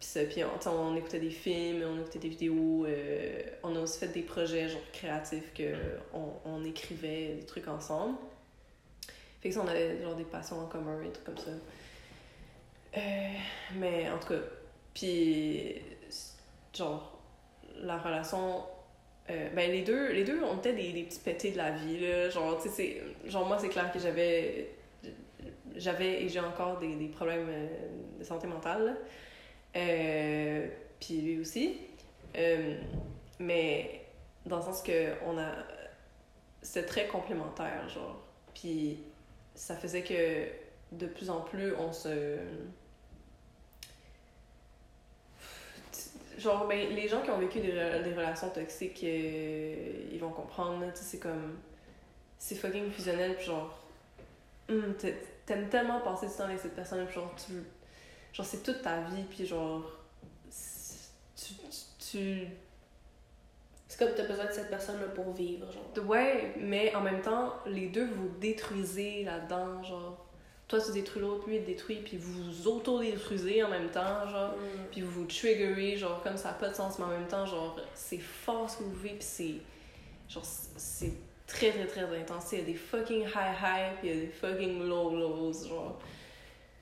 puis 0.00 0.26
puis 0.26 0.44
on, 0.44 0.70
on 0.70 0.96
écoutait 0.96 1.20
des 1.20 1.30
films, 1.30 1.82
on 1.84 2.00
écoutait 2.00 2.18
des 2.18 2.28
vidéos. 2.28 2.86
on 3.62 3.76
a 3.76 3.80
aussi 3.80 3.98
fait 4.00 4.08
des 4.08 4.22
projets, 4.22 4.68
genre, 4.68 4.80
créatifs, 4.92 5.52
que 5.54 5.74
on 6.44 6.64
écrivait 6.64 7.34
des 7.34 7.46
trucs 7.46 7.68
ensemble. 7.68 8.16
Fait 9.40 9.50
que 9.50 9.54
ça, 9.54 9.62
on 9.62 9.68
avait, 9.68 10.02
genre, 10.02 10.16
des 10.16 10.24
passions 10.24 10.60
en 10.60 10.66
commun, 10.66 11.00
des 11.02 11.10
trucs 11.10 11.24
comme 11.24 11.38
ça. 11.38 11.50
Euh, 12.96 13.00
mais 13.76 14.08
en 14.10 14.18
tout 14.18 14.28
cas, 14.28 14.40
puis 14.94 15.74
genre 16.74 17.18
la 17.80 17.98
relation 17.98 18.64
euh, 19.30 19.48
ben 19.54 19.70
les 19.70 19.82
deux 19.82 20.12
les 20.12 20.24
deux 20.24 20.42
on 20.42 20.58
était 20.58 20.72
des, 20.74 20.92
des 20.92 21.04
petits 21.04 21.20
pétés 21.20 21.52
de 21.52 21.58
la 21.58 21.70
vie 21.72 22.00
là. 22.00 22.30
Genre 22.30 22.60
tu 22.62 22.68
sais 22.68 23.02
c'est- 23.24 23.30
genre 23.30 23.46
moi 23.46 23.58
c'est 23.58 23.68
clair 23.68 23.92
que 23.92 23.98
j'avais 23.98 24.70
j'avais 25.76 26.22
et 26.22 26.28
j'ai 26.28 26.40
encore 26.40 26.78
des, 26.78 26.94
des 26.96 27.08
problèmes 27.08 27.48
euh, 27.48 27.66
de 28.18 28.24
santé 28.24 28.46
mentale 28.46 28.96
puis 31.00 31.20
lui 31.20 31.40
aussi. 31.40 31.76
Mais 33.40 34.02
dans 34.46 34.56
le 34.56 34.62
sens 34.62 34.82
que 34.82 35.12
on 35.26 35.38
a 35.38 35.50
c'était 36.62 36.86
très 36.86 37.06
complémentaire 37.06 37.88
genre. 37.88 38.20
Puis 38.54 38.98
ça 39.54 39.76
faisait 39.76 40.02
que 40.02 40.96
de 40.96 41.06
plus 41.06 41.30
en 41.30 41.40
plus 41.40 41.74
on 41.76 41.92
se 41.92 42.38
genre 46.38 46.66
ben, 46.68 46.90
les 46.94 47.08
gens 47.08 47.22
qui 47.22 47.30
ont 47.30 47.38
vécu 47.38 47.60
des, 47.60 47.72
re- 47.72 48.02
des 48.02 48.14
relations 48.14 48.50
toxiques 48.50 49.00
euh, 49.04 50.08
ils 50.12 50.18
vont 50.20 50.30
comprendre 50.30 50.84
tu 50.92 50.98
sais 51.00 51.04
c'est 51.04 51.18
comme 51.18 51.58
c'est 52.38 52.54
fucking 52.54 52.90
fusionnel 52.90 53.36
puis 53.36 53.46
genre 53.46 53.78
hum, 54.68 54.94
t'a- 54.98 55.08
t'aimes 55.46 55.68
tellement 55.68 56.00
passer 56.00 56.26
du 56.28 56.32
temps 56.34 56.44
avec 56.44 56.58
cette 56.60 56.74
personne 56.74 57.04
puis 57.06 57.14
genre 57.14 57.34
tu 57.36 57.52
genre 58.32 58.46
c'est 58.46 58.62
toute 58.62 58.82
ta 58.82 59.00
vie 59.02 59.24
puis 59.30 59.46
genre 59.46 59.82
tu, 61.36 61.54
tu 61.98 62.48
C'est 63.88 63.98
comme 63.98 64.14
t'as 64.14 64.26
besoin 64.26 64.46
de 64.46 64.52
cette 64.52 64.68
personne-là 64.70 65.06
pour 65.08 65.32
vivre, 65.32 65.66
genre. 65.72 66.06
Ouais, 66.06 66.54
mais 66.58 66.94
en 66.94 67.00
même 67.00 67.22
temps, 67.22 67.54
les 67.66 67.88
deux 67.88 68.06
vous 68.06 68.28
détruisez 68.40 69.24
là-dedans, 69.24 69.82
genre. 69.82 70.27
Toi, 70.68 70.80
tu 70.82 70.92
détruis 70.92 71.22
l'autre, 71.22 71.48
lui, 71.48 71.56
il 71.56 71.62
te 71.62 71.66
détruit, 71.66 71.96
puis 71.96 72.18
vous 72.18 72.44
vous 72.44 72.68
auto-détruisez 72.68 73.62
en 73.62 73.70
même 73.70 73.88
temps, 73.88 74.28
genre. 74.28 74.50
Mm. 74.50 74.90
Puis 74.92 75.00
vous 75.00 75.22
vous 75.22 75.26
triggerez, 75.26 75.96
genre, 75.96 76.22
comme 76.22 76.36
ça 76.36 76.48
n'a 76.48 76.54
pas 76.54 76.68
de 76.68 76.74
sens, 76.74 76.98
mais 76.98 77.06
en 77.06 77.08
même 77.08 77.26
temps, 77.26 77.46
genre, 77.46 77.80
c'est 77.94 78.18
fort 78.18 78.68
ce 78.68 78.78
que 78.78 78.82
vous 78.82 78.94
vivez, 78.96 79.14
puis 79.14 79.22
c'est. 79.22 79.54
Genre, 80.28 80.44
c'est 80.44 81.14
très, 81.46 81.70
très, 81.70 81.86
très 81.86 82.20
intense. 82.20 82.52
Il 82.52 82.58
y 82.58 82.62
a 82.62 82.64
des 82.64 82.74
fucking 82.74 83.22
high-high, 83.22 83.96
puis 83.98 84.08
il 84.08 84.14
y 84.14 84.18
a 84.18 84.20
des 84.20 84.28
fucking 84.28 84.86
low-lows, 84.86 85.66
genre. 85.66 85.98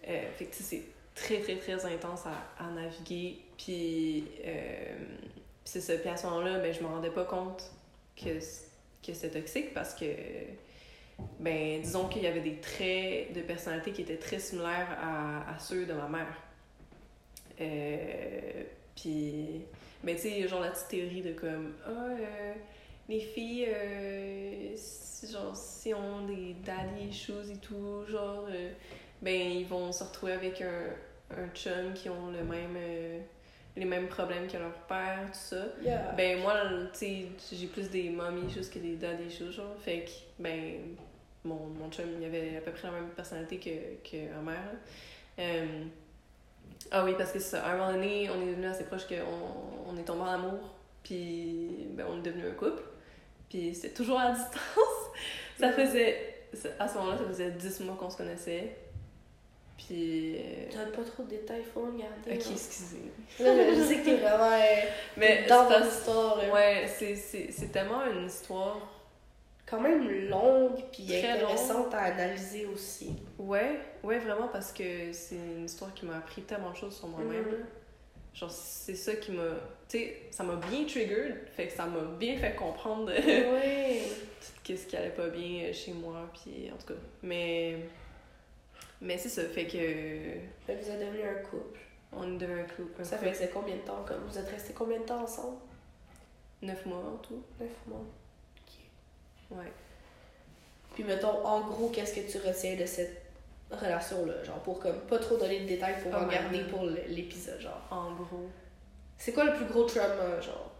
Euh, 0.08 0.22
fait 0.36 0.46
que, 0.46 0.56
tu 0.56 0.62
sais, 0.62 0.64
c'est 0.64 0.82
très, 1.14 1.40
très, 1.40 1.56
très 1.56 1.84
intense 1.86 2.22
à, 2.26 2.64
à 2.64 2.68
naviguer, 2.70 3.38
puis. 3.56 4.24
Euh, 4.44 4.96
puis 5.62 5.72
c'est 5.72 5.80
ça, 5.80 5.94
puis 5.94 6.08
à 6.08 6.16
ce 6.16 6.26
moment-là, 6.26 6.58
ben, 6.58 6.74
je 6.74 6.80
me 6.80 6.88
rendais 6.88 7.10
pas 7.10 7.24
compte 7.24 7.70
que, 8.16 8.38
que 8.40 9.14
c'était 9.14 9.40
toxique 9.40 9.72
parce 9.72 9.94
que. 9.94 10.06
Ben, 11.38 11.80
disons 11.80 12.08
qu'il 12.08 12.22
y 12.22 12.26
avait 12.26 12.40
des 12.40 12.56
traits 12.60 13.32
de 13.32 13.40
personnalité 13.42 13.92
qui 13.92 14.02
étaient 14.02 14.16
très 14.18 14.38
similaires 14.38 14.96
à, 15.00 15.54
à 15.54 15.58
ceux 15.58 15.86
de 15.86 15.92
ma 15.92 16.08
mère. 16.08 16.42
Euh, 17.60 18.62
puis, 18.94 19.62
ben, 20.02 20.14
tu 20.16 20.22
sais, 20.22 20.48
genre 20.48 20.60
la 20.60 20.70
petite 20.70 20.88
théorie 20.88 21.22
de 21.22 21.32
comme, 21.32 21.74
ah, 21.86 21.90
euh, 21.90 22.52
les 23.08 23.20
filles, 23.20 23.66
euh, 23.68 24.72
si- 24.76 25.30
genre, 25.32 25.54
si 25.56 25.94
ont 25.94 26.26
des 26.26 26.54
daddy 26.64 27.08
issues 27.08 27.32
et 27.52 27.56
tout, 27.58 28.04
genre, 28.08 28.46
euh, 28.50 28.70
ben, 29.22 29.34
ils 29.52 29.66
vont 29.66 29.92
se 29.92 30.04
retrouver 30.04 30.32
avec 30.32 30.60
un, 30.60 31.36
un 31.36 31.48
chum 31.54 31.92
qui 31.94 32.08
ont 32.10 32.30
le 32.30 32.44
même, 32.44 32.76
euh, 32.76 33.20
les 33.76 33.84
mêmes 33.86 34.08
problèmes 34.08 34.46
que 34.48 34.56
leur 34.58 34.72
père, 34.86 35.20
tout 35.32 35.38
ça. 35.38 35.64
Yeah. 35.82 36.12
Ben, 36.16 36.40
moi, 36.40 36.54
tu 36.92 36.98
sais, 36.98 37.26
j'ai 37.52 37.66
plus 37.66 37.88
des 37.90 38.10
mommy 38.10 38.46
issues 38.48 38.70
que 38.70 38.78
des 38.78 38.96
daddy 38.96 39.24
issues, 39.24 39.52
genre. 39.52 39.76
Fait 39.80 40.04
que, 40.04 40.10
ben, 40.42 40.96
mon, 41.46 41.66
mon 41.78 41.90
chum, 41.90 42.04
il 42.20 42.24
avait 42.26 42.56
à 42.56 42.60
peu 42.60 42.70
près 42.72 42.88
la 42.88 42.92
même 42.94 43.08
personnalité 43.10 43.58
que, 43.58 44.08
que 44.10 44.16
ma 44.34 44.52
mère. 44.52 44.60
là. 44.64 45.42
Euh, 45.44 45.84
ah 46.90 47.04
oui, 47.04 47.14
parce 47.18 47.32
que 47.32 47.38
c'est 47.38 47.50
ça. 47.56 47.64
À 47.64 47.72
un 47.72 47.76
moment 47.78 47.92
donné, 47.92 48.28
on 48.30 48.40
est 48.42 48.46
devenu 48.50 48.66
assez 48.66 48.84
proche 48.84 49.06
qu'on 49.06 49.14
on 49.90 49.96
est 49.96 50.02
tombé 50.04 50.20
en 50.22 50.26
amour, 50.32 50.74
puis 51.02 51.86
ben, 51.90 52.06
on 52.08 52.18
est 52.18 52.22
devenu 52.22 52.46
un 52.48 52.52
couple. 52.54 52.82
Puis 53.48 53.74
c'était 53.74 53.90
toujours 53.94 54.18
à 54.20 54.30
distance. 54.32 55.10
ça 55.58 55.72
faisait. 55.72 56.34
À 56.78 56.88
ce 56.88 56.94
moment-là, 56.98 57.18
ça 57.18 57.24
faisait 57.24 57.50
10 57.50 57.80
mois 57.80 57.96
qu'on 57.96 58.10
se 58.10 58.16
connaissait. 58.16 58.76
Puis. 59.76 60.36
euh, 60.38 60.72
Donne 60.72 60.90
pas 60.92 61.04
trop 61.10 61.22
de 61.24 61.28
détails, 61.30 61.62
faut 61.74 61.86
le 61.86 61.98
garder. 61.98 62.40
Ok, 62.40 62.52
excusez. 62.52 63.12
Là, 63.40 63.74
je 63.74 63.82
sais 63.82 63.96
que 63.98 64.04
t'es 64.06 64.16
vraiment 64.16 64.52
euh, 64.52 64.88
Mais 65.18 65.44
dans 65.48 65.68
ton 65.68 65.84
histoire. 65.86 66.38
là. 66.38 66.52
Ouais, 66.52 66.86
c'est 66.96 67.72
tellement 67.72 68.04
une 68.06 68.26
histoire 68.26 68.78
Quand 69.66 69.80
même 69.80 70.08
longue 70.28 70.80
puis 70.92 71.06
Très 71.06 71.28
intéressante 71.30 71.92
à 71.92 72.02
analyser 72.02 72.66
aussi. 72.66 73.16
Ouais, 73.38 73.80
ouais, 74.04 74.18
vraiment, 74.18 74.46
parce 74.48 74.72
que 74.72 75.12
c'est 75.12 75.34
une 75.34 75.64
histoire 75.64 75.92
qui 75.92 76.06
m'a 76.06 76.18
appris 76.18 76.42
tellement 76.42 76.70
de 76.70 76.76
choses 76.76 76.96
sur 76.96 77.08
moi-même. 77.08 77.44
Mhm. 77.44 77.66
Genre, 78.32 78.50
c'est 78.50 78.94
ça 78.94 79.16
qui 79.16 79.32
m'a. 79.32 79.42
Tu 79.88 79.98
sais, 79.98 80.22
ça 80.30 80.44
m'a 80.44 80.56
bien 80.56 80.84
triggered, 80.84 81.48
fait 81.56 81.66
que 81.68 81.72
ça 81.72 81.86
m'a 81.86 82.00
bien 82.18 82.36
fait 82.36 82.54
comprendre 82.54 83.06
ouais. 83.16 84.02
qu'est-ce 84.62 84.86
qui 84.86 84.96
allait 84.96 85.10
pas 85.10 85.28
bien 85.28 85.72
chez 85.72 85.92
moi, 85.92 86.28
puis 86.32 86.70
en 86.72 86.76
tout 86.76 86.86
cas. 86.94 87.00
Mais. 87.22 87.76
Mais 89.00 89.18
c'est 89.18 89.28
ça, 89.30 89.42
fait 89.44 89.64
que. 89.66 89.78
Fait 90.66 90.74
que 90.78 90.84
vous 90.84 90.90
êtes 90.90 91.00
devenus 91.00 91.24
un 91.24 91.42
couple. 91.48 91.80
On 92.12 92.34
est 92.34 92.38
devenu 92.38 92.60
un 92.60 92.64
un 93.00 93.04
Ça 93.04 93.16
couple. 93.16 93.30
faisait 93.30 93.50
combien 93.52 93.76
de 93.76 93.80
temps 93.80 94.04
comme 94.06 94.22
vous 94.28 94.38
êtes 94.38 94.48
restés 94.48 94.72
combien 94.74 94.98
de 95.00 95.04
temps 95.04 95.22
ensemble? 95.22 95.58
Neuf 96.62 96.86
mois 96.86 96.98
en 96.98 97.16
tout. 97.16 97.42
Neuf 97.60 97.70
mois. 97.86 98.04
Ouais. 99.50 99.72
Puis 100.94 101.04
mettons, 101.04 101.44
en 101.46 101.60
gros, 101.60 101.88
qu'est-ce 101.90 102.14
que 102.14 102.30
tu 102.30 102.38
retiens 102.46 102.76
de 102.76 102.86
cette 102.86 103.22
relation-là? 103.70 104.44
Genre, 104.44 104.58
pour 104.60 104.78
comme 104.80 105.00
pas 105.02 105.18
trop 105.18 105.36
donner 105.36 105.60
de 105.60 105.66
détails 105.66 106.00
pour 106.02 106.14
Ah 106.14 106.22
en 106.22 106.28
ouais. 106.28 106.34
garder 106.34 106.60
pour 106.64 106.84
l'épisode, 106.84 107.60
genre. 107.60 107.86
En 107.90 108.14
gros. 108.14 108.48
C'est 109.18 109.32
quoi 109.32 109.44
le 109.44 109.54
plus 109.54 109.66
gros 109.66 109.84
trauma, 109.84 110.40
genre, 110.40 110.72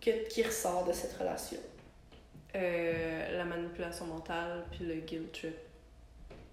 que, 0.00 0.28
qui 0.28 0.42
ressort 0.42 0.84
de 0.86 0.92
cette 0.92 1.12
relation? 1.18 1.58
Euh, 2.56 3.36
la 3.36 3.44
manipulation 3.44 4.06
mentale, 4.06 4.64
puis 4.70 4.84
le 4.84 4.94
guilt 4.96 5.30
trip. 5.32 5.56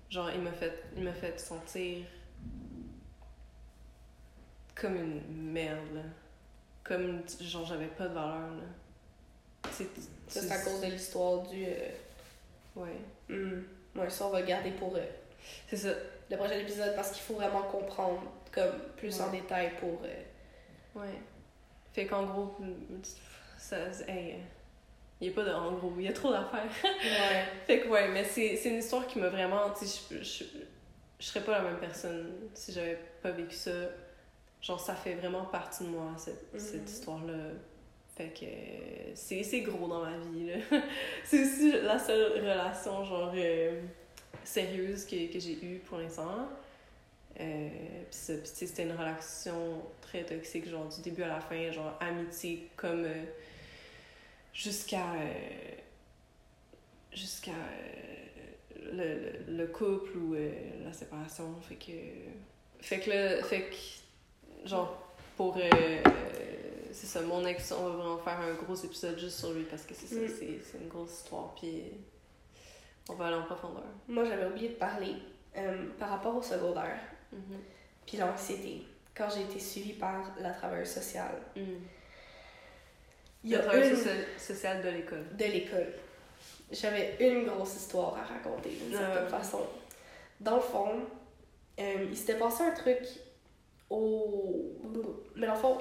Genre, 0.09 0.29
il 0.31 0.41
m'a 0.41 0.51
fait, 0.51 0.83
il 0.95 1.03
m'a 1.03 1.13
fait 1.13 1.39
sentir 1.39 2.05
comme 4.75 4.95
une 4.95 5.21
merde, 5.51 5.95
là. 5.95 6.01
Comme, 6.83 7.21
genre, 7.41 7.65
j'avais 7.65 7.87
pas 7.87 8.07
de 8.07 8.13
valeur, 8.13 8.51
là. 8.51 8.63
C'est, 9.71 9.87
Ça, 10.27 10.41
c'est 10.41 10.51
à 10.51 10.59
cause 10.59 10.81
de 10.81 10.87
l'histoire 10.87 11.43
du... 11.43 11.65
euh, 11.65 11.89
Ouais. 12.75 12.97
hmm. 13.29 13.63
Ouais, 13.95 14.09
ça, 14.09 14.27
on 14.27 14.29
va 14.29 14.41
le 14.41 14.45
garder 14.45 14.71
pour 14.71 14.95
euh, 14.95 14.99
C'est 15.69 15.77
ça. 15.77 15.89
le 16.29 16.37
prochain 16.37 16.59
épisode 16.59 16.93
parce 16.95 17.11
qu'il 17.11 17.21
faut 17.21 17.33
vraiment 17.35 17.63
comprendre 17.63 18.21
comme 18.51 18.73
plus 18.97 19.19
en 19.21 19.31
détail 19.31 19.71
pour... 19.79 20.01
euh, 20.03 20.99
Ouais. 20.99 21.19
Fait 21.93 22.05
qu'en 22.05 22.25
gros, 22.25 22.55
ça, 23.57 23.77
hey, 24.07 24.35
Il 25.21 25.27
y 25.27 25.31
a 25.31 25.33
pas 25.33 25.43
de 25.43 25.51
en 25.51 25.73
gros, 25.73 25.93
il 25.97 26.03
y 26.05 26.07
a 26.07 26.13
trop 26.13 26.31
d'affaires. 26.31 26.69
Ouais. 26.83 27.45
fait 27.65 27.81
que 27.81 27.87
ouais, 27.87 28.07
mais 28.09 28.23
c'est 28.23 28.55
c'est 28.55 28.69
une 28.69 28.77
histoire 28.77 29.05
qui 29.07 29.19
m'a 29.19 29.29
vraiment. 29.29 29.71
Tu 29.71 29.85
sais, 29.85 30.01
je, 30.21 30.43
serais 31.25 31.41
pas 31.43 31.53
la 31.53 31.61
même 31.61 31.79
personne 31.79 32.31
si 32.53 32.71
j'avais 32.71 32.99
pas 33.23 33.31
vécu 33.31 33.55
ça. 33.55 33.71
Genre, 34.61 34.79
ça 34.79 34.95
fait 34.95 35.15
vraiment 35.15 35.45
partie 35.45 35.83
de 35.85 35.89
moi, 35.89 36.11
cette, 36.17 36.51
Mhm. 36.53 36.59
cette 36.59 36.89
histoire-là. 36.89 37.33
Fait 38.17 38.33
que 38.33 38.45
c'est 39.13 39.61
gros 39.61 39.87
dans 39.87 40.01
ma 40.01 40.17
vie, 40.17 40.49
c'est 41.23 41.43
aussi 41.43 41.71
la 41.83 41.99
seule 41.99 42.41
relation, 42.41 43.03
genre, 43.05 43.31
euh, 43.35 43.79
sérieuse 44.43 45.05
que, 45.05 45.31
que 45.31 45.39
j'ai 45.39 45.63
eue 45.63 45.77
pour 45.85 45.99
l'instant. 45.99 46.49
Euh, 47.39 47.69
sais, 48.09 48.41
c'était 48.43 48.83
une 48.83 48.93
relation 48.93 49.83
très 50.01 50.23
toxique, 50.23 50.67
genre, 50.67 50.87
du 50.87 51.01
début 51.01 51.21
à 51.21 51.27
la 51.27 51.39
fin, 51.39 51.71
genre, 51.71 51.95
amitié 51.99 52.67
comme... 52.75 53.05
euh, 53.05 53.23
jusqu'à... 54.51 55.13
euh, 55.13 55.75
jusqu'à... 57.13 57.51
le, 58.81 59.43
le, 59.47 59.57
le 59.57 59.67
couple 59.67 60.17
ou 60.17 60.35
la 60.83 60.91
séparation. 60.91 61.53
Fait 61.61 61.75
que... 61.75 61.91
Fait 62.81 62.99
que 62.99 63.11
là... 63.11 63.43
Fait 63.43 63.69
que... 63.69 64.67
Genre, 64.67 65.13
pour... 65.35 65.59
euh, 66.87 66.89
euh, 66.89 66.93
c'est 66.93 67.07
ça, 67.07 67.21
mon 67.21 67.45
ex, 67.45 67.71
on 67.71 67.83
va 67.83 67.89
vraiment 67.95 68.17
faire 68.17 68.39
un 68.39 68.53
gros 68.53 68.75
épisode 68.75 69.17
juste 69.19 69.39
sur 69.39 69.51
lui 69.53 69.63
parce 69.63 69.83
que 69.83 69.93
c'est 69.93 70.07
ça, 70.07 70.15
Mm. 70.15 70.27
c'est, 70.39 70.59
c'est 70.63 70.77
une 70.79 70.87
grosse 70.87 71.13
histoire, 71.19 71.53
puis 71.55 71.83
on 73.09 73.13
va 73.13 73.27
aller 73.27 73.35
en 73.37 73.43
profondeur. 73.43 73.83
Moi, 74.07 74.25
j'avais 74.25 74.45
oublié 74.47 74.69
de 74.69 74.75
parler 74.75 75.15
euh, 75.57 75.87
par 75.99 76.09
rapport 76.09 76.35
au 76.35 76.41
secondaire, 76.41 76.99
Mhm. 77.31 77.57
puis 78.05 78.17
l'anxiété, 78.17 78.83
quand 79.15 79.27
j'ai 79.33 79.41
été 79.41 79.59
suivie 79.59 79.93
par 79.93 80.31
la 80.39 80.51
travailleuse 80.51 80.89
sociale. 80.89 81.41
Mm. 81.55 81.61
Il 83.43 83.51
y 83.51 83.55
a 83.55 83.59
Le 83.59 83.63
travail 83.65 83.89
une 83.89 83.95
social, 83.95 84.17
social 84.37 84.83
de 84.83 84.89
l'école. 84.89 85.25
de 85.37 85.45
l'école. 85.45 85.93
J'avais 86.71 87.15
une 87.19 87.45
grosse 87.45 87.75
histoire 87.77 88.17
à 88.17 88.23
raconter 88.23 88.69
d'une 88.69 88.93
Ah 88.95 88.99
certaine 88.99 89.29
façon. 89.29 89.61
Dans 90.41 90.55
le 90.55 90.61
fond, 90.61 90.99
euh, 91.79 92.05
il 92.09 92.17
s'était 92.17 92.37
passé 92.37 92.63
un 92.63 92.71
truc 92.71 92.99
au. 93.89 94.73
Mais 95.35 95.47
dans 95.47 95.53
le 95.53 95.59
fond, 95.59 95.77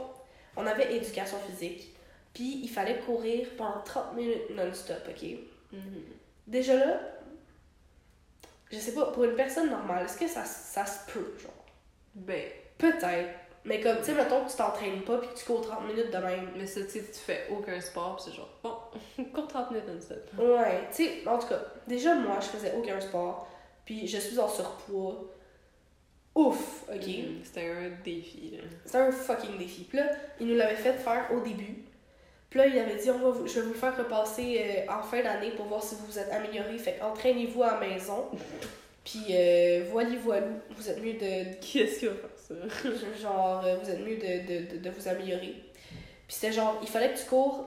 on 0.56 0.66
avait 0.66 0.94
éducation 0.96 1.38
physique, 1.48 1.94
puis 2.34 2.60
il 2.62 2.68
fallait 2.68 2.98
courir 3.00 3.48
pendant 3.56 3.80
30 3.84 4.14
minutes 4.14 4.50
non-stop, 4.50 5.02
ok? 5.08 5.28
Mhm. 5.72 6.02
Déjà 6.46 6.74
là, 6.76 7.00
je 8.70 8.78
sais 8.78 8.92
pas, 8.94 9.06
pour 9.12 9.24
une 9.24 9.34
personne 9.36 9.70
normale, 9.70 10.04
est-ce 10.04 10.18
que 10.18 10.28
ça, 10.28 10.44
ça 10.44 10.84
se 10.86 11.10
peut, 11.12 11.34
genre? 11.40 11.52
Ben, 12.14 12.44
Peut-être. 12.78 13.30
Mais 13.64 13.80
comme, 13.80 13.98
tu 13.98 14.04
sais, 14.04 14.14
mettons 14.14 14.44
que 14.44 14.50
tu 14.50 14.56
t'entraînes 14.56 15.02
pas 15.02 15.18
puis 15.18 15.28
que 15.28 15.34
tu 15.34 15.44
cours 15.44 15.60
30 15.60 15.88
minutes 15.88 16.12
de 16.12 16.18
même. 16.18 16.50
mais 16.56 16.66
ça, 16.66 16.82
tu 16.82 16.90
sais, 16.90 17.00
tu 17.04 17.18
fais 17.18 17.48
aucun 17.50 17.80
sport, 17.80 18.16
pis 18.16 18.24
c'est 18.24 18.32
genre, 18.36 18.48
bon, 18.62 19.24
cours 19.34 19.48
30 19.48 19.70
minutes 19.72 19.88
non-stop. 19.88 20.18
Ouais, 20.38 20.82
tu 20.94 21.04
sais, 21.04 21.26
en 21.26 21.36
tout 21.38 21.48
cas, 21.48 21.60
déjà 21.88 22.14
moi, 22.14 22.38
je 22.40 22.46
faisais 22.46 22.74
aucun 22.76 23.00
sport, 23.00 23.48
puis 23.84 24.06
je 24.06 24.18
suis 24.18 24.38
en 24.38 24.48
surpoids. 24.48 25.24
Ouf, 26.36 26.84
ok? 26.88 27.06
Mhm. 27.06 27.40
C'était 27.44 27.70
un 27.70 27.90
défi. 28.04 28.58
C'est 28.84 28.98
un 28.98 29.10
fucking 29.10 29.56
défi. 29.58 29.84
Puis 29.84 29.98
là, 29.98 30.10
il 30.38 30.46
nous 30.48 30.54
l'avait 30.56 30.76
fait 30.76 30.92
faire 30.92 31.28
au 31.34 31.40
début. 31.40 31.82
Puis 32.50 32.58
là, 32.58 32.66
il 32.66 32.78
avait 32.78 32.96
dit, 32.96 33.10
on 33.10 33.18
va 33.18 33.30
vous- 33.30 33.46
je 33.48 33.58
vais 33.60 33.66
vous 33.66 33.74
faire 33.74 33.96
repasser 33.96 34.62
euh, 34.88 34.92
en 34.92 35.02
fin 35.02 35.22
d'année 35.22 35.50
pour 35.52 35.64
voir 35.66 35.82
si 35.82 35.94
vous 35.96 36.06
vous 36.06 36.18
êtes 36.18 36.30
amélioré. 36.30 36.76
Fait 36.78 37.00
entraînez-vous 37.02 37.62
à 37.62 37.80
la 37.80 37.86
maison. 37.88 38.26
Puis 39.04 39.24
euh, 39.30 39.84
voilà, 39.90 40.10
voilà, 40.22 40.46
vous 40.70 40.88
êtes 40.90 41.02
mieux 41.02 41.14
de, 41.14 41.54
Qui 41.60 41.80
est-ce 41.80 42.00
qui 42.00 42.06
va 42.06 42.12
faire 42.14 42.30
ça? 42.36 42.54
genre, 43.20 43.64
euh, 43.64 43.76
vous 43.82 43.88
êtes 43.90 44.00
mieux 44.00 44.16
de, 44.16 44.46
de, 44.46 44.74
de, 44.76 44.78
de 44.78 44.90
vous 44.90 45.08
améliorer. 45.08 45.54
Puis 46.26 46.36
c'était 46.36 46.52
genre, 46.52 46.78
il 46.82 46.88
fallait 46.88 47.12
que 47.12 47.18
tu 47.18 47.24
cours 47.24 47.66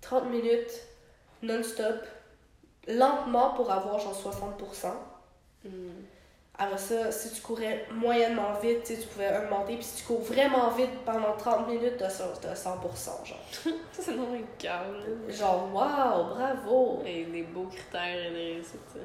30 0.00 0.30
minutes 0.30 0.72
non-stop, 1.42 2.04
lentement 2.86 3.50
pour 3.54 3.70
avoir 3.70 3.98
genre 4.00 4.14
60%. 4.14 4.88
Mhm. 5.64 5.72
Après 6.60 6.76
ça, 6.78 7.12
si 7.12 7.30
tu 7.32 7.40
courais 7.40 7.86
moyennement 7.92 8.52
vite, 8.60 8.82
tu 8.82 9.06
pouvais 9.06 9.30
augmenter. 9.38 9.76
Puis 9.76 9.84
si 9.84 9.98
tu 9.98 10.04
cours 10.08 10.22
vraiment 10.22 10.70
vite 10.70 10.90
pendant 11.06 11.36
30 11.36 11.68
minutes, 11.68 11.96
t'as 11.98 12.08
ça- 12.10 12.32
t'as 12.42 12.54
100%, 12.54 13.24
genre. 13.24 13.38
Ça, 13.92 14.02
c'est 14.02 14.14
non. 14.16 14.26
Genre, 15.28 15.68
waouh, 15.72 16.34
bravo! 16.34 17.02
Et 17.06 17.24
des 17.26 17.42
beaux 17.42 17.66
critères 17.68 18.30
de 18.30 18.34
réussite, 18.34 18.80
ça. 18.92 18.98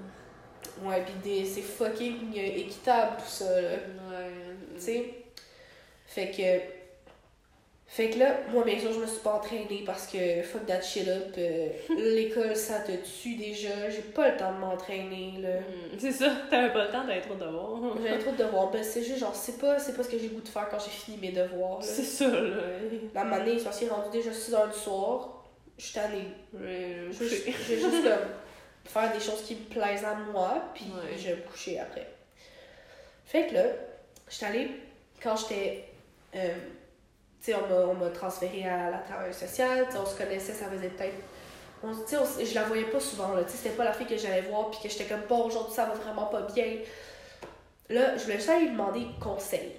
Ouais, 0.84 1.04
pis 1.06 1.14
des- 1.24 1.46
c'est 1.46 1.62
fucking 1.62 2.32
euh, 2.36 2.42
équitable 2.58 3.18
tout 3.18 3.28
ça, 3.30 3.62
là. 3.62 3.70
Ouais. 3.70 4.32
Tu 4.76 4.82
sais? 4.82 5.14
Fait 6.08 6.32
que. 6.32 6.83
Fait 7.96 8.10
que 8.10 8.18
là, 8.18 8.38
moi, 8.52 8.64
bien 8.64 8.80
sûr, 8.80 8.92
je 8.92 8.98
me 9.02 9.06
suis 9.06 9.20
pas 9.20 9.34
entraînée 9.36 9.84
parce 9.86 10.08
que 10.08 10.42
fuck 10.42 10.66
that 10.66 10.82
shit 10.82 11.08
up. 11.08 11.36
euh, 11.38 11.68
L'école, 11.96 12.56
ça 12.56 12.80
te 12.80 12.92
tue 12.92 13.36
déjà. 13.36 13.88
J'ai 13.92 14.02
pas 14.02 14.30
le 14.32 14.36
temps 14.38 14.52
de 14.52 14.58
m'entraîner, 14.58 15.34
là. 15.40 15.60
Mhm. 15.60 16.00
C'est 16.00 16.12
ça, 16.12 16.32
t'avais 16.50 16.74
pas 16.74 16.86
le 16.86 16.92
temps 16.92 17.06
d'être 17.06 17.28
trop 17.28 17.36
devoirs. 17.36 17.96
J'avais 18.04 18.18
trop 18.18 18.32
de 18.32 18.38
devoirs. 18.38 18.72
Ben, 18.72 18.84
c'est 18.84 19.04
juste 19.04 19.20
genre, 19.20 19.36
c'est 19.36 19.60
pas, 19.60 19.74
pas 19.76 19.80
ce 19.80 20.10
que 20.10 20.18
j'ai 20.18 20.28
le 20.30 20.34
goût 20.34 20.42
de 20.42 20.48
faire 20.48 20.70
quand 20.70 20.80
j'ai 20.80 20.90
fini 20.90 21.18
mes 21.18 21.32
devoirs. 21.34 21.84
C'est 21.84 22.02
ça, 22.02 22.28
là. 22.30 22.64
La 23.14 23.24
manée, 23.26 23.58
parce 23.64 23.78
qu'il 23.78 23.88
est 23.88 23.92
rendu 23.92 24.10
déjà 24.12 24.34
6 24.34 24.56
heures 24.56 24.70
du 24.70 24.80
soir. 24.80 25.44
Je 25.78 25.84
suis 25.86 25.94
tannée. 25.94 26.30
Ouais, 26.52 26.96
Je 27.12 27.18
veux 27.20 27.28
juste, 27.30 27.46
je 27.48 27.74
veux 27.76 27.92
juste 27.92 28.04
comme, 28.04 28.28
faire 28.86 29.14
des 29.14 29.20
choses 29.20 29.44
qui 29.44 29.54
me 29.54 29.66
plaisent 29.70 30.04
à 30.04 30.16
moi, 30.16 30.64
puis 30.74 30.86
Ouais. 30.86 31.16
je 31.16 31.28
vais 31.28 31.36
me 31.36 31.42
coucher 31.44 31.78
après. 31.80 32.08
Fait 33.28 33.46
que 33.50 33.54
là, 33.54 33.64
j'étais 34.32 34.46
allée, 34.48 34.72
quand 35.22 35.36
j'étais. 35.36 35.84
euh, 36.36 36.56
tu 37.44 37.52
sais, 37.52 37.56
on 37.56 37.68
m'a- 37.68 37.86
on 37.88 37.94
m'a 37.94 38.10
transféré 38.10 38.68
à 38.68 38.90
la 38.90 39.00
travailleuse 39.00 39.36
sociale, 39.36 39.86
on 40.02 40.06
se 40.06 40.18
connaissait, 40.18 40.54
ça 40.54 40.66
faisait 40.70 40.90
peut-être. 40.90 41.16
on- 41.86 41.90
on- 41.90 42.46
je 42.46 42.56
la 42.56 42.64
voyais 42.64 42.86
pas 42.86 43.00
souvent, 43.02 43.34
là. 43.34 43.44
C'était 43.46 43.76
pas 43.76 43.84
la 43.84 43.92
fille 43.92 44.08
que 44.08 44.16
j'allais 44.16 44.44
voir, 44.44 44.70
puis 44.72 44.80
que 44.82 44.88
j'étais 44.88 45.04
comme, 45.04 45.24
bon, 45.28 45.48
aujourd'hui, 45.48 45.74
ça 45.74 45.84
va 45.84 45.94
vraiment 45.96 46.28
pas 46.28 46.44
bien. 46.44 46.78
Là, 47.90 48.16
je 48.16 48.24
voulais 48.24 48.38
juste 48.38 48.50
aller 48.50 48.66
lui 48.68 48.72
demander 48.72 49.06
conseil. 49.22 49.74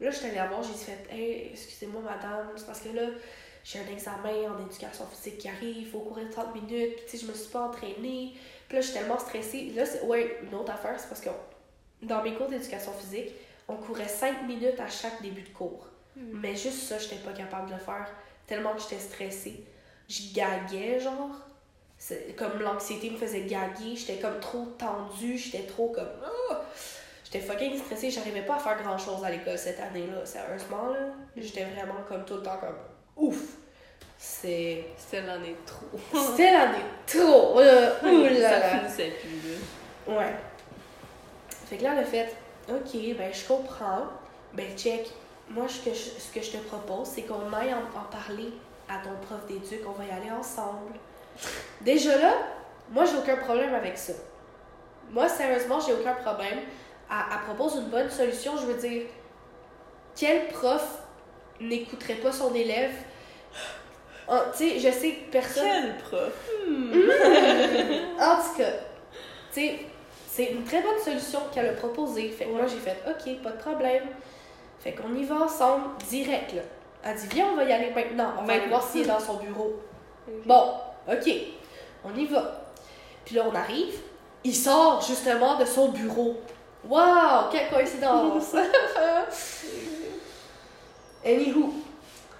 Là, 0.00 0.10
j'étais 0.10 0.28
allée 0.28 0.36
la 0.36 0.46
voir, 0.46 0.62
j'ai 0.62 0.72
dit, 0.72 0.84
fait, 0.84 1.14
hey, 1.14 1.50
excusez-moi, 1.52 2.00
madame, 2.00 2.48
c'est 2.56 2.66
parce 2.66 2.80
que 2.80 2.88
là, 2.88 3.02
j'ai 3.62 3.78
un 3.78 3.92
examen 3.92 4.54
en 4.54 4.66
éducation 4.66 5.04
physique 5.06 5.36
qui 5.38 5.48
arrive, 5.48 5.76
il 5.76 5.86
faut 5.86 6.00
courir 6.00 6.30
30 6.30 6.54
minutes, 6.54 7.04
puis 7.06 7.18
je 7.18 7.26
me 7.26 7.34
suis 7.34 7.50
pas 7.50 7.60
entraînée. 7.68 8.32
Puis 8.66 8.76
là, 8.76 8.80
je 8.80 8.86
suis 8.86 8.94
tellement 8.98 9.18
stressée. 9.18 9.70
Là, 9.76 9.84
c'est, 9.84 10.00
ouais, 10.02 10.38
une 10.42 10.54
autre 10.54 10.72
affaire, 10.72 10.98
c'est 10.98 11.08
parce 11.08 11.20
que 11.20 11.28
dans 12.02 12.22
mes 12.22 12.34
cours 12.34 12.48
d'éducation 12.48 12.92
physique, 12.92 13.32
on 13.68 13.76
courait 13.76 14.08
5 14.08 14.46
minutes 14.46 14.80
à 14.80 14.88
chaque 14.88 15.20
début 15.20 15.42
de 15.42 15.50
cours. 15.50 15.88
Mais 16.16 16.54
juste 16.54 16.88
ça, 16.88 16.98
j'étais 16.98 17.16
pas 17.16 17.32
capable 17.32 17.68
de 17.68 17.74
le 17.74 17.80
faire, 17.80 18.06
tellement 18.46 18.74
que 18.74 18.82
j'étais 18.82 19.00
stressée. 19.00 19.64
Je 20.08 20.34
gaguais, 20.34 21.00
genre. 21.00 21.30
C'est, 21.96 22.36
comme 22.36 22.60
l'anxiété 22.60 23.10
me 23.10 23.16
faisait 23.16 23.42
gaguer, 23.42 23.96
j'étais 23.96 24.18
comme 24.18 24.38
trop 24.40 24.66
tendue, 24.78 25.38
j'étais 25.38 25.64
trop 25.66 25.88
comme. 25.88 26.10
Ah! 26.24 26.60
J'étais 27.24 27.40
fucking 27.40 27.78
stressée, 27.78 28.10
j'arrivais 28.10 28.42
pas 28.42 28.56
à 28.56 28.58
faire 28.58 28.80
grand 28.82 28.98
chose 28.98 29.24
à 29.24 29.30
l'école 29.30 29.58
cette 29.58 29.80
année-là, 29.80 30.24
sérieusement, 30.24 30.88
là. 30.88 31.06
J'étais 31.36 31.64
vraiment 31.64 32.02
comme 32.08 32.24
tout 32.24 32.34
le 32.34 32.42
temps 32.42 32.58
comme. 32.58 32.76
Ouf! 33.16 33.56
C'est. 34.18 34.84
C'était 34.96 35.22
l'année 35.22 35.56
trop. 35.66 36.20
C'était 36.30 36.52
l'année 36.52 36.84
trop! 37.06 37.60
là. 37.60 37.92
Ouh 38.04 38.24
là 38.24 38.50
ça 38.50 38.58
là! 38.58 38.78
finissait 38.78 39.12
plus, 39.20 39.50
là. 39.50 40.16
Ouais. 40.16 40.34
Fait 41.66 41.76
que 41.76 41.82
là, 41.82 41.94
le 42.00 42.04
fait, 42.04 42.36
ok, 42.68 43.16
ben 43.16 43.32
je 43.32 43.48
comprends. 43.48 44.04
Ben 44.52 44.76
check. 44.76 45.10
Moi, 45.50 45.66
ce 45.68 45.80
que 45.80 45.94
je, 45.94 46.20
ce 46.20 46.32
que 46.32 46.40
je 46.40 46.52
te 46.52 46.56
propose, 46.56 47.08
c'est 47.08 47.22
qu'on 47.22 47.52
aille 47.52 47.74
en, 47.74 47.98
en 47.98 48.04
parler 48.10 48.52
à 48.88 48.98
ton 48.98 49.14
prof 49.26 49.46
d'éduc. 49.46 49.80
On 49.86 49.92
va 49.92 50.04
y 50.04 50.10
aller 50.10 50.30
ensemble. 50.30 50.94
Déjà 51.80 52.16
là, 52.18 52.32
moi, 52.90 53.04
j'ai 53.04 53.16
aucun 53.16 53.36
problème 53.36 53.74
avec 53.74 53.98
ça. 53.98 54.12
Moi, 55.10 55.28
sérieusement, 55.28 55.80
j'ai 55.80 55.92
aucun 55.92 56.14
problème. 56.14 56.60
Elle, 57.10 57.16
elle 57.32 57.44
propose 57.54 57.76
une 57.76 57.88
bonne 57.88 58.10
solution. 58.10 58.56
Je 58.56 58.66
veux 58.66 58.80
dire, 58.80 59.02
quel 60.16 60.48
prof 60.48 60.98
n'écouterait 61.60 62.14
pas 62.14 62.32
son 62.32 62.54
élève? 62.54 62.92
Ah, 64.26 64.46
tu 64.56 64.70
sais, 64.70 64.78
je 64.78 64.90
sais 64.90 65.10
que 65.12 65.30
personne. 65.30 65.64
Quel 65.64 65.96
prof! 65.98 66.50
En 68.18 68.36
tout 68.36 68.58
cas, 68.58 68.70
tu 69.52 69.60
sais, 69.60 69.80
c'est 70.28 70.46
une 70.46 70.64
très 70.64 70.80
bonne 70.80 70.98
solution 70.98 71.40
qu'elle 71.52 71.66
a 71.66 71.72
proposée. 71.72 72.30
Fait 72.30 72.46
que 72.46 72.50
moi, 72.50 72.66
j'ai 72.66 72.78
fait, 72.78 72.96
OK, 73.06 73.42
pas 73.42 73.50
de 73.50 73.58
problème. 73.58 74.04
Fait 74.84 74.92
qu'on 74.92 75.14
y 75.14 75.24
va 75.24 75.36
ensemble, 75.36 75.96
direct, 76.10 76.52
là. 76.52 76.60
Elle 77.02 77.16
dit, 77.16 77.26
viens, 77.28 77.48
on 77.52 77.56
va 77.56 77.64
y 77.64 77.72
aller 77.72 77.88
maintenant. 77.88 78.32
On 78.38 78.44
va 78.44 78.52
aller 78.52 78.60
Maintenant. 78.60 78.68
voir 78.68 78.82
s'il 78.86 79.00
est 79.00 79.06
dans 79.06 79.18
son 79.18 79.38
bureau. 79.38 79.80
Bon, 80.44 80.74
OK, 81.10 81.30
on 82.04 82.14
y 82.14 82.26
va. 82.26 82.66
Puis 83.24 83.34
là, 83.34 83.44
on 83.50 83.54
arrive. 83.54 83.98
Il 84.44 84.54
sort 84.54 85.00
justement 85.00 85.56
de 85.56 85.64
son 85.64 85.88
bureau. 85.88 86.36
Waouh, 86.86 87.50
quelle 87.50 87.70
coïncidence! 87.70 88.54
Anywho, 91.24 91.72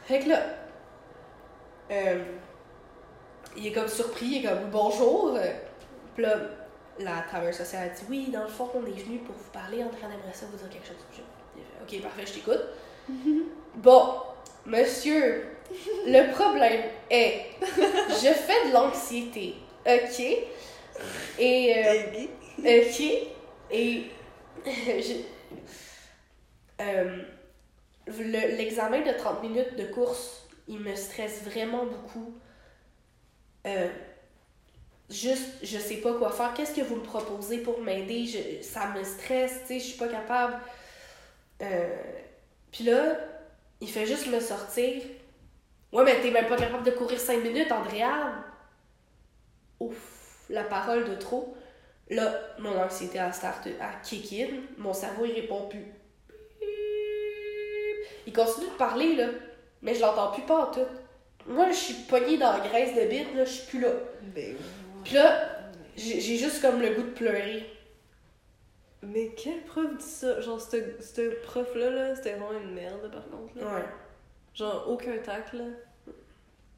fait 0.04 0.18
que 0.20 0.28
là, 0.28 0.40
euh, 1.90 2.22
il 3.56 3.66
est 3.68 3.72
comme 3.72 3.88
surpris, 3.88 4.26
il 4.26 4.44
est 4.44 4.48
comme 4.50 4.68
bonjour. 4.70 5.38
Puis 6.14 6.22
là, 6.24 6.36
la 6.98 7.22
travailleuse 7.26 7.56
sociale 7.56 7.88
a 7.88 7.94
dit 7.94 8.04
oui, 8.10 8.28
dans 8.30 8.42
le 8.42 8.48
fond, 8.48 8.68
on 8.74 8.84
est 8.84 8.90
venu 9.00 9.20
pour 9.20 9.34
vous 9.34 9.50
parler, 9.50 9.82
en 9.82 9.88
train 9.88 10.08
d'aimerait 10.08 10.34
ça 10.34 10.44
vous 10.50 10.58
dire 10.58 10.68
quelque 10.68 10.88
chose. 10.88 10.96
Ok, 11.85 12.01
parfait, 12.02 12.24
je 12.27 12.32
t'écoute. 12.35 12.61
bon, 13.77 14.15
Monsieur, 14.66 15.44
le 16.06 16.32
problème 16.32 16.82
est, 17.11 17.47
je 17.61 18.32
fais 18.32 18.69
de 18.69 18.73
l'anxiété, 18.73 19.56
ok? 19.86 20.20
Et, 21.39 21.74
euh, 21.77 22.02
Baby. 22.11 22.28
ok? 22.59 23.28
Et, 23.70 24.05
je- 24.66 25.23
euh, 26.81 27.23
le- 28.06 28.56
l'examen 28.56 29.01
de 29.02 29.12
30 29.12 29.43
minutes 29.43 29.77
de 29.77 29.85
course, 29.85 30.47
il 30.69 30.78
me 30.81 30.94
stresse 30.94 31.43
vraiment 31.43 31.85
beaucoup. 31.85 32.35
Euh, 33.66 33.89
juste, 35.11 35.55
je 35.62 35.78
sais 35.78 35.97
pas 35.97 36.15
quoi 36.15 36.31
faire. 36.31 36.55
Qu'est-ce 36.55 36.74
que 36.74 36.81
vous 36.82 36.97
me 36.97 37.02
proposez 37.02 37.59
pour 37.59 37.81
m'aider? 37.81 38.27
Ça 38.62 38.89
me 38.97 39.02
stresse, 39.05 39.61
tu 39.62 39.66
sais, 39.69 39.78
je 39.81 39.85
suis 39.85 39.98
pas 39.98 40.09
capable. 40.09 40.56
Euh, 41.62 41.97
Puis 42.72 42.85
là, 42.85 43.16
il 43.81 43.89
fait 43.89 44.06
juste 44.06 44.26
me 44.28 44.40
sortir. 44.40 45.02
Ouais, 45.93 46.05
mais 46.05 46.20
t'es 46.20 46.31
même 46.31 46.48
pas 46.48 46.56
capable 46.56 46.85
de 46.85 46.90
courir 46.90 47.20
5 47.20 47.43
minutes, 47.43 47.70
Andréane. 47.70 48.43
Ouf, 49.81 49.97
la 50.51 50.64
parole 50.64 51.09
de 51.09 51.14
trop. 51.14 51.56
Là, 52.10 52.35
mon 52.59 52.76
anxiété 52.78 53.18
à 53.18 53.32
start 53.32 53.68
à 53.81 54.01
kick 54.02 54.32
in. 54.32 54.55
Mon 54.76 54.93
cerveau, 54.93 55.24
il 55.24 55.32
répond 55.32 55.68
plus. 55.68 55.86
Il 58.26 58.32
continue 58.32 58.66
de 58.66 58.76
parler, 58.76 59.14
là. 59.16 59.28
Mais 59.82 59.94
je 59.94 60.01
l'entends 60.01 60.32
plus 60.32 60.43
pas 60.43 60.66
en 60.66 60.72
tout. 60.72 60.86
Moi, 61.47 61.70
je 61.70 61.76
suis 61.76 61.94
pognée 62.09 62.39
dans 62.39 62.52
la 62.52 62.60
graisse 62.60 62.94
de 62.94 63.06
bite, 63.09 63.35
là. 63.35 63.44
Je 63.44 63.51
suis 63.51 63.66
plus 63.68 63.81
là. 63.81 63.90
Ben, 64.35 64.56
Puis 65.05 65.14
là, 65.14 65.48
j'ai 65.97 66.20
j'ai 66.20 66.36
juste 66.36 66.60
comme 66.60 66.81
le 66.81 66.90
goût 66.94 67.02
de 67.02 67.10
pleurer. 67.10 67.66
Mais 69.06 69.31
quel 69.36 69.62
prof 69.62 69.97
dit 69.97 70.05
ça? 70.05 70.40
Genre, 70.40 70.60
ce 70.60 71.43
prof-là, 71.43 71.90
là, 71.90 72.16
c'était 72.16 72.35
vraiment 72.35 72.59
une 72.60 72.74
merde, 72.74 73.10
par 73.10 73.28
contre. 73.28 73.56
Là. 73.59 73.74
Ouais, 73.74 73.85
Genre, 74.55 74.86
aucun 74.89 75.16
tact, 75.18 75.52
là. 75.55 75.64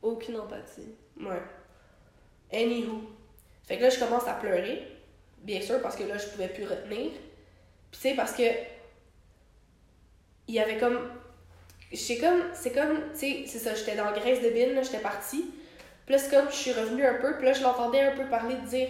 Aucune 0.02 0.36
empathie. 0.38 0.94
ouais. 1.20 1.42
Anywho. 2.52 3.02
Fait 3.66 3.76
que 3.78 3.82
là, 3.82 3.90
je 3.90 3.98
commence 3.98 4.26
à 4.28 4.34
pleurer. 4.34 4.86
Bien 5.38 5.60
sûr, 5.60 5.80
parce 5.82 5.96
que 5.96 6.04
là, 6.04 6.16
je 6.16 6.28
pouvais 6.28 6.48
plus 6.48 6.64
retenir. 6.64 7.10
Puis 7.90 8.00
tu 8.00 8.08
sais, 8.08 8.14
parce 8.14 8.32
que. 8.32 8.44
Il 10.48 10.54
y 10.54 10.60
avait 10.60 10.78
comme. 10.78 11.10
C'est 11.92 12.18
comme. 12.18 12.42
C'est 12.54 12.72
comme. 12.72 12.96
Tu 13.12 13.18
sais, 13.18 13.44
c'est 13.46 13.58
ça, 13.58 13.74
j'étais 13.74 13.96
dans 13.96 14.04
la 14.04 14.12
graisse 14.12 14.42
de 14.42 14.50
bine, 14.50 14.74
là, 14.74 14.82
j'étais 14.82 14.98
partie. 15.00 15.50
Puis 16.04 16.14
là, 16.14 16.18
c'est 16.18 16.30
comme, 16.30 16.48
je 16.50 16.54
suis 16.54 16.72
revenue 16.72 17.04
un 17.04 17.14
peu. 17.14 17.36
Puis 17.36 17.46
là, 17.46 17.52
je 17.52 17.62
l'entendais 17.62 18.00
un 18.00 18.14
peu 18.16 18.26
parler, 18.28 18.54
de 18.54 18.66
dire 18.66 18.88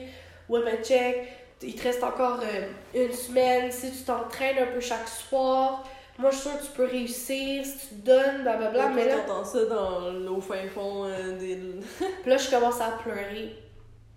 Ouais, 0.51 0.61
mais 0.65 0.83
check, 0.83 1.29
il 1.63 1.75
te 1.75 1.83
reste 1.83 2.03
encore 2.03 2.41
euh, 2.43 2.69
une 2.95 3.13
semaine. 3.13 3.73
Si 3.73 3.91
tu 3.91 4.05
t'entraînes 4.05 4.59
un 4.59 4.67
peu 4.67 4.81
chaque 4.81 5.09
soir, 5.09 5.85
moi, 6.19 6.31
je 6.31 6.37
suis 6.37 6.49
sûre 6.49 6.61
que 6.61 6.67
tu 6.67 6.73
peux 6.73 6.87
réussir. 6.87 7.65
Si 7.65 7.79
tu 7.79 7.95
te 7.97 8.07
donnes, 8.07 8.43
blablabla. 8.43 8.89
Mais 8.89 9.07
là. 9.07 9.19
t'entends 9.19 9.45
ça 9.45 9.65
dans 9.65 10.13
l'au 10.13 10.41
fin 10.41 10.67
fond 10.75 11.05
euh, 11.05 11.39
des... 11.39 11.57
Puis 12.23 12.31
là, 12.31 12.37
je 12.37 12.51
commence 12.51 12.81
à 12.81 12.93
pleurer. 13.03 13.55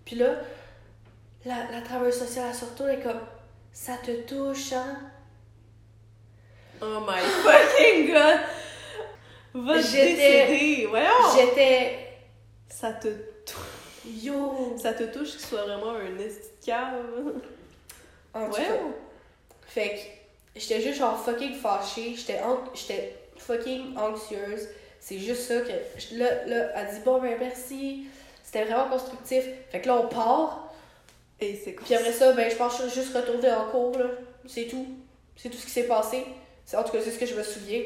Puis 0.04 0.16
là, 0.16 0.36
la, 1.44 1.70
la 1.70 1.80
travailleuse 1.82 2.18
sociale, 2.18 2.46
elle 2.50 2.54
se 2.54 2.64
retourne 2.64 2.90
et 2.90 2.94
est 2.94 3.00
comme 3.00 3.20
Ça 3.72 3.94
te 4.04 4.10
touche, 4.22 4.72
hein? 4.72 4.98
Oh 6.82 7.00
my 7.00 7.20
fucking 7.42 8.06
god! 8.12 8.40
Va 9.54 9.76
décéder! 9.76 10.86
Voyons! 10.88 11.06
J'étais. 11.36 11.98
Ça 12.68 12.92
te 12.92 13.08
touche. 13.44 13.80
Yo 14.06 14.74
Ça 14.78 14.94
te 14.94 15.04
touche 15.04 15.32
qu'il 15.32 15.40
soit 15.40 15.62
vraiment 15.62 15.90
un 15.90 16.18
esti 16.18 16.49
cave. 16.64 16.94
En 18.34 18.46
tout 18.46 18.52
Ouais. 18.56 18.62
cas. 18.64 18.74
Fait 19.66 19.88
que 19.90 20.60
j'étais 20.60 20.80
juste 20.80 20.98
genre 20.98 21.18
fucking 21.22 21.54
fâchée. 21.54 22.14
J'étais 22.16 22.40
an- 22.40 22.64
fucking 23.36 23.96
anxieuse. 23.96 24.68
C'est 25.00 25.18
juste 25.18 25.42
ça 25.42 25.60
que. 25.60 26.16
Là, 26.16 26.44
là, 26.46 26.70
elle 26.76 26.94
dit 26.94 27.00
Bon, 27.04 27.20
ben 27.20 27.36
merci. 27.38 28.06
C'était 28.42 28.64
vraiment 28.64 28.88
constructif. 28.90 29.44
Fait 29.70 29.80
que 29.80 29.86
là, 29.88 29.96
on 29.96 30.08
part. 30.08 30.72
Et 31.40 31.56
c'est 31.56 31.74
quoi? 31.74 31.84
Puis 31.86 31.94
après 31.94 32.12
ça, 32.12 32.32
ben, 32.32 32.50
je 32.50 32.56
pense 32.56 32.76
que 32.76 32.84
je 32.84 32.88
suis 32.90 33.00
juste 33.02 33.16
retournée 33.16 33.50
en 33.52 33.64
cours, 33.70 33.96
là. 33.98 34.06
C'est 34.46 34.66
tout. 34.66 34.86
C'est 35.36 35.48
tout 35.48 35.56
ce 35.56 35.64
qui 35.64 35.70
s'est 35.72 35.86
passé. 35.86 36.24
En 36.74 36.82
tout 36.84 36.92
cas, 36.92 36.98
c'est 37.02 37.10
ce 37.12 37.18
que 37.18 37.26
je 37.26 37.34
me 37.34 37.42
souviens. 37.42 37.80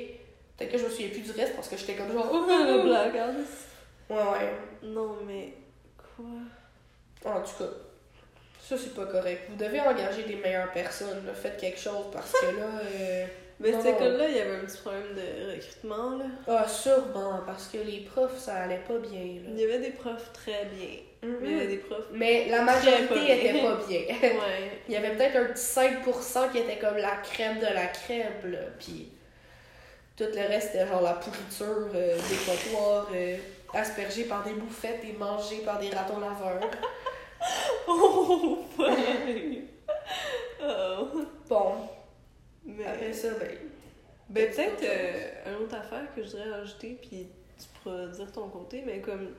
Peut-être 0.57 0.73
que 0.73 0.79
je 0.79 0.85
me 0.85 0.91
souviens 0.91 1.09
plus 1.09 1.21
du 1.21 1.31
reste 1.33 1.55
parce 1.55 1.69
que 1.69 1.77
j'étais 1.77 1.95
comme 1.95 2.13
genre. 2.13 2.31
le 2.33 2.83
blackout. 2.83 3.47
Ouais, 4.11 4.17
ouais. 4.17 4.53
Non, 4.83 5.17
mais. 5.27 5.53
Quoi? 6.17 6.25
En 7.33 7.41
tout 7.41 7.63
cas, 7.65 7.71
ça, 8.67 8.77
c'est 8.79 8.95
pas 8.95 9.07
correct. 9.07 9.43
Vous 9.51 9.57
devez 9.57 9.81
engager 9.81 10.23
des 10.23 10.37
meilleures 10.37 10.73
personnes, 10.73 11.25
là. 11.27 11.33
Faites 11.35 11.57
quelque 11.59 11.79
chose 11.79 12.07
parce 12.13 12.33
que 12.33 12.47
là. 12.47 12.67
euh, 13.01 13.25
Mais 13.61 13.73
cette 13.73 13.87
école-là, 13.97 14.29
il 14.29 14.37
y 14.37 14.41
avait 14.41 14.57
un 14.57 14.61
petit 14.65 14.79
problème 14.79 15.15
de 15.15 15.53
recrutement, 15.55 16.17
là. 16.19 16.25
Ah, 16.49 16.67
sûrement, 16.67 17.41
parce 17.47 17.69
que 17.69 17.79
les 17.79 18.01
profs, 18.01 18.39
ça 18.39 18.55
allait 18.57 18.83
pas 18.89 18.99
bien, 18.99 19.21
Il 19.21 19.59
y 19.59 19.65
avait 19.65 19.79
des 19.81 19.91
profs 19.91 20.33
très 20.33 20.65
bien. 20.75 20.89
Mais 21.23 21.49
il 21.49 21.53
y 21.53 21.55
avait 21.57 21.67
des 21.69 21.77
profs. 21.79 22.05
Mais 22.13 22.47
la 22.51 22.59
pas 22.59 22.65
majorité 22.65 23.49
était 23.49 23.61
pas 23.63 23.77
bien. 23.89 24.01
Ouais. 24.01 24.81
Il 24.89 24.95
y 24.95 24.97
avait 24.97 25.15
peut-être 25.17 25.37
un 25.37 25.45
petit 25.47 25.63
5% 25.63 26.53
qui 26.53 26.59
était 26.59 26.79
comme 26.79 26.97
la 26.97 27.17
crème 27.23 27.59
de 27.61 27.67
la 27.67 27.87
crème, 27.87 28.33
là. 28.51 28.59
Puis 28.79 29.09
tout 30.17 30.25
le 30.33 30.49
reste, 30.49 30.73
c'était 30.73 30.87
genre 30.87 31.03
la 31.03 31.15
pourriture 31.15 31.89
euh, 31.95 32.17
des 32.17 32.37
comptoirs, 32.47 33.09
euh, 33.15 33.37
aspergée 33.75 34.25
par 34.25 34.43
des 34.45 34.53
bouffettes 34.53 35.01
et 35.09 35.13
mangée 35.13 35.63
par 35.65 35.79
des 35.79 35.89
ratons 35.91 36.21
laveurs. 36.21 36.71
Oh! 37.87 38.59
Oh. 40.63 41.25
Bon, 41.49 41.73
Mais. 42.65 42.85
après 42.87 43.13
ça, 43.13 43.29
ben. 43.39 43.51
Ben, 44.31 44.51
peut-être 44.51 44.83
euh, 44.83 45.51
une 45.59 45.65
autre 45.65 45.75
affaire 45.77 46.13
que 46.15 46.23
je 46.23 46.31
voudrais 46.31 46.51
rajouter, 46.51 46.99
puis 47.03 47.29
tu 47.59 47.67
pourras 47.83 48.07
dire 48.07 48.33
ton 48.33 48.49
côté, 48.49 48.83
mais 48.87 49.01
comme. 49.01 49.35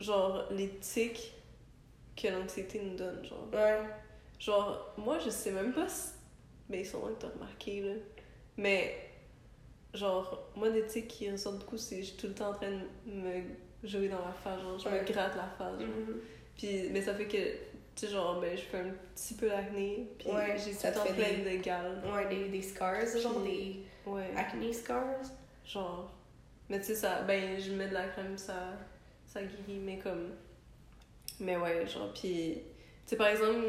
Genre, 0.00 0.44
les 0.50 0.70
tics 0.80 1.32
que 2.16 2.28
l'anxiété 2.28 2.80
nous 2.82 2.96
donne, 2.96 3.24
genre. 3.24 3.46
Ouais. 3.52 3.78
Genre, 4.40 4.92
moi, 4.96 5.18
je 5.24 5.30
sais 5.30 5.50
même 5.52 5.72
pas 5.72 5.88
si. 5.88 6.12
Ben, 6.68 6.82
sûrement 6.84 7.08
que 7.08 7.20
t'as 7.20 7.28
remarqué, 7.28 7.80
là. 7.82 7.92
Mais, 8.56 8.96
genre, 9.92 10.48
moi, 10.56 10.70
des 10.70 10.86
tics 10.86 11.06
qui 11.08 11.30
ressortent 11.30 11.58
beaucoup, 11.58 11.76
c'est 11.76 11.96
que 11.96 12.02
je 12.02 12.06
suis 12.08 12.16
tout 12.16 12.26
le 12.28 12.34
temps 12.34 12.48
en 12.50 12.54
train 12.54 12.70
de 12.70 13.12
me 13.12 13.42
jouer 13.84 14.08
dans 14.08 14.24
la 14.24 14.32
face, 14.32 14.60
genre, 14.62 14.78
je 14.78 14.88
Ouais. 14.88 15.02
me 15.02 15.06
gratte 15.06 15.36
la 15.36 15.48
face, 15.58 15.78
genre. 15.80 15.88
Mhm. 15.88 16.20
Puis, 16.56 16.88
mais 16.90 17.02
ça 17.02 17.14
fait 17.14 17.26
que, 17.26 17.36
tu 17.36 18.06
sais, 18.06 18.08
genre, 18.08 18.40
ben, 18.40 18.56
je 18.56 18.62
fais 18.62 18.78
un 18.78 18.92
petit 19.14 19.34
peu 19.34 19.48
d'acné, 19.48 20.08
puis 20.18 20.28
Ouais, 20.30 20.56
j'ai 20.64 20.72
ça 20.72 20.92
fait 20.92 21.12
plein 21.14 21.42
des- 21.44 21.56
de 21.58 21.62
gales. 21.62 22.02
Ouais, 22.12 22.28
des, 22.28 22.48
des 22.48 22.62
scars, 22.62 23.06
genre 23.20 23.40
des 23.40 23.80
Ouais. 24.06 24.30
acne 24.36 24.72
scars? 24.72 25.22
Genre. 25.66 26.10
Mais 26.68 26.78
tu 26.80 26.86
sais, 26.86 26.94
ça. 26.94 27.22
Ben, 27.22 27.60
je 27.60 27.72
mets 27.72 27.88
de 27.88 27.94
la 27.94 28.08
crème, 28.08 28.36
ça. 28.38 28.72
Ça 29.26 29.40
guérit, 29.42 29.78
mais 29.80 29.98
comme. 29.98 30.30
Mais 31.40 31.56
ouais, 31.56 31.86
genre, 31.86 32.12
pis. 32.12 32.58
Tu 32.58 32.60
sais, 33.06 33.16
par 33.16 33.28
exemple, 33.28 33.66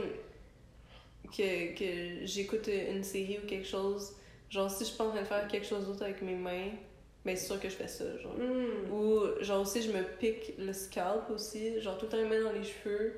que, 1.36 1.76
que 1.78 2.26
j'écoute 2.26 2.68
une 2.68 3.04
série 3.04 3.40
ou 3.44 3.48
quelque 3.48 3.68
chose, 3.68 4.16
genre, 4.50 4.70
si 4.70 4.84
je 4.84 4.90
suis 4.90 4.98
pas 4.98 5.06
en 5.06 5.10
train 5.12 5.22
de 5.22 5.26
faire 5.28 5.48
quelque 5.48 5.66
chose 5.66 5.86
d'autre 5.88 6.04
avec 6.04 6.22
mes 6.22 6.36
mains, 6.36 6.70
ben, 7.26 7.36
c'est 7.36 7.46
sûr 7.48 7.60
que 7.60 7.68
je 7.70 7.76
fais 7.76 7.88
ça, 7.88 8.06
genre. 8.20 8.36
Mm. 8.38 8.92
Ou, 8.94 9.44
genre, 9.44 9.62
aussi, 9.62 9.82
je 9.82 9.92
me 9.92 10.04
pique 10.04 10.54
le 10.60 10.72
scalp 10.74 11.30
aussi, 11.32 11.82
genre, 11.82 11.98
tout 11.98 12.06
le 12.06 12.12
temps, 12.12 12.18
je 12.20 12.26
mets 12.26 12.40
dans 12.42 12.52
les 12.52 12.64
cheveux. 12.64 13.14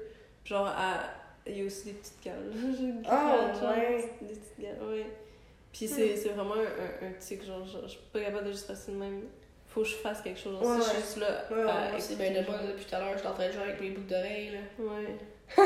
Genre, 0.46 0.66
à. 0.68 1.02
Il 1.46 1.60
y 1.60 1.62
a 1.62 1.66
aussi 1.66 1.86
des 1.86 1.94
petites 1.94 2.24
gales. 2.26 2.52
Je 2.54 3.08
Ah, 3.08 3.52
gratte, 3.52 3.62
genre, 3.62 3.70
ouais. 3.78 4.10
Des 4.22 4.28
petites 4.34 4.60
gales, 4.60 4.78
ouais. 4.90 5.06
Puis 5.72 5.88
c'est 5.88 6.16
c'est 6.18 6.30
vraiment 6.30 6.56
un, 6.56 7.06
un, 7.06 7.10
un 7.10 7.12
tic, 7.20 7.46
genre, 7.46 7.66
genre, 7.66 7.84
je 7.84 7.90
suis 7.90 8.00
pas 8.12 8.20
capable 8.20 8.48
de 8.48 8.52
juste 8.52 8.68
rester 8.68 8.92
de 8.92 8.98
même. 8.98 9.22
Faut 9.68 9.82
que 9.82 9.88
je 9.88 9.96
fasse 9.96 10.22
quelque 10.22 10.40
chose. 10.40 10.56
Ouais, 10.60 10.66
si 10.66 10.72
je 10.74 10.78
ouais. 10.78 10.84
suis 10.90 10.98
juste 11.02 11.18
là. 11.18 11.46
Ouais, 11.52 11.56
ouais, 11.58 11.62
à 11.70 11.90
moi, 11.92 12.00
c'est 12.00 12.14
écouter, 12.14 12.30
bien 12.32 12.42
de 12.42 12.46
genre. 12.46 12.56
moi 12.58 12.68
depuis 12.72 12.86
tout 12.86 12.96
à 12.96 13.00
l'heure, 13.00 13.14
je 13.14 13.20
suis 13.20 13.28
en 13.28 13.34
train 13.34 13.48
de 13.48 13.52
jouer 13.54 13.64
avec 13.64 13.80
mes 13.82 13.90
boucles 13.92 14.08
d'oreilles, 14.08 14.52
là. 14.52 14.84
Ouais. 14.84 15.18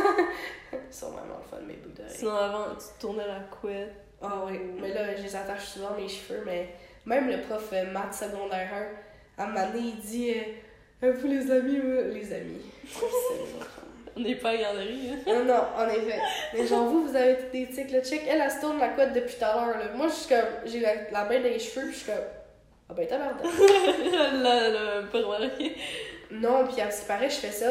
Ils 0.73 0.93
sont 0.93 1.11
vraiment 1.11 1.37
le 1.37 1.49
fun, 1.49 1.61
mes 1.65 1.73
boucles 1.75 1.95
d'oreilles. 1.97 2.15
Sinon, 2.15 2.31
avant, 2.35 2.75
tu 2.75 2.85
tournais 2.99 3.27
la 3.27 3.39
couette. 3.39 3.93
Ah 4.21 4.43
oui, 4.45 4.59
mais 4.79 4.93
là, 4.93 5.15
je 5.15 5.23
les 5.23 5.35
attache 5.35 5.65
souvent 5.65 5.95
mes 5.97 6.07
cheveux, 6.07 6.43
mais 6.45 6.75
même 7.05 7.29
le 7.29 7.41
prof 7.41 7.69
euh, 7.73 7.91
maths 7.91 8.13
secondaire 8.13 8.69
1, 9.37 9.43
à 9.43 9.45
un 9.45 9.47
moment 9.51 9.67
donné, 9.67 9.79
il 9.95 9.99
dit 9.99 10.33
euh, 11.03 11.11
Vous 11.13 11.27
les 11.27 11.49
amis, 11.51 11.77
vous- 11.79 12.13
les 12.13 12.33
amis. 12.33 12.61
On 14.17 14.19
n'est 14.19 14.35
pas 14.35 14.49
à 14.49 14.53
la 14.53 14.59
garderie, 14.59 15.09
hein. 15.13 15.19
non, 15.25 15.45
non, 15.45 15.63
en 15.77 15.87
effet. 15.87 16.19
Mais 16.53 16.67
genre, 16.67 16.85
vous, 16.89 17.07
vous 17.07 17.15
avez 17.15 17.37
des 17.53 17.67
tics, 17.67 17.91
le 17.91 18.01
check. 18.01 18.23
Elle, 18.29 18.41
elle 18.41 18.51
se 18.51 18.59
tourne 18.59 18.77
la 18.77 18.89
couette 18.89 19.13
depuis 19.13 19.35
tout 19.37 19.45
à 19.45 19.55
l'heure, 19.55 19.77
là. 19.77 19.85
Moi, 19.95 20.07
je 20.09 20.13
suis 20.13 20.27
comme, 20.35 20.49
j'ai 20.65 20.81
la, 20.81 20.95
la 21.11 21.23
main 21.23 21.37
dans 21.39 21.45
les 21.47 21.59
cheveux, 21.59 21.87
puis 21.87 21.93
je 21.93 21.99
suis 22.03 22.11
comme 22.11 22.21
Ah 22.89 22.93
ben, 22.93 23.07
tabarnak. 23.07 23.41
là, 24.43 24.69
là, 24.69 25.01
pas 25.09 25.17
remarqué. 25.19 25.77
Non, 26.29 26.67
puis 26.67 26.81
à 26.81 26.91
ce 26.91 27.01
qui 27.01 27.07
paraît, 27.07 27.29
je 27.29 27.35
fais 27.35 27.51
ça 27.51 27.67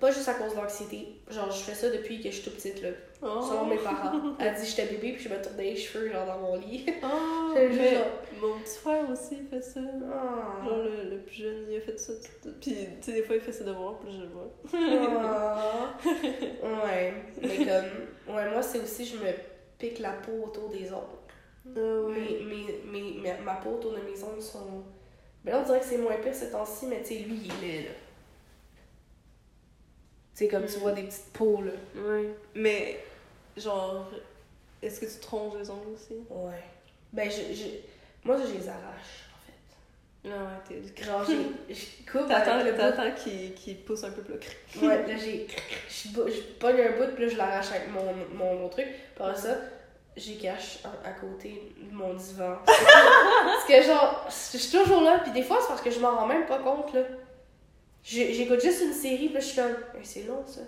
pas 0.00 0.10
juste 0.10 0.28
à 0.28 0.34
cause 0.34 0.52
de 0.54 0.56
l'anxiété. 0.60 1.08
Genre, 1.30 1.50
je 1.50 1.58
fais 1.62 1.74
ça 1.74 1.90
depuis 1.90 2.18
que 2.20 2.30
je 2.30 2.34
suis 2.36 2.44
toute 2.44 2.54
petite, 2.56 2.82
là. 2.82 2.90
Oh. 3.22 3.40
Selon 3.42 3.66
mes 3.66 3.78
parents. 3.78 4.20
Elle 4.38 4.54
dit 4.54 4.66
j'étais 4.66 4.86
bébé, 4.86 5.12
puis 5.14 5.24
je 5.24 5.28
me 5.28 5.42
tournais 5.42 5.64
les 5.70 5.76
cheveux, 5.76 6.10
genre, 6.12 6.26
dans 6.26 6.38
mon 6.38 6.56
lit. 6.56 6.84
Oh, 7.02 7.06
mais 7.54 7.94
genre- 7.94 8.04
mon 8.40 8.58
petit 8.60 8.78
frère 8.78 9.10
aussi 9.10 9.38
il 9.40 9.46
fait 9.48 9.62
ça. 9.62 9.80
Ah. 10.12 10.64
Genre 10.66 10.78
le, 10.78 11.10
le 11.10 11.18
plus 11.22 11.36
jeune, 11.36 11.66
il 11.70 11.76
a 11.76 11.80
fait 11.80 11.98
ça. 11.98 12.12
tout- 12.42 12.50
Puis, 12.60 12.74
tu 12.74 12.86
sais, 13.02 13.12
des 13.12 13.22
fois, 13.22 13.36
il 13.36 13.40
fait 13.42 13.52
ses 13.52 13.64
devoirs, 13.64 13.98
puis 14.00 14.12
je 14.14 14.22
le 14.22 14.28
vois. 14.28 14.50
Ah. 15.24 15.94
ouais, 16.04 17.14
mais 17.40 17.56
comme. 17.58 18.34
Ouais, 18.34 18.50
moi, 18.50 18.62
c'est 18.62 18.80
aussi, 18.80 19.04
je 19.06 19.16
me 19.16 19.30
pique 19.78 19.98
la 19.98 20.12
peau 20.12 20.44
autour 20.46 20.68
des 20.68 20.92
ongles. 20.92 21.04
Ah 21.76 21.80
mes, 22.10 22.44
mes- 22.84 23.34
ma 23.44 23.54
peau 23.54 23.70
autour 23.70 23.92
de 23.92 23.96
mes 23.98 24.22
ongles 24.22 24.40
sont 24.40 24.84
Mais 25.44 25.50
là, 25.50 25.60
on 25.60 25.64
dirait 25.66 25.80
que 25.80 25.84
c'est 25.86 25.98
moins 25.98 26.14
pire 26.22 26.34
ce 26.34 26.44
temps-ci, 26.46 26.86
mais 26.86 27.00
tu 27.02 27.08
sais, 27.08 27.14
lui, 27.20 27.40
il 27.44 27.68
est 27.70 27.82
là. 27.84 27.90
Tu 30.36 30.44
sais, 30.44 30.48
comme 30.48 30.66
tu 30.66 30.76
Mm. 30.76 30.80
vois 30.80 30.92
des 30.92 31.02
petites 31.04 31.32
peaux, 31.32 31.62
là. 31.62 31.70
Ouais. 32.00 32.28
Mais, 32.54 33.02
genre, 33.56 34.06
est-ce 34.82 35.00
que 35.00 35.06
tu 35.06 35.18
tronches 35.20 35.54
les 35.58 35.70
ongles 35.70 35.94
aussi? 35.94 36.14
Ouais. 36.30 36.62
Ben, 37.12 37.30
je, 37.30 37.54
je... 37.54 37.64
moi, 38.24 38.36
je 38.36 38.52
les 38.52 38.68
arrache, 38.68 39.24
en 39.32 39.38
fait. 39.46 40.28
Ah 40.28 40.28
ouais, 40.28 40.80
t'es. 40.94 41.04
Genre, 41.04 41.24
j'ai- 41.26 41.74
je 41.74 42.10
coupe 42.12 42.28
T'attends, 42.28 42.62
le 42.62 42.72
bout. 42.72 42.76
t'attends 42.78 43.12
qu'il 43.12 43.54
qu'il 43.54 43.78
pousse 43.78 44.04
un 44.04 44.10
peu 44.10 44.20
plus. 44.22 44.34
Ouais, 44.86 45.06
là, 45.06 45.16
j'ai. 45.16 45.46
Je 45.88 46.08
je 46.30 46.40
pogne 46.58 46.80
un 46.82 46.98
bout, 46.98 47.14
puis 47.14 47.24
là, 47.24 47.30
je 47.32 47.36
l'arrache 47.38 47.70
avec 47.70 47.88
mon, 47.90 48.04
mon, 48.34 48.54
mon 48.56 48.68
truc. 48.68 48.86
Après 49.18 49.36
ça, 49.36 49.56
j'y 50.18 50.36
cache 50.38 50.80
à, 50.84 51.08
à 51.08 51.12
côté 51.12 51.72
de 51.80 51.94
mon 51.94 52.12
divan. 52.12 52.58
parce 52.66 53.64
que, 53.66 53.82
genre, 53.82 54.26
je 54.28 54.58
suis 54.58 54.76
toujours 54.78 55.00
là, 55.00 55.20
puis 55.22 55.32
des 55.32 55.42
fois, 55.42 55.58
c'est 55.62 55.68
parce 55.68 55.80
que 55.80 55.90
je 55.90 56.00
m'en 56.00 56.14
rends 56.16 56.26
même 56.26 56.44
pas 56.46 56.58
compte, 56.58 56.92
là. 56.92 57.00
J'écoute 58.08 58.60
juste 58.60 58.82
une 58.82 58.92
série, 58.92 59.26
puis 59.26 59.34
là, 59.34 59.40
je 59.40 59.46
suis 59.46 59.56
comme. 59.56 59.72
Hey, 59.94 60.04
c'est 60.04 60.22
long, 60.28 60.44
ça. 60.46 60.60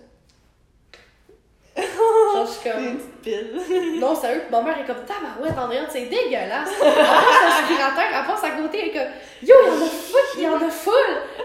Genre, 1.77 2.47
je 2.47 2.51
suis 2.53 2.69
Une 2.69 2.75
comme. 2.75 2.97
petite 2.99 3.21
pile. 3.23 4.01
Non, 4.01 4.15
sérieux, 4.17 4.43
ma 4.51 4.61
mère 4.63 4.79
est 4.81 4.85
comme 4.85 5.05
tabarouette, 5.05 5.57
Andréane, 5.57 5.87
c'est 5.89 6.07
dégueulasse. 6.07 6.71
Elle 6.83 6.93
passe 6.95 7.61
l'aspirateur, 7.61 8.05
elle 8.13 8.27
passe 8.27 8.43
à 8.45 8.51
côté, 8.51 8.81
elle 8.81 8.89
est 8.89 8.93
comme 8.93 9.13
Yo, 9.49 9.55
il 9.63 9.69
y 9.69 9.71
en 9.71 9.85
a 9.85 9.89
full, 9.89 10.21
il 10.37 10.43
y 10.43 10.49
en 10.49 10.57
a 10.67 10.71
full, 10.71 10.93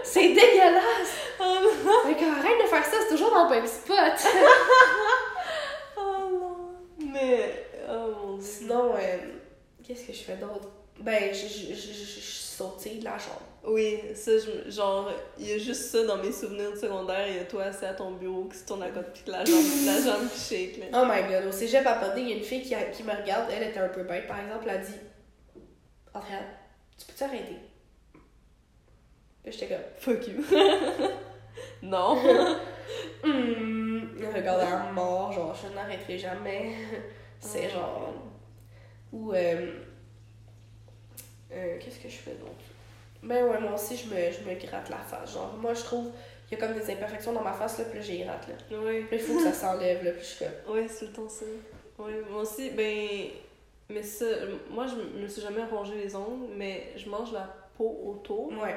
c'est 0.02 0.28
dégueulasse. 0.30 1.14
Oh 1.40 1.44
non! 1.84 2.10
Est 2.10 2.16
comme 2.16 2.34
arrête 2.34 2.60
de 2.62 2.66
faire 2.68 2.84
ça, 2.84 2.96
c'est 3.02 3.08
toujours 3.14 3.30
dans 3.32 3.44
le 3.48 3.50
même 3.54 3.66
spot. 3.66 3.96
Oh 5.96 6.28
non! 6.28 7.06
Mais. 7.12 7.66
Oh 7.88 8.10
mon 8.26 8.36
dieu. 8.36 8.44
Sinon, 8.44 8.94
euh, 8.96 9.16
qu'est-ce 9.86 10.06
que 10.08 10.12
je 10.12 10.22
fais 10.24 10.34
d'autre? 10.36 10.68
Ben, 11.00 11.34
je, 11.34 11.46
je, 11.48 11.74
je, 11.74 11.92
je, 11.92 12.98
de 13.00 13.04
la 13.04 13.18
chambre. 13.18 13.42
Oui, 13.66 13.98
ça, 14.14 14.30
je, 14.38 14.70
genre, 14.70 15.10
il 15.38 15.48
y 15.48 15.52
a 15.52 15.58
juste 15.58 15.82
ça 15.90 16.04
dans 16.04 16.18
mes 16.18 16.30
souvenirs 16.30 16.70
de 16.72 16.76
secondaire. 16.76 17.26
Il 17.28 17.36
y 17.36 17.38
a 17.40 17.44
toi 17.44 17.64
assis 17.64 17.84
à 17.84 17.94
ton 17.94 18.12
bureau 18.12 18.44
qui 18.44 18.56
se 18.58 18.64
tourne 18.66 18.82
à 18.84 18.90
côté, 18.90 19.08
puis 19.14 19.22
la 19.26 19.44
jambe, 19.44 19.64
la 19.86 20.00
jambe 20.00 20.28
qui 20.30 20.38
shake, 20.40 20.76
là. 20.78 20.86
Oh 21.02 21.04
my 21.06 21.28
god, 21.28 21.46
au 21.48 21.52
cégep 21.52 21.84
à 21.86 21.94
Podé, 21.94 22.20
il 22.20 22.28
y 22.28 22.32
a 22.32 22.36
une 22.36 22.44
fille 22.44 22.62
qui, 22.62 22.74
a- 22.74 22.84
qui 22.84 23.02
me 23.02 23.10
regarde, 23.12 23.50
elle 23.50 23.68
était 23.70 23.80
un 23.80 23.88
peu 23.88 24.04
bête, 24.04 24.26
par 24.28 24.38
exemple, 24.38 24.64
elle 24.68 24.76
a 24.76 24.78
dit 24.78 24.92
Andréane, 26.14 26.44
tu 26.96 27.06
peux 27.06 27.12
t'arrêter? 27.18 27.56
Puis 29.42 29.52
j'étais 29.52 29.66
comme 29.68 29.84
Fuck 29.98 30.28
you. 30.28 30.44
non. 31.82 32.18
Hum, 33.24 34.10
regardait 34.34 34.66
un 34.66 34.92
mort, 34.92 35.32
genre, 35.32 35.54
je 35.54 35.74
n'arrêterai 35.74 36.18
jamais. 36.18 36.72
C'est 37.40 37.68
Oh. 37.68 37.74
genre. 37.74 38.14
Ou, 39.12 39.32
euh, 39.32 39.72
euh, 41.54 41.78
qu'est-ce 41.80 41.98
que 41.98 42.08
je 42.08 42.16
fais 42.16 42.34
d'autre? 42.34 42.52
Ben 43.22 43.44
ouais, 43.46 43.58
moi 43.58 43.74
aussi, 43.74 43.96
je 43.96 44.06
me, 44.06 44.30
je 44.30 44.48
me 44.48 44.54
gratte 44.54 44.90
la 44.90 44.98
face. 44.98 45.32
Genre, 45.32 45.54
moi, 45.58 45.72
je 45.74 45.82
trouve 45.82 46.10
qu'il 46.46 46.58
y 46.58 46.62
a 46.62 46.66
comme 46.66 46.76
des 46.76 46.90
imperfections 46.90 47.32
dans 47.32 47.42
ma 47.42 47.52
face, 47.52 47.78
là, 47.78 47.84
puis 47.84 47.98
là, 47.98 48.04
j'y 48.04 48.18
gratte, 48.18 48.48
là. 48.48 48.54
Oui. 48.70 49.04
Puis 49.04 49.16
il 49.16 49.20
faut 49.20 49.36
que 49.36 49.42
ça 49.42 49.52
s'enlève, 49.52 50.04
là, 50.04 50.10
puis 50.10 50.20
je 50.20 50.26
suis 50.26 50.44
comme. 50.44 50.54
Ouais, 50.74 50.86
c'est 50.88 51.06
le 51.06 51.12
temps 51.12 51.28
ça. 51.28 51.46
Ouais, 51.98 52.20
moi 52.30 52.42
aussi, 52.42 52.70
ben. 52.70 53.08
Mais 53.90 54.02
ça, 54.02 54.24
moi, 54.70 54.86
je 54.86 55.20
me 55.20 55.28
suis 55.28 55.42
jamais 55.42 55.64
rongé 55.64 55.94
les 55.94 56.14
ongles, 56.16 56.48
mais 56.56 56.92
je 56.96 57.08
mange 57.08 57.32
la 57.32 57.54
peau 57.76 58.00
autour. 58.04 58.52
Ouais. 58.52 58.76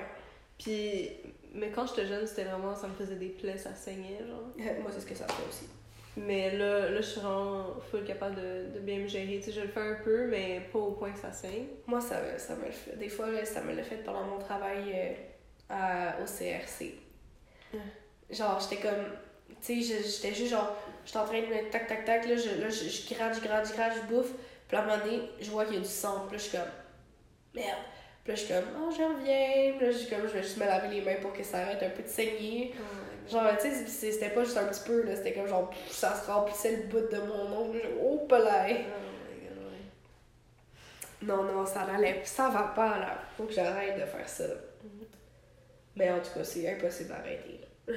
Puis. 0.58 1.12
Mais 1.54 1.70
quand 1.72 1.88
j'étais 1.88 2.06
jeune, 2.06 2.28
c'était 2.28 2.44
vraiment. 2.44 2.76
Ça 2.76 2.88
me 2.88 2.94
faisait 2.94 3.16
des 3.16 3.30
plaies, 3.30 3.58
ça 3.58 3.74
saignait, 3.74 4.20
genre. 4.20 4.80
moi, 4.82 4.92
c'est 4.94 5.02
ce 5.02 5.06
que 5.06 5.16
ça 5.16 5.28
fait 5.28 5.50
aussi. 5.50 5.68
Mais 6.20 6.52
là, 6.58 6.90
là 6.90 6.98
je 6.98 7.06
suis 7.06 7.22
vraiment 7.22 7.76
full 7.92 8.04
capable 8.04 8.36
de, 8.36 8.74
de 8.74 8.80
bien 8.80 8.98
me 9.00 9.08
gérer. 9.08 9.38
Tu 9.40 9.44
sais, 9.44 9.52
je 9.52 9.62
le 9.62 9.68
fais 9.68 9.80
un 9.82 9.98
peu, 10.04 10.26
mais 10.28 10.62
pas 10.74 10.80
au 10.80 10.92
point 10.92 11.12
que 11.12 11.20
ça 11.20 11.32
saigne. 11.32 11.68
Moi, 11.86 12.02
ça, 12.02 12.20
me- 12.22 12.38
ça 12.40 12.56
me 12.56 12.66
le 12.66 12.72
fait. 12.72 12.96
Des 12.98 13.08
fois, 13.10 13.30
là, 13.30 13.46
ça 13.46 13.62
me 13.62 13.74
l'a 13.74 13.84
fait 13.84 13.98
pendant 13.98 14.24
mon 14.24 14.40
travail 14.40 14.92
euh, 14.96 15.14
à- 15.70 16.16
au 16.22 16.26
CRC. 16.26 16.96
Genre, 18.30 18.60
j'étais 18.60 18.82
comme. 18.82 19.06
Tu 19.62 19.82
sais, 19.84 20.02
j'étais 20.04 20.34
juste 20.36 20.52
genre. 20.52 20.76
J'étais 21.06 21.20
en 21.20 21.26
train 21.26 21.40
de 21.42 21.70
tac, 21.72 21.88
tac, 21.88 22.04
tac. 22.06 22.28
Là, 22.28 22.36
je, 22.36 22.62
là, 22.62 22.70
je, 22.70 22.90
je 22.90 23.14
gratte, 23.14 23.36
je 23.36 23.42
gratte, 23.48 23.68
je 23.70 23.74
gratte, 23.74 23.94
je 23.96 24.14
bouffe. 24.14 24.32
Puis 24.68 24.76
à 24.76 24.82
un 24.82 24.86
moment 24.86 24.98
donné, 25.06 25.22
je 25.40 25.50
vois 25.50 25.66
qu'il 25.66 25.76
y 25.76 25.78
a 25.78 25.82
du 25.82 25.88
sang. 25.88 26.26
Puis 26.28 26.38
là, 26.38 26.44
je 26.44 26.50
suis 26.50 26.58
comme. 26.58 26.68
Merde. 27.54 27.78
Puis 28.24 28.34
là, 28.34 28.36
je 28.36 28.42
suis 28.44 28.54
comme. 28.54 28.66
Oh, 28.82 28.92
je 28.92 29.04
reviens. 29.04 29.78
Puis 29.78 29.86
là, 29.86 29.92
je 29.92 29.98
suis 29.98 30.10
comme. 30.10 30.28
Je 30.28 30.34
vais 30.34 30.44
juste 30.44 30.58
me 30.58 30.66
laver 30.66 30.88
les 30.90 31.02
mains 31.02 31.22
pour 31.22 31.32
que 31.32 31.44
ça 31.44 31.60
arrête 31.60 31.82
un 31.84 31.90
peu 31.90 32.04
de 32.04 32.08
saigner. 32.08 32.74
Genre, 33.30 33.44
tu 33.60 33.70
sais, 33.70 34.12
c'était 34.12 34.30
pas 34.30 34.44
juste 34.44 34.58
un 34.58 34.66
petit 34.66 34.84
peu, 34.86 35.04
là. 35.04 35.16
C'était 35.16 35.34
comme 35.34 35.48
genre. 35.48 35.74
Ça 35.90 36.16
se 36.16 36.30
remplissait 36.30 36.78
le 36.78 36.84
bout 36.84 37.12
de 37.12 37.18
mon 37.20 37.58
ongle. 37.58 37.82
Oh, 38.02 38.26
palais. 38.28 38.86
Non, 41.22 41.44
non, 41.44 41.66
ça 41.66 41.86
n'allait, 41.86 42.22
ça 42.24 42.50
va 42.50 42.74
pas 42.76 43.00
là. 43.00 43.18
Faut 43.36 43.46
que 43.46 43.54
j'arrête 43.54 43.96
de 44.00 44.06
faire 44.06 44.30
ça. 44.30 44.46
Mais 45.96 46.12
en 46.12 46.20
tout 46.20 46.30
cas, 46.36 46.44
c'est 46.44 46.72
impossible 46.72 47.10
d'arrêter. 47.10 47.60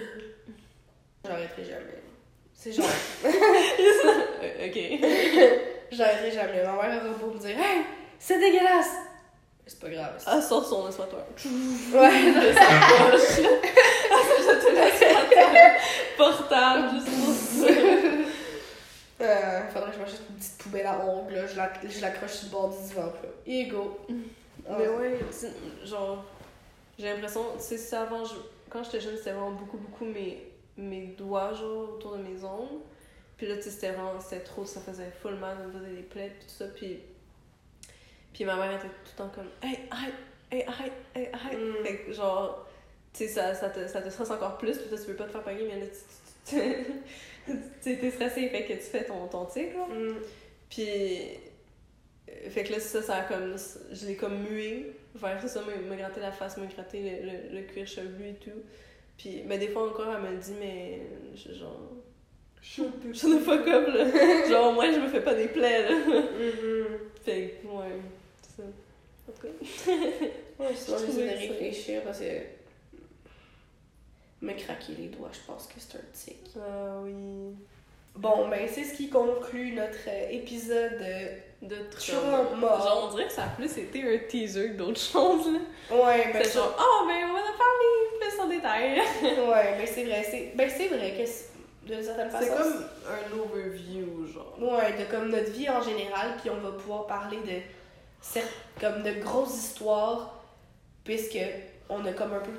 J'arrêterai 1.22 1.64
jamais. 1.64 2.02
C'est 2.54 2.72
genre, 2.72 2.86
ok. 3.24 4.78
j'arrêterai 5.92 6.30
jamais. 6.30 6.64
Ma 6.64 6.88
mère 6.88 7.14
beau 7.18 7.32
me 7.32 7.38
dire, 7.38 7.58
hey, 7.58 7.84
c'est 8.18 8.38
dégueulasse! 8.38 9.09
C'est 9.70 9.78
pas 9.78 9.88
grave. 9.88 10.14
c'est- 10.18 10.24
Ah, 10.26 10.42
sort 10.48 10.64
son 10.66 10.86
aspirateur. 10.86 11.24
Ouais, 11.44 12.32
De 12.32 12.52
sa 12.52 12.66
poche. 13.08 13.36
Je 13.40 14.66
te 14.66 14.74
l'aspirateur 14.74 15.72
portable, 16.16 16.88
juste 16.94 17.06
pour 17.08 17.34
ça. 17.34 17.72
euh, 19.20 19.60
faudrait 19.72 19.90
que 19.90 19.96
je 19.96 20.00
m'achète 20.00 20.22
une 20.28 20.36
petite 20.36 20.58
poubelle 20.58 20.86
à 20.86 20.98
ongles, 21.06 21.34
là. 21.34 21.46
Je 21.46 21.56
la- 21.56 21.72
je 21.88 22.00
l'accroche 22.00 22.32
sur 22.32 22.46
le 22.46 22.50
bord 22.52 22.68
du 22.70 22.82
divan, 22.88 23.06
là. 23.06 23.28
Et 23.46 23.66
go! 23.66 23.98
Mais 24.68 24.88
ouais, 24.88 25.20
genre, 25.84 26.24
j'ai 26.98 27.12
l'impression, 27.12 27.42
tu 27.56 27.62
sais, 27.64 27.78
ça 27.78 28.02
avant, 28.02 28.24
je- 28.24 28.34
quand 28.70 28.82
j'étais 28.82 29.00
jeune, 29.00 29.16
c'était 29.16 29.32
vraiment 29.32 29.52
beaucoup, 29.52 29.78
beaucoup 29.78 30.04
mes, 30.04 30.50
mes 30.76 31.06
doigts, 31.18 31.52
genre, 31.54 31.90
autour 31.94 32.16
de 32.16 32.22
mes 32.22 32.42
ongles. 32.44 32.80
Puis 33.36 33.46
là, 33.46 33.56
tu 33.56 33.62
sais, 33.62 33.70
c'était 33.70 33.90
vraiment, 33.92 34.20
c'était 34.20 34.42
trop, 34.42 34.64
ça 34.66 34.80
faisait 34.80 35.10
full 35.22 35.34
mal, 35.36 35.56
ça 35.58 35.66
me 35.66 35.72
faisait 35.84 35.94
des 35.96 36.02
plaies, 36.02 36.32
puis 36.38 36.46
tout 36.46 36.54
ça. 36.58 36.64
Puis, 36.74 37.00
puis 38.32 38.44
ma 38.44 38.56
mère 38.56 38.72
était 38.72 38.88
tout 38.88 39.10
le 39.12 39.16
temps 39.16 39.30
comme, 39.34 39.48
hey, 39.62 39.78
arrête, 39.90 40.14
hey, 40.52 40.64
arrête, 40.66 40.92
hey, 41.14 41.28
arrête. 41.32 41.58
Mm. 41.58 41.84
Fait 41.84 41.96
que, 41.98 42.12
genre, 42.12 42.66
tu 43.12 43.24
sais, 43.24 43.28
ça, 43.28 43.54
ça, 43.54 43.70
te, 43.70 43.86
ça 43.86 44.00
te 44.02 44.08
stresse 44.10 44.30
encore 44.30 44.58
plus, 44.58 44.78
puis 44.78 44.90
là, 44.90 44.96
tu 44.96 45.08
veux 45.10 45.16
pas 45.16 45.24
te 45.24 45.32
faire 45.32 45.42
pogner, 45.42 45.64
mais 45.68 45.80
là, 45.80 45.86
tu- 46.46 46.56
tu 47.82 47.98
t'es 47.98 48.10
stressé, 48.10 48.48
fait 48.48 48.64
que 48.64 48.72
tu 48.74 48.80
fais 48.80 49.04
ton, 49.04 49.26
ton 49.28 49.44
tic, 49.46 49.74
là. 49.74 49.86
Mm. 49.86 50.16
Puis, 50.68 50.88
euh, 52.28 52.50
fait 52.50 52.62
que 52.64 52.72
là, 52.72 52.80
ça, 52.80 53.02
ça 53.02 53.16
a 53.16 53.22
comme. 53.22 53.56
Je 53.92 54.06
l'ai 54.06 54.14
comme 54.16 54.38
mué 54.44 54.92
vers 55.16 55.48
ça, 55.48 55.62
me, 55.62 55.88
me 55.90 55.96
gratter 55.96 56.20
la 56.20 56.30
face, 56.30 56.56
me 56.58 56.66
gratter 56.66 57.00
le, 57.00 57.26
le, 57.56 57.60
le 57.60 57.66
cuir 57.66 57.86
chevelu 57.86 58.28
et 58.30 58.34
tout. 58.34 58.62
Puis, 59.18 59.42
mais 59.46 59.58
des 59.58 59.68
fois 59.68 59.88
encore, 59.88 60.14
elle 60.14 60.30
me 60.36 60.40
dit, 60.40 60.54
mais. 60.60 61.00
Je, 61.34 61.52
genre. 61.54 61.80
Je 62.62 62.68
suis 63.12 63.38
fuck 63.40 63.66
up, 63.66 63.88
là. 63.88 64.48
genre, 64.48 64.72
moins, 64.74 64.92
je 64.92 65.00
me 65.00 65.08
fais 65.08 65.22
pas 65.22 65.34
des 65.34 65.48
plaies, 65.48 65.88
là. 65.88 65.96
Mhm. 65.96 66.86
Fait 67.24 67.58
que, 67.62 67.66
ouais. 67.66 68.00
Ça. 68.60 69.28
En 69.28 69.32
tout 69.32 69.42
cas. 69.46 69.94
Ouais, 70.58 70.74
sinon, 70.74 70.98
j'essaie 70.98 71.22
de 71.34 71.38
réfléchir 71.52 72.02
parce 72.02 72.18
que. 72.20 72.24
Me 74.42 74.54
craquer 74.54 74.92
les 74.98 75.08
doigts, 75.08 75.28
je 75.32 75.40
pense 75.46 75.66
que 75.66 75.74
c'est 75.78 75.96
un 75.98 76.02
tic. 76.14 76.38
Ah 76.56 76.98
oui. 77.02 77.54
Bon, 78.16 78.48
ben, 78.48 78.66
c'est 78.68 78.84
ce 78.84 78.94
qui 78.94 79.08
conclut 79.10 79.72
notre 79.72 80.08
euh, 80.08 80.30
épisode 80.30 80.98
De 81.62 81.76
mort. 82.56 82.82
Genre, 82.82 83.08
on 83.08 83.14
dirait 83.14 83.26
que 83.26 83.32
ça 83.32 83.44
a 83.44 83.48
plus 83.48 83.76
été 83.78 84.02
un 84.02 84.18
teaser 84.28 84.70
que 84.70 84.76
d'autres 84.76 85.00
choses, 85.00 85.46
là. 85.52 85.60
Ouais, 85.94 86.32
ben, 86.32 86.42
C'est 86.42 86.48
ça- 86.50 86.58
genre, 86.60 86.76
oh, 86.78 87.06
ben, 87.06 87.28
on 87.28 87.32
va 87.34 87.38
en 87.40 87.56
parler 87.56 88.18
plus 88.18 88.40
en 88.40 88.48
détail. 88.48 89.00
Ouais, 89.22 89.76
ben, 89.78 89.86
c'est 89.86 90.04
vrai. 90.04 90.26
C'est... 90.28 90.52
Ben, 90.56 90.70
c'est 90.70 90.88
vrai 90.88 91.12
que, 91.12 91.94
de 91.94 92.02
certaine 92.02 92.30
façon. 92.30 92.46
C'est 92.46 92.56
comme 92.62 92.84
un 93.06 93.38
overview, 93.38 94.26
genre. 94.26 94.56
Ouais, 94.58 94.92
de 94.98 95.04
comme 95.10 95.28
notre 95.30 95.50
vie 95.50 95.68
en 95.68 95.82
général, 95.82 96.36
puis 96.40 96.50
on 96.50 96.60
va 96.60 96.72
pouvoir 96.72 97.06
parler 97.06 97.38
de 97.38 97.60
comme 98.80 99.02
de 99.02 99.12
grosses 99.20 99.56
histoires, 99.56 100.40
puisque 101.04 101.38
on 101.88 102.04
a 102.04 102.12
comme 102.12 102.32
un 102.34 102.40
peu 102.40 102.52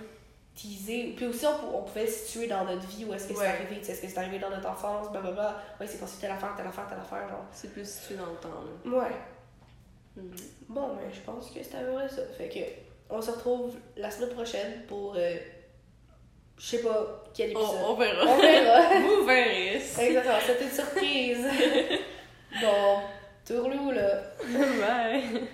teasé. 0.56 1.14
Puis 1.16 1.26
aussi, 1.28 1.46
on, 1.46 1.78
on 1.80 1.84
pouvait 1.84 2.08
se 2.08 2.26
situer 2.26 2.48
dans 2.48 2.66
notre 2.66 2.86
vie, 2.88 3.06
où 3.06 3.14
est-ce 3.14 3.28
que 3.28 3.34
c'est 3.34 3.40
Ouais. 3.40 3.48
arrivé, 3.48 3.78
tu 3.80 3.86
sais, 3.86 3.92
est-ce 3.94 4.02
que 4.02 4.08
c'est 4.08 4.18
arrivé 4.18 4.40
dans 4.40 4.50
notre 4.50 4.68
enfance, 4.70 5.12
blablabla. 5.12 5.56
Ouais, 5.80 5.88
c'est 5.88 6.00
passé 6.00 6.18
telle 6.20 6.32
affaire, 6.32 6.54
telle 6.58 6.68
affaire, 6.68 6.88
telle 6.88 7.00
affaire, 7.00 7.28
genre. 7.30 7.46
C'est 7.52 7.72
plus 7.72 7.88
situé 7.90 8.16
dans 8.16 8.26
le 8.26 8.36
temps, 8.36 8.50
là. 8.50 8.98
Ouais. 9.00 9.16
Mhm. 10.18 10.36
Bon, 10.68 10.88
ben, 10.96 11.10
je 11.14 11.22
pense 11.22 11.52
que 11.52 11.60
c'est 11.64 11.76
à 11.76 11.80
peu 11.82 11.94
près 11.94 12.10
ça. 12.10 12.22
Fait 12.38 12.50
que, 12.50 12.60
on 13.14 13.22
se 13.22 13.32
retrouve 13.32 13.76
la 13.96 14.12
semaine 14.12 14.32
prochaine 14.32 14.84
pour, 14.88 15.16
euh, 15.16 15.36
je 16.58 16.66
sais 16.66 16.82
pas 16.82 17.24
quel 17.34 17.52
épisode. 17.52 17.70
On, 17.86 17.92
on 17.92 17.96
verra. 17.96 18.26
On 18.26 18.38
verra. 18.40 19.00
Vous 19.00 19.26
verrez. 19.26 19.76
Exactement, 19.76 20.36
c'était 20.46 20.64
une 20.66 20.70
surprise. 20.72 21.46
bon, 22.62 23.00
tourlou 23.46 23.92
là. 23.92 24.24
Bye. 24.44 25.48